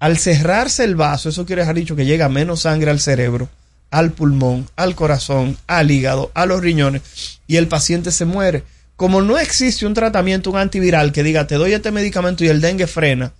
Al 0.00 0.18
cerrarse 0.18 0.82
el 0.82 0.96
vaso, 0.96 1.28
eso 1.28 1.46
quiere 1.46 1.62
decir 1.62 1.76
dicho 1.76 1.94
que 1.94 2.04
llega 2.04 2.28
menos 2.28 2.62
sangre 2.62 2.90
al 2.90 2.98
cerebro, 2.98 3.48
al 3.92 4.10
pulmón, 4.10 4.68
al 4.74 4.96
corazón, 4.96 5.56
al 5.68 5.88
hígado, 5.88 6.32
a 6.34 6.46
los 6.46 6.60
riñones 6.60 7.02
y 7.46 7.58
el 7.58 7.68
paciente 7.68 8.10
se 8.10 8.24
muere. 8.24 8.64
Como 8.96 9.22
no 9.22 9.38
existe 9.38 9.86
un 9.86 9.94
tratamiento, 9.94 10.50
un 10.50 10.56
antiviral 10.56 11.12
que 11.12 11.22
diga 11.22 11.46
te 11.46 11.54
doy 11.54 11.74
este 11.74 11.92
medicamento 11.92 12.42
y 12.42 12.48
el 12.48 12.60
dengue 12.60 12.88
frena, 12.88 13.32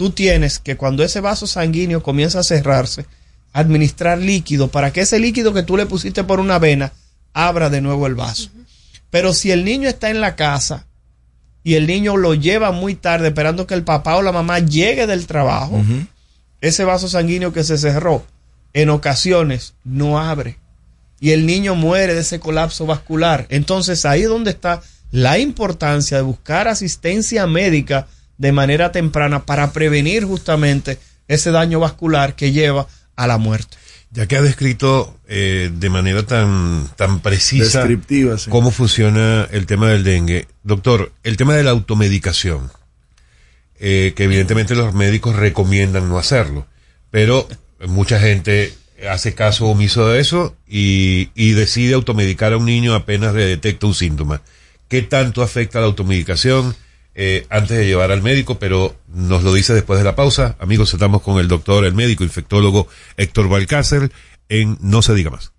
tú 0.00 0.08
tienes 0.08 0.58
que 0.58 0.78
cuando 0.78 1.04
ese 1.04 1.20
vaso 1.20 1.46
sanguíneo 1.46 2.02
comienza 2.02 2.38
a 2.38 2.42
cerrarse, 2.42 3.04
administrar 3.52 4.16
líquido 4.16 4.68
para 4.68 4.94
que 4.94 5.02
ese 5.02 5.18
líquido 5.18 5.52
que 5.52 5.62
tú 5.62 5.76
le 5.76 5.84
pusiste 5.84 6.24
por 6.24 6.40
una 6.40 6.58
vena 6.58 6.94
abra 7.34 7.68
de 7.68 7.82
nuevo 7.82 8.06
el 8.06 8.14
vaso. 8.14 8.48
Pero 9.10 9.34
si 9.34 9.50
el 9.50 9.62
niño 9.62 9.90
está 9.90 10.08
en 10.08 10.22
la 10.22 10.36
casa 10.36 10.86
y 11.62 11.74
el 11.74 11.86
niño 11.86 12.16
lo 12.16 12.32
lleva 12.32 12.72
muy 12.72 12.94
tarde 12.94 13.28
esperando 13.28 13.66
que 13.66 13.74
el 13.74 13.84
papá 13.84 14.16
o 14.16 14.22
la 14.22 14.32
mamá 14.32 14.60
llegue 14.60 15.06
del 15.06 15.26
trabajo, 15.26 15.82
ese 16.62 16.84
vaso 16.84 17.06
sanguíneo 17.06 17.52
que 17.52 17.62
se 17.62 17.76
cerró 17.76 18.24
en 18.72 18.88
ocasiones 18.88 19.74
no 19.84 20.18
abre 20.18 20.56
y 21.20 21.32
el 21.32 21.44
niño 21.44 21.74
muere 21.74 22.14
de 22.14 22.22
ese 22.22 22.40
colapso 22.40 22.86
vascular. 22.86 23.44
Entonces 23.50 24.06
ahí 24.06 24.22
es 24.22 24.30
donde 24.30 24.52
está 24.52 24.80
la 25.10 25.38
importancia 25.38 26.16
de 26.16 26.22
buscar 26.22 26.68
asistencia 26.68 27.46
médica 27.46 28.06
de 28.40 28.52
manera 28.52 28.90
temprana 28.90 29.44
para 29.44 29.70
prevenir 29.70 30.24
justamente 30.24 30.98
ese 31.28 31.50
daño 31.50 31.78
vascular 31.78 32.36
que 32.36 32.52
lleva 32.52 32.86
a 33.14 33.26
la 33.26 33.36
muerte. 33.36 33.76
Ya 34.12 34.26
que 34.26 34.36
ha 34.36 34.40
descrito 34.40 35.14
eh, 35.28 35.70
de 35.70 35.90
manera 35.90 36.22
tan, 36.24 36.88
tan 36.96 37.20
precisa 37.20 37.80
Descriptiva, 37.80 38.38
sí. 38.38 38.48
cómo 38.48 38.70
funciona 38.70 39.46
el 39.50 39.66
tema 39.66 39.90
del 39.90 40.04
dengue, 40.04 40.48
doctor, 40.62 41.12
el 41.22 41.36
tema 41.36 41.54
de 41.54 41.64
la 41.64 41.70
automedicación, 41.72 42.72
eh, 43.78 44.14
que 44.16 44.24
evidentemente 44.24 44.74
los 44.74 44.94
médicos 44.94 45.36
recomiendan 45.36 46.08
no 46.08 46.18
hacerlo, 46.18 46.66
pero 47.10 47.46
mucha 47.88 48.18
gente 48.18 48.72
hace 49.06 49.34
caso 49.34 49.66
omiso 49.66 50.08
de 50.08 50.18
eso 50.18 50.56
y, 50.66 51.28
y 51.34 51.52
decide 51.52 51.92
automedicar 51.92 52.54
a 52.54 52.56
un 52.56 52.64
niño 52.64 52.94
apenas 52.94 53.34
le 53.34 53.44
detecta 53.44 53.86
un 53.86 53.94
síntoma. 53.94 54.40
¿Qué 54.88 55.02
tanto 55.02 55.42
afecta 55.42 55.78
la 55.78 55.86
automedicación? 55.86 56.74
Eh, 57.22 57.46
antes 57.50 57.76
de 57.76 57.84
llevar 57.84 58.12
al 58.12 58.22
médico, 58.22 58.58
pero 58.58 58.96
nos 59.08 59.42
lo 59.42 59.52
dice 59.52 59.74
después 59.74 59.98
de 59.98 60.06
la 60.06 60.16
pausa. 60.16 60.56
Amigos, 60.58 60.94
estamos 60.94 61.20
con 61.20 61.38
el 61.38 61.48
doctor, 61.48 61.84
el 61.84 61.92
médico 61.92 62.24
infectólogo 62.24 62.88
Héctor 63.18 63.46
Balcácer 63.50 64.10
en 64.48 64.78
No 64.80 65.02
se 65.02 65.12
diga 65.12 65.28
más. 65.28 65.52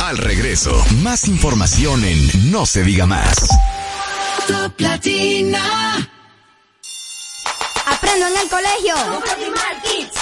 Al 0.00 0.18
regreso, 0.18 0.84
más 1.04 1.28
información 1.28 2.04
en 2.04 2.50
No 2.50 2.66
se 2.66 2.82
diga 2.82 3.06
más. 3.06 3.36
Top 4.48 4.80
Latina. 4.80 6.10
Aprendo 7.86 8.26
en 8.26 8.36
el 8.36 8.48
colegio. 8.48 8.94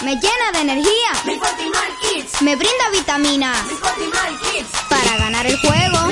Me 0.04 0.16
llena 0.16 0.52
de 0.52 0.60
energía. 0.60 1.40
Me 2.42 2.56
brinda 2.56 2.90
vitamina. 2.92 3.54
Para 4.90 5.16
ganar 5.16 5.46
el 5.46 5.56
juego. 5.56 6.10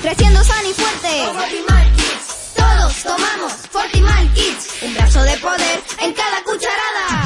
Creciendo 0.00 0.44
sano 0.44 0.70
y 0.70 0.74
fuerte. 0.74 2.05
Todos 2.56 3.02
tomamos 3.02 3.52
Fortimal 3.70 4.32
Kids. 4.34 4.82
Un 4.82 4.94
brazo 4.94 5.22
de 5.22 5.36
poder 5.38 5.82
en 6.00 6.12
cada 6.12 6.42
cucharada. 6.44 7.25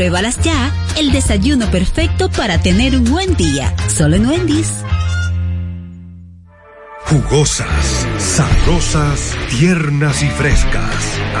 Pruébalas 0.00 0.38
ya. 0.42 0.72
El 0.96 1.12
desayuno 1.12 1.70
perfecto 1.70 2.30
para 2.30 2.58
tener 2.58 2.96
un 2.96 3.04
buen 3.04 3.36
día. 3.36 3.74
Solo 3.86 4.16
en 4.16 4.24
Wendy's. 4.24 4.82
Jugosas, 7.04 8.06
sabrosas, 8.20 9.36
tiernas 9.48 10.22
y 10.22 10.28
frescas. 10.28 10.94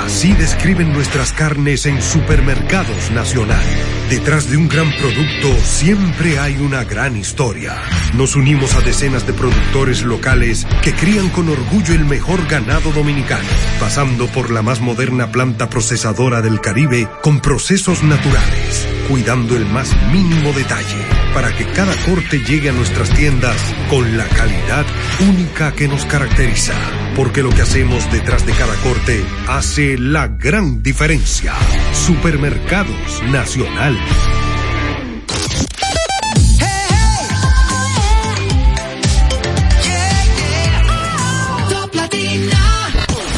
Así 0.04 0.32
describen 0.32 0.92
nuestras 0.92 1.32
carnes 1.32 1.86
en 1.86 2.00
Supermercados 2.02 3.10
Nacional. 3.12 3.64
Detrás 4.08 4.50
de 4.50 4.56
un 4.56 4.68
gran 4.68 4.90
producto 4.92 5.54
siempre 5.62 6.38
hay 6.38 6.56
una 6.56 6.84
gran 6.84 7.16
historia. 7.16 7.76
Nos 8.14 8.34
unimos 8.34 8.74
a 8.74 8.80
decenas 8.80 9.26
de 9.26 9.32
productores 9.32 10.02
locales 10.02 10.66
que 10.82 10.92
crían 10.92 11.28
con 11.28 11.48
orgullo 11.48 11.94
el 11.94 12.04
mejor 12.04 12.46
ganado 12.48 12.90
dominicano, 12.92 13.48
pasando 13.78 14.26
por 14.26 14.50
la 14.50 14.62
más 14.62 14.80
moderna 14.80 15.30
planta 15.30 15.68
procesadora 15.68 16.42
del 16.42 16.60
Caribe 16.60 17.08
con 17.22 17.40
procesos 17.40 18.02
naturales, 18.02 18.88
cuidando 19.08 19.56
el 19.56 19.66
más 19.66 19.94
mínimo 20.12 20.52
detalle 20.52 21.20
para 21.34 21.54
que 21.56 21.64
cada 21.66 21.94
corte 22.06 22.40
llegue 22.40 22.70
a 22.70 22.72
nuestras 22.72 23.10
tiendas 23.10 23.56
con 23.88 24.16
la 24.16 24.26
calidad 24.26 24.84
única 25.20 25.72
que 25.72 25.88
nos 25.88 26.04
caracteriza. 26.06 26.69
Porque 27.16 27.42
lo 27.42 27.50
que 27.50 27.62
hacemos 27.62 28.10
detrás 28.10 28.46
de 28.46 28.52
cada 28.52 28.74
corte 28.76 29.24
hace 29.48 29.98
la 29.98 30.28
gran 30.28 30.82
diferencia. 30.82 31.52
Supermercados 31.92 33.22
Nacional. 33.30 33.98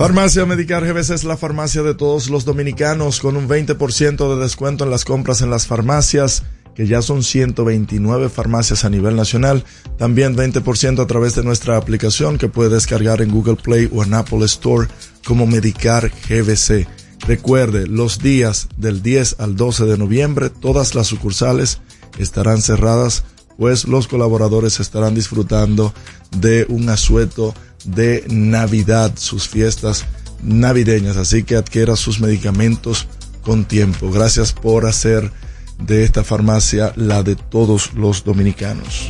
Farmacia 0.00 0.46
Medicar 0.46 0.82
GBC 0.86 1.10
es 1.10 1.24
la 1.24 1.36
farmacia 1.36 1.82
de 1.82 1.92
todos 1.92 2.30
los 2.30 2.46
dominicanos 2.46 3.20
con 3.20 3.36
un 3.36 3.46
20% 3.46 4.34
de 4.34 4.42
descuento 4.42 4.84
en 4.84 4.90
las 4.90 5.04
compras 5.04 5.42
en 5.42 5.50
las 5.50 5.66
farmacias, 5.66 6.42
que 6.74 6.86
ya 6.86 7.02
son 7.02 7.22
129 7.22 8.30
farmacias 8.30 8.86
a 8.86 8.88
nivel 8.88 9.14
nacional. 9.14 9.62
También 9.98 10.34
20% 10.34 11.02
a 11.02 11.06
través 11.06 11.34
de 11.34 11.44
nuestra 11.44 11.76
aplicación 11.76 12.38
que 12.38 12.48
puede 12.48 12.70
descargar 12.70 13.20
en 13.20 13.30
Google 13.30 13.56
Play 13.56 13.90
o 13.92 14.02
en 14.02 14.14
Apple 14.14 14.42
Store 14.46 14.88
como 15.26 15.46
Medicar 15.46 16.10
GBC. 16.30 16.88
Recuerde, 17.28 17.86
los 17.86 18.20
días 18.20 18.68
del 18.78 19.02
10 19.02 19.36
al 19.38 19.54
12 19.54 19.84
de 19.84 19.98
noviembre, 19.98 20.48
todas 20.48 20.94
las 20.94 21.08
sucursales 21.08 21.82
estarán 22.18 22.62
cerradas, 22.62 23.24
pues 23.58 23.86
los 23.86 24.08
colaboradores 24.08 24.80
estarán 24.80 25.14
disfrutando 25.14 25.92
de 26.38 26.64
un 26.70 26.88
asueto 26.88 27.52
de 27.84 28.24
Navidad, 28.28 29.12
sus 29.16 29.48
fiestas 29.48 30.04
navideñas. 30.42 31.16
Así 31.16 31.42
que 31.42 31.56
adquiera 31.56 31.96
sus 31.96 32.20
medicamentos 32.20 33.08
con 33.42 33.64
tiempo. 33.64 34.10
Gracias 34.10 34.52
por 34.52 34.84
hacer 34.86 35.32
de 35.78 36.04
esta 36.04 36.22
farmacia 36.24 36.92
la 36.96 37.22
de 37.22 37.36
todos 37.36 37.94
los 37.94 38.24
dominicanos. 38.24 39.08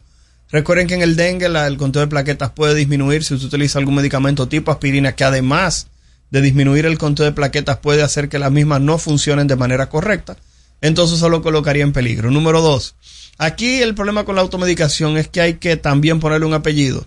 Recuerden 0.51 0.87
que 0.87 0.95
en 0.95 1.01
el 1.01 1.15
dengue 1.15 1.47
la- 1.47 1.67
el 1.67 1.77
conteo 1.77 2.01
de 2.01 2.07
plaquetas 2.07 2.51
puede 2.51 2.75
disminuir 2.75 3.23
si 3.23 3.35
usted 3.35 3.47
utiliza 3.47 3.79
algún 3.79 3.95
medicamento 3.95 4.49
tipo 4.49 4.71
aspirina 4.71 5.15
que 5.15 5.23
además 5.23 5.87
de 6.29 6.41
disminuir 6.41 6.85
el 6.85 6.97
conteo 6.97 7.25
de 7.25 7.31
plaquetas 7.31 7.77
puede 7.77 8.03
hacer 8.03 8.27
que 8.27 8.39
las 8.39 8.51
mismas 8.51 8.81
no 8.81 8.97
funcionen 8.97 9.47
de 9.47 9.55
manera 9.55 9.87
correcta. 9.87 10.35
Entonces 10.81 11.17
eso 11.17 11.29
lo 11.29 11.41
colocaría 11.41 11.83
en 11.83 11.91
peligro. 11.93 12.31
Número 12.31 12.61
dos, 12.61 12.95
aquí 13.39 13.81
el 13.81 13.95
problema 13.95 14.25
con 14.25 14.35
la 14.35 14.41
automedicación 14.41 15.17
es 15.17 15.27
que 15.27 15.41
hay 15.41 15.53
que 15.55 15.77
también 15.77 16.19
ponerle 16.19 16.45
un 16.45 16.53
apellido. 16.53 17.05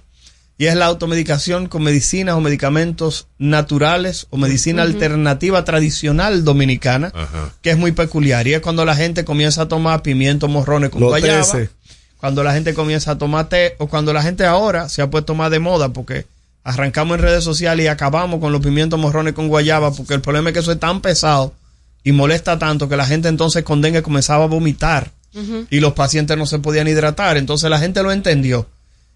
Y 0.59 0.67
es 0.67 0.75
la 0.77 0.87
automedicación 0.87 1.67
con 1.67 1.83
medicinas 1.83 2.35
o 2.35 2.41
medicamentos 2.41 3.27
naturales 3.39 4.27
o 4.31 4.37
medicina 4.37 4.83
alternativa 4.83 5.65
tradicional 5.65 6.45
dominicana, 6.45 7.13
que 7.63 7.71
es 7.71 7.79
muy 7.79 7.93
peculiar. 7.93 8.47
Y 8.47 8.55
es 8.55 8.61
cuando 8.61 8.85
la 8.85 8.95
gente 8.95 9.25
comienza 9.25 9.63
a 9.63 9.69
tomar 9.69 10.03
pimiento 10.03 10.49
morrones 10.49 10.91
con 10.91 11.01
Los 11.01 11.11
guayaba, 11.11 11.45
cuando 12.19 12.45
la 12.45 12.53
gente 12.53 12.75
comienza 12.75 13.13
a 13.13 13.19
tomar 13.19 13.49
té, 13.49 13.75
o 13.79 13.89
cuando 13.89 14.13
la 14.13 14.23
gente 14.23 14.45
ahora 14.45 14.89
se 14.89 15.03
ha 15.03 15.11
puesto 15.11 15.35
más 15.35 15.51
de 15.51 15.59
moda, 15.59 15.89
porque 15.89 16.27
arrancamos 16.63 17.17
en 17.17 17.23
redes 17.23 17.43
sociales 17.43 17.85
y 17.85 17.89
acabamos 17.89 18.39
con 18.39 18.53
los 18.53 18.61
pimientos 18.61 19.01
morrones 19.01 19.33
con 19.33 19.49
guayaba, 19.49 19.93
porque 19.93 20.15
el 20.15 20.21
problema 20.21 20.51
es 20.51 20.55
que 20.55 20.61
eso 20.61 20.71
es 20.71 20.79
tan 20.79 21.01
pesado 21.01 21.55
y 22.05 22.13
molesta 22.13 22.59
tanto 22.59 22.89
que 22.89 22.97
la 22.97 23.07
gente 23.07 23.29
entonces 23.29 23.65
con 23.65 23.81
dengue 23.81 24.03
comenzaba 24.03 24.45
a 24.45 24.49
vomitar 24.49 25.11
y 25.71 25.81
los 25.81 25.95
pacientes 25.95 26.37
no 26.37 26.47
se 26.47 26.59
podían 26.59 26.89
hidratar. 26.89 27.37
Entonces 27.37 27.71
la 27.71 27.79
gente 27.79 28.03
lo 28.03 28.13
entendió. 28.13 28.69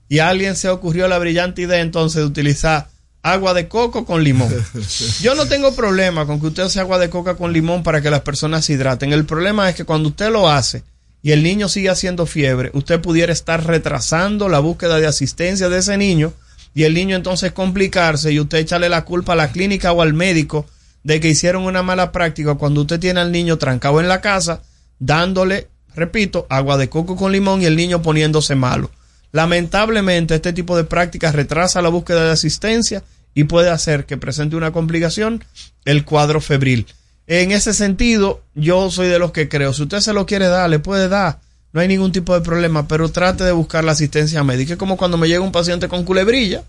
Y 0.08 0.20
a 0.20 0.28
alguien 0.28 0.56
se 0.56 0.68
ocurrió 0.68 1.08
la 1.08 1.18
brillante 1.18 1.62
idea 1.62 1.80
entonces 1.80 2.22
de 2.22 2.26
utilizar 2.26 2.88
agua 3.22 3.54
de 3.54 3.66
coco 3.66 4.04
con 4.04 4.22
limón. 4.22 4.52
Yo 5.20 5.34
no 5.34 5.46
tengo 5.46 5.74
problema 5.74 6.26
con 6.26 6.40
que 6.40 6.46
usted 6.46 6.62
hace 6.64 6.80
agua 6.80 6.98
de 6.98 7.10
coca 7.10 7.34
con 7.34 7.52
limón 7.52 7.82
para 7.82 8.00
que 8.00 8.10
las 8.10 8.20
personas 8.20 8.64
se 8.64 8.74
hidraten. 8.74 9.12
El 9.12 9.26
problema 9.26 9.68
es 9.68 9.74
que 9.74 9.84
cuando 9.84 10.10
usted 10.10 10.30
lo 10.30 10.48
hace 10.48 10.84
y 11.22 11.32
el 11.32 11.42
niño 11.42 11.68
sigue 11.68 11.90
haciendo 11.90 12.24
fiebre, 12.24 12.70
usted 12.72 13.00
pudiera 13.00 13.32
estar 13.32 13.66
retrasando 13.66 14.48
la 14.48 14.60
búsqueda 14.60 15.00
de 15.00 15.08
asistencia 15.08 15.68
de 15.68 15.78
ese 15.78 15.96
niño 15.96 16.32
y 16.72 16.84
el 16.84 16.94
niño 16.94 17.16
entonces 17.16 17.52
complicarse 17.52 18.32
y 18.32 18.38
usted 18.38 18.58
echarle 18.58 18.88
la 18.88 19.04
culpa 19.04 19.32
a 19.32 19.36
la 19.36 19.50
clínica 19.50 19.92
o 19.92 20.02
al 20.02 20.14
médico 20.14 20.66
de 21.02 21.20
que 21.20 21.28
hicieron 21.28 21.64
una 21.64 21.82
mala 21.82 22.12
práctica 22.12 22.54
cuando 22.54 22.82
usted 22.82 23.00
tiene 23.00 23.20
al 23.20 23.32
niño 23.32 23.58
trancado 23.58 24.00
en 24.00 24.08
la 24.08 24.20
casa 24.20 24.62
dándole, 24.98 25.68
repito, 25.96 26.46
agua 26.48 26.76
de 26.76 26.88
coco 26.88 27.16
con 27.16 27.32
limón 27.32 27.62
y 27.62 27.64
el 27.64 27.74
niño 27.74 28.02
poniéndose 28.02 28.54
malo. 28.54 28.90
Lamentablemente 29.32 30.36
este 30.36 30.52
tipo 30.52 30.76
de 30.76 30.84
prácticas 30.84 31.34
retrasa 31.34 31.82
la 31.82 31.88
búsqueda 31.88 32.24
de 32.24 32.30
asistencia 32.30 33.02
y 33.34 33.44
puede 33.44 33.70
hacer 33.70 34.06
que 34.06 34.16
presente 34.16 34.56
una 34.56 34.72
complicación 34.72 35.44
el 35.84 36.04
cuadro 36.04 36.40
febril. 36.40 36.86
En 37.26 37.50
ese 37.50 37.74
sentido, 37.74 38.42
yo 38.54 38.90
soy 38.90 39.08
de 39.08 39.18
los 39.18 39.32
que 39.32 39.48
creo, 39.48 39.72
si 39.72 39.82
usted 39.82 40.00
se 40.00 40.12
lo 40.12 40.26
quiere 40.26 40.46
dar, 40.46 40.70
le 40.70 40.78
puede 40.78 41.08
dar, 41.08 41.40
no 41.72 41.80
hay 41.80 41.88
ningún 41.88 42.12
tipo 42.12 42.32
de 42.32 42.40
problema, 42.40 42.88
pero 42.88 43.10
trate 43.10 43.44
de 43.44 43.52
buscar 43.52 43.84
la 43.84 43.92
asistencia 43.92 44.42
médica. 44.44 44.74
Es 44.74 44.78
como 44.78 44.96
cuando 44.96 45.18
me 45.18 45.28
llega 45.28 45.42
un 45.42 45.52
paciente 45.52 45.88
con 45.88 46.04
culebrilla, 46.04 46.64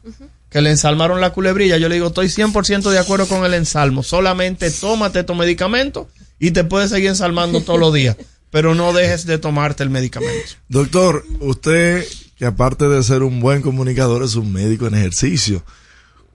que 0.49 0.61
le 0.61 0.71
ensalmaron 0.71 1.21
la 1.21 1.29
culebrilla, 1.29 1.77
yo 1.77 1.87
le 1.87 1.95
digo, 1.95 2.07
estoy 2.07 2.27
100% 2.27 2.89
de 2.89 2.99
acuerdo 2.99 3.27
con 3.27 3.45
el 3.45 3.53
ensalmo, 3.53 4.03
solamente 4.03 4.69
tómate 4.71 5.23
tu 5.23 5.35
medicamento 5.35 6.09
y 6.39 6.51
te 6.51 6.63
puedes 6.63 6.89
seguir 6.89 7.09
ensalmando 7.09 7.61
todos 7.61 7.79
los 7.79 7.93
días, 7.93 8.17
pero 8.57 8.73
no 8.73 8.91
dejes 8.91 9.27
de 9.27 9.37
tomarte 9.37 9.83
el 9.83 9.91
medicamento. 9.91 10.55
Doctor, 10.67 11.23
usted 11.41 12.03
que 12.35 12.45
aparte 12.47 12.89
de 12.89 13.03
ser 13.03 13.21
un 13.21 13.39
buen 13.39 13.61
comunicador 13.61 14.23
es 14.23 14.33
un 14.33 14.51
médico 14.51 14.87
en 14.87 14.95
ejercicio. 14.95 15.63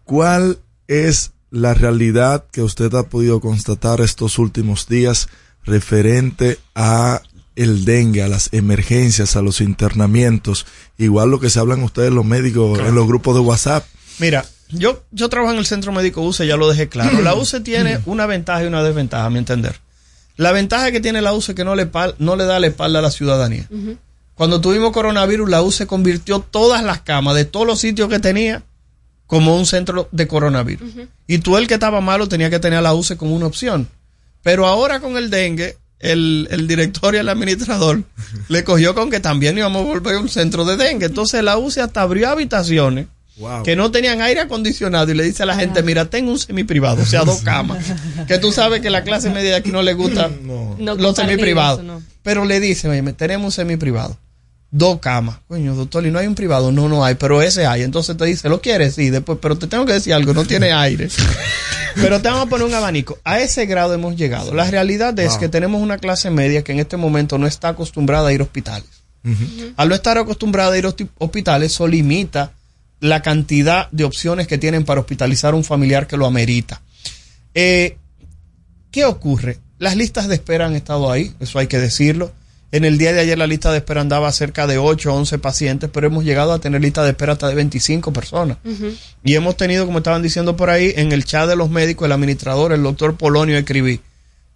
¿Cuál 0.04 0.60
es 0.86 1.32
la 1.50 1.74
realidad 1.74 2.44
que 2.52 2.62
usted 2.62 2.94
ha 2.94 3.08
podido 3.08 3.40
constatar 3.40 4.00
estos 4.00 4.38
últimos 4.38 4.86
días 4.86 5.30
referente 5.64 6.60
a 6.76 7.22
el 7.56 7.84
dengue, 7.84 8.22
a 8.22 8.28
las 8.28 8.50
emergencias, 8.52 9.34
a 9.34 9.42
los 9.42 9.60
internamientos? 9.60 10.64
Igual 10.98 11.28
lo 11.28 11.40
que 11.40 11.50
se 11.50 11.58
hablan 11.58 11.82
ustedes 11.82 12.12
los 12.12 12.24
médicos 12.24 12.78
en 12.78 12.94
los 12.94 13.08
grupos 13.08 13.34
de 13.34 13.40
WhatsApp. 13.40 13.84
Mira, 14.20 14.46
yo, 14.68 15.02
yo 15.10 15.28
trabajo 15.28 15.54
en 15.54 15.58
el 15.58 15.66
centro 15.66 15.90
médico 15.90 16.22
UCE, 16.22 16.46
ya 16.46 16.56
lo 16.56 16.68
dejé 16.68 16.88
claro. 16.88 17.20
La 17.20 17.34
UCE 17.34 17.58
tiene 17.62 17.98
una 18.06 18.26
ventaja 18.26 18.62
y 18.62 18.68
una 18.68 18.84
desventaja, 18.84 19.24
a 19.24 19.30
mi 19.30 19.38
entender. 19.38 19.80
La 20.36 20.52
ventaja 20.52 20.90
que 20.90 21.00
tiene 21.00 21.20
la 21.22 21.32
UCE 21.34 21.52
es 21.52 21.56
que 21.56 21.64
no 21.64 21.74
le, 21.74 21.90
pal- 21.90 22.14
no 22.18 22.36
le 22.36 22.44
da 22.44 22.58
la 22.58 22.66
espalda 22.68 22.98
a 23.00 23.02
la 23.02 23.10
ciudadanía. 23.10 23.66
Cuando 24.34 24.60
tuvimos 24.60 24.92
coronavirus, 24.92 25.48
la 25.48 25.62
UCE 25.62 25.86
convirtió 25.86 26.40
todas 26.40 26.82
las 26.82 27.02
camas 27.02 27.34
de 27.34 27.44
todos 27.44 27.66
los 27.66 27.78
sitios 27.78 28.08
que 28.08 28.18
tenía 28.18 28.62
como 29.26 29.56
un 29.56 29.66
centro 29.66 30.08
de 30.12 30.26
coronavirus. 30.26 30.90
Y 31.26 31.38
tú 31.38 31.56
el 31.56 31.66
que 31.68 31.74
estaba 31.74 32.00
malo 32.00 32.28
tenía 32.28 32.50
que 32.50 32.58
tener 32.58 32.78
a 32.78 32.82
la 32.82 32.94
UCE 32.94 33.16
como 33.16 33.34
una 33.34 33.46
opción. 33.46 33.88
Pero 34.42 34.66
ahora 34.66 35.00
con 35.00 35.16
el 35.16 35.30
dengue, 35.30 35.76
el, 36.00 36.48
el 36.50 36.66
director 36.66 37.14
y 37.14 37.18
el 37.18 37.28
administrador 37.28 38.02
le 38.48 38.64
cogió 38.64 38.94
con 38.94 39.10
que 39.10 39.20
también 39.20 39.56
íbamos 39.58 39.82
a 39.82 39.88
volver 39.88 40.16
un 40.16 40.28
centro 40.28 40.64
de 40.64 40.76
dengue. 40.76 41.06
Entonces 41.06 41.44
la 41.44 41.58
UCE 41.58 41.80
hasta 41.82 42.02
abrió 42.02 42.28
habitaciones 42.30 43.06
Wow. 43.42 43.62
que 43.62 43.76
no 43.76 43.90
tenían 43.90 44.20
aire 44.22 44.40
acondicionado 44.40 45.10
y 45.10 45.14
le 45.14 45.24
dice 45.24 45.42
a 45.42 45.46
la 45.46 45.54
gente, 45.56 45.82
mira, 45.82 46.06
tengo 46.06 46.30
un 46.32 46.38
semiprivado, 46.38 47.02
o 47.02 47.06
sea, 47.06 47.24
dos 47.24 47.42
camas. 47.42 47.84
que 48.26 48.38
tú 48.38 48.52
sabes 48.52 48.80
que 48.80 48.88
la 48.90 49.02
clase 49.04 49.30
media 49.30 49.50
de 49.50 49.56
aquí 49.56 49.70
no 49.70 49.82
le 49.82 49.92
gusta 49.94 50.30
No 50.78 50.94
los 50.94 51.16
semiprivados. 51.16 51.80
eso, 51.80 51.86
no. 51.86 52.02
Pero 52.22 52.44
le 52.44 52.60
dice, 52.60 52.88
oye, 52.88 53.02
tenemos 53.14 53.44
un 53.46 53.52
semiprivado, 53.52 54.16
dos 54.70 55.00
camas. 55.00 55.38
Coño, 55.48 55.74
doctor, 55.74 56.06
¿y 56.06 56.10
no 56.10 56.18
hay 56.18 56.26
un 56.26 56.34
privado? 56.34 56.70
No, 56.72 56.88
no 56.88 57.04
hay, 57.04 57.16
pero 57.16 57.42
ese 57.42 57.66
hay. 57.66 57.82
Entonces 57.82 58.16
te 58.16 58.24
dice, 58.24 58.48
¿lo 58.48 58.60
quieres? 58.60 58.94
Sí, 58.94 59.10
después, 59.10 59.38
pero 59.42 59.58
te 59.58 59.66
tengo 59.66 59.84
que 59.86 59.92
decir 59.94 60.14
algo, 60.14 60.32
no 60.32 60.44
tiene 60.44 60.72
aire. 60.72 61.08
pero 61.96 62.22
te 62.22 62.28
vamos 62.28 62.46
a 62.46 62.48
poner 62.48 62.66
un 62.66 62.74
abanico. 62.74 63.18
A 63.24 63.40
ese 63.40 63.66
grado 63.66 63.92
hemos 63.92 64.16
llegado. 64.16 64.54
La 64.54 64.70
realidad 64.70 65.18
es 65.18 65.32
Wow. 65.32 65.40
que 65.40 65.48
tenemos 65.48 65.82
una 65.82 65.98
clase 65.98 66.30
media 66.30 66.62
que 66.62 66.72
en 66.72 66.78
este 66.78 66.96
momento 66.96 67.38
no 67.38 67.46
está 67.46 67.68
acostumbrada 67.68 68.28
a 68.28 68.32
ir 68.32 68.40
a 68.40 68.44
hospitales. 68.44 68.88
Al 69.76 69.88
no 69.88 69.94
estar 69.94 70.18
acostumbrada 70.18 70.72
a 70.72 70.78
ir 70.78 70.84
a 70.86 70.88
hospi- 70.88 71.08
hospitales, 71.18 71.72
eso 71.72 71.86
limita 71.86 72.52
la 73.02 73.20
cantidad 73.20 73.90
de 73.90 74.04
opciones 74.04 74.46
que 74.46 74.58
tienen 74.58 74.84
para 74.84 75.00
hospitalizar 75.00 75.54
a 75.54 75.56
un 75.56 75.64
familiar 75.64 76.06
que 76.06 76.16
lo 76.16 76.24
amerita. 76.24 76.82
Eh, 77.52 77.96
¿Qué 78.92 79.04
ocurre? 79.04 79.58
Las 79.80 79.96
listas 79.96 80.28
de 80.28 80.36
espera 80.36 80.66
han 80.66 80.76
estado 80.76 81.10
ahí, 81.10 81.34
eso 81.40 81.58
hay 81.58 81.66
que 81.66 81.80
decirlo. 81.80 82.30
En 82.70 82.84
el 82.84 82.98
día 82.98 83.12
de 83.12 83.18
ayer 83.18 83.36
la 83.36 83.48
lista 83.48 83.72
de 83.72 83.78
espera 83.78 84.02
andaba 84.02 84.30
cerca 84.30 84.68
de 84.68 84.78
8 84.78 85.12
o 85.12 85.16
11 85.16 85.38
pacientes, 85.40 85.90
pero 85.92 86.06
hemos 86.06 86.22
llegado 86.24 86.52
a 86.52 86.60
tener 86.60 86.80
lista 86.80 87.02
de 87.02 87.10
espera 87.10 87.32
hasta 87.32 87.48
de 87.48 87.56
25 87.56 88.12
personas. 88.12 88.58
Y 89.24 89.34
hemos 89.34 89.56
tenido, 89.56 89.84
como 89.84 89.98
estaban 89.98 90.22
diciendo 90.22 90.56
por 90.56 90.70
ahí, 90.70 90.92
en 90.94 91.10
el 91.10 91.24
chat 91.24 91.48
de 91.48 91.56
los 91.56 91.70
médicos, 91.70 92.06
el 92.06 92.12
administrador, 92.12 92.72
el 92.72 92.84
doctor 92.84 93.16
Polonio, 93.16 93.58
escribí, 93.58 94.00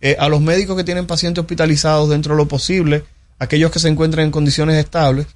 eh, 0.00 0.14
a 0.20 0.28
los 0.28 0.40
médicos 0.40 0.76
que 0.76 0.84
tienen 0.84 1.08
pacientes 1.08 1.42
hospitalizados 1.42 2.10
dentro 2.10 2.34
de 2.34 2.38
lo 2.38 2.46
posible, 2.46 3.02
aquellos 3.40 3.72
que 3.72 3.80
se 3.80 3.88
encuentran 3.88 4.26
en 4.26 4.30
condiciones 4.30 4.76
estables, 4.76 5.26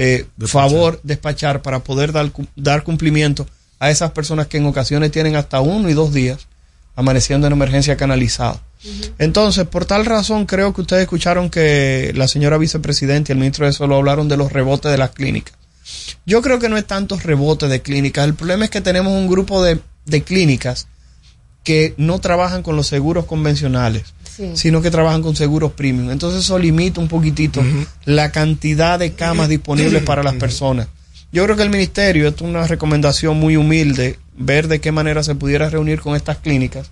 eh, 0.00 0.26
favor 0.46 1.00
despachar 1.02 1.60
para 1.60 1.80
poder 1.80 2.12
dar, 2.12 2.30
cu- 2.30 2.46
dar 2.56 2.84
cumplimiento 2.84 3.46
a 3.80 3.90
esas 3.90 4.12
personas 4.12 4.46
que 4.46 4.56
en 4.58 4.66
ocasiones 4.66 5.10
tienen 5.10 5.34
hasta 5.36 5.60
uno 5.60 5.90
y 5.90 5.92
dos 5.94 6.12
días 6.14 6.46
amaneciendo 6.96 7.46
en 7.46 7.52
emergencia 7.52 7.96
canalizado. 7.96 8.60
Entonces, 9.18 9.66
por 9.66 9.84
tal 9.86 10.04
razón, 10.06 10.46
creo 10.46 10.72
que 10.72 10.82
ustedes 10.82 11.02
escucharon 11.02 11.50
que 11.50 12.12
la 12.14 12.28
señora 12.28 12.58
vicepresidenta 12.58 13.30
y 13.30 13.34
el 13.34 13.38
ministro 13.38 13.66
de 13.66 13.72
Salud 13.72 13.96
hablaron 13.96 14.28
de 14.28 14.36
los 14.36 14.52
rebotes 14.52 14.90
de 14.90 14.98
las 14.98 15.10
clínicas. 15.10 15.54
Yo 16.26 16.42
creo 16.42 16.58
que 16.58 16.68
no 16.68 16.76
es 16.76 16.86
tanto 16.86 17.16
rebote 17.18 17.66
de 17.68 17.82
clínicas. 17.82 18.24
El 18.24 18.34
problema 18.34 18.64
es 18.64 18.70
que 18.70 18.80
tenemos 18.80 19.12
un 19.12 19.26
grupo 19.28 19.62
de, 19.62 19.80
de 20.06 20.22
clínicas 20.22 20.86
que 21.64 21.94
no 21.96 22.18
trabajan 22.18 22.62
con 22.62 22.76
los 22.76 22.86
seguros 22.86 23.26
convencionales, 23.26 24.04
Sí. 24.36 24.52
sino 24.54 24.80
que 24.80 24.90
trabajan 24.90 25.22
con 25.22 25.34
seguros 25.34 25.72
premium. 25.72 26.10
Entonces 26.10 26.44
eso 26.44 26.58
limita 26.58 27.00
un 27.00 27.08
poquitito 27.08 27.60
la 28.04 28.30
cantidad 28.30 28.98
de 28.98 29.12
camas 29.12 29.48
disponibles 29.48 30.02
para 30.04 30.22
las 30.22 30.34
personas. 30.34 30.86
Yo 31.32 31.44
creo 31.44 31.56
que 31.56 31.62
el 31.64 31.70
ministerio, 31.70 32.28
esto 32.28 32.44
es 32.44 32.50
una 32.50 32.66
recomendación 32.66 33.36
muy 33.38 33.56
humilde, 33.56 34.18
ver 34.36 34.68
de 34.68 34.80
qué 34.80 34.92
manera 34.92 35.22
se 35.22 35.34
pudiera 35.34 35.68
reunir 35.68 36.00
con 36.00 36.14
estas 36.14 36.38
clínicas 36.38 36.90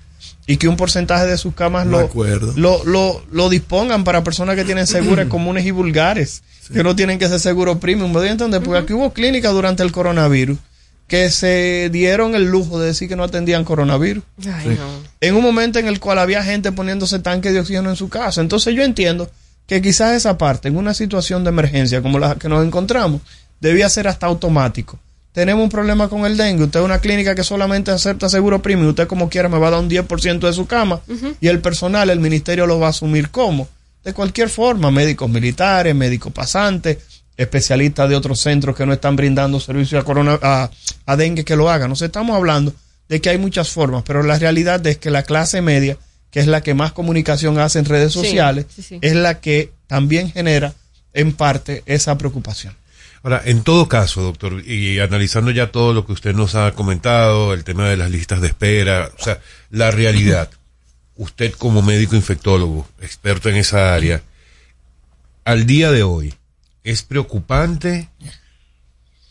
y 0.48 0.56
que 0.58 0.68
un 0.68 0.76
porcentaje 0.76 1.24
de 1.26 1.38
sus 1.38 1.54
camas 1.54 1.86
lo, 1.86 1.98
acuerdo. 2.00 2.52
lo, 2.56 2.84
lo, 2.84 3.22
lo 3.30 3.48
dispongan 3.48 4.04
para 4.04 4.24
personas 4.24 4.56
que 4.56 4.64
tienen 4.64 4.86
seguros 4.86 5.26
comunes 5.30 5.64
y 5.64 5.70
vulgares, 5.70 6.42
que 6.72 6.82
no 6.82 6.94
tienen 6.96 7.18
que 7.18 7.28
ser 7.28 7.38
seguro 7.40 7.78
premium. 7.78 8.10
¿Me 8.12 8.18
doy 8.18 8.28
a 8.28 8.32
entender? 8.32 8.60
Porque 8.62 8.80
aquí 8.80 8.92
hubo 8.92 9.12
clínicas 9.12 9.52
durante 9.52 9.82
el 9.84 9.92
coronavirus 9.92 10.58
que 11.06 11.30
se 11.30 11.88
dieron 11.92 12.34
el 12.34 12.44
lujo 12.44 12.80
de 12.80 12.88
decir 12.88 13.08
que 13.08 13.16
no 13.16 13.24
atendían 13.24 13.64
coronavirus. 13.64 14.24
Ay, 14.52 14.76
no. 14.78 15.02
En 15.20 15.36
un 15.36 15.42
momento 15.42 15.78
en 15.78 15.86
el 15.86 16.00
cual 16.00 16.18
había 16.18 16.42
gente 16.42 16.72
poniéndose 16.72 17.20
tanque 17.20 17.52
de 17.52 17.60
oxígeno 17.60 17.90
en 17.90 17.96
su 17.96 18.08
casa. 18.08 18.40
Entonces 18.40 18.74
yo 18.74 18.82
entiendo 18.82 19.30
que 19.66 19.82
quizás 19.82 20.16
esa 20.16 20.38
parte, 20.38 20.68
en 20.68 20.76
una 20.76 20.94
situación 20.94 21.44
de 21.44 21.50
emergencia 21.50 22.02
como 22.02 22.18
la 22.18 22.36
que 22.36 22.48
nos 22.48 22.64
encontramos, 22.64 23.20
debía 23.60 23.88
ser 23.88 24.08
hasta 24.08 24.26
automático. 24.26 24.98
Tenemos 25.32 25.64
un 25.64 25.68
problema 25.68 26.08
con 26.08 26.24
el 26.24 26.36
dengue. 26.36 26.64
Usted 26.64 26.80
es 26.80 26.84
una 26.86 27.00
clínica 27.00 27.34
que 27.34 27.44
solamente 27.44 27.90
acepta 27.90 28.28
seguro 28.28 28.62
premium. 28.62 28.88
Usted 28.88 29.06
como 29.06 29.28
quiera 29.28 29.50
me 29.50 29.58
va 29.58 29.68
a 29.68 29.72
dar 29.72 29.80
un 29.80 29.90
10% 29.90 30.38
de 30.40 30.52
su 30.54 30.66
cama. 30.66 31.00
Y 31.40 31.48
el 31.48 31.60
personal, 31.60 32.08
el 32.08 32.20
ministerio 32.20 32.66
lo 32.66 32.80
va 32.80 32.86
a 32.86 32.90
asumir 32.90 33.30
como. 33.30 33.68
De 34.02 34.14
cualquier 34.14 34.48
forma, 34.48 34.90
médicos 34.90 35.28
militares, 35.28 35.94
médicos 35.94 36.32
pasantes, 36.32 36.98
especialistas 37.36 38.08
de 38.08 38.16
otros 38.16 38.40
centros 38.40 38.76
que 38.76 38.86
no 38.86 38.92
están 38.92 39.16
brindando 39.16 39.60
servicio 39.60 39.98
a, 39.98 40.04
corona, 40.04 40.38
a, 40.42 40.70
a 41.06 41.16
dengue 41.16 41.44
que 41.44 41.56
lo 41.56 41.70
hagan. 41.70 41.90
Nos 41.90 42.02
estamos 42.02 42.36
hablando 42.36 42.72
de 43.08 43.20
que 43.20 43.30
hay 43.30 43.38
muchas 43.38 43.70
formas, 43.70 44.02
pero 44.06 44.22
la 44.22 44.38
realidad 44.38 44.84
es 44.86 44.98
que 44.98 45.10
la 45.10 45.22
clase 45.22 45.60
media, 45.62 45.96
que 46.30 46.40
es 46.40 46.46
la 46.46 46.62
que 46.62 46.74
más 46.74 46.92
comunicación 46.92 47.58
hace 47.58 47.78
en 47.78 47.84
redes 47.84 48.12
Sí, 48.12 48.20
sociales, 48.20 48.66
sí, 48.74 48.82
sí. 48.82 48.98
es 49.02 49.14
la 49.14 49.40
que 49.40 49.72
también 49.86 50.30
genera 50.30 50.74
en 51.12 51.32
parte 51.32 51.82
esa 51.86 52.18
preocupación. 52.18 52.74
Ahora, 53.22 53.42
en 53.44 53.62
todo 53.62 53.88
caso, 53.88 54.22
doctor, 54.22 54.62
y 54.64 55.00
analizando 55.00 55.50
ya 55.50 55.72
todo 55.72 55.92
lo 55.92 56.06
que 56.06 56.12
usted 56.12 56.34
nos 56.34 56.54
ha 56.54 56.72
comentado, 56.72 57.54
el 57.54 57.64
tema 57.64 57.88
de 57.88 57.96
las 57.96 58.10
listas 58.10 58.40
de 58.40 58.48
espera, 58.48 59.10
o 59.18 59.22
sea, 59.22 59.40
la 59.70 59.90
realidad, 59.90 60.50
usted 61.16 61.52
como 61.52 61.82
médico 61.82 62.14
infectólogo, 62.16 62.88
experto 63.00 63.48
en 63.48 63.56
esa 63.56 63.94
área, 63.94 64.22
al 65.44 65.66
día 65.66 65.90
de 65.90 66.02
hoy, 66.02 66.34
¿es 66.86 67.02
preocupante 67.02 68.08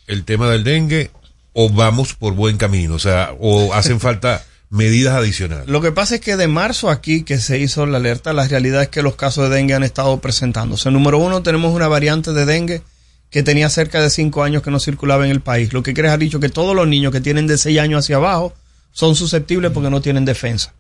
el 0.07 0.25
tema 0.25 0.49
del 0.49 0.63
dengue 0.63 1.09
o 1.53 1.69
vamos 1.69 2.13
por 2.13 2.33
buen 2.33 2.57
camino? 2.57 2.93
O 2.95 2.99
sea, 2.99 3.33
o 3.39 3.73
hacen 3.73 3.99
falta 3.99 4.45
medidas 4.69 5.15
adicionales. 5.15 5.67
Lo 5.67 5.81
que 5.81 5.93
pasa 5.93 6.15
es 6.15 6.21
que 6.21 6.35
de 6.35 6.47
marzo 6.47 6.89
aquí 6.89 7.23
que 7.23 7.39
se 7.39 7.57
hizo 7.57 7.85
la 7.85 7.97
alerta, 7.97 8.33
la 8.33 8.47
realidad 8.47 8.83
es 8.83 8.89
que 8.89 9.01
los 9.01 9.15
casos 9.15 9.49
de 9.49 9.55
dengue 9.55 9.73
han 9.73 9.83
estado 9.83 10.19
presentándose. 10.19 10.91
Número 10.91 11.17
uno, 11.17 11.41
tenemos 11.43 11.73
una 11.73 11.87
variante 11.87 12.33
de 12.33 12.45
dengue 12.45 12.81
que 13.29 13.41
tenía 13.41 13.69
cerca 13.69 14.01
de 14.01 14.09
cinco 14.09 14.43
años 14.43 14.61
que 14.61 14.69
no 14.71 14.79
circulaba 14.79 15.25
en 15.25 15.31
el 15.31 15.41
país. 15.41 15.71
Lo 15.71 15.81
que 15.81 15.93
quiere 15.93 16.09
ha 16.09 16.17
dicho 16.17 16.41
que 16.41 16.49
todos 16.49 16.75
los 16.75 16.87
niños 16.87 17.13
que 17.13 17.21
tienen 17.21 17.47
de 17.47 17.57
seis 17.57 17.79
años 17.79 18.03
hacia 18.03 18.17
abajo 18.17 18.53
son 18.91 19.15
susceptibles 19.15 19.71
porque 19.71 19.89
no 19.89 20.01
tienen 20.01 20.25
defensa. 20.25 20.73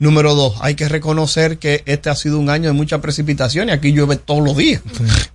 Número 0.00 0.34
dos, 0.34 0.54
hay 0.62 0.76
que 0.76 0.88
reconocer 0.88 1.58
que 1.58 1.82
este 1.84 2.08
ha 2.08 2.14
sido 2.14 2.38
un 2.38 2.48
año 2.48 2.68
de 2.68 2.72
mucha 2.72 3.02
precipitación 3.02 3.68
y 3.68 3.72
aquí 3.72 3.92
llueve 3.92 4.16
todos 4.16 4.42
los 4.42 4.56
días. 4.56 4.80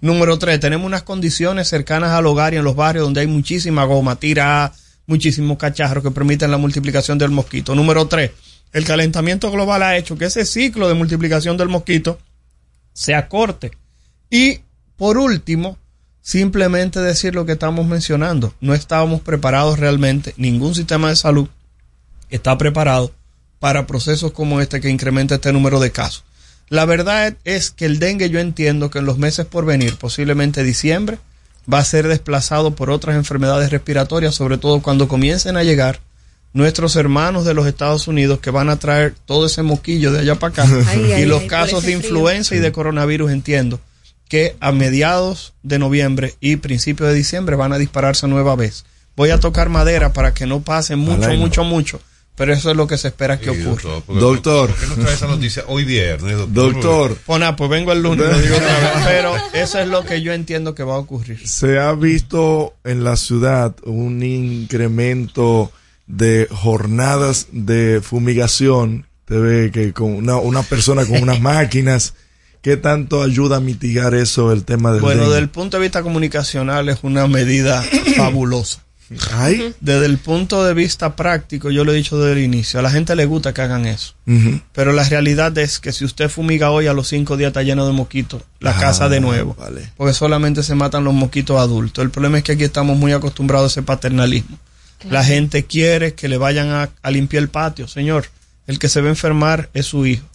Número 0.01 0.39
tres, 0.39 0.59
tenemos 0.59 0.87
unas 0.87 1.03
condiciones 1.03 1.67
cercanas 1.67 2.09
al 2.09 2.25
hogar 2.25 2.55
y 2.55 2.57
en 2.57 2.63
los 2.63 2.75
barrios 2.75 3.05
donde 3.05 3.21
hay 3.21 3.27
muchísima 3.27 3.85
goma, 3.85 4.15
tira, 4.15 4.73
muchísimos 5.05 5.59
cacharros 5.59 6.03
que 6.03 6.09
permiten 6.09 6.49
la 6.49 6.57
multiplicación 6.57 7.19
del 7.19 7.29
mosquito. 7.29 7.75
Número 7.75 8.07
tres, 8.07 8.31
el 8.73 8.85
calentamiento 8.85 9.51
global 9.51 9.83
ha 9.83 9.97
hecho 9.97 10.17
que 10.17 10.25
ese 10.25 10.45
ciclo 10.45 10.87
de 10.87 10.95
multiplicación 10.95 11.57
del 11.57 11.69
mosquito 11.69 12.17
se 12.91 13.13
acorte. 13.13 13.69
Y 14.31 14.61
por 14.97 15.19
último, 15.19 15.77
simplemente 16.21 17.01
decir 17.01 17.35
lo 17.35 17.45
que 17.45 17.51
estamos 17.51 17.85
mencionando. 17.85 18.55
No 18.61 18.73
estábamos 18.73 19.21
preparados 19.21 19.77
realmente, 19.77 20.33
ningún 20.37 20.73
sistema 20.73 21.09
de 21.09 21.17
salud 21.17 21.49
está 22.31 22.57
preparado 22.57 23.13
para 23.65 23.87
procesos 23.87 24.31
como 24.31 24.61
este 24.61 24.79
que 24.79 24.91
incrementa 24.91 25.33
este 25.33 25.51
número 25.51 25.79
de 25.79 25.91
casos. 25.91 26.23
La 26.69 26.85
verdad 26.85 27.35
es 27.45 27.71
que 27.71 27.85
el 27.85 27.97
dengue 27.97 28.29
yo 28.29 28.39
entiendo 28.39 28.91
que 28.91 28.99
en 28.99 29.07
los 29.07 29.17
meses 29.17 29.47
por 29.47 29.65
venir, 29.65 29.95
posiblemente 29.95 30.61
diciembre, 30.61 31.17
va 31.67 31.79
a 31.79 31.83
ser 31.83 32.07
desplazado 32.07 32.75
por 32.75 32.91
otras 32.91 33.15
enfermedades 33.15 33.71
respiratorias, 33.71 34.35
sobre 34.35 34.59
todo 34.59 34.83
cuando 34.83 35.07
comiencen 35.07 35.57
a 35.57 35.63
llegar 35.63 35.99
nuestros 36.53 36.95
hermanos 36.95 37.43
de 37.43 37.55
los 37.55 37.65
Estados 37.65 38.07
Unidos 38.07 38.37
que 38.37 38.51
van 38.51 38.69
a 38.69 38.77
traer 38.77 39.15
todo 39.25 39.47
ese 39.47 39.63
moquillo 39.63 40.11
de 40.11 40.19
allá 40.19 40.35
para 40.35 40.53
acá 40.53 40.67
Ay, 40.89 41.05
y 41.07 41.11
ay, 41.13 41.25
los 41.25 41.41
ay, 41.41 41.47
casos 41.47 41.81
de 41.81 41.97
frío. 41.97 41.97
influenza 41.97 42.53
y 42.53 42.59
de 42.59 42.71
coronavirus 42.71 43.31
entiendo 43.31 43.79
que 44.29 44.55
a 44.59 44.73
mediados 44.73 45.53
de 45.63 45.79
noviembre 45.79 46.35
y 46.39 46.57
principios 46.57 47.09
de 47.09 47.15
diciembre 47.15 47.55
van 47.55 47.73
a 47.73 47.79
dispararse 47.79 48.27
nueva 48.27 48.55
vez. 48.55 48.85
Voy 49.15 49.31
a 49.31 49.39
tocar 49.39 49.69
madera 49.69 50.13
para 50.13 50.35
que 50.35 50.45
no 50.45 50.61
pase 50.61 50.95
mucho, 50.95 51.31
mucho, 51.31 51.63
mucho, 51.63 51.99
pero 52.35 52.53
eso 52.53 52.69
es 52.71 52.75
lo 52.77 52.85
que 52.87 52.97
se 52.97 53.07
espera 53.07 53.39
que 53.39 53.45
Sí, 53.53 53.61
ocurra. 53.65 53.71
doctor, 53.93 54.03
porque- 54.05 54.21
Doctor. 54.21 54.69
¿Por 54.71 54.79
qué 54.79 54.87
nos 54.87 54.99
trae 54.99 55.13
esa 55.13 55.27
noticia 55.27 55.63
hoy 55.67 55.85
viernes, 55.85 56.37
doctor? 56.37 56.73
Doctor, 56.73 57.17
Pues 57.25 57.39
nada, 57.39 57.55
pues 57.55 57.69
vengo 57.69 57.91
el 57.91 58.01
lunes, 58.01 58.27
lo 58.29 58.39
digo 58.41 58.55
otra 58.55 58.67
vez, 58.79 58.89
pero 59.05 59.33
eso 59.53 59.79
es 59.79 59.87
lo 59.87 60.03
que 60.03 60.21
yo 60.21 60.33
entiendo 60.33 60.75
que 60.75 60.83
va 60.83 60.95
a 60.95 60.97
ocurrir. 60.99 61.47
se 61.47 61.79
ha 61.79 61.93
visto 61.93 62.73
en 62.83 63.03
la 63.03 63.15
ciudad 63.15 63.75
un 63.85 64.21
incremento 64.23 65.71
de 66.07 66.47
jornadas 66.51 67.47
de 67.51 68.01
fumigación. 68.03 69.05
Te 69.25 69.37
ve 69.37 69.71
que 69.71 69.91
con 69.93 70.13
una, 70.13 70.35
una 70.37 70.61
persona 70.63 71.05
con 71.05 71.21
unas 71.23 71.39
máquinas, 71.41 72.13
¿qué 72.61 72.77
tanto 72.77 73.23
ayuda 73.23 73.57
a 73.57 73.59
mitigar 73.59 74.13
eso 74.13 74.51
el 74.51 74.65
tema 74.65 74.91
del 74.91 75.01
Bueno, 75.01 75.23
desde 75.23 75.39
el 75.39 75.49
punto 75.49 75.77
de 75.77 75.83
vista 75.83 76.03
comunicacional 76.03 76.89
es 76.89 76.99
una 77.03 77.27
medida 77.27 77.83
fabulosa. 78.15 78.83
Ay. 79.33 79.73
Desde 79.79 80.05
el 80.05 80.17
punto 80.17 80.63
de 80.63 80.73
vista 80.73 81.15
práctico, 81.15 81.71
yo 81.71 81.83
lo 81.83 81.91
he 81.91 81.95
dicho 81.95 82.17
desde 82.17 82.33
el 82.39 82.45
inicio, 82.45 82.79
a 82.79 82.83
la 82.83 82.89
gente 82.91 83.15
le 83.15 83.25
gusta 83.25 83.53
que 83.53 83.61
hagan 83.61 83.85
eso. 83.85 84.13
Pero 84.73 84.91
la 84.93 85.03
realidad 85.03 85.57
es 85.57 85.79
que 85.79 85.91
si 85.91 86.03
usted 86.05 86.29
fumiga 86.29 86.71
hoy, 86.71 86.87
a 86.87 86.93
los 86.93 87.07
cinco 87.07 87.37
días 87.37 87.49
está 87.49 87.61
lleno 87.63 87.85
de 87.85 87.93
mosquitos, 87.93 88.41
la 88.59 88.71
Ah, 88.71 88.79
casa 88.79 89.09
de 89.09 89.19
nuevo. 89.19 89.55
vale. 89.59 89.89
Porque 89.97 90.13
solamente 90.13 90.63
se 90.63 90.75
matan 90.75 91.03
los 91.03 91.13
mosquitos 91.13 91.59
adultos. 91.59 92.03
El 92.03 92.11
problema 92.11 92.37
es 92.39 92.43
que 92.43 92.53
aquí 92.53 92.63
estamos 92.63 92.97
muy 92.97 93.11
acostumbrados 93.11 93.65
a 93.65 93.79
ese 93.79 93.83
paternalismo. 93.83 94.57
La 95.09 95.23
gente 95.23 95.65
quiere 95.65 96.13
que 96.13 96.27
le 96.27 96.37
vayan 96.37 96.69
a, 96.69 96.89
a 97.03 97.11
limpiar 97.11 97.43
el 97.43 97.49
patio. 97.49 97.87
Señor, 97.87 98.25
el 98.65 98.79
que 98.79 98.89
se 98.89 99.01
va 99.01 99.07
a 99.07 99.11
enfermar 99.11 99.69
es 99.73 99.85
su 99.85 100.05
hijo. 100.05 100.25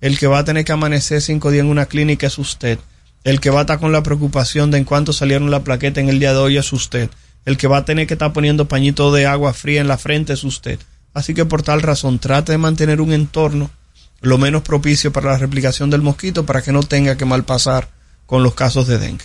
El 0.00 0.18
que 0.18 0.26
va 0.26 0.38
a 0.40 0.44
tener 0.44 0.64
que 0.64 0.72
amanecer 0.72 1.22
cinco 1.22 1.50
días 1.50 1.64
en 1.64 1.70
una 1.70 1.86
clínica 1.86 2.26
es 2.26 2.36
usted. 2.38 2.78
El 3.24 3.40
que 3.40 3.50
va 3.50 3.60
a 3.60 3.62
estar 3.62 3.78
con 3.78 3.92
la 3.92 4.02
preocupación 4.02 4.70
de 4.70 4.78
en 4.78 4.84
cuánto 4.84 5.12
salieron 5.12 5.50
la 5.50 5.64
plaqueta 5.64 6.00
en 6.00 6.08
el 6.08 6.18
día 6.18 6.32
de 6.32 6.38
hoy 6.38 6.56
es 6.58 6.72
usted. 6.72 7.08
El 7.46 7.56
que 7.56 7.68
va 7.68 7.78
a 7.78 7.84
tener 7.86 8.06
que 8.06 8.14
estar 8.14 8.34
poniendo 8.34 8.68
pañito 8.68 9.10
de 9.12 9.24
agua 9.24 9.54
fría 9.54 9.80
en 9.80 9.88
la 9.88 9.96
frente 9.96 10.34
es 10.34 10.44
usted. 10.44 10.78
Así 11.14 11.32
que 11.32 11.46
por 11.46 11.62
tal 11.62 11.80
razón, 11.80 12.18
trate 12.18 12.52
de 12.52 12.58
mantener 12.58 13.00
un 13.00 13.14
entorno 13.14 13.70
lo 14.20 14.38
menos 14.38 14.62
propicio 14.62 15.12
para 15.12 15.30
la 15.30 15.38
replicación 15.38 15.90
del 15.90 16.02
mosquito 16.02 16.44
para 16.44 16.62
que 16.62 16.72
no 16.72 16.82
tenga 16.82 17.16
que 17.16 17.24
malpasar 17.24 17.88
con 18.26 18.42
los 18.42 18.54
casos 18.54 18.86
de 18.86 18.98
dengue. 18.98 19.24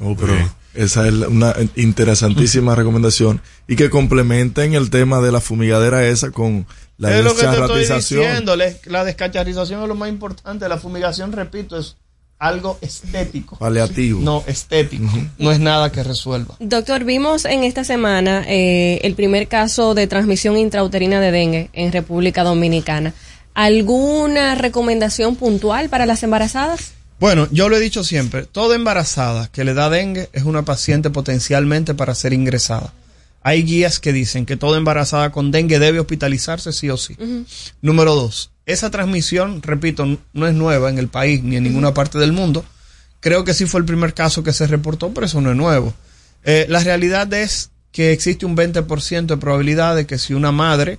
Oh, 0.00 0.16
pero 0.16 0.34
esa 0.74 1.08
es 1.08 1.14
una 1.14 1.54
interesantísima 1.74 2.74
recomendación 2.74 3.40
y 3.66 3.74
que 3.74 3.90
complementen 3.90 4.74
el 4.74 4.90
tema 4.90 5.20
de 5.20 5.32
la 5.32 5.40
fumigadera 5.40 6.06
esa 6.06 6.30
con 6.30 6.66
la 6.98 7.16
es 7.16 7.24
lo 7.24 7.34
que 7.34 7.46
te 7.46 7.60
estoy 7.60 7.96
diciéndole. 7.96 8.80
La 8.84 9.04
descacharización 9.04 9.82
es 9.82 9.88
lo 9.88 9.94
más 9.94 10.08
importante. 10.08 10.68
La 10.68 10.78
fumigación, 10.78 11.32
repito, 11.32 11.78
es 11.78 11.96
algo 12.38 12.78
estético. 12.80 13.56
Paliativo. 13.56 14.20
No, 14.20 14.44
estético. 14.46 15.04
No 15.38 15.50
es 15.50 15.60
nada 15.60 15.90
que 15.90 16.02
resuelva. 16.02 16.56
Doctor, 16.60 17.04
vimos 17.04 17.44
en 17.44 17.64
esta 17.64 17.84
semana 17.84 18.44
eh, 18.46 19.00
el 19.02 19.14
primer 19.14 19.48
caso 19.48 19.94
de 19.94 20.06
transmisión 20.06 20.56
intrauterina 20.56 21.20
de 21.20 21.30
dengue 21.30 21.70
en 21.72 21.92
República 21.92 22.44
Dominicana. 22.44 23.14
¿Alguna 23.54 24.54
recomendación 24.54 25.34
puntual 25.34 25.88
para 25.88 26.06
las 26.06 26.22
embarazadas? 26.22 26.92
Bueno, 27.18 27.48
yo 27.50 27.68
lo 27.68 27.76
he 27.76 27.80
dicho 27.80 28.04
siempre, 28.04 28.44
toda 28.44 28.76
embarazada 28.76 29.48
que 29.48 29.64
le 29.64 29.74
da 29.74 29.90
dengue 29.90 30.28
es 30.32 30.44
una 30.44 30.64
paciente 30.64 31.10
potencialmente 31.10 31.94
para 31.94 32.14
ser 32.14 32.32
ingresada. 32.32 32.94
Hay 33.42 33.64
guías 33.64 33.98
que 33.98 34.12
dicen 34.12 34.46
que 34.46 34.56
toda 34.56 34.78
embarazada 34.78 35.32
con 35.32 35.50
dengue 35.50 35.80
debe 35.80 35.98
hospitalizarse 35.98 36.72
sí 36.72 36.90
o 36.90 36.96
sí. 36.96 37.16
Número 37.82 38.14
dos, 38.14 38.52
esa 38.68 38.90
transmisión, 38.90 39.62
repito, 39.62 40.06
no 40.34 40.46
es 40.46 40.54
nueva 40.54 40.90
en 40.90 40.98
el 40.98 41.08
país 41.08 41.42
ni 41.42 41.56
en 41.56 41.64
ninguna 41.64 41.94
parte 41.94 42.18
del 42.18 42.32
mundo. 42.32 42.66
Creo 43.20 43.42
que 43.42 43.54
sí 43.54 43.64
fue 43.64 43.80
el 43.80 43.86
primer 43.86 44.12
caso 44.12 44.44
que 44.44 44.52
se 44.52 44.66
reportó, 44.66 45.08
pero 45.14 45.24
eso 45.24 45.40
no 45.40 45.50
es 45.50 45.56
nuevo. 45.56 45.94
Eh, 46.44 46.66
la 46.68 46.80
realidad 46.80 47.32
es 47.32 47.70
que 47.92 48.12
existe 48.12 48.44
un 48.44 48.54
20% 48.54 49.24
de 49.24 49.36
probabilidad 49.38 49.96
de 49.96 50.06
que 50.06 50.18
si 50.18 50.34
una 50.34 50.52
madre 50.52 50.98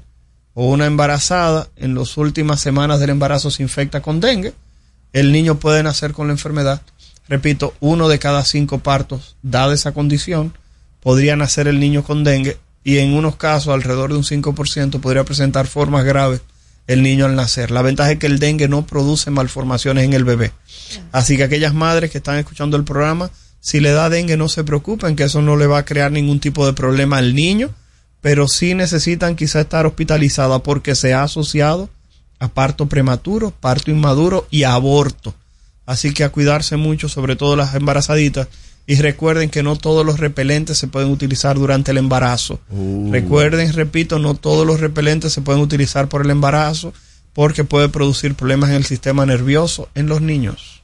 o 0.55 0.67
una 0.67 0.87
embarazada 0.87 1.69
en 1.75 1.93
las 1.93 2.17
últimas 2.17 2.59
semanas 2.59 2.99
del 2.99 3.11
embarazo 3.11 3.51
se 3.51 3.61
infecta 3.61 4.01
con 4.01 4.19
dengue, 4.19 4.55
el 5.13 5.31
niño 5.31 5.59
puede 5.59 5.83
nacer 5.83 6.11
con 6.11 6.25
la 6.25 6.33
enfermedad. 6.33 6.81
Repito, 7.27 7.75
uno 7.81 8.09
de 8.09 8.17
cada 8.17 8.43
cinco 8.45 8.79
partos, 8.79 9.35
dada 9.43 9.75
esa 9.75 9.91
condición, 9.91 10.53
podría 11.01 11.35
nacer 11.35 11.67
el 11.67 11.79
niño 11.79 12.03
con 12.03 12.23
dengue 12.23 12.57
y 12.83 12.97
en 12.97 13.13
unos 13.13 13.35
casos, 13.35 13.71
alrededor 13.75 14.09
de 14.09 14.17
un 14.17 14.23
5%, 14.23 14.99
podría 14.99 15.23
presentar 15.23 15.67
formas 15.67 16.03
graves 16.03 16.41
el 16.89 17.03
niño 17.03 17.25
al 17.25 17.35
nacer. 17.35 17.69
La 17.69 17.83
ventaja 17.83 18.11
es 18.11 18.17
que 18.17 18.25
el 18.25 18.39
dengue 18.39 18.67
no 18.67 18.83
produce 18.83 19.29
malformaciones 19.29 20.05
en 20.05 20.13
el 20.13 20.23
bebé. 20.23 20.51
Así 21.11 21.37
que 21.37 21.43
aquellas 21.43 21.75
madres 21.75 22.09
que 22.09 22.17
están 22.17 22.37
escuchando 22.37 22.77
el 22.77 22.83
programa, 22.83 23.29
si 23.59 23.79
le 23.79 23.91
da 23.91 24.09
dengue, 24.09 24.37
no 24.37 24.49
se 24.49 24.63
preocupen, 24.63 25.15
que 25.15 25.25
eso 25.25 25.43
no 25.43 25.55
le 25.55 25.67
va 25.67 25.77
a 25.77 25.85
crear 25.85 26.11
ningún 26.11 26.39
tipo 26.39 26.65
de 26.65 26.73
problema 26.73 27.19
al 27.19 27.35
niño, 27.35 27.69
pero 28.21 28.47
sí 28.47 28.73
necesitan 28.73 29.35
quizá 29.35 29.61
estar 29.61 29.85
hospitalizada 29.85 30.63
porque 30.63 30.95
se 30.95 31.13
ha 31.13 31.21
asociado 31.21 31.91
a 32.39 32.47
parto 32.47 32.87
prematuro, 32.87 33.51
parto 33.51 33.91
inmaduro 33.91 34.47
y 34.49 34.63
aborto. 34.63 35.35
Así 35.85 36.11
que 36.11 36.23
a 36.23 36.29
cuidarse 36.29 36.75
mucho, 36.75 37.07
sobre 37.07 37.35
todo 37.35 37.55
las 37.55 37.75
embarazaditas. 37.75 38.47
Y 38.89 38.95
recuerden 38.95 39.51
que 39.51 39.61
no 39.61 39.75
todos 39.75 40.03
los 40.03 40.19
repelentes 40.19 40.79
se 40.79 40.87
pueden 40.87 41.11
utilizar 41.11 41.59
durante 41.59 41.91
el 41.91 41.99
embarazo. 41.99 42.59
Recuerden, 43.11 43.71
repito, 43.73 44.17
no 44.17 44.33
todos 44.33 44.65
los 44.65 44.79
repelentes 44.79 45.31
se 45.31 45.41
pueden 45.43 45.61
utilizar 45.61 46.09
por 46.09 46.25
el 46.25 46.31
embarazo 46.31 46.91
porque 47.33 47.63
puede 47.63 47.89
producir 47.89 48.33
problemas 48.33 48.71
en 48.71 48.77
el 48.77 48.85
sistema 48.85 49.27
nervioso 49.27 49.89
en 49.93 50.07
los 50.07 50.21
niños. 50.21 50.81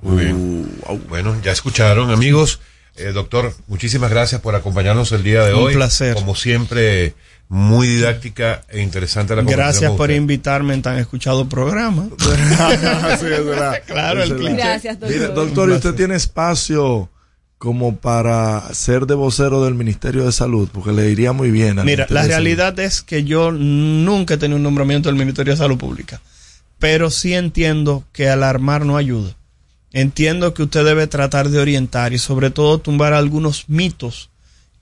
Muy 0.00 0.24
bien. 0.24 0.70
Bueno, 1.10 1.36
ya 1.44 1.52
escucharon, 1.52 2.10
amigos. 2.10 2.60
Eh, 2.96 3.12
doctor, 3.12 3.54
muchísimas 3.66 4.10
gracias 4.10 4.40
por 4.40 4.54
acompañarnos 4.54 5.12
el 5.12 5.22
día 5.22 5.42
de 5.44 5.52
Un 5.52 5.64
hoy. 5.64 5.74
placer. 5.74 6.14
Como 6.14 6.34
siempre, 6.34 7.12
muy 7.50 7.86
didáctica 7.86 8.62
e 8.70 8.80
interesante 8.80 9.36
la 9.36 9.42
conversación 9.42 9.66
Gracias 9.66 9.90
por 9.98 10.08
usted. 10.08 10.16
invitarme 10.16 10.72
en 10.72 10.80
tan 10.80 10.96
escuchado 10.96 11.46
programa. 11.46 12.08
Sí, 13.20 13.26
es 13.26 13.44
verdad. 13.44 13.82
Claro, 13.86 14.22
el 14.22 14.34
cliché. 14.34 14.54
Gracias, 14.54 14.98
doctor. 15.34 15.68
¿y 15.68 15.72
usted 15.72 15.92
tiene 15.94 16.14
espacio 16.14 17.10
como 17.58 17.96
para 17.96 18.72
ser 18.74 19.06
de 19.06 19.14
vocero 19.14 19.64
del 19.64 19.74
Ministerio 19.74 20.24
de 20.24 20.32
Salud? 20.32 20.68
Porque 20.72 20.92
le 20.92 21.10
iría 21.10 21.32
muy 21.32 21.50
bien. 21.50 21.78
al 21.78 21.86
Mira, 21.86 22.06
la 22.10 22.24
realidad 22.24 22.78
es 22.78 23.02
que 23.02 23.24
yo 23.24 23.52
nunca 23.52 24.34
he 24.34 24.36
tenido 24.36 24.56
un 24.56 24.62
nombramiento 24.62 25.08
del 25.08 25.18
Ministerio 25.18 25.52
de 25.52 25.58
Salud 25.58 25.78
Pública, 25.78 26.20
pero 26.78 27.10
sí 27.10 27.34
entiendo 27.34 28.04
que 28.12 28.28
alarmar 28.28 28.84
no 28.84 28.96
ayuda. 28.96 29.34
Entiendo 29.92 30.54
que 30.54 30.64
usted 30.64 30.84
debe 30.84 31.06
tratar 31.06 31.48
de 31.50 31.60
orientar 31.60 32.12
y 32.12 32.18
sobre 32.18 32.50
todo 32.50 32.78
tumbar 32.78 33.12
algunos 33.12 33.68
mitos. 33.68 34.30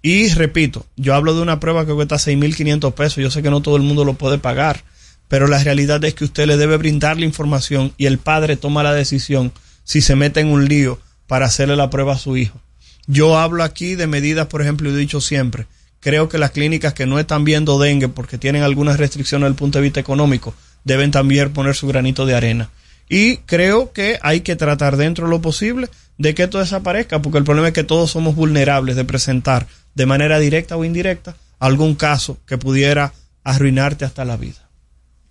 Y 0.00 0.30
repito, 0.30 0.86
yo 0.96 1.14
hablo 1.14 1.34
de 1.34 1.42
una 1.42 1.60
prueba 1.60 1.86
que 1.86 1.92
cuesta 1.92 2.16
6.500 2.16 2.94
pesos, 2.94 3.16
yo 3.16 3.30
sé 3.30 3.42
que 3.42 3.50
no 3.50 3.60
todo 3.60 3.76
el 3.76 3.82
mundo 3.82 4.04
lo 4.04 4.14
puede 4.14 4.38
pagar, 4.38 4.82
pero 5.28 5.46
la 5.46 5.62
realidad 5.62 6.02
es 6.04 6.14
que 6.14 6.24
usted 6.24 6.46
le 6.46 6.56
debe 6.56 6.76
brindar 6.76 7.18
la 7.18 7.26
información 7.26 7.92
y 7.98 8.06
el 8.06 8.18
padre 8.18 8.56
toma 8.56 8.82
la 8.82 8.94
decisión 8.94 9.52
si 9.84 10.00
se 10.00 10.16
mete 10.16 10.40
en 10.40 10.48
un 10.48 10.64
lío 10.66 10.98
para 11.32 11.46
hacerle 11.46 11.76
la 11.76 11.88
prueba 11.88 12.12
a 12.12 12.18
su 12.18 12.36
hijo. 12.36 12.60
Yo 13.06 13.38
hablo 13.38 13.62
aquí 13.64 13.94
de 13.94 14.06
medidas, 14.06 14.48
por 14.48 14.60
ejemplo, 14.60 14.90
he 14.90 14.94
dicho 14.94 15.18
siempre, 15.18 15.64
creo 15.98 16.28
que 16.28 16.36
las 16.36 16.50
clínicas 16.50 16.92
que 16.92 17.06
no 17.06 17.18
están 17.18 17.42
viendo 17.42 17.78
dengue 17.78 18.08
porque 18.08 18.36
tienen 18.36 18.62
algunas 18.62 18.98
restricciones 18.98 19.46
desde 19.46 19.52
el 19.52 19.58
punto 19.58 19.78
de 19.78 19.82
vista 19.84 19.98
económico, 19.98 20.52
deben 20.84 21.10
también 21.10 21.50
poner 21.54 21.74
su 21.74 21.86
granito 21.86 22.26
de 22.26 22.34
arena. 22.34 22.68
Y 23.08 23.38
creo 23.38 23.94
que 23.94 24.18
hay 24.20 24.42
que 24.42 24.56
tratar 24.56 24.98
dentro 24.98 25.24
de 25.24 25.30
lo 25.30 25.40
posible 25.40 25.88
de 26.18 26.34
que 26.34 26.42
esto 26.42 26.58
desaparezca, 26.58 27.22
porque 27.22 27.38
el 27.38 27.44
problema 27.44 27.68
es 27.68 27.72
que 27.72 27.82
todos 27.82 28.10
somos 28.10 28.34
vulnerables 28.34 28.94
de 28.94 29.06
presentar 29.06 29.66
de 29.94 30.04
manera 30.04 30.38
directa 30.38 30.76
o 30.76 30.84
indirecta 30.84 31.34
algún 31.58 31.94
caso 31.94 32.36
que 32.46 32.58
pudiera 32.58 33.14
arruinarte 33.42 34.04
hasta 34.04 34.26
la 34.26 34.36
vida. 34.36 34.68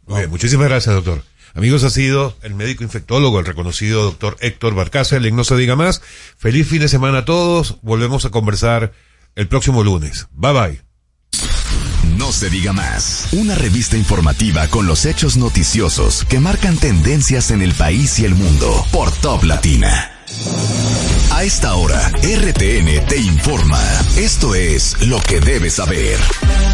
Muchísimas 0.07 0.67
gracias, 0.67 0.95
doctor. 0.95 1.23
Amigos, 1.53 1.83
ha 1.83 1.89
sido 1.89 2.35
el 2.43 2.55
médico 2.55 2.83
infectólogo, 2.83 3.39
el 3.39 3.45
reconocido 3.45 4.03
doctor 4.03 4.37
Héctor 4.39 4.73
Barcácer. 4.73 5.25
En 5.25 5.35
No 5.35 5.43
se 5.43 5.57
diga 5.57 5.75
más. 5.75 6.01
Feliz 6.37 6.67
fin 6.67 6.79
de 6.79 6.87
semana 6.87 7.19
a 7.19 7.25
todos. 7.25 7.77
Volvemos 7.81 8.25
a 8.25 8.29
conversar 8.29 8.93
el 9.35 9.47
próximo 9.47 9.83
lunes. 9.83 10.27
Bye 10.31 10.53
bye. 10.53 10.81
No 12.17 12.31
se 12.31 12.49
diga 12.49 12.73
más. 12.73 13.29
Una 13.31 13.55
revista 13.55 13.97
informativa 13.97 14.67
con 14.67 14.85
los 14.85 15.05
hechos 15.05 15.37
noticiosos 15.37 16.25
que 16.25 16.39
marcan 16.39 16.77
tendencias 16.77 17.51
en 17.51 17.61
el 17.61 17.73
país 17.73 18.19
y 18.19 18.25
el 18.25 18.35
mundo 18.35 18.85
por 18.91 19.11
Top 19.11 19.43
Latina. 19.43 20.11
A 21.41 21.43
esta 21.43 21.73
hora, 21.73 22.07
RTN 22.21 23.03
te 23.07 23.17
informa. 23.17 23.81
Esto 24.15 24.53
es 24.53 25.07
lo 25.07 25.19
que 25.21 25.39
debes 25.39 25.73
saber. 25.73 26.19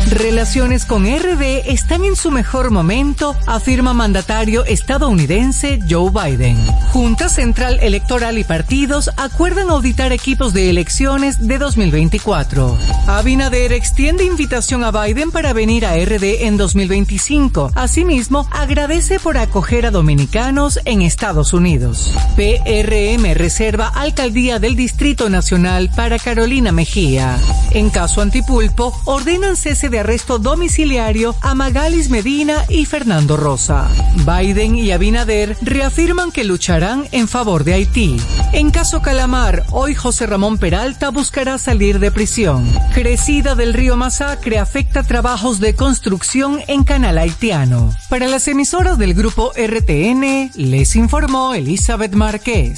Relaciones 0.10 0.86
con 0.86 1.06
RD 1.06 1.70
están 1.70 2.04
en 2.04 2.18
su 2.18 2.32
mejor 2.32 2.72
momento, 2.72 3.34
afirma 3.46 3.94
mandatario 3.94 4.66
estadounidense 4.66 5.80
Joe 5.90 6.12
Biden. 6.12 6.58
Junta 6.92 7.30
Central 7.30 7.80
Electoral 7.82 8.38
y 8.38 8.44
partidos 8.44 9.10
acuerdan 9.16 9.70
auditar 9.70 10.12
equipos 10.12 10.54
de 10.54 10.70
elecciones 10.70 11.48
de 11.48 11.58
2024. 11.58 12.78
Abinader 13.08 13.72
extiende 13.72 14.26
invitación 14.26 14.84
a 14.84 14.92
Biden 14.92 15.32
para 15.32 15.54
venir 15.54 15.86
a 15.86 15.96
RD 15.96 16.46
en 16.46 16.58
2025. 16.58 17.72
Asimismo, 17.76 18.50
agradece 18.52 19.20
por 19.20 19.38
acoger 19.38 19.86
a 19.86 19.92
dominicanos 19.92 20.80
en 20.84 21.02
Estados 21.02 21.54
Unidos. 21.54 22.14
PRM 22.36 23.34
reserva 23.34 23.88
alcaldía 23.88 24.57
del 24.60 24.76
Distrito 24.76 25.30
Nacional 25.30 25.90
para 25.96 26.20
Carolina 26.20 26.72
Mejía. 26.72 27.40
En 27.72 27.90
caso 27.90 28.22
Antipulpo, 28.22 29.00
ordenan 29.06 29.56
cese 29.56 29.90
de 29.90 30.00
arresto 30.00 30.40
domiciliario 30.40 31.36
a 31.42 31.54
Magalis 31.54 32.10
Medina 32.10 32.64
y 32.70 32.86
Fernando 32.86 33.38
Rosa. 33.38 33.88
Biden 34.26 34.76
y 34.76 34.92
Abinader 34.92 35.58
reafirman 35.62 36.32
que 36.32 36.44
lucharán 36.44 37.08
en 37.12 37.28
favor 37.28 37.64
de 37.64 37.74
Haití. 37.74 38.18
En 38.54 38.72
caso 38.72 39.02
Calamar, 39.02 39.66
hoy 39.72 39.96
José 39.96 40.26
Ramón 40.26 40.58
Peralta 40.58 41.10
buscará 41.10 41.58
salir 41.58 42.00
de 42.00 42.12
prisión. 42.12 42.70
Crecida 42.94 43.56
del 43.56 43.74
río 43.74 43.98
Masacre 43.98 44.60
afecta 44.60 45.04
trabajos 45.04 45.60
de 45.60 45.76
construcción 45.76 46.62
en 46.68 46.84
canal 46.84 47.18
haitiano. 47.18 47.94
Para 48.10 48.28
las 48.28 48.48
emisoras 48.48 48.98
del 48.98 49.14
grupo 49.14 49.52
RTN, 49.56 50.52
les 50.56 50.96
informó 50.96 51.54
Elizabeth 51.54 52.14
Márquez. 52.14 52.78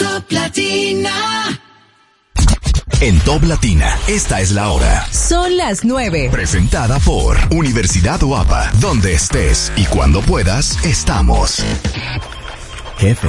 Top 0.00 0.32
Latina. 0.32 1.60
En 3.02 3.20
Top 3.20 3.42
Latina, 3.44 3.98
esta 4.08 4.40
es 4.40 4.50
la 4.52 4.70
hora. 4.70 5.06
Son 5.12 5.58
las 5.58 5.84
9. 5.84 6.30
Presentada 6.32 6.98
por 7.00 7.36
Universidad 7.50 8.18
Guapa, 8.18 8.70
donde 8.80 9.12
estés 9.12 9.70
y 9.76 9.84
cuando 9.84 10.22
puedas, 10.22 10.82
estamos. 10.86 11.62
Jefe, 12.96 13.28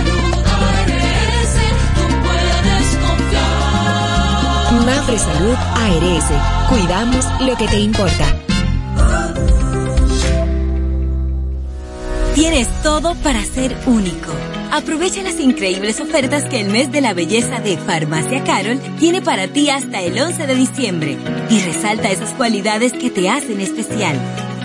Mafre 4.71 5.19
Salud 5.19 5.55
ARS, 5.75 6.25
cuidamos 6.69 7.25
lo 7.41 7.57
que 7.57 7.67
te 7.67 7.79
importa. 7.79 8.25
Tienes 12.33 12.67
todo 12.81 13.15
para 13.15 13.43
ser 13.43 13.75
único. 13.85 14.31
Aprovecha 14.71 15.21
las 15.21 15.39
increíbles 15.39 15.99
ofertas 15.99 16.45
que 16.45 16.61
el 16.61 16.69
mes 16.69 16.91
de 16.91 17.01
la 17.01 17.13
belleza 17.13 17.59
de 17.59 17.77
Farmacia 17.77 18.43
Carol 18.45 18.79
tiene 18.97 19.21
para 19.21 19.49
ti 19.49 19.69
hasta 19.69 20.01
el 20.01 20.17
11 20.17 20.47
de 20.47 20.55
diciembre 20.55 21.17
y 21.49 21.59
resalta 21.59 22.09
esas 22.09 22.29
cualidades 22.29 22.93
que 22.93 23.09
te 23.09 23.29
hacen 23.29 23.59
especial. 23.59 24.17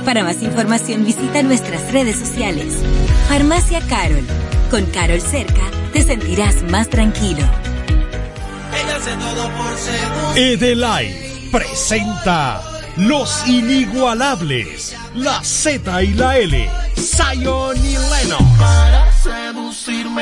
Para 0.04 0.22
más 0.22 0.40
información 0.42 1.04
visita 1.04 1.42
nuestras 1.42 1.92
redes 1.92 2.16
sociales. 2.16 2.76
Farmacia 3.28 3.80
Carol. 3.88 4.24
Con 4.70 4.86
Carol 4.86 5.20
cerca 5.20 5.62
te 5.92 6.02
sentirás 6.02 6.62
más 6.70 6.88
tranquilo. 6.88 7.42
Edelai 10.34 11.48
presenta 11.52 12.60
Los 12.96 13.46
Inigualables, 13.46 14.96
la 15.14 15.44
Z 15.44 16.02
y 16.02 16.14
la 16.14 16.38
L, 16.38 16.70
Zion 16.96 17.76
y 17.84 17.96
Lennox. 17.96 18.44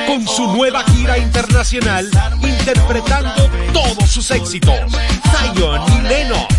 Con 0.07 0.29
su 0.29 0.47
nueva 0.53 0.85
gira 0.85 1.17
internacional, 1.17 2.11
interpretando 2.43 3.51
todos 3.73 4.11
sus 4.11 4.31
éxitos, 4.31 4.75
Zion 4.83 5.81
y 5.89 6.01
Lennox. 6.03 6.55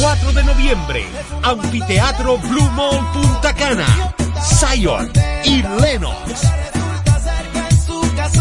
4 0.00 0.32
de 0.32 0.44
noviembre, 0.44 1.06
Anfiteatro 1.42 2.38
Blue 2.38 2.70
Mall 2.72 3.12
Punta 3.12 3.54
Cana, 3.54 4.14
Zion 4.42 5.10
y 5.44 5.62
Lennox. 5.80 6.57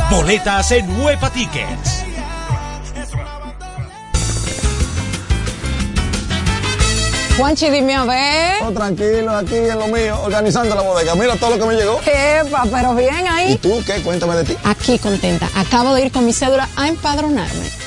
Boletas 0.09 0.71
en 0.71 1.01
Huepa 1.01 1.29
Tickets. 1.29 2.03
Juanchi, 7.37 7.69
dime 7.69 7.93
a 7.93 8.05
ver. 8.05 8.63
Oh, 8.63 8.71
tranquilo, 8.71 9.35
aquí 9.35 9.55
en 9.55 9.77
lo 9.77 9.87
mío, 9.87 10.19
organizando 10.23 10.73
la 10.73 10.81
bodega. 10.81 11.13
Mira 11.13 11.35
todo 11.35 11.51
lo 11.51 11.59
que 11.59 11.65
me 11.65 11.75
llegó. 11.75 11.99
Epa, 12.05 12.63
pero 12.71 12.95
bien 12.95 13.27
ahí. 13.27 13.53
¿Y 13.53 13.57
tú 13.57 13.83
qué? 13.85 14.01
Cuéntame 14.01 14.37
de 14.37 14.45
ti. 14.45 14.57
Aquí 14.63 14.97
contenta. 14.97 15.49
Acabo 15.53 15.93
de 15.93 16.05
ir 16.05 16.11
con 16.11 16.25
mi 16.25 16.31
cédula 16.31 16.67
a 16.77 16.87
empadronarme. 16.87 17.86